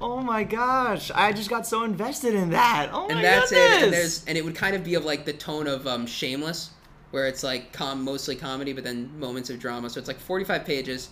Oh 0.00 0.20
my 0.20 0.44
gosh! 0.44 1.10
I 1.12 1.32
just 1.32 1.50
got 1.50 1.66
so 1.66 1.82
invested 1.82 2.34
in 2.34 2.50
that. 2.50 2.90
Oh 2.92 3.08
my 3.08 3.14
and 3.14 3.24
that's 3.24 3.50
goodness. 3.50 3.82
it. 3.82 3.84
And 3.84 3.92
there's 3.92 4.24
and 4.26 4.38
it 4.38 4.44
would 4.44 4.54
kind 4.54 4.76
of 4.76 4.84
be 4.84 4.94
of 4.94 5.04
like 5.04 5.24
the 5.24 5.32
tone 5.32 5.66
of 5.66 5.88
um, 5.88 6.06
Shameless, 6.06 6.70
where 7.10 7.26
it's 7.26 7.42
like 7.42 7.72
com 7.72 8.04
mostly 8.04 8.36
comedy, 8.36 8.72
but 8.72 8.84
then 8.84 9.18
moments 9.18 9.50
of 9.50 9.58
drama. 9.58 9.90
So 9.90 9.98
it's 9.98 10.06
like 10.06 10.20
45 10.20 10.64
pages, 10.64 11.08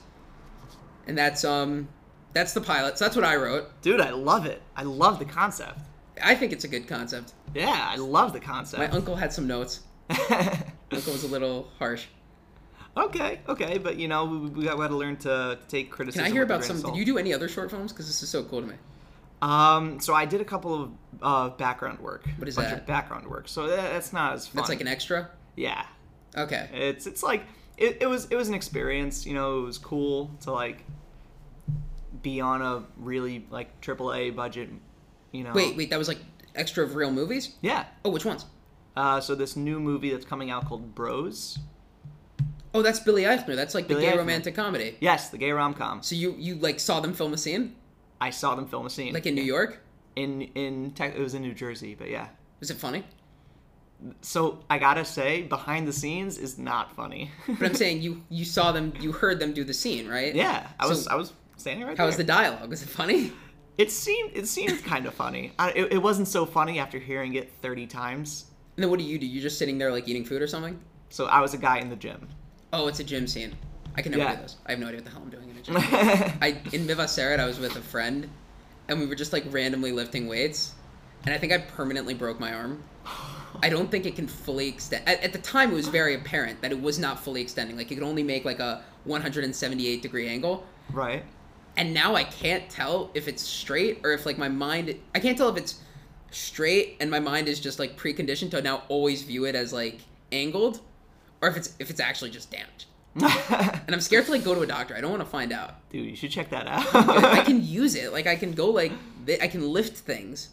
and 1.09 1.19
that's 1.19 1.45
um 1.45 1.89
that's 2.37 2.53
the 2.53 2.61
pilot. 2.61 2.99
So 2.99 3.07
that's 3.07 3.17
what 3.17 3.25
I 3.25 3.37
wrote. 3.37 3.81
Dude, 3.81 3.99
I 3.99 4.11
love 4.11 4.45
it. 4.45 4.61
I 4.77 4.83
love 4.83 5.19
the 5.19 5.25
concept. 5.25 5.81
I 6.23 6.35
think 6.35 6.53
it's 6.53 6.65
a 6.65 6.69
good 6.69 6.87
concept. 6.87 7.33
Yeah, 7.55 7.89
I 7.91 7.97
love 7.97 8.35
the 8.35 8.41
concept. 8.41 8.79
My 8.79 8.89
uncle 8.91 9.17
had 9.17 9.33
some 9.33 9.47
notes. 9.47 9.81
Uncle 10.11 11.13
was 11.13 11.25
a 11.25 11.29
little 11.29 11.69
harsh. 11.79 12.05
okay, 12.97 13.41
okay, 13.49 13.79
but 13.79 13.97
you 13.97 14.07
know 14.07 14.25
we, 14.27 14.39
we 14.39 14.65
got, 14.65 14.77
we 14.77 14.83
got 14.85 14.89
to 14.89 14.97
learn 14.97 15.17
to, 15.17 15.23
to 15.29 15.59
take 15.67 15.87
Can 15.89 15.97
criticism. 15.97 16.27
I 16.27 16.31
hear 16.31 16.43
about 16.43 16.63
some? 16.63 16.81
Did 16.83 16.95
you 16.95 17.05
do 17.07 17.17
any 17.19 17.33
other 17.33 17.49
short 17.49 17.71
films? 17.71 17.93
Because 17.93 18.07
this 18.07 18.23
is 18.23 18.29
so 18.29 18.45
cool 18.45 18.61
to 18.61 18.67
me. 18.67 18.75
Um, 19.43 19.99
so 19.99 20.15
I 20.15 20.27
did 20.27 20.41
a 20.41 20.45
couple 20.45 20.75
of 20.83 20.91
uh, 21.23 21.49
background 21.57 21.99
work. 22.01 22.29
What 22.37 22.49
is 22.49 22.57
bunch 22.57 22.69
that? 22.69 22.81
Of 22.81 22.87
background 22.87 23.27
work. 23.27 23.49
So 23.49 23.67
that, 23.67 23.93
that's 23.93 24.13
not 24.13 24.35
as 24.35 24.47
fun. 24.47 24.57
That's 24.57 24.69
like 24.69 24.83
an 24.83 24.89
extra. 24.89 25.31
yeah. 25.57 25.87
Okay. 26.37 26.69
It's 26.73 27.07
it's 27.07 27.23
like 27.23 27.45
it, 27.79 27.99
it 28.03 28.07
was 28.07 28.27
it 28.27 28.37
was 28.37 28.49
an 28.49 28.55
experience. 28.55 29.25
You 29.27 29.33
know, 29.35 29.61
it 29.61 29.63
was 29.63 29.79
cool 29.79 30.31
to 30.43 30.53
like 30.53 30.85
be 32.27 32.41
on 32.41 32.61
a 32.63 32.83
really 32.97 33.47
like 33.51 33.69
AAA 33.81 34.35
budget. 34.35 34.69
You 35.33 35.45
know. 35.45 35.53
Wait, 35.53 35.77
wait. 35.77 35.91
That 35.91 35.99
was 35.99 36.09
like 36.09 36.19
extra 36.55 36.83
of 36.85 36.95
real 36.97 37.11
movies. 37.13 37.55
Yeah. 37.61 37.85
Oh, 38.05 38.11
which 38.11 38.25
ones? 38.25 38.45
Uh, 38.97 39.21
so 39.21 39.35
this 39.35 39.57
new 39.57 39.79
movie 39.79 40.11
that's 40.11 40.25
coming 40.25 40.51
out 40.51 40.67
called 40.67 40.95
Bros. 40.95 41.59
Oh, 42.75 42.83
that's 42.83 43.01
Billy 43.01 43.23
Eichner. 43.23 43.55
That's 43.57 43.75
like 43.75 43.89
the 43.89 43.95
gay 43.95 44.13
Eichner. 44.13 44.19
romantic 44.19 44.55
comedy. 44.55 44.97
Yes, 45.01 45.31
the 45.31 45.39
gay 45.39 45.53
rom 45.53 45.73
com. 45.75 46.03
So 46.03 46.15
you 46.15 46.35
you 46.39 46.57
like 46.57 46.81
saw 46.81 47.01
them 47.01 47.13
film 47.15 47.33
a 47.33 47.39
scene 47.39 47.75
I 48.21 48.31
saw 48.31 48.55
them 48.55 48.67
film 48.67 48.87
a 48.87 48.91
scene. 48.91 49.13
like 49.15 49.27
in 49.27 49.35
New 49.35 49.43
York? 49.57 49.81
in 50.17 50.43
in 50.55 50.91
tech, 50.93 51.15
it 51.15 51.21
was 51.21 51.35
in 51.35 51.43
New 51.43 51.55
Jersey, 51.55 51.95
but 51.95 52.09
yeah. 52.09 52.29
Was 52.61 52.71
it 52.71 52.79
funny? 52.79 53.05
So 54.23 54.61
I 54.69 54.79
gotta 54.79 55.05
say, 55.05 55.43
behind 55.43 55.87
the 55.89 55.93
scenes 55.93 56.39
is 56.39 56.59
not 56.59 56.95
funny. 56.97 57.31
But 57.47 57.63
I'm 57.69 57.75
saying 57.85 58.03
you 58.03 58.23
you 58.29 58.45
saw 58.45 58.73
them, 58.73 58.93
you 59.01 59.13
heard 59.13 59.39
them 59.41 59.53
do 59.53 59.65
the 59.65 59.75
scene, 59.75 60.09
right? 60.09 60.35
yeah, 60.35 60.69
I 60.81 60.85
So 60.85 60.89
was 60.91 61.09
I 61.09 61.15
was 61.17 61.33
standing 61.57 61.87
right 61.87 61.97
How 61.97 62.05
there. 62.05 62.07
was 62.07 62.17
the 62.17 62.25
dialogue? 62.25 62.69
Was 62.71 62.83
it 62.83 62.89
funny? 62.89 63.33
It 63.79 63.93
seemed 63.93 64.31
it 64.35 64.49
seemed 64.49 64.83
kind 64.85 65.05
of 65.05 65.13
funny. 65.13 65.53
I, 65.59 65.71
it, 65.73 65.93
it 65.93 65.99
wasn't 66.03 66.29
so 66.29 66.47
funny 66.47 66.79
after 66.79 66.99
hearing 66.99 67.35
it 67.35 67.53
thirty 67.61 67.87
times. 67.87 68.47
And 68.75 68.83
then 68.83 68.89
what 68.89 68.99
do 68.99 69.05
you 69.05 69.19
do? 69.19 69.27
You 69.27 69.39
just 69.43 69.59
sitting 69.59 69.77
there 69.77 69.93
like 69.93 70.09
eating 70.09 70.25
food 70.25 70.41
or 70.41 70.47
something? 70.47 70.81
So 71.11 71.27
I 71.27 71.43
was 71.43 71.53
a 71.53 71.59
guy 71.59 71.81
in 71.81 71.91
the 71.91 71.97
gym. 71.97 72.27
Oh, 72.73 72.89
it's 72.89 73.01
a 73.01 73.05
gym 73.05 73.27
scene. 73.27 73.55
I 73.95 74.01
can 74.01 74.13
never 74.13 74.25
Yeah. 74.25 74.37
do 74.37 74.41
this. 74.41 74.57
I 74.65 74.71
have 74.71 74.81
no 74.81 74.87
idea 74.87 75.01
what 75.01 75.05
the 75.05 75.11
hell 75.11 75.21
I'm 75.23 75.29
doing 75.29 75.51
in 75.51 75.57
a 75.59 75.61
gym. 75.61 75.77
I 76.41 76.57
in 76.73 76.87
Mevaseret, 76.87 77.39
I 77.39 77.45
was 77.45 77.59
with 77.59 77.77
a 77.77 77.83
friend, 77.83 78.31
and 78.89 78.99
we 78.99 79.05
were 79.05 79.15
just 79.15 79.35
like 79.35 79.45
randomly 79.51 79.93
lifting 79.93 80.27
weights, 80.27 80.73
and 81.27 81.35
I 81.35 81.37
think 81.39 81.53
I 81.53 81.59
permanently 81.59 82.15
broke 82.15 82.41
my 82.41 82.55
arm. 82.55 82.83
I 83.63 83.69
don't 83.69 83.91
think 83.91 84.07
it 84.07 84.17
can 84.17 84.27
fully 84.27 84.69
extend. 84.69 85.07
At, 85.07 85.23
at 85.23 85.33
the 85.35 85.39
time, 85.41 85.71
it 85.73 85.75
was 85.75 85.89
very 85.89 86.15
apparent 86.15 86.63
that 86.63 86.73
it 86.73 86.81
was 86.81 86.99
not 86.99 87.23
fully 87.23 87.43
extending. 87.43 87.77
Like 87.77 87.93
it 87.93 87.97
could 87.97 88.05
only 88.05 88.23
make 88.23 88.47
like 88.47 88.59
a 88.59 88.83
178 89.05 90.01
degree 90.01 90.29
angle, 90.29 90.65
right. 90.91 91.25
And 91.77 91.93
now 91.93 92.15
I 92.15 92.25
can't 92.25 92.69
tell 92.71 93.11
if 93.15 93.29
it's 93.29 93.43
straight 93.43 94.01
or 94.05 94.13
if 94.13 94.27
like 94.27 94.39
my 94.39 94.49
mind. 94.49 94.95
I 95.15 95.21
can't 95.21 95.37
tell 95.37 95.49
if 95.49 95.57
it's 95.57 95.81
straight 96.31 96.97
and 97.01 97.11
my 97.11 97.21
mind 97.21 97.49
is 97.49 97.61
just 97.61 97.79
like 97.79 97.99
preconditioned 97.99 98.51
to 98.51 98.63
now 98.63 98.83
always 98.89 99.23
view 99.23 99.45
it 99.45 99.55
as 99.55 99.73
like 99.73 100.01
angled, 100.33 100.81
or 101.41 101.49
if 101.49 101.57
it's 101.57 101.75
if 101.79 101.91
it's 101.91 102.01
actually 102.01 102.31
just 102.31 102.51
damaged. 102.51 102.87
And 103.87 103.95
I'm 103.95 104.01
scared 104.01 104.27
to 104.27 104.33
like 104.33 104.43
go 104.45 104.53
to 104.55 104.63
a 104.63 104.67
doctor. 104.67 104.97
I 104.97 105.01
don't 105.01 105.11
want 105.11 105.23
to 105.23 105.29
find 105.29 105.53
out. 105.53 105.77
Dude, 105.91 106.11
you 106.11 106.17
should 106.17 106.33
check 106.33 106.51
that 106.51 106.67
out. 106.67 106.85
I 106.93 107.43
can 107.43 107.63
use 107.65 107.95
it. 107.95 108.13
Like 108.13 108.27
I 108.27 108.35
can 108.35 108.53
go 108.53 108.71
like 108.71 108.93
I 109.41 109.47
can 109.47 109.69
lift 109.71 109.97
things. 109.97 110.49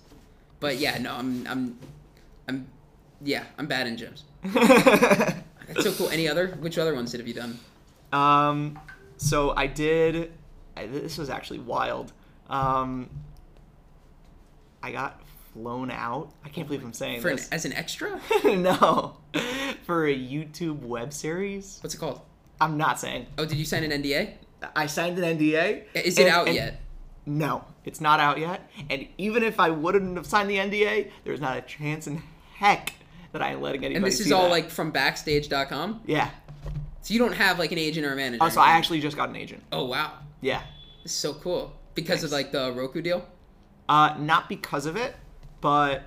But 0.60 0.78
yeah, 0.78 0.98
no, 1.00 1.14
I'm 1.16 1.48
I'm 1.48 1.80
I'm 2.48 2.68
yeah, 3.24 3.46
I'm 3.58 3.66
bad 3.66 3.88
in 3.88 3.98
gyms. 3.98 4.22
That's 5.68 5.84
so 5.84 5.94
cool. 5.94 6.10
Any 6.10 6.28
other? 6.28 6.50
Which 6.60 6.78
other 6.78 6.94
ones 6.94 7.12
did 7.12 7.20
have 7.22 7.28
you 7.28 7.34
done? 7.34 7.60
Um, 8.12 8.80
so 9.18 9.56
I 9.56 9.68
did. 9.68 10.32
I- 10.78 10.88
This 10.88 11.18
was 11.18 11.30
actually 11.30 11.60
wild. 11.60 12.14
Um, 12.50 13.10
I 14.82 14.92
got 14.92 15.22
flown 15.54 15.92
out. 15.92 16.32
I 16.44 16.50
can't 16.50 16.68
believe 16.68 16.84
I'm 16.84 16.94
saying 16.94 17.22
For 17.22 17.30
an, 17.30 17.38
this. 17.38 17.50
as 17.50 17.66
an 17.66 17.74
extra? 17.74 18.20
no, 18.44 19.18
for 19.86 20.08
a 20.08 20.14
YouTube 20.16 20.80
web 20.82 21.14
series. 21.14 21.80
What's 21.82 21.96
it 21.96 22.00
called? 22.00 22.22
I'm 22.60 22.78
not 22.78 23.00
saying. 23.00 23.28
Oh, 23.38 23.46
did 23.46 23.58
you 23.58 23.66
sign 23.66 23.84
an 23.90 24.04
NDA? 24.04 24.34
I 24.76 24.88
signed 24.88 25.18
an 25.20 25.38
NDA. 25.38 25.84
Is 25.96 26.18
it 26.18 26.24
and- 26.28 26.30
out 26.32 26.48
and- 26.48 26.56
yet? 26.56 26.80
No, 27.26 27.64
it's 27.86 28.02
not 28.02 28.20
out 28.20 28.38
yet. 28.38 28.70
And 28.90 29.08
even 29.18 29.44
if 29.44 29.58
I 29.58 29.70
wouldn't 29.70 30.18
have 30.18 30.26
signed 30.26 30.50
the 30.50 30.58
NDA, 30.58 31.10
there's 31.24 31.40
not 31.40 31.56
a 31.58 31.62
chance 31.62 32.06
in 32.06 32.22
heck 32.56 32.92
that 33.32 33.42
I 33.42 33.52
am 33.54 33.62
letting 33.62 33.86
anybody. 33.86 33.96
And 33.96 34.06
this 34.06 34.20
is 34.20 34.30
all 34.34 34.44
that. 34.44 34.50
like 34.52 34.70
from 34.70 34.92
backstage.com? 34.92 36.02
yeah. 36.06 36.32
So 37.02 37.14
you 37.14 37.20
don't 37.20 37.34
have 37.34 37.60
like 37.60 37.72
an 37.72 37.78
agent 37.78 38.06
or 38.06 38.12
a 38.12 38.16
manager? 38.18 38.44
Oh, 38.44 38.50
so 38.50 38.60
I 38.62 38.72
actually 38.72 39.00
just 39.00 39.16
got 39.16 39.30
an 39.30 39.36
agent. 39.38 39.64
Oh, 39.72 39.86
wow. 39.86 40.12
Yeah. 40.44 40.62
Is 41.04 41.12
so 41.12 41.34
cool. 41.34 41.74
Because 41.96 42.24
of 42.24 42.32
like 42.32 42.52
the 42.52 42.72
Roku 42.72 43.02
deal? 43.02 43.28
Uh, 43.88 44.16
not 44.20 44.50
because 44.50 44.86
of 44.86 44.96
it, 44.96 45.16
but 45.62 46.04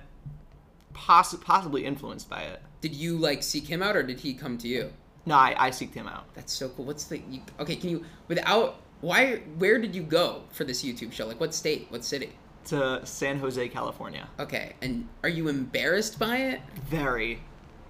poss- 0.93 1.35
possibly 1.35 1.85
influenced 1.85 2.29
by 2.29 2.41
it. 2.41 2.61
Did 2.81 2.93
you 2.93 3.17
like 3.17 3.43
seek 3.43 3.67
him 3.67 3.81
out 3.81 3.95
or 3.95 4.03
did 4.03 4.19
he 4.19 4.33
come 4.33 4.57
to 4.59 4.67
you? 4.67 4.91
No, 5.25 5.35
I, 5.35 5.55
I 5.57 5.69
seeked 5.71 5.93
him 5.93 6.07
out. 6.07 6.33
That's 6.35 6.53
so 6.53 6.69
cool. 6.69 6.85
What's 6.85 7.05
the 7.05 7.17
you, 7.17 7.41
okay? 7.59 7.75
Can 7.75 7.89
you 7.89 8.05
without 8.27 8.81
why? 9.01 9.37
Where 9.57 9.79
did 9.79 9.95
you 9.95 10.03
go 10.03 10.43
for 10.51 10.63
this 10.63 10.83
YouTube 10.83 11.11
show? 11.11 11.25
Like 11.25 11.39
what 11.39 11.53
state? 11.53 11.87
What 11.89 12.05
city? 12.05 12.31
to 12.67 13.05
San 13.05 13.39
Jose, 13.39 13.69
California. 13.69 14.27
Okay, 14.39 14.73
and 14.81 15.07
are 15.23 15.29
you 15.29 15.47
embarrassed 15.47 16.19
by 16.19 16.37
it? 16.37 16.61
Very. 16.89 17.41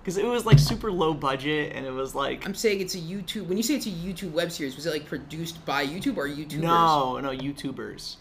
Because 0.08 0.18
it 0.20 0.26
was 0.26 0.46
like 0.46 0.58
super 0.58 0.90
low 0.90 1.14
budget 1.14 1.74
and 1.76 1.86
it 1.86 1.92
was 1.92 2.16
like. 2.16 2.46
I'm 2.46 2.56
saying 2.56 2.80
it's 2.80 2.96
a 2.96 2.98
YouTube. 2.98 3.48
When 3.48 3.58
you 3.58 3.64
say 3.64 3.76
it's 3.76 3.88
a 3.88 3.90
YouTube 3.90 4.32
web 4.32 4.54
series, 4.54 4.78
was 4.78 4.86
it 4.86 4.92
like 4.92 5.06
produced 5.06 5.66
by 5.66 5.86
YouTube 5.86 6.16
or 6.16 6.30
YouTubers? 6.30 6.60
No, 6.60 7.20
no, 7.20 7.32
YouTubers. 7.32 8.16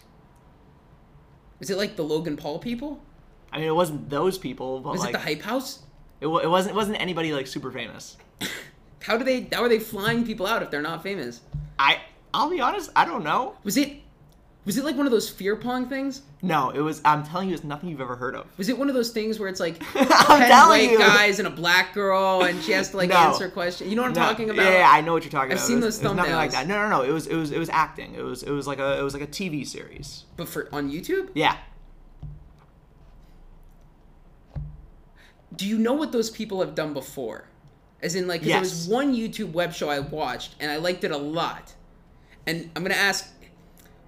Is 1.61 1.69
it 1.69 1.77
like 1.77 1.95
the 1.95 2.03
Logan 2.03 2.35
Paul 2.35 2.59
people? 2.59 3.01
I 3.53 3.59
mean, 3.59 3.67
it 3.69 3.73
wasn't 3.73 4.09
those 4.09 4.37
people, 4.37 4.81
but 4.81 4.91
Was 4.91 4.99
like. 4.99 5.11
it 5.11 5.13
the 5.13 5.19
Hype 5.19 5.41
House? 5.41 5.83
it, 6.19 6.27
it 6.27 6.49
wasn't, 6.49 6.73
it 6.73 6.75
wasn't 6.75 6.99
anybody 6.99 7.31
like 7.31 7.47
super 7.47 7.71
famous. 7.71 8.17
How 9.01 9.17
do 9.17 9.23
they? 9.23 9.47
How 9.53 9.63
are 9.63 9.69
they 9.69 9.79
flying 9.79 10.25
people 10.25 10.45
out 10.45 10.61
if 10.61 10.69
they're 10.69 10.81
not 10.81 11.03
famous? 11.03 11.39
I. 11.79 12.01
I'll 12.33 12.49
be 12.49 12.59
honest, 12.59 12.89
I 12.97 13.05
don't 13.05 13.23
know. 13.23 13.55
Was 13.63 13.77
it? 13.77 13.93
Was 14.67 14.77
it 14.77 14.83
like 14.83 14.97
one 14.97 15.05
of 15.07 15.11
those 15.13 15.29
fear 15.29 15.55
pong 15.55 15.87
things? 15.87 16.23
No, 16.41 16.71
it 16.71 16.81
was. 16.81 17.01
I'm 17.05 17.23
telling 17.23 17.47
you, 17.47 17.55
it's 17.55 17.63
nothing 17.63 17.87
you've 17.87 18.01
ever 18.01 18.17
heard 18.17 18.35
of. 18.35 18.45
Was 18.57 18.67
it 18.67 18.77
one 18.77 18.89
of 18.89 18.95
those 18.95 19.11
things 19.11 19.39
where 19.39 19.47
it's 19.47 19.61
like 19.61 19.81
I'm 19.95 20.05
ten 20.07 20.49
telling 20.49 20.81
white 20.81 20.91
you. 20.91 20.97
guys 20.99 21.39
and 21.39 21.47
a 21.47 21.51
black 21.51 21.93
girl, 21.93 22.43
and 22.43 22.61
she 22.61 22.73
has 22.73 22.89
to 22.91 22.97
like 22.97 23.09
No. 23.09 23.15
answer 23.15 23.49
questions? 23.49 23.89
You 23.89 23.95
know 23.95 24.01
what 24.01 24.09
I'm 24.09 24.13
No, 24.15 24.21
talking 24.27 24.49
about? 24.49 24.65
Yeah, 24.65 24.79
yeah, 24.79 24.89
I 24.91 24.99
know 24.99 25.13
what 25.13 25.23
you're 25.23 25.31
talking 25.31 25.53
about. 25.53 25.61
I've 25.61 25.65
seen 25.65 25.77
was- 25.77 25.99
those 25.99 26.03
was 26.09 26.15
nothing 26.17 26.33
like 26.35 26.51
that. 26.51 26.67
No, 26.67 26.75
no, 26.83 26.89
no. 26.89 27.01
It 27.03 27.11
was 27.13 27.27
it 27.27 27.35
was 27.37 27.51
it 27.51 27.57
was 27.59 27.69
acting. 27.69 28.13
It 28.13 28.21
was 28.23 28.43
it 28.43 28.51
was 28.51 28.67
like 28.67 28.79
a 28.79 28.99
it 28.99 29.03
was 29.03 29.13
like 29.13 29.23
a 29.23 29.27
TV 29.27 29.65
series. 29.65 30.25
But 30.35 30.49
for 30.49 30.67
on 30.73 30.91
YouTube, 30.91 31.29
Yeah. 31.33 31.55
do 35.55 35.65
you 35.65 35.77
know 35.77 35.93
what 35.93 36.11
those 36.11 36.29
people 36.29 36.59
have 36.59 36.75
done 36.75 36.93
before? 36.93 37.45
As 38.01 38.13
in, 38.15 38.27
like, 38.27 38.41
'cause 38.41 38.49
there 38.49 38.59
was 38.59 38.87
one 38.87 39.15
YouTube 39.15 39.53
web 39.53 39.73
show 39.73 39.89
I 39.89 39.99
watched 39.99 40.55
and 40.59 40.69
I 40.69 40.75
liked 40.77 41.03
it 41.03 41.11
a 41.11 41.17
lot. 41.17 41.73
And 42.45 42.69
I'm 42.75 42.83
gonna 42.83 42.93
ask, 42.95 43.27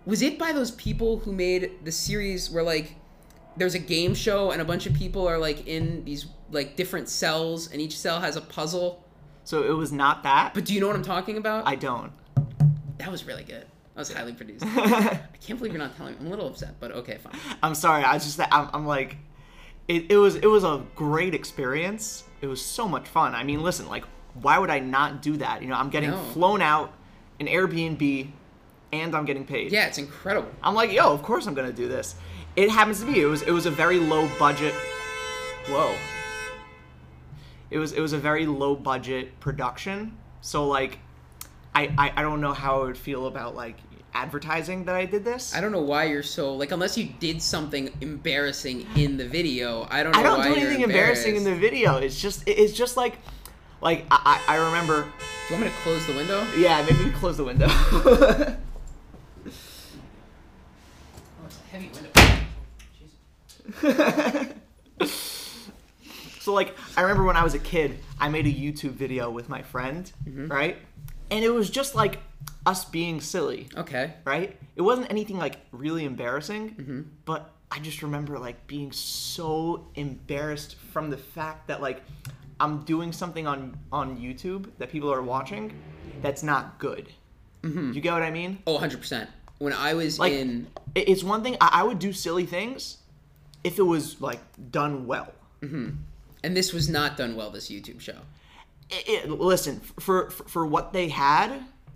was 0.05 0.21
it 0.21 0.37
by 0.39 0.51
those 0.51 0.71
people 0.71 1.17
who 1.19 1.31
made 1.31 1.71
the 1.83 1.91
series 1.91 2.49
where 2.49 2.63
like 2.63 2.95
there's 3.57 3.75
a 3.75 3.79
game 3.79 4.13
show 4.15 4.51
and 4.51 4.61
a 4.61 4.65
bunch 4.65 4.85
of 4.85 4.93
people 4.93 5.27
are 5.27 5.37
like 5.37 5.67
in 5.67 6.03
these 6.05 6.27
like 6.51 6.75
different 6.75 7.09
cells 7.09 7.71
and 7.71 7.81
each 7.81 7.97
cell 7.97 8.19
has 8.21 8.35
a 8.35 8.41
puzzle? 8.41 9.03
So 9.43 9.63
it 9.63 9.71
was 9.75 9.91
not 9.91 10.23
that. 10.23 10.53
But 10.53 10.65
do 10.65 10.73
you 10.73 10.79
know 10.79 10.87
what 10.87 10.95
I'm 10.95 11.03
talking 11.03 11.37
about? 11.37 11.67
I 11.67 11.75
don't. 11.75 12.11
that 12.97 13.11
was 13.11 13.25
really 13.25 13.43
good. 13.43 13.65
That 13.95 14.01
was 14.01 14.13
highly 14.13 14.33
produced. 14.33 14.65
I 14.67 15.19
can't 15.41 15.59
believe 15.59 15.73
you're 15.73 15.81
not 15.81 15.95
telling 15.97 16.13
me. 16.13 16.19
I'm 16.21 16.27
a 16.27 16.29
little 16.29 16.47
upset, 16.47 16.75
but 16.79 16.91
okay, 16.91 17.17
fine. 17.17 17.33
I'm 17.61 17.75
sorry. 17.75 18.03
I 18.03 18.13
just 18.13 18.39
I'm, 18.39 18.69
I'm 18.73 18.85
like, 18.87 19.17
it, 19.87 20.09
it 20.11 20.17
was 20.17 20.35
it 20.35 20.45
was 20.47 20.63
a 20.63 20.83
great 20.95 21.33
experience. 21.33 22.23
It 22.41 22.47
was 22.47 22.63
so 22.63 22.87
much 22.87 23.07
fun. 23.09 23.35
I 23.35 23.43
mean, 23.43 23.61
listen, 23.61 23.89
like, 23.89 24.05
why 24.35 24.57
would 24.57 24.69
I 24.69 24.79
not 24.79 25.21
do 25.21 25.35
that? 25.37 25.61
You 25.61 25.67
know, 25.67 25.75
I'm 25.75 25.89
getting 25.89 26.11
No. 26.11 26.17
flown 26.33 26.61
out, 26.61 26.93
an 27.41 27.47
Airbnb, 27.47 28.29
and 28.91 29.15
I'm 29.15 29.25
getting 29.25 29.45
paid. 29.45 29.71
Yeah, 29.71 29.85
it's 29.85 29.97
incredible. 29.97 30.49
I'm 30.63 30.75
like, 30.75 30.91
yo, 30.91 31.11
of 31.13 31.23
course 31.23 31.47
I'm 31.47 31.53
gonna 31.53 31.73
do 31.73 31.87
this. 31.87 32.15
It 32.55 32.69
happens 32.69 32.99
to 33.01 33.05
be. 33.05 33.21
It 33.21 33.25
was 33.25 33.41
it 33.43 33.51
was 33.51 33.65
a 33.65 33.71
very 33.71 33.99
low 33.99 34.29
budget. 34.39 34.73
Whoa. 35.67 35.95
It 37.69 37.77
was 37.77 37.93
it 37.93 38.01
was 38.01 38.13
a 38.13 38.17
very 38.17 38.45
low 38.45 38.75
budget 38.75 39.39
production. 39.39 40.17
So 40.41 40.67
like, 40.67 40.99
I 41.75 41.93
I, 41.97 42.13
I 42.17 42.21
don't 42.21 42.41
know 42.41 42.53
how 42.53 42.81
I 42.81 42.85
would 42.85 42.97
feel 42.97 43.27
about 43.27 43.55
like 43.55 43.75
advertising 44.13 44.85
that 44.85 44.95
I 44.95 45.05
did 45.05 45.23
this. 45.23 45.55
I 45.55 45.61
don't 45.61 45.71
know 45.71 45.81
why 45.81 46.05
you're 46.05 46.23
so 46.23 46.55
like 46.55 46.71
unless 46.71 46.97
you 46.97 47.09
did 47.19 47.41
something 47.41 47.91
embarrassing 48.01 48.87
in 48.95 49.17
the 49.17 49.27
video. 49.27 49.87
I 49.89 50.03
don't 50.03 50.13
know 50.13 50.19
I 50.19 50.23
don't 50.23 50.43
do 50.43 50.55
anything 50.55 50.81
embarrassing 50.81 51.35
in 51.35 51.43
the 51.43 51.55
video. 51.55 51.97
It's 51.97 52.19
just 52.19 52.43
it's 52.47 52.73
just 52.73 52.97
like 52.97 53.17
like 53.81 54.05
I 54.09 54.41
I 54.47 54.55
I 54.55 54.65
remember. 54.65 55.03
Do 55.47 55.55
you 55.55 55.61
want 55.61 55.71
me 55.71 55.77
to 55.77 55.83
close 55.83 56.05
the 56.05 56.13
window? 56.13 56.45
Yeah, 56.57 56.85
maybe 56.89 57.11
close 57.11 57.37
the 57.37 57.43
window. 57.43 57.67
It's 61.79 62.01
a 62.01 62.19
heavy 62.19 62.45
window. 63.87 64.55
So 66.41 66.53
like 66.53 66.75
I 66.97 67.01
remember 67.01 67.23
when 67.25 67.35
I 67.35 67.43
was 67.43 67.53
a 67.53 67.59
kid, 67.59 67.99
I 68.19 68.29
made 68.29 68.47
a 68.47 68.51
YouTube 68.51 68.91
video 68.93 69.29
with 69.29 69.49
my 69.49 69.61
friend, 69.61 70.11
Mm-hmm. 70.27 70.47
right? 70.47 70.77
And 71.29 71.43
it 71.45 71.53
was 71.53 71.69
just 71.69 71.93
like 71.95 72.19
us 72.65 72.85
being 72.85 73.21
silly, 73.21 73.67
Okay. 73.77 74.13
right? 74.25 74.57
It 74.75 74.81
wasn't 74.81 75.11
anything 75.11 75.37
like 75.37 75.57
really 75.71 76.05
embarrassing, 76.05 76.71
Mm-hmm. 76.75 77.01
but 77.25 77.51
I 77.71 77.77
just 77.79 78.01
remember 78.01 78.39
like 78.39 78.65
being 78.65 78.91
so 78.91 79.85
embarrassed 79.95 80.75
from 80.91 81.11
the 81.11 81.17
fact 81.17 81.67
that 81.67 81.81
like 81.81 82.01
I'm 82.59 82.83
doing 82.83 83.11
something 83.11 83.45
on 83.45 83.77
on 83.91 84.17
YouTube 84.17 84.69
that 84.79 84.89
people 84.89 85.11
are 85.13 85.21
watching 85.21 85.73
that's 86.23 86.41
not 86.41 86.79
good. 86.79 87.09
Mm-hmm. 87.63 87.91
You 87.91 88.01
get 88.01 88.13
what 88.13 88.23
I 88.23 88.31
mean? 88.31 88.57
Oh, 88.65 88.79
100%. 88.79 89.27
When 89.59 89.73
I 89.73 89.93
was 89.93 90.17
Like 90.19 90.33
in 90.33 90.67
it's 90.95 91.23
one 91.23 91.43
thing 91.43 91.55
I, 91.61 91.69
I 91.81 91.83
would 91.83 91.99
do 91.99 92.11
silly 92.13 92.45
things 92.45 92.97
if 93.63 93.77
it 93.77 93.83
was 93.83 94.19
like 94.21 94.39
done 94.71 95.05
well. 95.05 95.31
and 95.61 95.97
this 96.43 96.73
was 96.73 96.89
not 96.89 97.17
done 97.17 97.35
well 97.35 97.51
this 97.51 97.69
YouTube 97.69 97.99
show. 97.99 98.17
it, 98.89 99.25
it- 99.25 99.29
listen 99.29 99.79
for, 99.99 100.29
for 100.31 100.43
for 100.47 100.65
what 100.65 100.93
they 100.93 101.09
had 101.09 101.51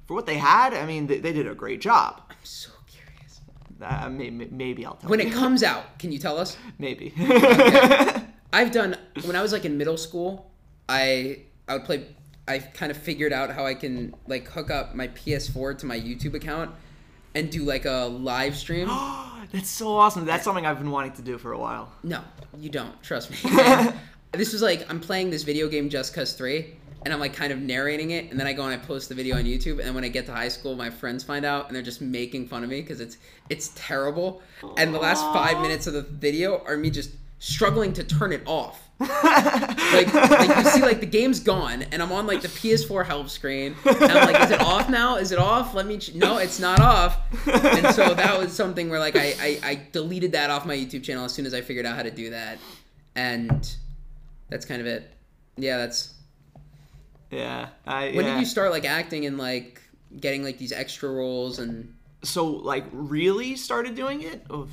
for 0.05 0.13
what 0.15 0.25
they 0.25 0.37
had 0.37 0.73
i 0.73 0.85
mean 0.85 1.07
they, 1.07 1.17
they 1.19 1.31
did 1.31 1.47
a 1.47 1.55
great 1.55 1.79
job 1.81 2.21
I'm 2.29 2.35
so 2.43 2.69
curious. 2.91 3.39
uh, 3.81 4.09
maybe, 4.09 4.47
maybe 4.51 4.85
i'll 4.85 4.95
tell 4.95 5.03
you. 5.07 5.09
When 5.09 5.19
you 5.21 5.27
it 5.27 5.33
comes 5.33 5.63
out, 5.63 5.97
can 5.97 6.11
you 6.11 6.19
tell 6.19 6.37
us? 6.37 6.57
maybe 6.77 7.13
I've 8.53 8.71
done 8.71 8.95
when 9.25 9.35
I 9.35 9.41
was 9.41 9.51
like 9.53 9.65
in 9.65 9.77
middle 9.77 9.97
school, 9.97 10.51
I 10.89 11.39
I 11.67 11.73
would 11.75 11.85
play 11.85 12.05
I 12.47 12.59
kind 12.59 12.91
of 12.91 12.97
figured 12.97 13.31
out 13.33 13.49
how 13.51 13.65
I 13.65 13.73
can 13.73 14.13
like 14.27 14.47
hook 14.49 14.69
up 14.69 14.93
my 14.93 15.07
PS4 15.07 15.77
to 15.79 15.85
my 15.85 15.97
YouTube 15.99 16.33
account 16.35 16.71
and 17.35 17.51
do 17.51 17.63
like 17.63 17.85
a 17.85 18.05
live 18.05 18.55
stream. 18.55 18.87
that's 19.51 19.69
so 19.69 19.95
awesome 19.95 20.25
that's 20.25 20.43
something 20.43 20.65
i've 20.65 20.79
been 20.79 20.89
wanting 20.89 21.11
to 21.11 21.21
do 21.21 21.37
for 21.37 21.51
a 21.51 21.57
while 21.59 21.91
No, 22.01 22.21
you 22.57 22.69
don't. 22.69 23.01
Trust 23.03 23.29
me. 23.31 23.37
This 24.31 24.51
was 24.51 24.63
like 24.63 24.89
I'm 24.89 24.99
playing 24.99 25.29
this 25.29 25.43
video 25.43 25.67
game 25.67 25.89
Just 25.89 26.11
Cause 26.15 26.33
3 26.33 26.65
and 27.05 27.13
I'm 27.13 27.19
like 27.19 27.35
kind 27.35 27.53
of 27.53 27.59
narrating 27.59 28.11
it 28.11 28.31
and 28.31 28.39
then 28.39 28.47
I 28.47 28.53
go 28.53 28.63
and 28.63 28.73
I 28.73 28.83
post 28.83 29.09
the 29.09 29.13
video 29.15 29.35
on 29.35 29.43
YouTube 29.43 29.73
and 29.77 29.81
then 29.81 29.93
when 29.93 30.03
I 30.03 30.07
get 30.07 30.25
to 30.25 30.31
high 30.31 30.47
school 30.47 30.75
my 30.75 30.89
friends 30.89 31.23
find 31.23 31.45
out 31.45 31.67
and 31.67 31.75
they're 31.75 31.83
just 31.83 32.01
making 32.01 32.47
fun 32.47 32.63
of 32.63 32.69
me 32.71 32.81
because 32.81 32.99
it's 32.99 33.17
it's 33.49 33.71
terrible. 33.75 34.41
And 34.77 34.91
the 34.91 34.97
last 34.97 35.21
5 35.21 35.61
minutes 35.61 35.85
of 35.85 35.93
the 35.93 36.01
video 36.01 36.63
are 36.65 36.75
me 36.77 36.89
just 36.89 37.11
struggling 37.37 37.93
to 37.93 38.03
turn 38.03 38.31
it 38.31 38.41
off. 38.47 38.82
Like, 38.99 40.13
like 40.13 40.57
you 40.57 40.63
see 40.65 40.81
like 40.81 40.99
the 40.99 41.07
game's 41.07 41.39
gone 41.39 41.83
and 41.91 42.01
I'm 42.01 42.11
on 42.11 42.27
like 42.27 42.41
the 42.41 42.47
PS4 42.47 43.05
help 43.05 43.29
screen 43.29 43.75
and 43.85 44.03
I'm 44.03 44.31
like 44.31 44.43
is 44.43 44.51
it 44.51 44.61
off 44.61 44.89
now? 44.89 45.17
Is 45.17 45.31
it 45.31 45.39
off? 45.39 45.73
Let 45.73 45.87
me 45.87 45.97
ch-. 45.97 46.13
No, 46.13 46.37
it's 46.37 46.59
not 46.59 46.79
off. 46.79 47.17
And 47.47 47.93
so 47.93 48.13
that 48.13 48.37
was 48.37 48.53
something 48.53 48.89
where 48.89 48.99
like 48.99 49.15
I, 49.15 49.33
I 49.39 49.59
I 49.63 49.87
deleted 49.91 50.33
that 50.33 50.49
off 50.49 50.65
my 50.65 50.75
YouTube 50.75 51.03
channel 51.03 51.25
as 51.25 51.33
soon 51.33 51.45
as 51.45 51.53
I 51.53 51.61
figured 51.61 51.85
out 51.85 51.95
how 51.95 52.03
to 52.03 52.11
do 52.11 52.29
that. 52.29 52.59
And 53.15 53.75
that's 54.49 54.65
kind 54.65 54.79
of 54.79 54.87
it. 54.87 55.11
Yeah, 55.57 55.77
that's 55.77 56.13
yeah 57.31 57.69
I, 57.87 58.11
When 58.11 58.25
yeah. 58.25 58.33
did 58.35 58.39
you 58.41 58.45
start 58.45 58.71
like 58.71 58.85
acting 58.85 59.25
and 59.25 59.37
like 59.37 59.81
getting 60.19 60.43
like 60.43 60.59
these 60.59 60.71
extra 60.71 61.09
roles 61.09 61.57
and 61.57 61.95
so 62.23 62.45
like 62.45 62.85
really 62.91 63.55
started 63.55 63.95
doing 63.95 64.21
it 64.21 64.45
oh, 64.51 64.67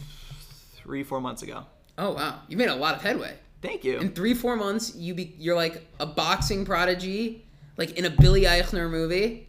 three 0.74 1.02
four 1.02 1.22
months 1.22 1.42
ago 1.42 1.64
Oh 2.01 2.12
wow, 2.14 2.40
you 2.48 2.56
made 2.56 2.70
a 2.70 2.74
lot 2.74 2.94
of 2.94 3.02
headway. 3.02 3.34
Thank 3.62 3.84
you 3.84 3.98
In 3.98 4.12
3 4.12 4.34
4 4.34 4.56
months 4.56 4.94
you 4.96 5.14
be 5.14 5.34
you're 5.38 5.54
like 5.56 5.86
a 5.98 6.06
boxing 6.06 6.64
prodigy, 6.64 7.44
like 7.76 7.92
in 7.98 8.04
a 8.06 8.10
Billy 8.10 8.42
Eichner 8.42 8.90
movie 8.90 9.48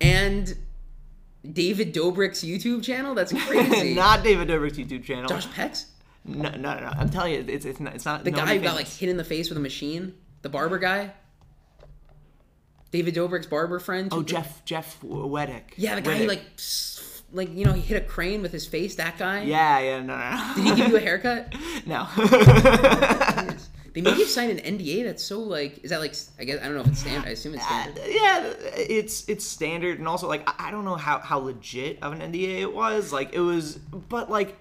and 0.00 0.56
David 1.52 1.94
Dobrik's 1.94 2.42
YouTube 2.42 2.82
channel? 2.82 3.14
That's 3.14 3.32
crazy. 3.46 3.94
not 3.94 4.22
david 4.24 4.48
dobrik's 4.48 4.78
youtube 4.78 5.04
channel 5.04 5.28
Josh 5.28 5.46
Peck's? 5.48 5.86
no, 6.24 6.50
no 6.50 6.56
no 6.56 6.80
no 6.80 6.92
i'm 6.96 7.10
telling 7.10 7.32
you 7.34 7.44
it's 7.48 7.64
it's 7.64 7.80
not 7.80 7.94
it's 7.94 8.04
not 8.04 8.22
The 8.24 8.30
guy 8.30 8.56
who 8.56 8.62
got 8.62 8.76
like 8.76 8.86
hit 8.88 9.08
in 9.08 9.16
the 9.16 9.24
face 9.24 9.48
with 9.48 9.58
a 9.58 9.60
machine? 9.60 10.14
The 10.42 10.48
barber 10.48 10.78
guy? 10.78 11.12
David 12.92 13.14
Dobrik's 13.14 13.46
barber 13.46 13.78
friend? 13.80 14.08
oh 14.12 14.22
jeff 14.22 14.64
jeff 14.64 15.00
wittek 15.02 15.62
Yeah, 15.76 15.94
the 15.96 16.00
guy 16.02 16.18
who 16.18 16.26
like 16.26 16.42
like 17.32 17.54
you 17.56 17.64
know, 17.64 17.72
he 17.72 17.80
hit 17.80 17.96
a 18.02 18.04
crane 18.06 18.42
with 18.42 18.52
his 18.52 18.66
face, 18.66 18.94
that 18.96 19.18
guy? 19.18 19.42
yeah 19.42 19.78
yeah 19.80 20.00
no 20.02 20.16
no 20.16 20.30
no 20.30 20.54
Did 20.54 20.64
he 20.64 20.74
give 20.82 20.88
you 20.90 20.96
a 20.96 21.00
haircut? 21.00 21.54
No. 21.86 22.06
They 23.94 24.00
made 24.00 24.16
you 24.16 24.24
sign 24.24 24.48
an 24.48 24.56
NDA. 24.78 25.04
That's 25.04 25.22
so 25.22 25.40
like. 25.40 25.84
Is 25.84 25.90
that 25.90 26.00
like? 26.00 26.14
I 26.38 26.44
guess 26.44 26.60
I 26.62 26.64
don't 26.64 26.76
know 26.76 26.80
if 26.80 26.86
it's 26.86 27.00
standard. 27.00 27.28
I 27.28 27.32
assume 27.32 27.52
it's 27.52 27.62
Uh, 27.62 27.68
standard. 27.82 28.04
yeah, 28.08 28.52
it's 28.74 29.28
it's 29.28 29.44
standard, 29.44 29.98
and 29.98 30.08
also 30.08 30.28
like 30.28 30.48
I 30.48 30.68
I 30.68 30.70
don't 30.70 30.86
know 30.86 30.96
how 30.96 31.18
how 31.18 31.40
legit 31.40 31.98
of 32.02 32.14
an 32.14 32.20
NDA 32.32 32.60
it 32.62 32.72
was. 32.72 33.12
Like 33.12 33.34
it 33.34 33.40
was, 33.40 33.76
but 33.76 34.30
like 34.30 34.56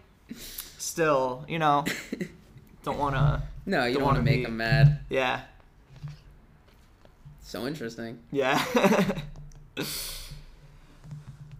still, 0.77 1.45
you 1.47 1.59
know, 1.59 1.85
don't 2.83 2.99
want 2.99 3.15
to. 3.15 3.41
No, 3.65 3.85
you 3.85 3.93
Don't 3.93 4.01
don't 4.01 4.03
want 4.03 4.15
to 4.15 4.19
wanna 4.19 4.23
make 4.31 4.39
be- 4.39 4.43
them 4.43 4.57
mad. 4.57 4.99
Yeah, 5.09 5.43
So 7.41 7.65
interesting. 7.67 8.19
yeah. 8.33 8.61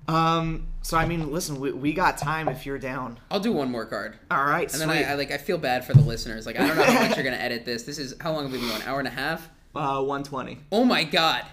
um. 0.10 0.68
So 0.84 0.98
I 0.98 1.06
mean, 1.06 1.32
listen, 1.32 1.60
we, 1.60 1.72
we 1.72 1.94
got 1.94 2.18
time 2.18 2.48
if 2.49 2.66
you're 2.66 2.80
down. 2.80 3.20
I'll 3.30 3.40
do 3.40 3.52
one 3.52 3.70
more 3.72 3.86
card. 3.86 4.18
All 4.32 4.44
right, 4.44 4.64
And 4.64 4.72
sweet. 4.72 4.88
then 4.88 4.90
I, 5.06 5.12
I 5.12 5.14
like 5.14 5.32
I 5.32 5.38
feel 5.38 5.58
bad 5.58 5.86
for 5.86 5.94
the 5.94 6.02
listeners. 6.02 6.45
Like 6.45 6.60
I 6.60 6.66
don't 6.68 6.76
know 6.76 6.84
how 6.84 7.08
much 7.08 7.16
you're 7.16 7.24
gonna 7.24 7.38
edit 7.38 7.66
this. 7.66 7.84
This 7.84 7.99
is 7.99 8.16
how 8.20 8.34
long 8.34 8.44
have 8.44 8.52
we 8.52 8.58
been 8.60 8.68
going? 8.70 8.82
Hour 8.84 8.99
and 8.99 9.08
a 9.08 9.12
half. 9.12 9.48
uh, 9.76 10.02
120. 10.02 10.58
Oh 10.72 10.84
my 10.84 11.03
god. 11.03 11.45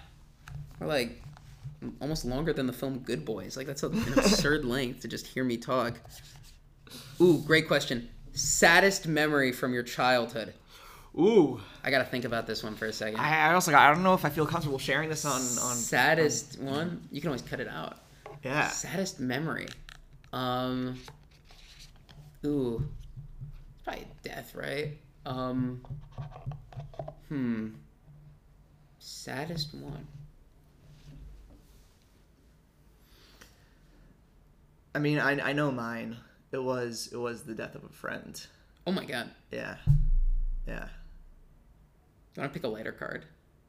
We're 0.81 0.87
like 0.87 1.23
almost 2.01 2.25
longer 2.25 2.53
than 2.53 2.67
the 2.67 2.73
film 2.73 2.99
Good 3.01 3.25
Boys. 3.25 3.57
Like 3.57 3.67
that's 3.67 3.83
an 3.83 3.97
absurd 4.17 4.65
length 4.65 5.01
to 5.01 5.09
just 5.09 5.27
hear 5.27 5.45
me 5.45 5.57
talk. 5.59 5.99
Ooh, 7.21 7.39
great 7.47 7.69
question. 7.69 8.09
Saddest 8.33 9.07
memory 9.07 9.53
from 9.53 9.75
your 9.75 9.83
childhood. 9.83 10.55
Ooh, 11.19 11.61
I 11.85 11.91
gotta 11.91 12.05
think 12.05 12.25
about 12.25 12.47
this 12.47 12.63
one 12.63 12.75
for 12.77 12.87
a 12.87 12.93
second. 12.93 13.19
I, 13.21 13.51
I 13.51 13.55
also 13.55 13.73
got, 13.73 13.83
I 13.83 13.93
don't 13.93 14.03
know 14.05 14.15
if 14.15 14.25
I 14.25 14.31
feel 14.31 14.47
comfortable 14.47 14.79
sharing 14.79 15.09
this 15.11 15.25
on 15.25 15.41
on. 15.43 15.77
Saddest 15.77 16.59
one. 16.61 17.07
You 17.11 17.21
can 17.21 17.29
always 17.29 17.43
cut 17.43 17.61
it 17.61 17.69
out. 17.69 17.99
Yeah. 18.43 18.69
Saddest 18.69 19.20
memory. 19.20 19.69
Um. 20.32 20.98
Ooh. 22.44 22.86
Probably 23.85 24.06
death, 24.23 24.55
right? 24.55 24.98
Um. 25.27 25.82
Hmm. 27.28 27.69
Saddest 28.98 29.74
one. 29.74 30.06
I 34.94 34.98
mean, 34.98 35.19
I 35.19 35.51
I 35.51 35.52
know 35.52 35.70
mine. 35.70 36.16
It 36.51 36.62
was 36.62 37.10
it 37.12 37.16
was 37.16 37.43
the 37.43 37.55
death 37.55 37.74
of 37.74 37.85
a 37.85 37.89
friend. 37.89 38.40
Oh 38.86 38.93
my 38.93 39.05
god. 39.05 39.31
Yeah. 39.51 39.77
Yeah. 40.66 40.89
Do 42.35 42.40
you 42.40 42.43
want 42.43 42.52
to 42.52 42.59
pick 42.59 42.65
a 42.65 42.69
lighter 42.69 42.93
card? 42.93 43.24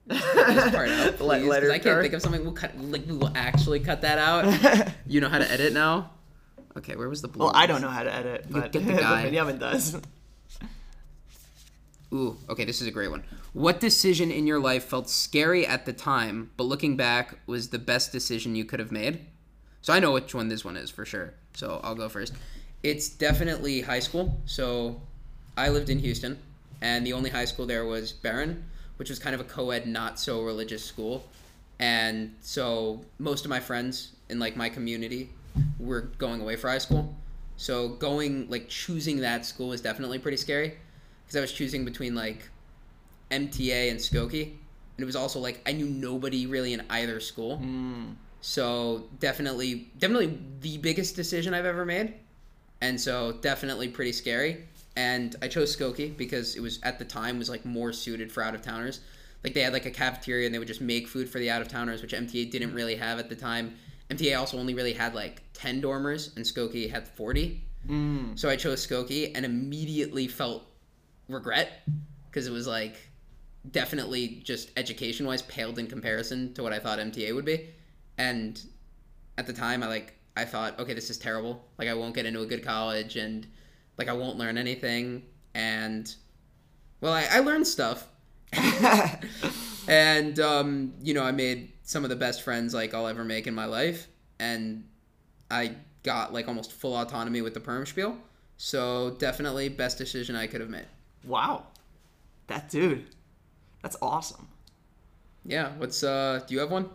This 0.09 0.71
part 0.71 0.89
out, 0.89 1.15
please, 1.17 1.47
'cause 1.47 1.69
I 1.69 1.77
can't 1.77 1.83
card? 1.83 2.01
think 2.03 2.13
of 2.15 2.21
something. 2.21 2.43
We'll 2.43 2.53
cut. 2.53 2.77
Like 2.79 3.05
we 3.07 3.13
will 3.13 3.31
actually 3.35 3.79
cut 3.79 4.01
that 4.01 4.17
out. 4.17 4.91
you 5.07 5.21
know 5.21 5.29
how 5.29 5.37
to 5.37 5.49
edit 5.51 5.71
now. 5.73 6.11
Okay, 6.77 6.95
where 6.95 7.07
was 7.09 7.21
the 7.21 7.27
blue? 7.27 7.45
Well, 7.45 7.53
I 7.55 7.67
don't 7.67 7.81
know 7.81 7.89
how 7.89 8.03
to 8.03 8.13
edit, 8.13 8.45
but 8.49 8.71
get 8.71 8.85
the 8.85 8.93
guy. 9.01 9.23
Benjamin 9.23 9.57
does. 9.59 9.97
Ooh, 12.11 12.37
okay, 12.49 12.65
this 12.65 12.81
is 12.81 12.87
a 12.87 12.91
great 12.91 13.11
one. 13.11 13.23
What 13.53 13.79
decision 13.79 14.31
in 14.31 14.47
your 14.47 14.59
life 14.59 14.85
felt 14.85 15.09
scary 15.09 15.65
at 15.67 15.85
the 15.85 15.93
time, 15.93 16.49
but 16.57 16.63
looking 16.63 16.97
back 16.97 17.37
was 17.45 17.69
the 17.69 17.77
best 17.77 18.11
decision 18.11 18.55
you 18.55 18.65
could 18.65 18.79
have 18.79 18.91
made? 18.91 19.25
So 19.81 19.93
I 19.93 19.99
know 19.99 20.11
which 20.11 20.33
one 20.33 20.47
this 20.49 20.65
one 20.65 20.75
is 20.75 20.89
for 20.89 21.05
sure. 21.05 21.33
So 21.53 21.79
I'll 21.83 21.95
go 21.95 22.09
first. 22.09 22.33
It's 22.81 23.09
definitely 23.09 23.81
high 23.81 23.99
school. 23.99 24.41
So 24.45 25.01
I 25.55 25.69
lived 25.69 25.89
in 25.89 25.99
Houston, 25.99 26.39
and 26.81 27.05
the 27.05 27.13
only 27.13 27.29
high 27.29 27.45
school 27.45 27.67
there 27.67 27.85
was 27.85 28.11
Beren, 28.11 28.63
which 28.99 29.09
was 29.09 29.17
kind 29.17 29.33
of 29.33 29.39
a 29.39 29.45
co-ed, 29.45 29.87
not 29.87 30.19
so 30.19 30.43
religious 30.43 30.83
school. 30.83 31.23
And 31.79 32.35
so 32.41 32.99
most 33.17 33.45
of 33.45 33.49
my 33.49 33.61
friends 33.61 34.11
in 34.27 34.39
like 34.39 34.57
my 34.57 34.67
community 34.67 35.29
were 35.79 36.01
going 36.17 36.41
away 36.41 36.57
for 36.57 36.69
high 36.69 36.79
school. 36.79 37.15
So 37.55 37.87
going 37.87 38.49
like 38.49 38.67
choosing 38.67 39.21
that 39.21 39.45
school 39.45 39.69
was 39.69 39.79
definitely 39.79 40.19
pretty 40.19 40.35
scary 40.35 40.73
because 41.25 41.37
I 41.37 41.39
was 41.39 41.53
choosing 41.53 41.85
between 41.85 42.13
like 42.13 42.49
MTA 43.31 43.89
and 43.89 43.97
Skokie, 43.99 44.43
and 44.43 44.99
it 44.99 45.05
was 45.05 45.15
also 45.15 45.39
like 45.39 45.61
I 45.65 45.71
knew 45.71 45.85
nobody 45.85 46.45
really 46.45 46.73
in 46.73 46.83
either 46.89 47.21
school. 47.21 47.57
Hmm. 47.57 48.11
So 48.41 49.05
definitely, 49.19 49.89
definitely 49.97 50.37
the 50.59 50.77
biggest 50.77 51.15
decision 51.15 51.53
I've 51.53 51.65
ever 51.65 51.85
made, 51.85 52.15
and 52.81 52.99
so 52.99 53.33
definitely 53.41 53.87
pretty 53.87 54.11
scary. 54.11 54.65
And 54.95 55.35
I 55.41 55.47
chose 55.47 55.75
Skokie 55.75 56.15
because 56.15 56.55
it 56.55 56.61
was 56.61 56.79
at 56.83 56.99
the 56.99 57.05
time 57.05 57.37
was 57.37 57.49
like 57.49 57.65
more 57.65 57.93
suited 57.93 58.31
for 58.31 58.43
out 58.43 58.55
of 58.55 58.61
towners. 58.61 58.99
Like 59.43 59.53
they 59.53 59.61
had 59.61 59.73
like 59.73 59.85
a 59.85 59.91
cafeteria 59.91 60.45
and 60.45 60.53
they 60.53 60.59
would 60.59 60.67
just 60.67 60.81
make 60.81 61.07
food 61.07 61.29
for 61.29 61.39
the 61.39 61.49
out 61.49 61.61
of 61.61 61.67
towners, 61.67 62.01
which 62.01 62.13
MTA 62.13 62.51
didn't 62.51 62.69
mm-hmm. 62.69 62.77
really 62.77 62.95
have 62.95 63.19
at 63.19 63.29
the 63.29 63.35
time. 63.35 63.75
MTA 64.09 64.37
also 64.37 64.57
only 64.57 64.73
really 64.73 64.93
had 64.93 65.13
like 65.13 65.43
ten 65.53 65.79
dormers, 65.81 66.35
and 66.35 66.43
Skokie 66.43 66.89
had 66.89 67.07
forty. 67.07 67.61
Mm. 67.87 68.37
So 68.37 68.49
I 68.49 68.55
chose 68.55 68.85
Skokie 68.85 69.31
and 69.35 69.45
immediately 69.45 70.27
felt 70.27 70.63
regret 71.27 71.87
because 72.29 72.47
it 72.47 72.51
was 72.51 72.67
like 72.67 72.95
definitely 73.71 74.41
just 74.43 74.71
education 74.77 75.25
wise 75.25 75.41
paled 75.43 75.79
in 75.79 75.87
comparison 75.87 76.53
to 76.55 76.63
what 76.63 76.73
I 76.73 76.79
thought 76.79 76.99
MTA 76.99 77.33
would 77.35 77.45
be. 77.45 77.69
And 78.17 78.61
at 79.37 79.47
the 79.47 79.53
time 79.53 79.83
I 79.83 79.87
like 79.87 80.15
I 80.35 80.45
thought, 80.45 80.79
okay, 80.79 80.93
this 80.93 81.09
is 81.09 81.17
terrible. 81.17 81.65
Like 81.77 81.87
I 81.87 81.93
won't 81.93 82.15
get 82.15 82.25
into 82.25 82.41
a 82.41 82.45
good 82.45 82.63
college 82.63 83.15
and 83.15 83.47
like 83.99 84.07
I 84.07 84.13
won't 84.13 84.37
learn 84.37 84.57
anything 84.57 85.21
and 85.53 86.13
well 87.01 87.13
I, 87.13 87.27
I 87.29 87.39
learned 87.39 87.67
stuff. 87.67 88.07
and 89.87 90.39
um, 90.39 90.93
you 91.03 91.13
know, 91.13 91.23
I 91.23 91.31
made 91.31 91.71
some 91.83 92.03
of 92.03 92.09
the 92.09 92.15
best 92.15 92.41
friends 92.41 92.73
like 92.73 92.95
I'll 92.95 93.07
ever 93.07 93.23
make 93.23 93.45
in 93.45 93.53
my 93.53 93.65
life 93.65 94.07
and 94.39 94.85
I 95.51 95.75
got 96.01 96.33
like 96.33 96.47
almost 96.47 96.71
full 96.71 96.97
autonomy 96.97 97.41
with 97.41 97.53
the 97.53 97.59
perm 97.59 97.85
spiel. 97.85 98.17
So 98.57 99.11
definitely 99.19 99.69
best 99.69 99.99
decision 99.99 100.35
I 100.35 100.47
could 100.47 100.61
have 100.61 100.69
made. 100.69 100.87
Wow, 101.23 101.67
that 102.47 102.69
dude, 102.69 103.05
that's 103.83 103.97
awesome. 104.01 104.47
Yeah. 105.45 105.71
What's 105.77 106.03
uh? 106.03 106.41
Do 106.47 106.53
you 106.53 106.59
have 106.59 106.71
one? 106.71 106.89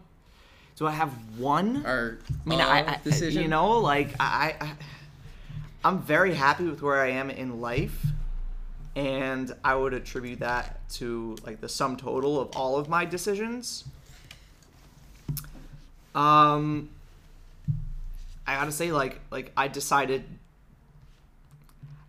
Do 0.76 0.86
I 0.86 0.90
have 0.92 1.12
one? 1.38 1.84
Or 1.86 2.18
I 2.44 2.48
mean, 2.48 2.60
uh, 2.60 2.66
I, 2.66 2.78
I 2.78 3.00
decision. 3.02 3.42
you 3.42 3.48
know, 3.48 3.78
like 3.78 4.10
I, 4.18 4.56
I, 4.60 4.72
I'm 5.84 6.00
very 6.00 6.34
happy 6.34 6.64
with 6.64 6.80
where 6.80 7.02
I 7.02 7.10
am 7.10 7.28
in 7.28 7.60
life, 7.60 8.06
and 8.96 9.54
I 9.62 9.74
would 9.74 9.92
attribute 9.92 10.40
that 10.40 10.88
to 10.94 11.36
like 11.44 11.60
the 11.60 11.68
sum 11.68 11.98
total 11.98 12.40
of 12.40 12.56
all 12.56 12.78
of 12.78 12.88
my 12.88 13.04
decisions. 13.04 13.84
Um, 16.14 16.88
I 18.46 18.54
gotta 18.54 18.72
say, 18.72 18.92
like, 18.92 19.20
like 19.30 19.52
I 19.56 19.68
decided. 19.68 20.24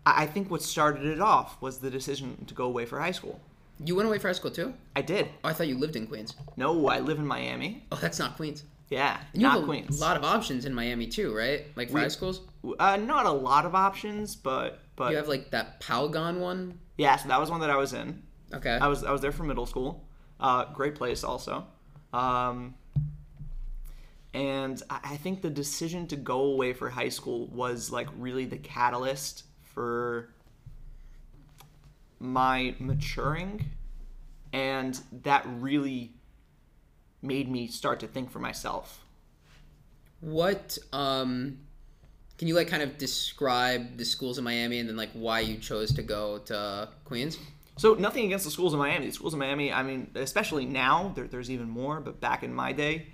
I 0.06 0.24
I 0.24 0.26
think 0.28 0.50
what 0.50 0.62
started 0.62 1.06
it 1.06 1.20
off 1.20 1.62
was 1.62 1.80
the 1.80 1.90
decision 1.90 2.46
to 2.46 2.54
go 2.54 2.66
away 2.66 2.86
for 2.86 3.00
high 3.00 3.12
school. 3.12 3.42
You 3.84 3.96
went 3.96 4.08
away 4.08 4.20
for 4.20 4.30
high 4.30 4.34
school 4.34 4.52
too? 4.52 4.74
I 4.96 5.02
did. 5.02 5.28
Oh, 5.44 5.50
I 5.50 5.54
thought 5.54 5.68
you 5.68 5.78
lived 5.78 5.98
in 5.98 6.08
Queens. 6.08 6.34
No, 6.56 6.88
I 6.88 7.02
live 7.02 7.20
in 7.20 7.28
Miami. 7.28 7.84
Oh, 7.92 7.98
that's 7.98 8.20
not 8.20 8.38
Queens. 8.38 8.64
Yeah, 8.90 9.20
And 9.34 9.42
you 9.42 9.48
not 9.48 9.54
have 9.56 9.64
a 9.64 9.66
Queens. 9.66 10.00
lot 10.00 10.16
of 10.16 10.24
options 10.24 10.66
in 10.66 10.74
Miami 10.74 11.08
too, 11.08 11.36
right? 11.36 11.66
Like 11.76 11.90
for 11.90 11.96
We- 11.96 12.02
high 12.02 12.08
schools, 12.10 12.42
Uh, 12.80 12.98
not 12.98 13.26
a 13.26 13.32
lot 13.32 13.66
of 13.66 13.74
options, 13.76 14.36
but 14.36 14.80
but 14.96 15.12
you 15.12 15.18
have 15.18 15.28
like 15.28 15.50
that 15.52 15.82
Palgon 15.82 16.40
one. 16.40 16.80
yeah. 16.98 17.16
So 17.18 17.28
that 17.30 17.40
was 17.40 17.50
one 17.50 17.62
that 17.62 17.70
I 17.72 17.78
was 17.78 17.94
in. 17.94 18.22
Okay. 18.54 18.72
I 18.80 18.88
was 18.88 19.04
I 19.04 19.12
was 19.12 19.22
there 19.22 19.32
for 19.32 19.44
middle 19.44 19.66
school. 19.66 20.08
Uh, 20.40 20.66
great 20.74 20.96
place 20.96 21.24
also. 21.24 21.66
Um, 22.14 22.76
and 24.34 24.82
I, 24.90 25.00
I 25.04 25.18
think 25.18 25.42
the 25.42 25.50
decision 25.50 26.08
to 26.08 26.16
go 26.16 26.42
away 26.42 26.74
for 26.74 26.90
high 26.90 27.10
school 27.10 27.48
was 27.48 27.92
like 27.92 28.08
really 28.18 28.46
the 28.46 28.58
catalyst 28.58 29.44
for 29.74 30.30
my 32.20 32.76
maturing, 32.80 33.66
and 34.54 35.00
that 35.24 35.46
really 35.48 36.15
made 37.26 37.50
me 37.50 37.68
start 37.68 38.00
to 38.02 38.08
think 38.08 38.32
for 38.32 38.40
myself. 38.40 39.04
What 40.22 40.78
um, 40.94 41.60
can 42.38 42.48
you 42.48 42.56
like 42.56 42.68
kind 42.68 42.84
of 42.84 42.98
describe 42.98 43.98
the 43.98 44.06
schools 44.06 44.38
in 44.38 44.44
Miami 44.44 44.80
and 44.80 44.90
then 44.90 44.98
like 44.98 45.12
why 45.14 45.42
you 45.42 45.58
chose 45.58 45.94
to 45.94 46.02
go 46.04 46.40
to 46.40 46.90
Queens? 47.06 47.38
So 47.78 47.94
nothing 47.96 48.26
against 48.26 48.46
the 48.46 48.52
schools 48.52 48.74
in 48.74 48.80
Miami. 48.80 49.08
The 49.08 49.12
schools 49.12 49.34
in 49.34 49.40
Miami, 49.40 49.72
I 49.72 49.84
mean, 49.84 50.10
especially 50.16 50.66
now, 50.66 51.12
there, 51.16 51.28
there's 51.28 51.52
even 51.52 51.70
more. 51.70 52.00
But 52.00 52.22
back 52.22 52.44
in 52.44 52.54
my 52.54 52.72
day, 52.72 53.08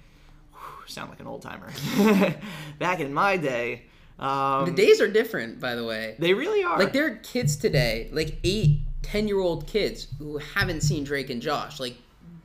whew, 0.52 0.88
sound 0.88 1.10
like 1.10 1.20
an 1.20 1.28
old 1.28 1.42
timer. 1.42 1.72
back 2.80 3.00
in 3.00 3.12
my 3.14 3.38
day, 3.38 3.86
um, 4.20 4.66
The 4.66 4.72
days 4.72 5.02
are 5.02 5.08
different, 5.08 5.60
by 5.60 5.74
the 5.76 5.84
way. 5.84 6.16
they 6.20 6.34
really 6.36 6.64
are. 6.64 6.78
Like 6.78 6.94
there 6.94 7.08
are 7.08 7.16
kids 7.16 7.56
today, 7.56 8.10
like 8.14 8.38
eight, 8.44 8.82
ten 9.02 9.28
year 9.28 9.40
old 9.40 9.66
kids 9.66 10.08
who 10.20 10.38
haven't 10.38 10.82
seen 10.82 11.04
Drake 11.04 11.32
and 11.32 11.42
Josh. 11.42 11.80
Like 11.80 11.96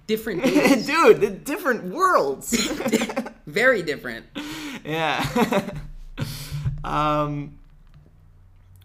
different 0.07 0.45
dude, 0.87 1.21
the 1.21 1.31
different 1.31 1.85
worlds. 1.85 2.55
very 3.47 3.83
different. 3.83 4.27
yeah. 4.85 5.71
um, 6.85 7.59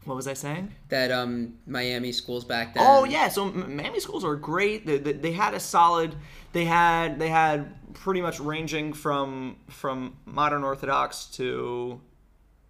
what 0.05 0.15
was 0.15 0.27
I 0.27 0.33
saying? 0.33 0.73
That 0.89 1.11
um 1.11 1.55
Miami 1.67 2.11
schools 2.11 2.43
back 2.43 2.73
then. 2.73 2.83
Oh 2.85 3.03
yeah, 3.03 3.29
so 3.29 3.45
Miami 3.45 3.99
schools 3.99 4.25
are 4.25 4.35
great. 4.35 4.85
They, 4.85 4.97
they, 4.97 5.13
they 5.13 5.31
had 5.31 5.53
a 5.53 5.59
solid. 5.59 6.15
They 6.53 6.65
had 6.65 7.19
they 7.19 7.29
had 7.29 7.93
pretty 7.93 8.21
much 8.21 8.39
ranging 8.39 8.93
from 8.93 9.57
from 9.69 10.17
modern 10.25 10.63
Orthodox 10.63 11.25
to 11.37 12.01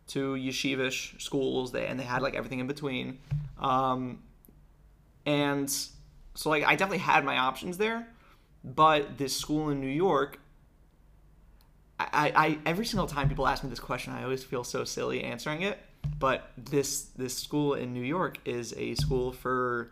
to 0.08 0.34
yeshivish 0.34 1.22
schools. 1.22 1.72
They 1.72 1.88
and 1.88 1.98
they 2.00 2.04
had 2.04 2.22
like 2.22 2.36
everything 2.36 2.60
in 2.60 2.68
between. 2.68 3.20
Um, 3.60 4.20
and 5.26 5.70
so 5.70 6.50
like 6.50 6.66
I 6.66 6.72
definitely 6.76 6.98
had 7.00 7.24
my 7.24 7.38
options 7.38 7.78
there, 7.78 8.08
but 8.64 9.18
this 9.18 9.36
school 9.36 9.70
in 9.70 9.80
New 9.82 9.88
York. 9.88 10.40
I, 12.00 12.32
I, 12.36 12.58
every 12.66 12.86
single 12.88 13.06
time 13.06 13.30
people 13.30 13.46
ask 13.48 13.64
me 13.64 13.70
this 13.70 13.80
question, 13.80 14.12
I 14.14 14.24
always 14.24 14.44
feel 14.44 14.64
so 14.64 14.84
silly 14.84 15.24
answering 15.24 15.62
it. 15.62 15.78
But 16.18 16.50
this 16.58 17.04
this 17.16 17.38
school 17.38 17.76
in 17.76 17.94
New 17.94 18.02
York 18.04 18.40
is 18.44 18.74
a 18.76 18.96
school 18.96 19.32
for 19.32 19.92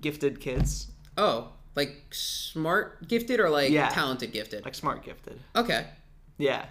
gifted 0.00 0.40
kids, 0.40 0.88
Oh, 1.18 1.48
like 1.74 1.96
smart 2.12 3.08
gifted 3.08 3.40
or 3.40 3.50
like 3.50 3.70
Yeah. 3.72 3.88
talented 3.88 4.32
gifted? 4.32 4.64
like 4.64 4.74
smart 4.76 5.04
gifted. 5.04 5.40
okay. 5.56 5.86
Yeah, 6.38 6.64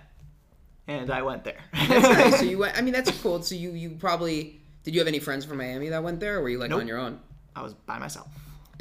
and 0.88 1.12
I 1.12 1.22
went 1.22 1.44
there. 1.44 1.60
That's 1.74 2.04
nice. 2.10 2.40
So 2.40 2.46
you 2.46 2.58
went. 2.60 2.78
I 2.78 2.82
mean, 2.82 2.94
that's 2.94 3.12
cool. 3.22 3.42
So 3.44 3.56
you 3.56 3.72
you 3.72 3.92
probably 3.92 4.62
did 4.84 4.94
you 4.94 5.00
have 5.02 5.08
any 5.08 5.20
friends 5.20 5.44
from 5.46 5.58
Miami 5.58 5.90
that 5.90 6.02
went 6.04 6.20
there, 6.22 6.38
or 6.40 6.42
were 6.44 6.50
you 6.50 6.58
like 6.60 6.70
Nope. 6.70 6.82
on 6.82 6.88
your 6.88 6.98
own? 6.98 7.20
I 7.56 7.62
was 7.62 7.74
by 7.74 8.00
myself. 8.00 8.28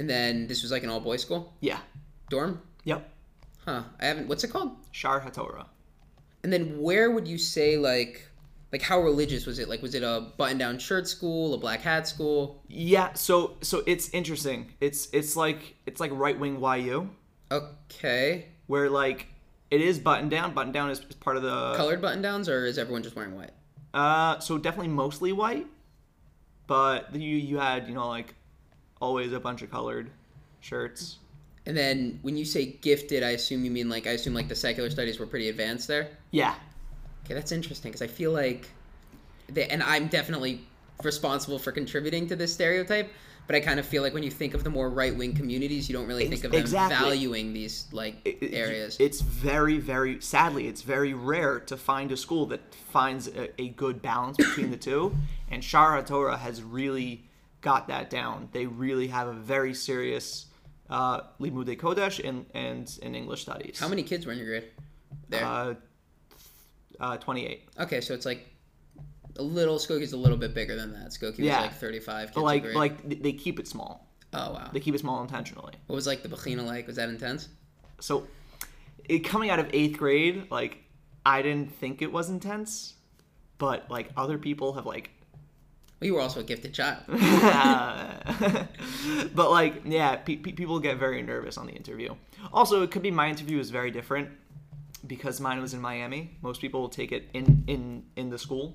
And 0.01 0.09
then 0.09 0.47
this 0.47 0.62
was 0.62 0.72
like 0.72 0.82
an 0.82 0.89
all 0.89 1.01
boys 1.01 1.20
school 1.20 1.52
Yeah. 1.60 1.78
dorm. 2.31 2.62
Yep. 2.85 3.06
Huh. 3.66 3.82
I 4.01 4.06
haven't. 4.06 4.28
What's 4.28 4.43
it 4.44 4.48
called? 4.48 4.70
Shaar 4.93 5.20
Hatorah. 5.20 5.66
And 6.43 6.51
then 6.51 6.81
where 6.81 7.10
would 7.10 7.28
you 7.28 7.36
say 7.36 7.77
like 7.77 8.27
like 8.72 8.81
how 8.81 8.98
religious 9.01 9.44
was 9.44 9.59
it? 9.59 9.68
Like 9.68 9.82
was 9.82 9.94
it 9.94 10.02
a 10.02 10.28
button 10.39 10.56
down 10.56 10.78
shirt 10.78 11.06
school, 11.06 11.52
a 11.52 11.59
black 11.59 11.81
hat 11.82 12.09
school? 12.09 12.62
Yeah. 12.68 13.12
So 13.12 13.59
so 13.60 13.82
it's 13.86 14.09
interesting. 14.10 14.72
It's 14.81 15.09
it's 15.12 15.36
like 15.36 15.74
it's 15.85 16.01
like 16.01 16.12
right 16.14 16.39
wing 16.39 16.59
YU 16.62 17.10
Okay. 17.52 18.47
where 18.68 18.89
like 18.89 19.27
it 19.70 19.82
is 19.82 19.98
button 19.98 20.28
down. 20.31 20.55
Button 20.55 20.72
down 20.72 20.89
is, 20.90 20.98
part 21.01 21.36
of 21.36 21.43
the 21.43 21.74
Colored 21.77 22.01
button 22.01 22.22
downs, 22.22 22.48
or 22.48 22.64
is 22.64 22.78
everyone 22.78 23.02
just 23.02 23.14
wearing 23.14 23.36
white? 23.36 23.52
Uh, 23.93 24.39
so 24.40 24.56
definitely 24.56 24.89
mostly 24.89 25.32
white, 25.32 25.66
but 26.66 27.14
you 27.14 27.36
you 27.36 27.59
had 27.59 27.86
you 27.89 27.94
know 27.94 28.09
like 28.09 28.35
always 29.01 29.32
a 29.32 29.40
bunch 29.40 29.62
of 29.62 29.70
colored 29.70 30.10
shirts. 30.60 31.18
And 31.66 31.77
then 31.77 32.18
when 32.22 32.36
you 32.36 32.44
say 32.44 32.66
gifted, 32.81 33.22
I 33.22 33.31
assume 33.31 33.64
you 33.64 33.70
mean 33.70 33.89
like 33.89 34.06
I 34.06 34.10
assume 34.10 34.35
like 34.35 34.48
the 34.48 34.55
secular 34.55 34.90
studies 34.90 35.18
were 35.18 35.27
pretty 35.27 35.48
advanced 35.48 35.89
there. 35.89 36.09
Yeah. 36.31 36.55
Okay, 37.24 37.35
that's 37.35 37.52
interesting 37.52 37.93
because 37.93 38.02
I 38.02 38.06
feel 38.06 38.32
like, 38.32 38.68
they, 39.48 39.66
and 39.68 39.82
I'm 39.82 40.09
definitely 40.09 40.60
responsible 41.02 41.59
for 41.59 41.72
contributing 41.72 42.27
to 42.28 42.36
this 42.36 42.52
stereotype. 42.52 43.10
But 43.47 43.56
I 43.56 43.60
kind 43.60 43.81
of 43.81 43.86
feel 43.86 44.02
like 44.05 44.14
when 44.14 44.22
you 44.22 44.31
think 44.31 44.55
of 44.55 44.62
the 44.62 44.70
more 44.70 44.89
right 44.89 45.16
wing 45.16 45.35
communities, 45.35 45.89
you 45.89 45.93
don't 45.93 46.06
really 46.06 46.28
think 46.28 46.44
of 46.44 46.52
them 46.52 46.60
exactly. 46.60 46.97
valuing 46.97 47.52
these 47.52 47.86
like 47.90 48.16
It- 48.24 48.55
areas. 48.55 48.97
It's 49.01 49.22
very, 49.22 49.78
very 49.78 50.20
sadly, 50.20 50.68
it's 50.68 50.82
very 50.82 51.14
rare 51.14 51.59
to 51.59 51.77
find 51.77 52.12
a 52.12 52.16
school 52.16 52.47
that 52.47 52.60
finds 52.74 53.27
a, 53.27 53.60
a 53.60 53.70
good 53.70 54.02
balance 54.02 54.36
between 54.36 54.70
the 54.70 54.77
two. 54.77 55.16
And 55.51 55.64
Shaar 55.64 56.01
Hatorah 56.01 56.39
has 56.39 56.62
really 56.62 57.24
got 57.60 57.88
that 57.88 58.10
down. 58.10 58.48
They 58.52 58.66
really 58.66 59.08
have 59.08 59.28
a 59.28 59.32
very 59.32 59.74
serious 59.74 60.46
uh, 60.88 61.20
Limudei 61.40 61.78
Kodesh 61.78 62.26
and, 62.26 62.46
and 62.54 62.98
in 63.02 63.14
English 63.14 63.42
studies. 63.42 63.78
How 63.78 63.88
many 63.88 64.02
kids 64.02 64.26
were 64.26 64.32
in 64.32 64.38
your 64.38 64.46
grade? 64.46 64.64
There. 65.28 65.44
Uh, 65.44 65.74
uh, 66.98 67.16
28. 67.16 67.68
okay, 67.80 68.00
so 68.00 68.12
it's 68.14 68.26
like 68.26 68.46
a 69.36 69.42
little. 69.42 69.76
Skokie's 69.78 70.12
a 70.12 70.16
little 70.16 70.36
bit 70.36 70.54
bigger 70.54 70.76
than 70.76 70.92
that. 70.92 71.10
Skokie 71.10 71.38
Yeah. 71.38 71.62
was 71.62 71.70
like 71.70 71.78
35 71.78 72.20
kids. 72.28 72.34
But 72.34 72.42
like, 72.42 72.74
like 72.74 73.22
they 73.22 73.32
keep 73.32 73.58
it 73.58 73.66
small. 73.66 74.06
oh 74.34 74.52
wow. 74.52 74.70
They 74.72 74.80
keep 74.80 74.94
it 74.94 74.98
small 75.00 75.22
intentionally. 75.22 75.72
What 75.86 75.96
was 75.96 76.06
like 76.06 76.22
the 76.22 76.28
Bechina 76.28 76.64
like? 76.64 76.86
Was 76.86 76.96
that 76.96 77.08
intense? 77.08 77.48
so 78.02 78.26
it 79.04 79.18
coming 79.20 79.50
out 79.50 79.58
of 79.58 79.68
eighth 79.74 79.98
grade 79.98 80.50
like 80.50 80.78
i 81.26 81.42
didn't 81.42 81.70
think 81.74 82.00
it 82.00 82.10
was 82.10 82.30
intense 82.30 82.94
but 83.58 83.90
like 83.90 84.08
other 84.16 84.38
people 84.38 84.72
have 84.72 84.86
like 84.86 85.10
Well, 86.01 86.06
you 86.06 86.14
were 86.14 86.20
also 86.20 86.40
a 86.40 86.44
gifted 86.44 86.72
child. 86.72 86.98
but 89.35 89.51
like 89.51 89.82
yeah 89.85 90.16
pe- 90.16 90.36
pe- 90.36 90.52
people 90.52 90.78
get 90.81 90.97
very 90.98 91.22
nervous 91.22 91.56
on 91.59 91.66
the 91.66 91.72
interview 91.72 92.14
also 92.52 92.82
it 92.82 92.90
could 92.90 93.02
be 93.02 93.10
my 93.10 93.28
interview 93.28 93.59
is 93.59 93.70
very 93.70 93.90
different 93.90 94.28
because 95.06 95.40
mine 95.40 95.60
was 95.60 95.74
in 95.74 95.81
miami 95.81 96.36
most 96.43 96.60
people 96.60 96.81
will 96.81 96.89
take 96.89 97.12
it 97.12 97.28
in 97.35 97.64
in 97.66 98.02
in 98.16 98.31
the 98.31 98.39
school 98.39 98.74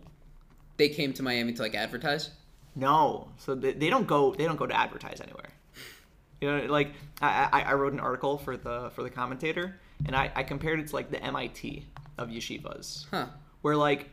they 0.77 0.89
came 0.89 1.13
to 1.13 1.23
Miami 1.23 1.53
to 1.53 1.61
like 1.61 1.73
advertise. 1.75 2.31
no 2.75 3.29
so 3.37 3.55
they, 3.55 3.71
they 3.73 3.89
don't 3.89 4.07
go 4.07 4.33
they 4.35 4.45
don't 4.45 4.57
go 4.57 4.67
to 4.67 4.77
advertise 4.77 5.21
anywhere 5.21 5.49
you 6.41 6.47
know 6.51 6.65
like 6.71 6.91
I, 7.21 7.49
I 7.51 7.61
i 7.61 7.73
wrote 7.73 7.93
an 7.93 7.99
article 7.99 8.37
for 8.37 8.57
the 8.57 8.91
for 8.95 9.03
the 9.03 9.09
commentator 9.09 9.79
and 10.05 10.15
i 10.15 10.31
i 10.35 10.43
compared 10.43 10.79
it 10.79 10.87
to 10.87 10.95
like 10.95 11.09
the 11.11 11.19
mit 11.19 11.83
of 12.17 12.29
yeshivas 12.29 13.05
Huh. 13.11 13.27
where 13.61 13.75
like 13.77 14.09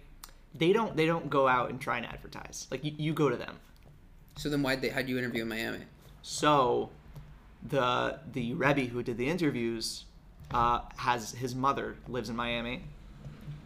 they 0.54 0.72
don't 0.72 0.96
they 0.96 1.06
don't 1.06 1.28
go 1.30 1.48
out 1.48 1.70
and 1.70 1.80
try 1.80 1.96
and 1.96 2.06
advertise 2.06 2.66
like 2.70 2.84
you, 2.84 2.92
you 2.96 3.12
go 3.12 3.28
to 3.28 3.36
them 3.36 3.56
So 4.36 4.48
then 4.48 4.62
why 4.62 4.76
they 4.76 4.88
how'd 4.90 5.08
you 5.08 5.18
interview 5.18 5.42
in 5.42 5.48
Miami? 5.48 5.84
so 6.22 6.90
the 7.68 8.18
the 8.32 8.54
rebbe 8.54 8.82
who 8.82 9.02
did 9.02 9.16
the 9.18 9.28
interviews 9.28 10.04
uh, 10.52 10.80
has 10.96 11.32
his 11.32 11.54
mother 11.54 11.96
lives 12.08 12.28
in 12.28 12.36
miami 12.36 12.82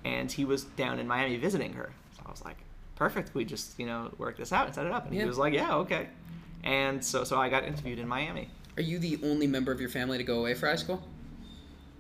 and 0.04 0.30
he 0.30 0.44
was 0.44 0.64
down 0.64 0.98
in 0.98 1.06
miami 1.08 1.36
visiting 1.36 1.72
her 1.72 1.90
so 2.14 2.22
i 2.26 2.30
was 2.30 2.44
like 2.44 2.58
perfect 2.94 3.34
we 3.34 3.44
just 3.44 3.78
you 3.78 3.86
know 3.86 4.10
work 4.18 4.36
this 4.36 4.52
out 4.52 4.66
and 4.66 4.74
set 4.74 4.86
it 4.86 4.92
up 4.92 5.06
and 5.06 5.14
Yeah. 5.14 5.22
he 5.22 5.28
was 5.28 5.38
like 5.38 5.52
yeah 5.52 5.74
okay 5.76 6.08
and 6.64 7.04
so 7.04 7.24
so 7.24 7.38
i 7.38 7.48
got 7.48 7.64
interviewed 7.64 7.98
in 7.98 8.06
miami 8.06 8.48
Are 8.76 8.82
you 8.82 8.98
the 8.98 9.18
only 9.24 9.46
member 9.46 9.72
of 9.72 9.80
your 9.80 9.88
family 9.90 10.18
to 10.18 10.24
go 10.24 10.38
away 10.40 10.54
for 10.54 10.66
high 10.68 10.76
school? 10.76 11.02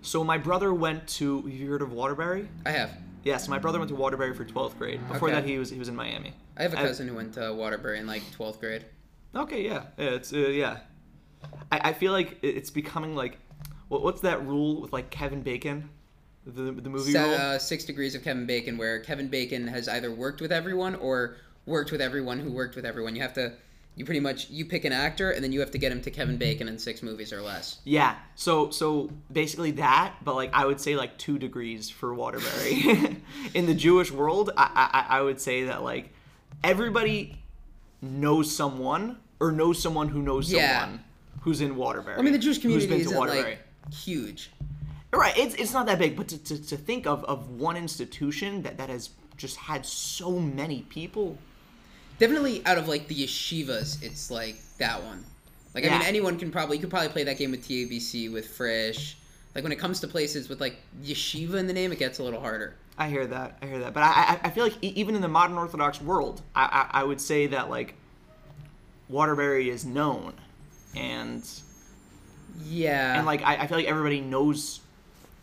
so 0.02 0.22
my 0.22 0.38
brother 0.38 0.72
went 0.72 1.06
to 1.08 1.42
have 1.42 1.50
you 1.52 1.68
heard 1.68 1.82
of 1.82 1.92
waterbury 1.92 2.48
I 2.64 2.70
have. 2.70 2.90
Yes 3.26 3.48
my 3.48 3.58
brother 3.58 3.78
went 3.78 3.88
to 3.90 3.94
waterbury 3.96 4.32
for 4.34 4.44
12th 4.44 4.78
grade 4.78 5.00
before 5.08 5.28
Okay. 5.28 5.34
that 5.40 5.44
he 5.46 5.58
was 5.58 5.68
he 5.70 5.78
was 5.78 5.88
in 5.88 5.96
miami 5.96 6.32
I 6.56 6.62
have 6.62 6.72
a 6.74 6.78
I- 6.78 6.82
cousin 6.82 7.08
who 7.08 7.14
went 7.14 7.34
to 7.34 7.52
Waterbury 7.52 7.98
in 7.98 8.06
like 8.06 8.22
12th 8.38 8.60
grade. 8.60 8.84
Okay, 9.34 9.62
yeah, 9.64 9.82
yeah 9.98 10.14
it's 10.18 10.32
uh, 10.32 10.38
yeah. 10.38 10.78
I, 11.70 11.90
I 11.90 11.92
feel 11.92 12.12
like 12.12 12.38
it- 12.42 12.56
it's 12.56 12.70
becoming 12.70 13.14
like, 13.14 13.36
what, 13.88 14.02
what's 14.02 14.22
that 14.22 14.46
rule 14.46 14.80
with 14.80 14.92
like 14.94 15.10
Kevin 15.10 15.42
Bacon, 15.42 15.90
the 16.46 16.72
the 16.72 16.88
movie 16.88 17.12
Se- 17.12 17.22
rule? 17.22 17.34
uh, 17.34 17.58
six 17.58 17.84
degrees 17.84 18.14
of 18.14 18.22
Kevin 18.24 18.46
Bacon, 18.46 18.78
where 18.78 19.00
Kevin 19.00 19.28
Bacon 19.28 19.66
has 19.68 19.86
either 19.86 20.10
worked 20.10 20.40
with 20.40 20.50
everyone 20.50 20.94
or 20.94 21.36
worked 21.66 21.92
with 21.92 22.00
everyone 22.00 22.38
who 22.40 22.50
worked 22.52 22.74
with 22.74 22.86
everyone. 22.86 23.14
You 23.14 23.20
have 23.22 23.34
to, 23.34 23.52
you 23.96 24.04
pretty 24.04 24.20
much, 24.20 24.48
you 24.50 24.64
pick 24.64 24.84
an 24.84 24.92
actor 24.92 25.32
and 25.32 25.42
then 25.42 25.50
you 25.52 25.60
have 25.60 25.72
to 25.72 25.78
get 25.78 25.90
him 25.90 26.00
to 26.02 26.10
Kevin 26.10 26.34
mm-hmm. 26.34 26.40
Bacon 26.40 26.68
in 26.68 26.78
six 26.78 27.02
movies 27.02 27.32
or 27.32 27.42
less. 27.42 27.78
Yeah, 27.84 28.14
so 28.36 28.70
so 28.70 29.10
basically 29.32 29.72
that, 29.72 30.14
but 30.22 30.34
like 30.34 30.50
I 30.52 30.64
would 30.66 30.80
say 30.80 30.96
like 30.96 31.18
two 31.18 31.38
degrees 31.38 31.90
for 31.90 32.14
Waterbury. 32.14 33.20
In 33.54 33.66
the 33.66 33.74
Jewish 33.74 34.12
world, 34.12 34.50
I, 34.56 35.06
I 35.08 35.18
I 35.18 35.20
would 35.22 35.40
say 35.40 35.64
that 35.64 35.82
like 35.82 36.12
everybody 36.62 37.38
knows 38.02 38.54
someone 38.54 39.18
or 39.40 39.52
knows 39.52 39.80
someone 39.80 40.08
who 40.08 40.22
knows 40.22 40.52
Yeah. 40.52 40.80
someone 40.80 41.04
who's 41.40 41.60
in 41.60 41.76
Waterbury. 41.76 42.16
I 42.18 42.22
mean, 42.22 42.32
the 42.32 42.38
Jewish 42.38 42.58
community 42.58 42.92
isn't 42.92 43.16
like 43.16 43.58
huge. 43.92 44.50
Right, 45.12 45.36
it's, 45.38 45.54
it's 45.54 45.72
not 45.72 45.86
that 45.86 45.98
big, 45.98 46.16
but 46.16 46.28
to, 46.28 46.38
to, 46.38 46.66
to 46.66 46.76
think 46.76 47.06
of, 47.06 47.24
of 47.24 47.50
one 47.50 47.76
institution 47.76 48.62
that, 48.62 48.76
that 48.78 48.90
has 48.90 49.10
just 49.36 49.56
had 49.56 49.86
so 49.86 50.32
many 50.32 50.82
people. 50.82 51.38
Definitely 52.18 52.64
out 52.66 52.78
of 52.78 52.88
like 52.88 53.08
the 53.08 53.14
yeshivas, 53.14 54.02
it's 54.02 54.30
like 54.30 54.56
that 54.78 55.02
one. 55.02 55.24
Like 55.74 55.84
I 55.84 55.90
mean, 55.90 56.02
anyone 56.06 56.38
can 56.38 56.50
probably 56.50 56.78
you 56.78 56.80
could 56.80 56.90
probably 56.90 57.10
play 57.10 57.24
that 57.24 57.36
game 57.36 57.50
with 57.50 57.66
TABC 57.68 58.32
with 58.32 58.48
Frisch. 58.48 59.18
Like 59.54 59.62
when 59.62 59.72
it 59.72 59.78
comes 59.78 60.00
to 60.00 60.08
places 60.08 60.48
with 60.48 60.60
like 60.60 60.76
yeshiva 61.02 61.54
in 61.54 61.66
the 61.66 61.72
name, 61.72 61.92
it 61.92 61.98
gets 61.98 62.18
a 62.18 62.22
little 62.22 62.40
harder. 62.40 62.74
I 62.98 63.08
hear 63.10 63.26
that, 63.26 63.58
I 63.60 63.66
hear 63.66 63.78
that. 63.80 63.92
But 63.92 64.04
I, 64.04 64.40
I, 64.42 64.50
feel 64.50 64.64
like 64.64 64.82
even 64.82 65.14
in 65.14 65.20
the 65.20 65.28
modern 65.28 65.58
Orthodox 65.58 66.00
world, 66.00 66.40
I, 66.54 66.88
I, 66.92 67.00
I 67.00 67.04
would 67.04 67.20
say 67.20 67.46
that 67.48 67.68
like 67.68 67.94
Waterbury 69.08 69.68
is 69.68 69.84
known, 69.84 70.32
and 70.94 71.46
Yeah. 72.64 73.18
and 73.18 73.26
like 73.26 73.42
I, 73.42 73.56
I 73.56 73.66
feel 73.66 73.76
like 73.76 73.86
everybody 73.86 74.20
knows 74.20 74.80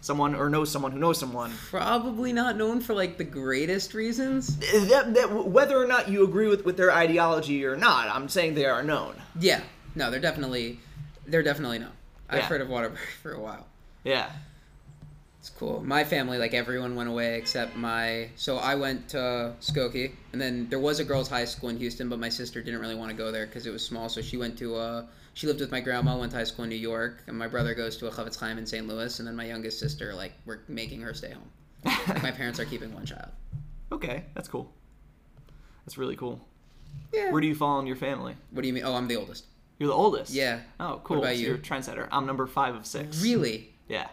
someone 0.04 0.36
or 0.36 0.50
knows 0.50 0.70
someone 0.70 0.92
who 0.92 1.00
knows 1.00 1.18
someone. 1.18 1.52
probably 1.70 2.34
not 2.34 2.58
known 2.58 2.82
for 2.82 2.94
like 2.94 3.18
the 3.18 3.24
greatest 3.24 3.94
reasons. 3.94 4.58
That, 4.90 5.14
that, 5.14 5.46
whether 5.46 5.78
or 5.82 5.88
not 5.88 6.10
you 6.10 6.26
agree 6.26 6.48
with, 6.50 6.66
with 6.66 6.76
their 6.76 6.92
ideology 6.92 7.66
or 7.66 7.78
not, 7.78 8.10
I'm 8.10 8.28
saying 8.28 8.56
they 8.56 8.66
are 8.66 8.84
known. 8.84 9.16
Yeah. 9.40 9.62
No, 9.96 10.12
they're 10.12 10.20
definitely 10.20 10.80
they're 11.26 11.42
definitely 11.44 11.80
known. 11.80 11.92
I've 12.30 12.40
Yeah. 12.40 12.46
heard 12.48 12.62
of 12.62 12.68
Waterbury 12.70 13.00
for 13.24 13.32
a 13.32 13.40
while. 13.40 13.66
Yeah. 14.04 14.30
It's 15.40 15.50
cool. 15.50 15.82
My 15.86 16.04
family, 16.04 16.38
like 16.38 16.54
everyone, 16.54 16.96
went 16.96 17.10
away 17.10 17.38
except 17.38 17.76
my. 17.76 18.30
So 18.36 18.58
I 18.58 18.76
went 18.76 19.10
to 19.10 19.54
Skokie, 19.62 20.12
and 20.32 20.42
then 20.42 20.68
there 20.70 20.80
was 20.80 21.00
a 21.00 21.04
girls' 21.04 21.28
high 21.28 21.44
school 21.46 21.68
in 21.70 21.78
Houston, 21.78 22.08
but 22.08 22.18
my 22.18 22.30
sister 22.30 22.62
didn't 22.62 22.80
really 22.80 22.96
want 22.96 23.12
to 23.12 23.18
go 23.18 23.30
there 23.30 23.46
because 23.46 23.68
it 23.68 23.72
was 23.72 23.86
small. 23.86 24.08
So 24.10 24.22
she 24.22 24.38
went 24.38 24.58
to. 24.60 24.76
Uh, 24.76 25.06
she 25.34 25.48
lived 25.48 25.60
with 25.60 25.72
my 25.72 25.80
grandma, 25.80 26.18
went 26.18 26.32
to 26.32 26.38
high 26.38 26.44
school 26.44 26.64
in 26.64 26.70
New 26.70 26.76
York, 26.76 27.24
and 27.28 27.38
my 27.38 27.48
brother 27.48 27.74
goes 27.74 27.98
to 27.98 28.08
a 28.08 28.12
Chavetz 28.12 28.40
Chaim 28.40 28.58
in 28.58 28.66
St. 28.66 28.88
Louis, 28.88 29.18
and 29.20 29.28
then 29.28 29.36
my 29.36 29.46
youngest 29.46 29.80
sister, 29.80 30.14
like, 30.14 30.34
we're 30.46 30.60
making 30.68 31.02
her 31.02 31.14
stay 31.14 31.32
home. 31.32 31.50
Like, 31.84 32.24
my 32.24 32.32
parents 32.32 32.60
are 32.60 32.66
keeping 32.66 32.94
one 32.94 33.06
child. 33.06 33.30
okay, 33.92 34.26
that's 34.36 34.48
cool. 34.48 34.72
That's 35.86 35.98
really 35.98 36.16
cool. 36.16 36.40
Yeah. 37.12 37.32
Where 37.32 37.42
do 37.42 37.48
you 37.48 37.56
fall 37.56 37.80
in 37.80 37.88
your 37.88 37.96
family? 37.96 38.36
What 38.52 38.62
do 38.62 38.68
you 38.68 38.74
mean? 38.74 38.84
Oh, 38.86 38.94
I'm 38.94 39.08
the 39.08 39.16
oldest. 39.16 39.46
You're 39.80 39.90
the 39.90 39.96
oldest. 39.96 40.32
Yeah. 40.32 40.62
Oh, 40.80 41.02
cool. 41.04 41.18
What 41.18 41.24
about 41.24 41.36
so 41.36 41.42
you? 41.42 41.48
You're 41.48 41.56
a 41.56 41.60
trendsetter. 41.60 42.08
I'm 42.12 42.26
number 42.26 42.48
five 42.48 42.76
of 42.76 42.86
six. 42.86 43.22
Really? 43.22 43.74
Yeah. 43.88 44.08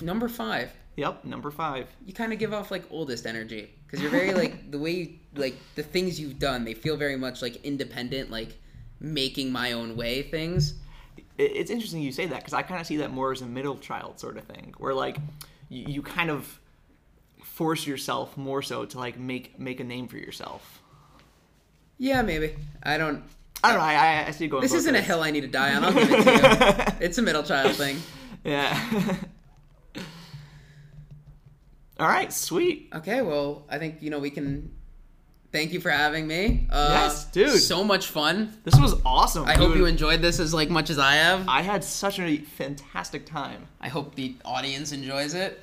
Number 0.00 0.28
five. 0.28 0.72
Yep, 0.96 1.24
number 1.24 1.52
five. 1.52 1.86
you 2.04 2.12
kind 2.12 2.32
of 2.32 2.40
give 2.40 2.52
off 2.52 2.72
like 2.72 2.82
oldest 2.90 3.24
energy 3.24 3.70
because 3.86 4.02
you're 4.02 4.10
very 4.10 4.34
like 4.34 4.70
the 4.72 4.78
way 4.78 4.90
you, 4.90 5.14
like 5.36 5.54
the 5.76 5.82
things 5.82 6.18
you've 6.18 6.40
done 6.40 6.64
they 6.64 6.74
feel 6.74 6.96
very 6.96 7.14
much 7.14 7.40
like 7.40 7.64
independent 7.64 8.32
like 8.32 8.58
making 9.00 9.50
my 9.52 9.72
own 9.72 9.96
way 9.96 10.22
things 10.22 10.74
It's 11.38 11.70
interesting 11.70 12.02
you 12.02 12.12
say 12.12 12.26
that 12.26 12.38
because 12.40 12.52
I 12.54 12.62
kind 12.62 12.80
of 12.80 12.86
see 12.86 12.96
that 12.98 13.10
more 13.12 13.30
as 13.32 13.42
a 13.42 13.46
middle 13.46 13.76
child 13.78 14.18
sort 14.18 14.36
of 14.36 14.44
thing, 14.44 14.74
where 14.78 14.94
like 14.94 15.18
you, 15.68 15.84
you 15.94 16.02
kind 16.02 16.30
of 16.30 16.58
force 17.44 17.86
yourself 17.86 18.36
more 18.36 18.62
so 18.62 18.84
to 18.84 18.98
like 18.98 19.18
make 19.18 19.58
make 19.58 19.80
a 19.80 19.84
name 19.84 20.06
for 20.08 20.16
yourself. 20.16 20.82
yeah 21.98 22.22
maybe 22.22 22.54
i 22.82 22.96
don't 22.98 23.22
I 23.64 23.68
don't 23.70 23.78
know. 23.78 23.84
I, 23.84 24.26
I- 24.28 24.30
see 24.30 24.44
you 24.44 24.50
going. 24.50 24.62
this 24.62 24.72
isn't 24.74 24.94
a 24.94 24.98
ways. 24.98 25.06
hill 25.06 25.20
i 25.22 25.30
need 25.32 25.40
to 25.40 25.48
die 25.48 25.74
on 25.74 25.82
i'll 25.84 25.92
give 25.92 26.08
it 26.10 26.22
to 26.22 26.30
you 26.30 26.96
it's 27.06 27.18
a 27.18 27.22
middle 27.22 27.42
child 27.42 27.74
thing 27.74 27.96
Yeah. 28.44 28.70
All 32.00 32.06
right, 32.06 32.32
sweet. 32.32 32.88
okay 32.94 33.22
well 33.22 33.64
i 33.68 33.78
think 33.78 34.00
you 34.02 34.10
know 34.10 34.20
we 34.20 34.30
can 34.30 34.70
thank 35.58 35.72
you 35.72 35.80
for 35.80 35.90
having 35.90 36.24
me 36.28 36.66
uh, 36.70 36.88
Yes, 37.02 37.24
dude. 37.32 37.50
so 37.60 37.82
much 37.82 38.06
fun 38.06 38.52
This 38.62 38.78
was 38.78 38.94
awesome. 39.04 39.44
i 39.44 39.54
hope 39.54 39.74
you 39.74 39.86
enjoyed 39.86 40.22
this 40.22 40.38
as 40.38 40.54
like 40.54 40.70
much 40.70 40.88
as 40.88 40.98
i 41.00 41.14
have 41.14 41.48
I 41.48 41.62
had 41.62 41.82
such 41.82 42.20
a 42.20 42.36
fantastic 42.38 43.26
time. 43.26 43.66
i 43.80 43.88
hope 43.88 44.14
the 44.14 44.36
audience 44.44 44.92
enjoys 44.92 45.34
it 45.34 45.60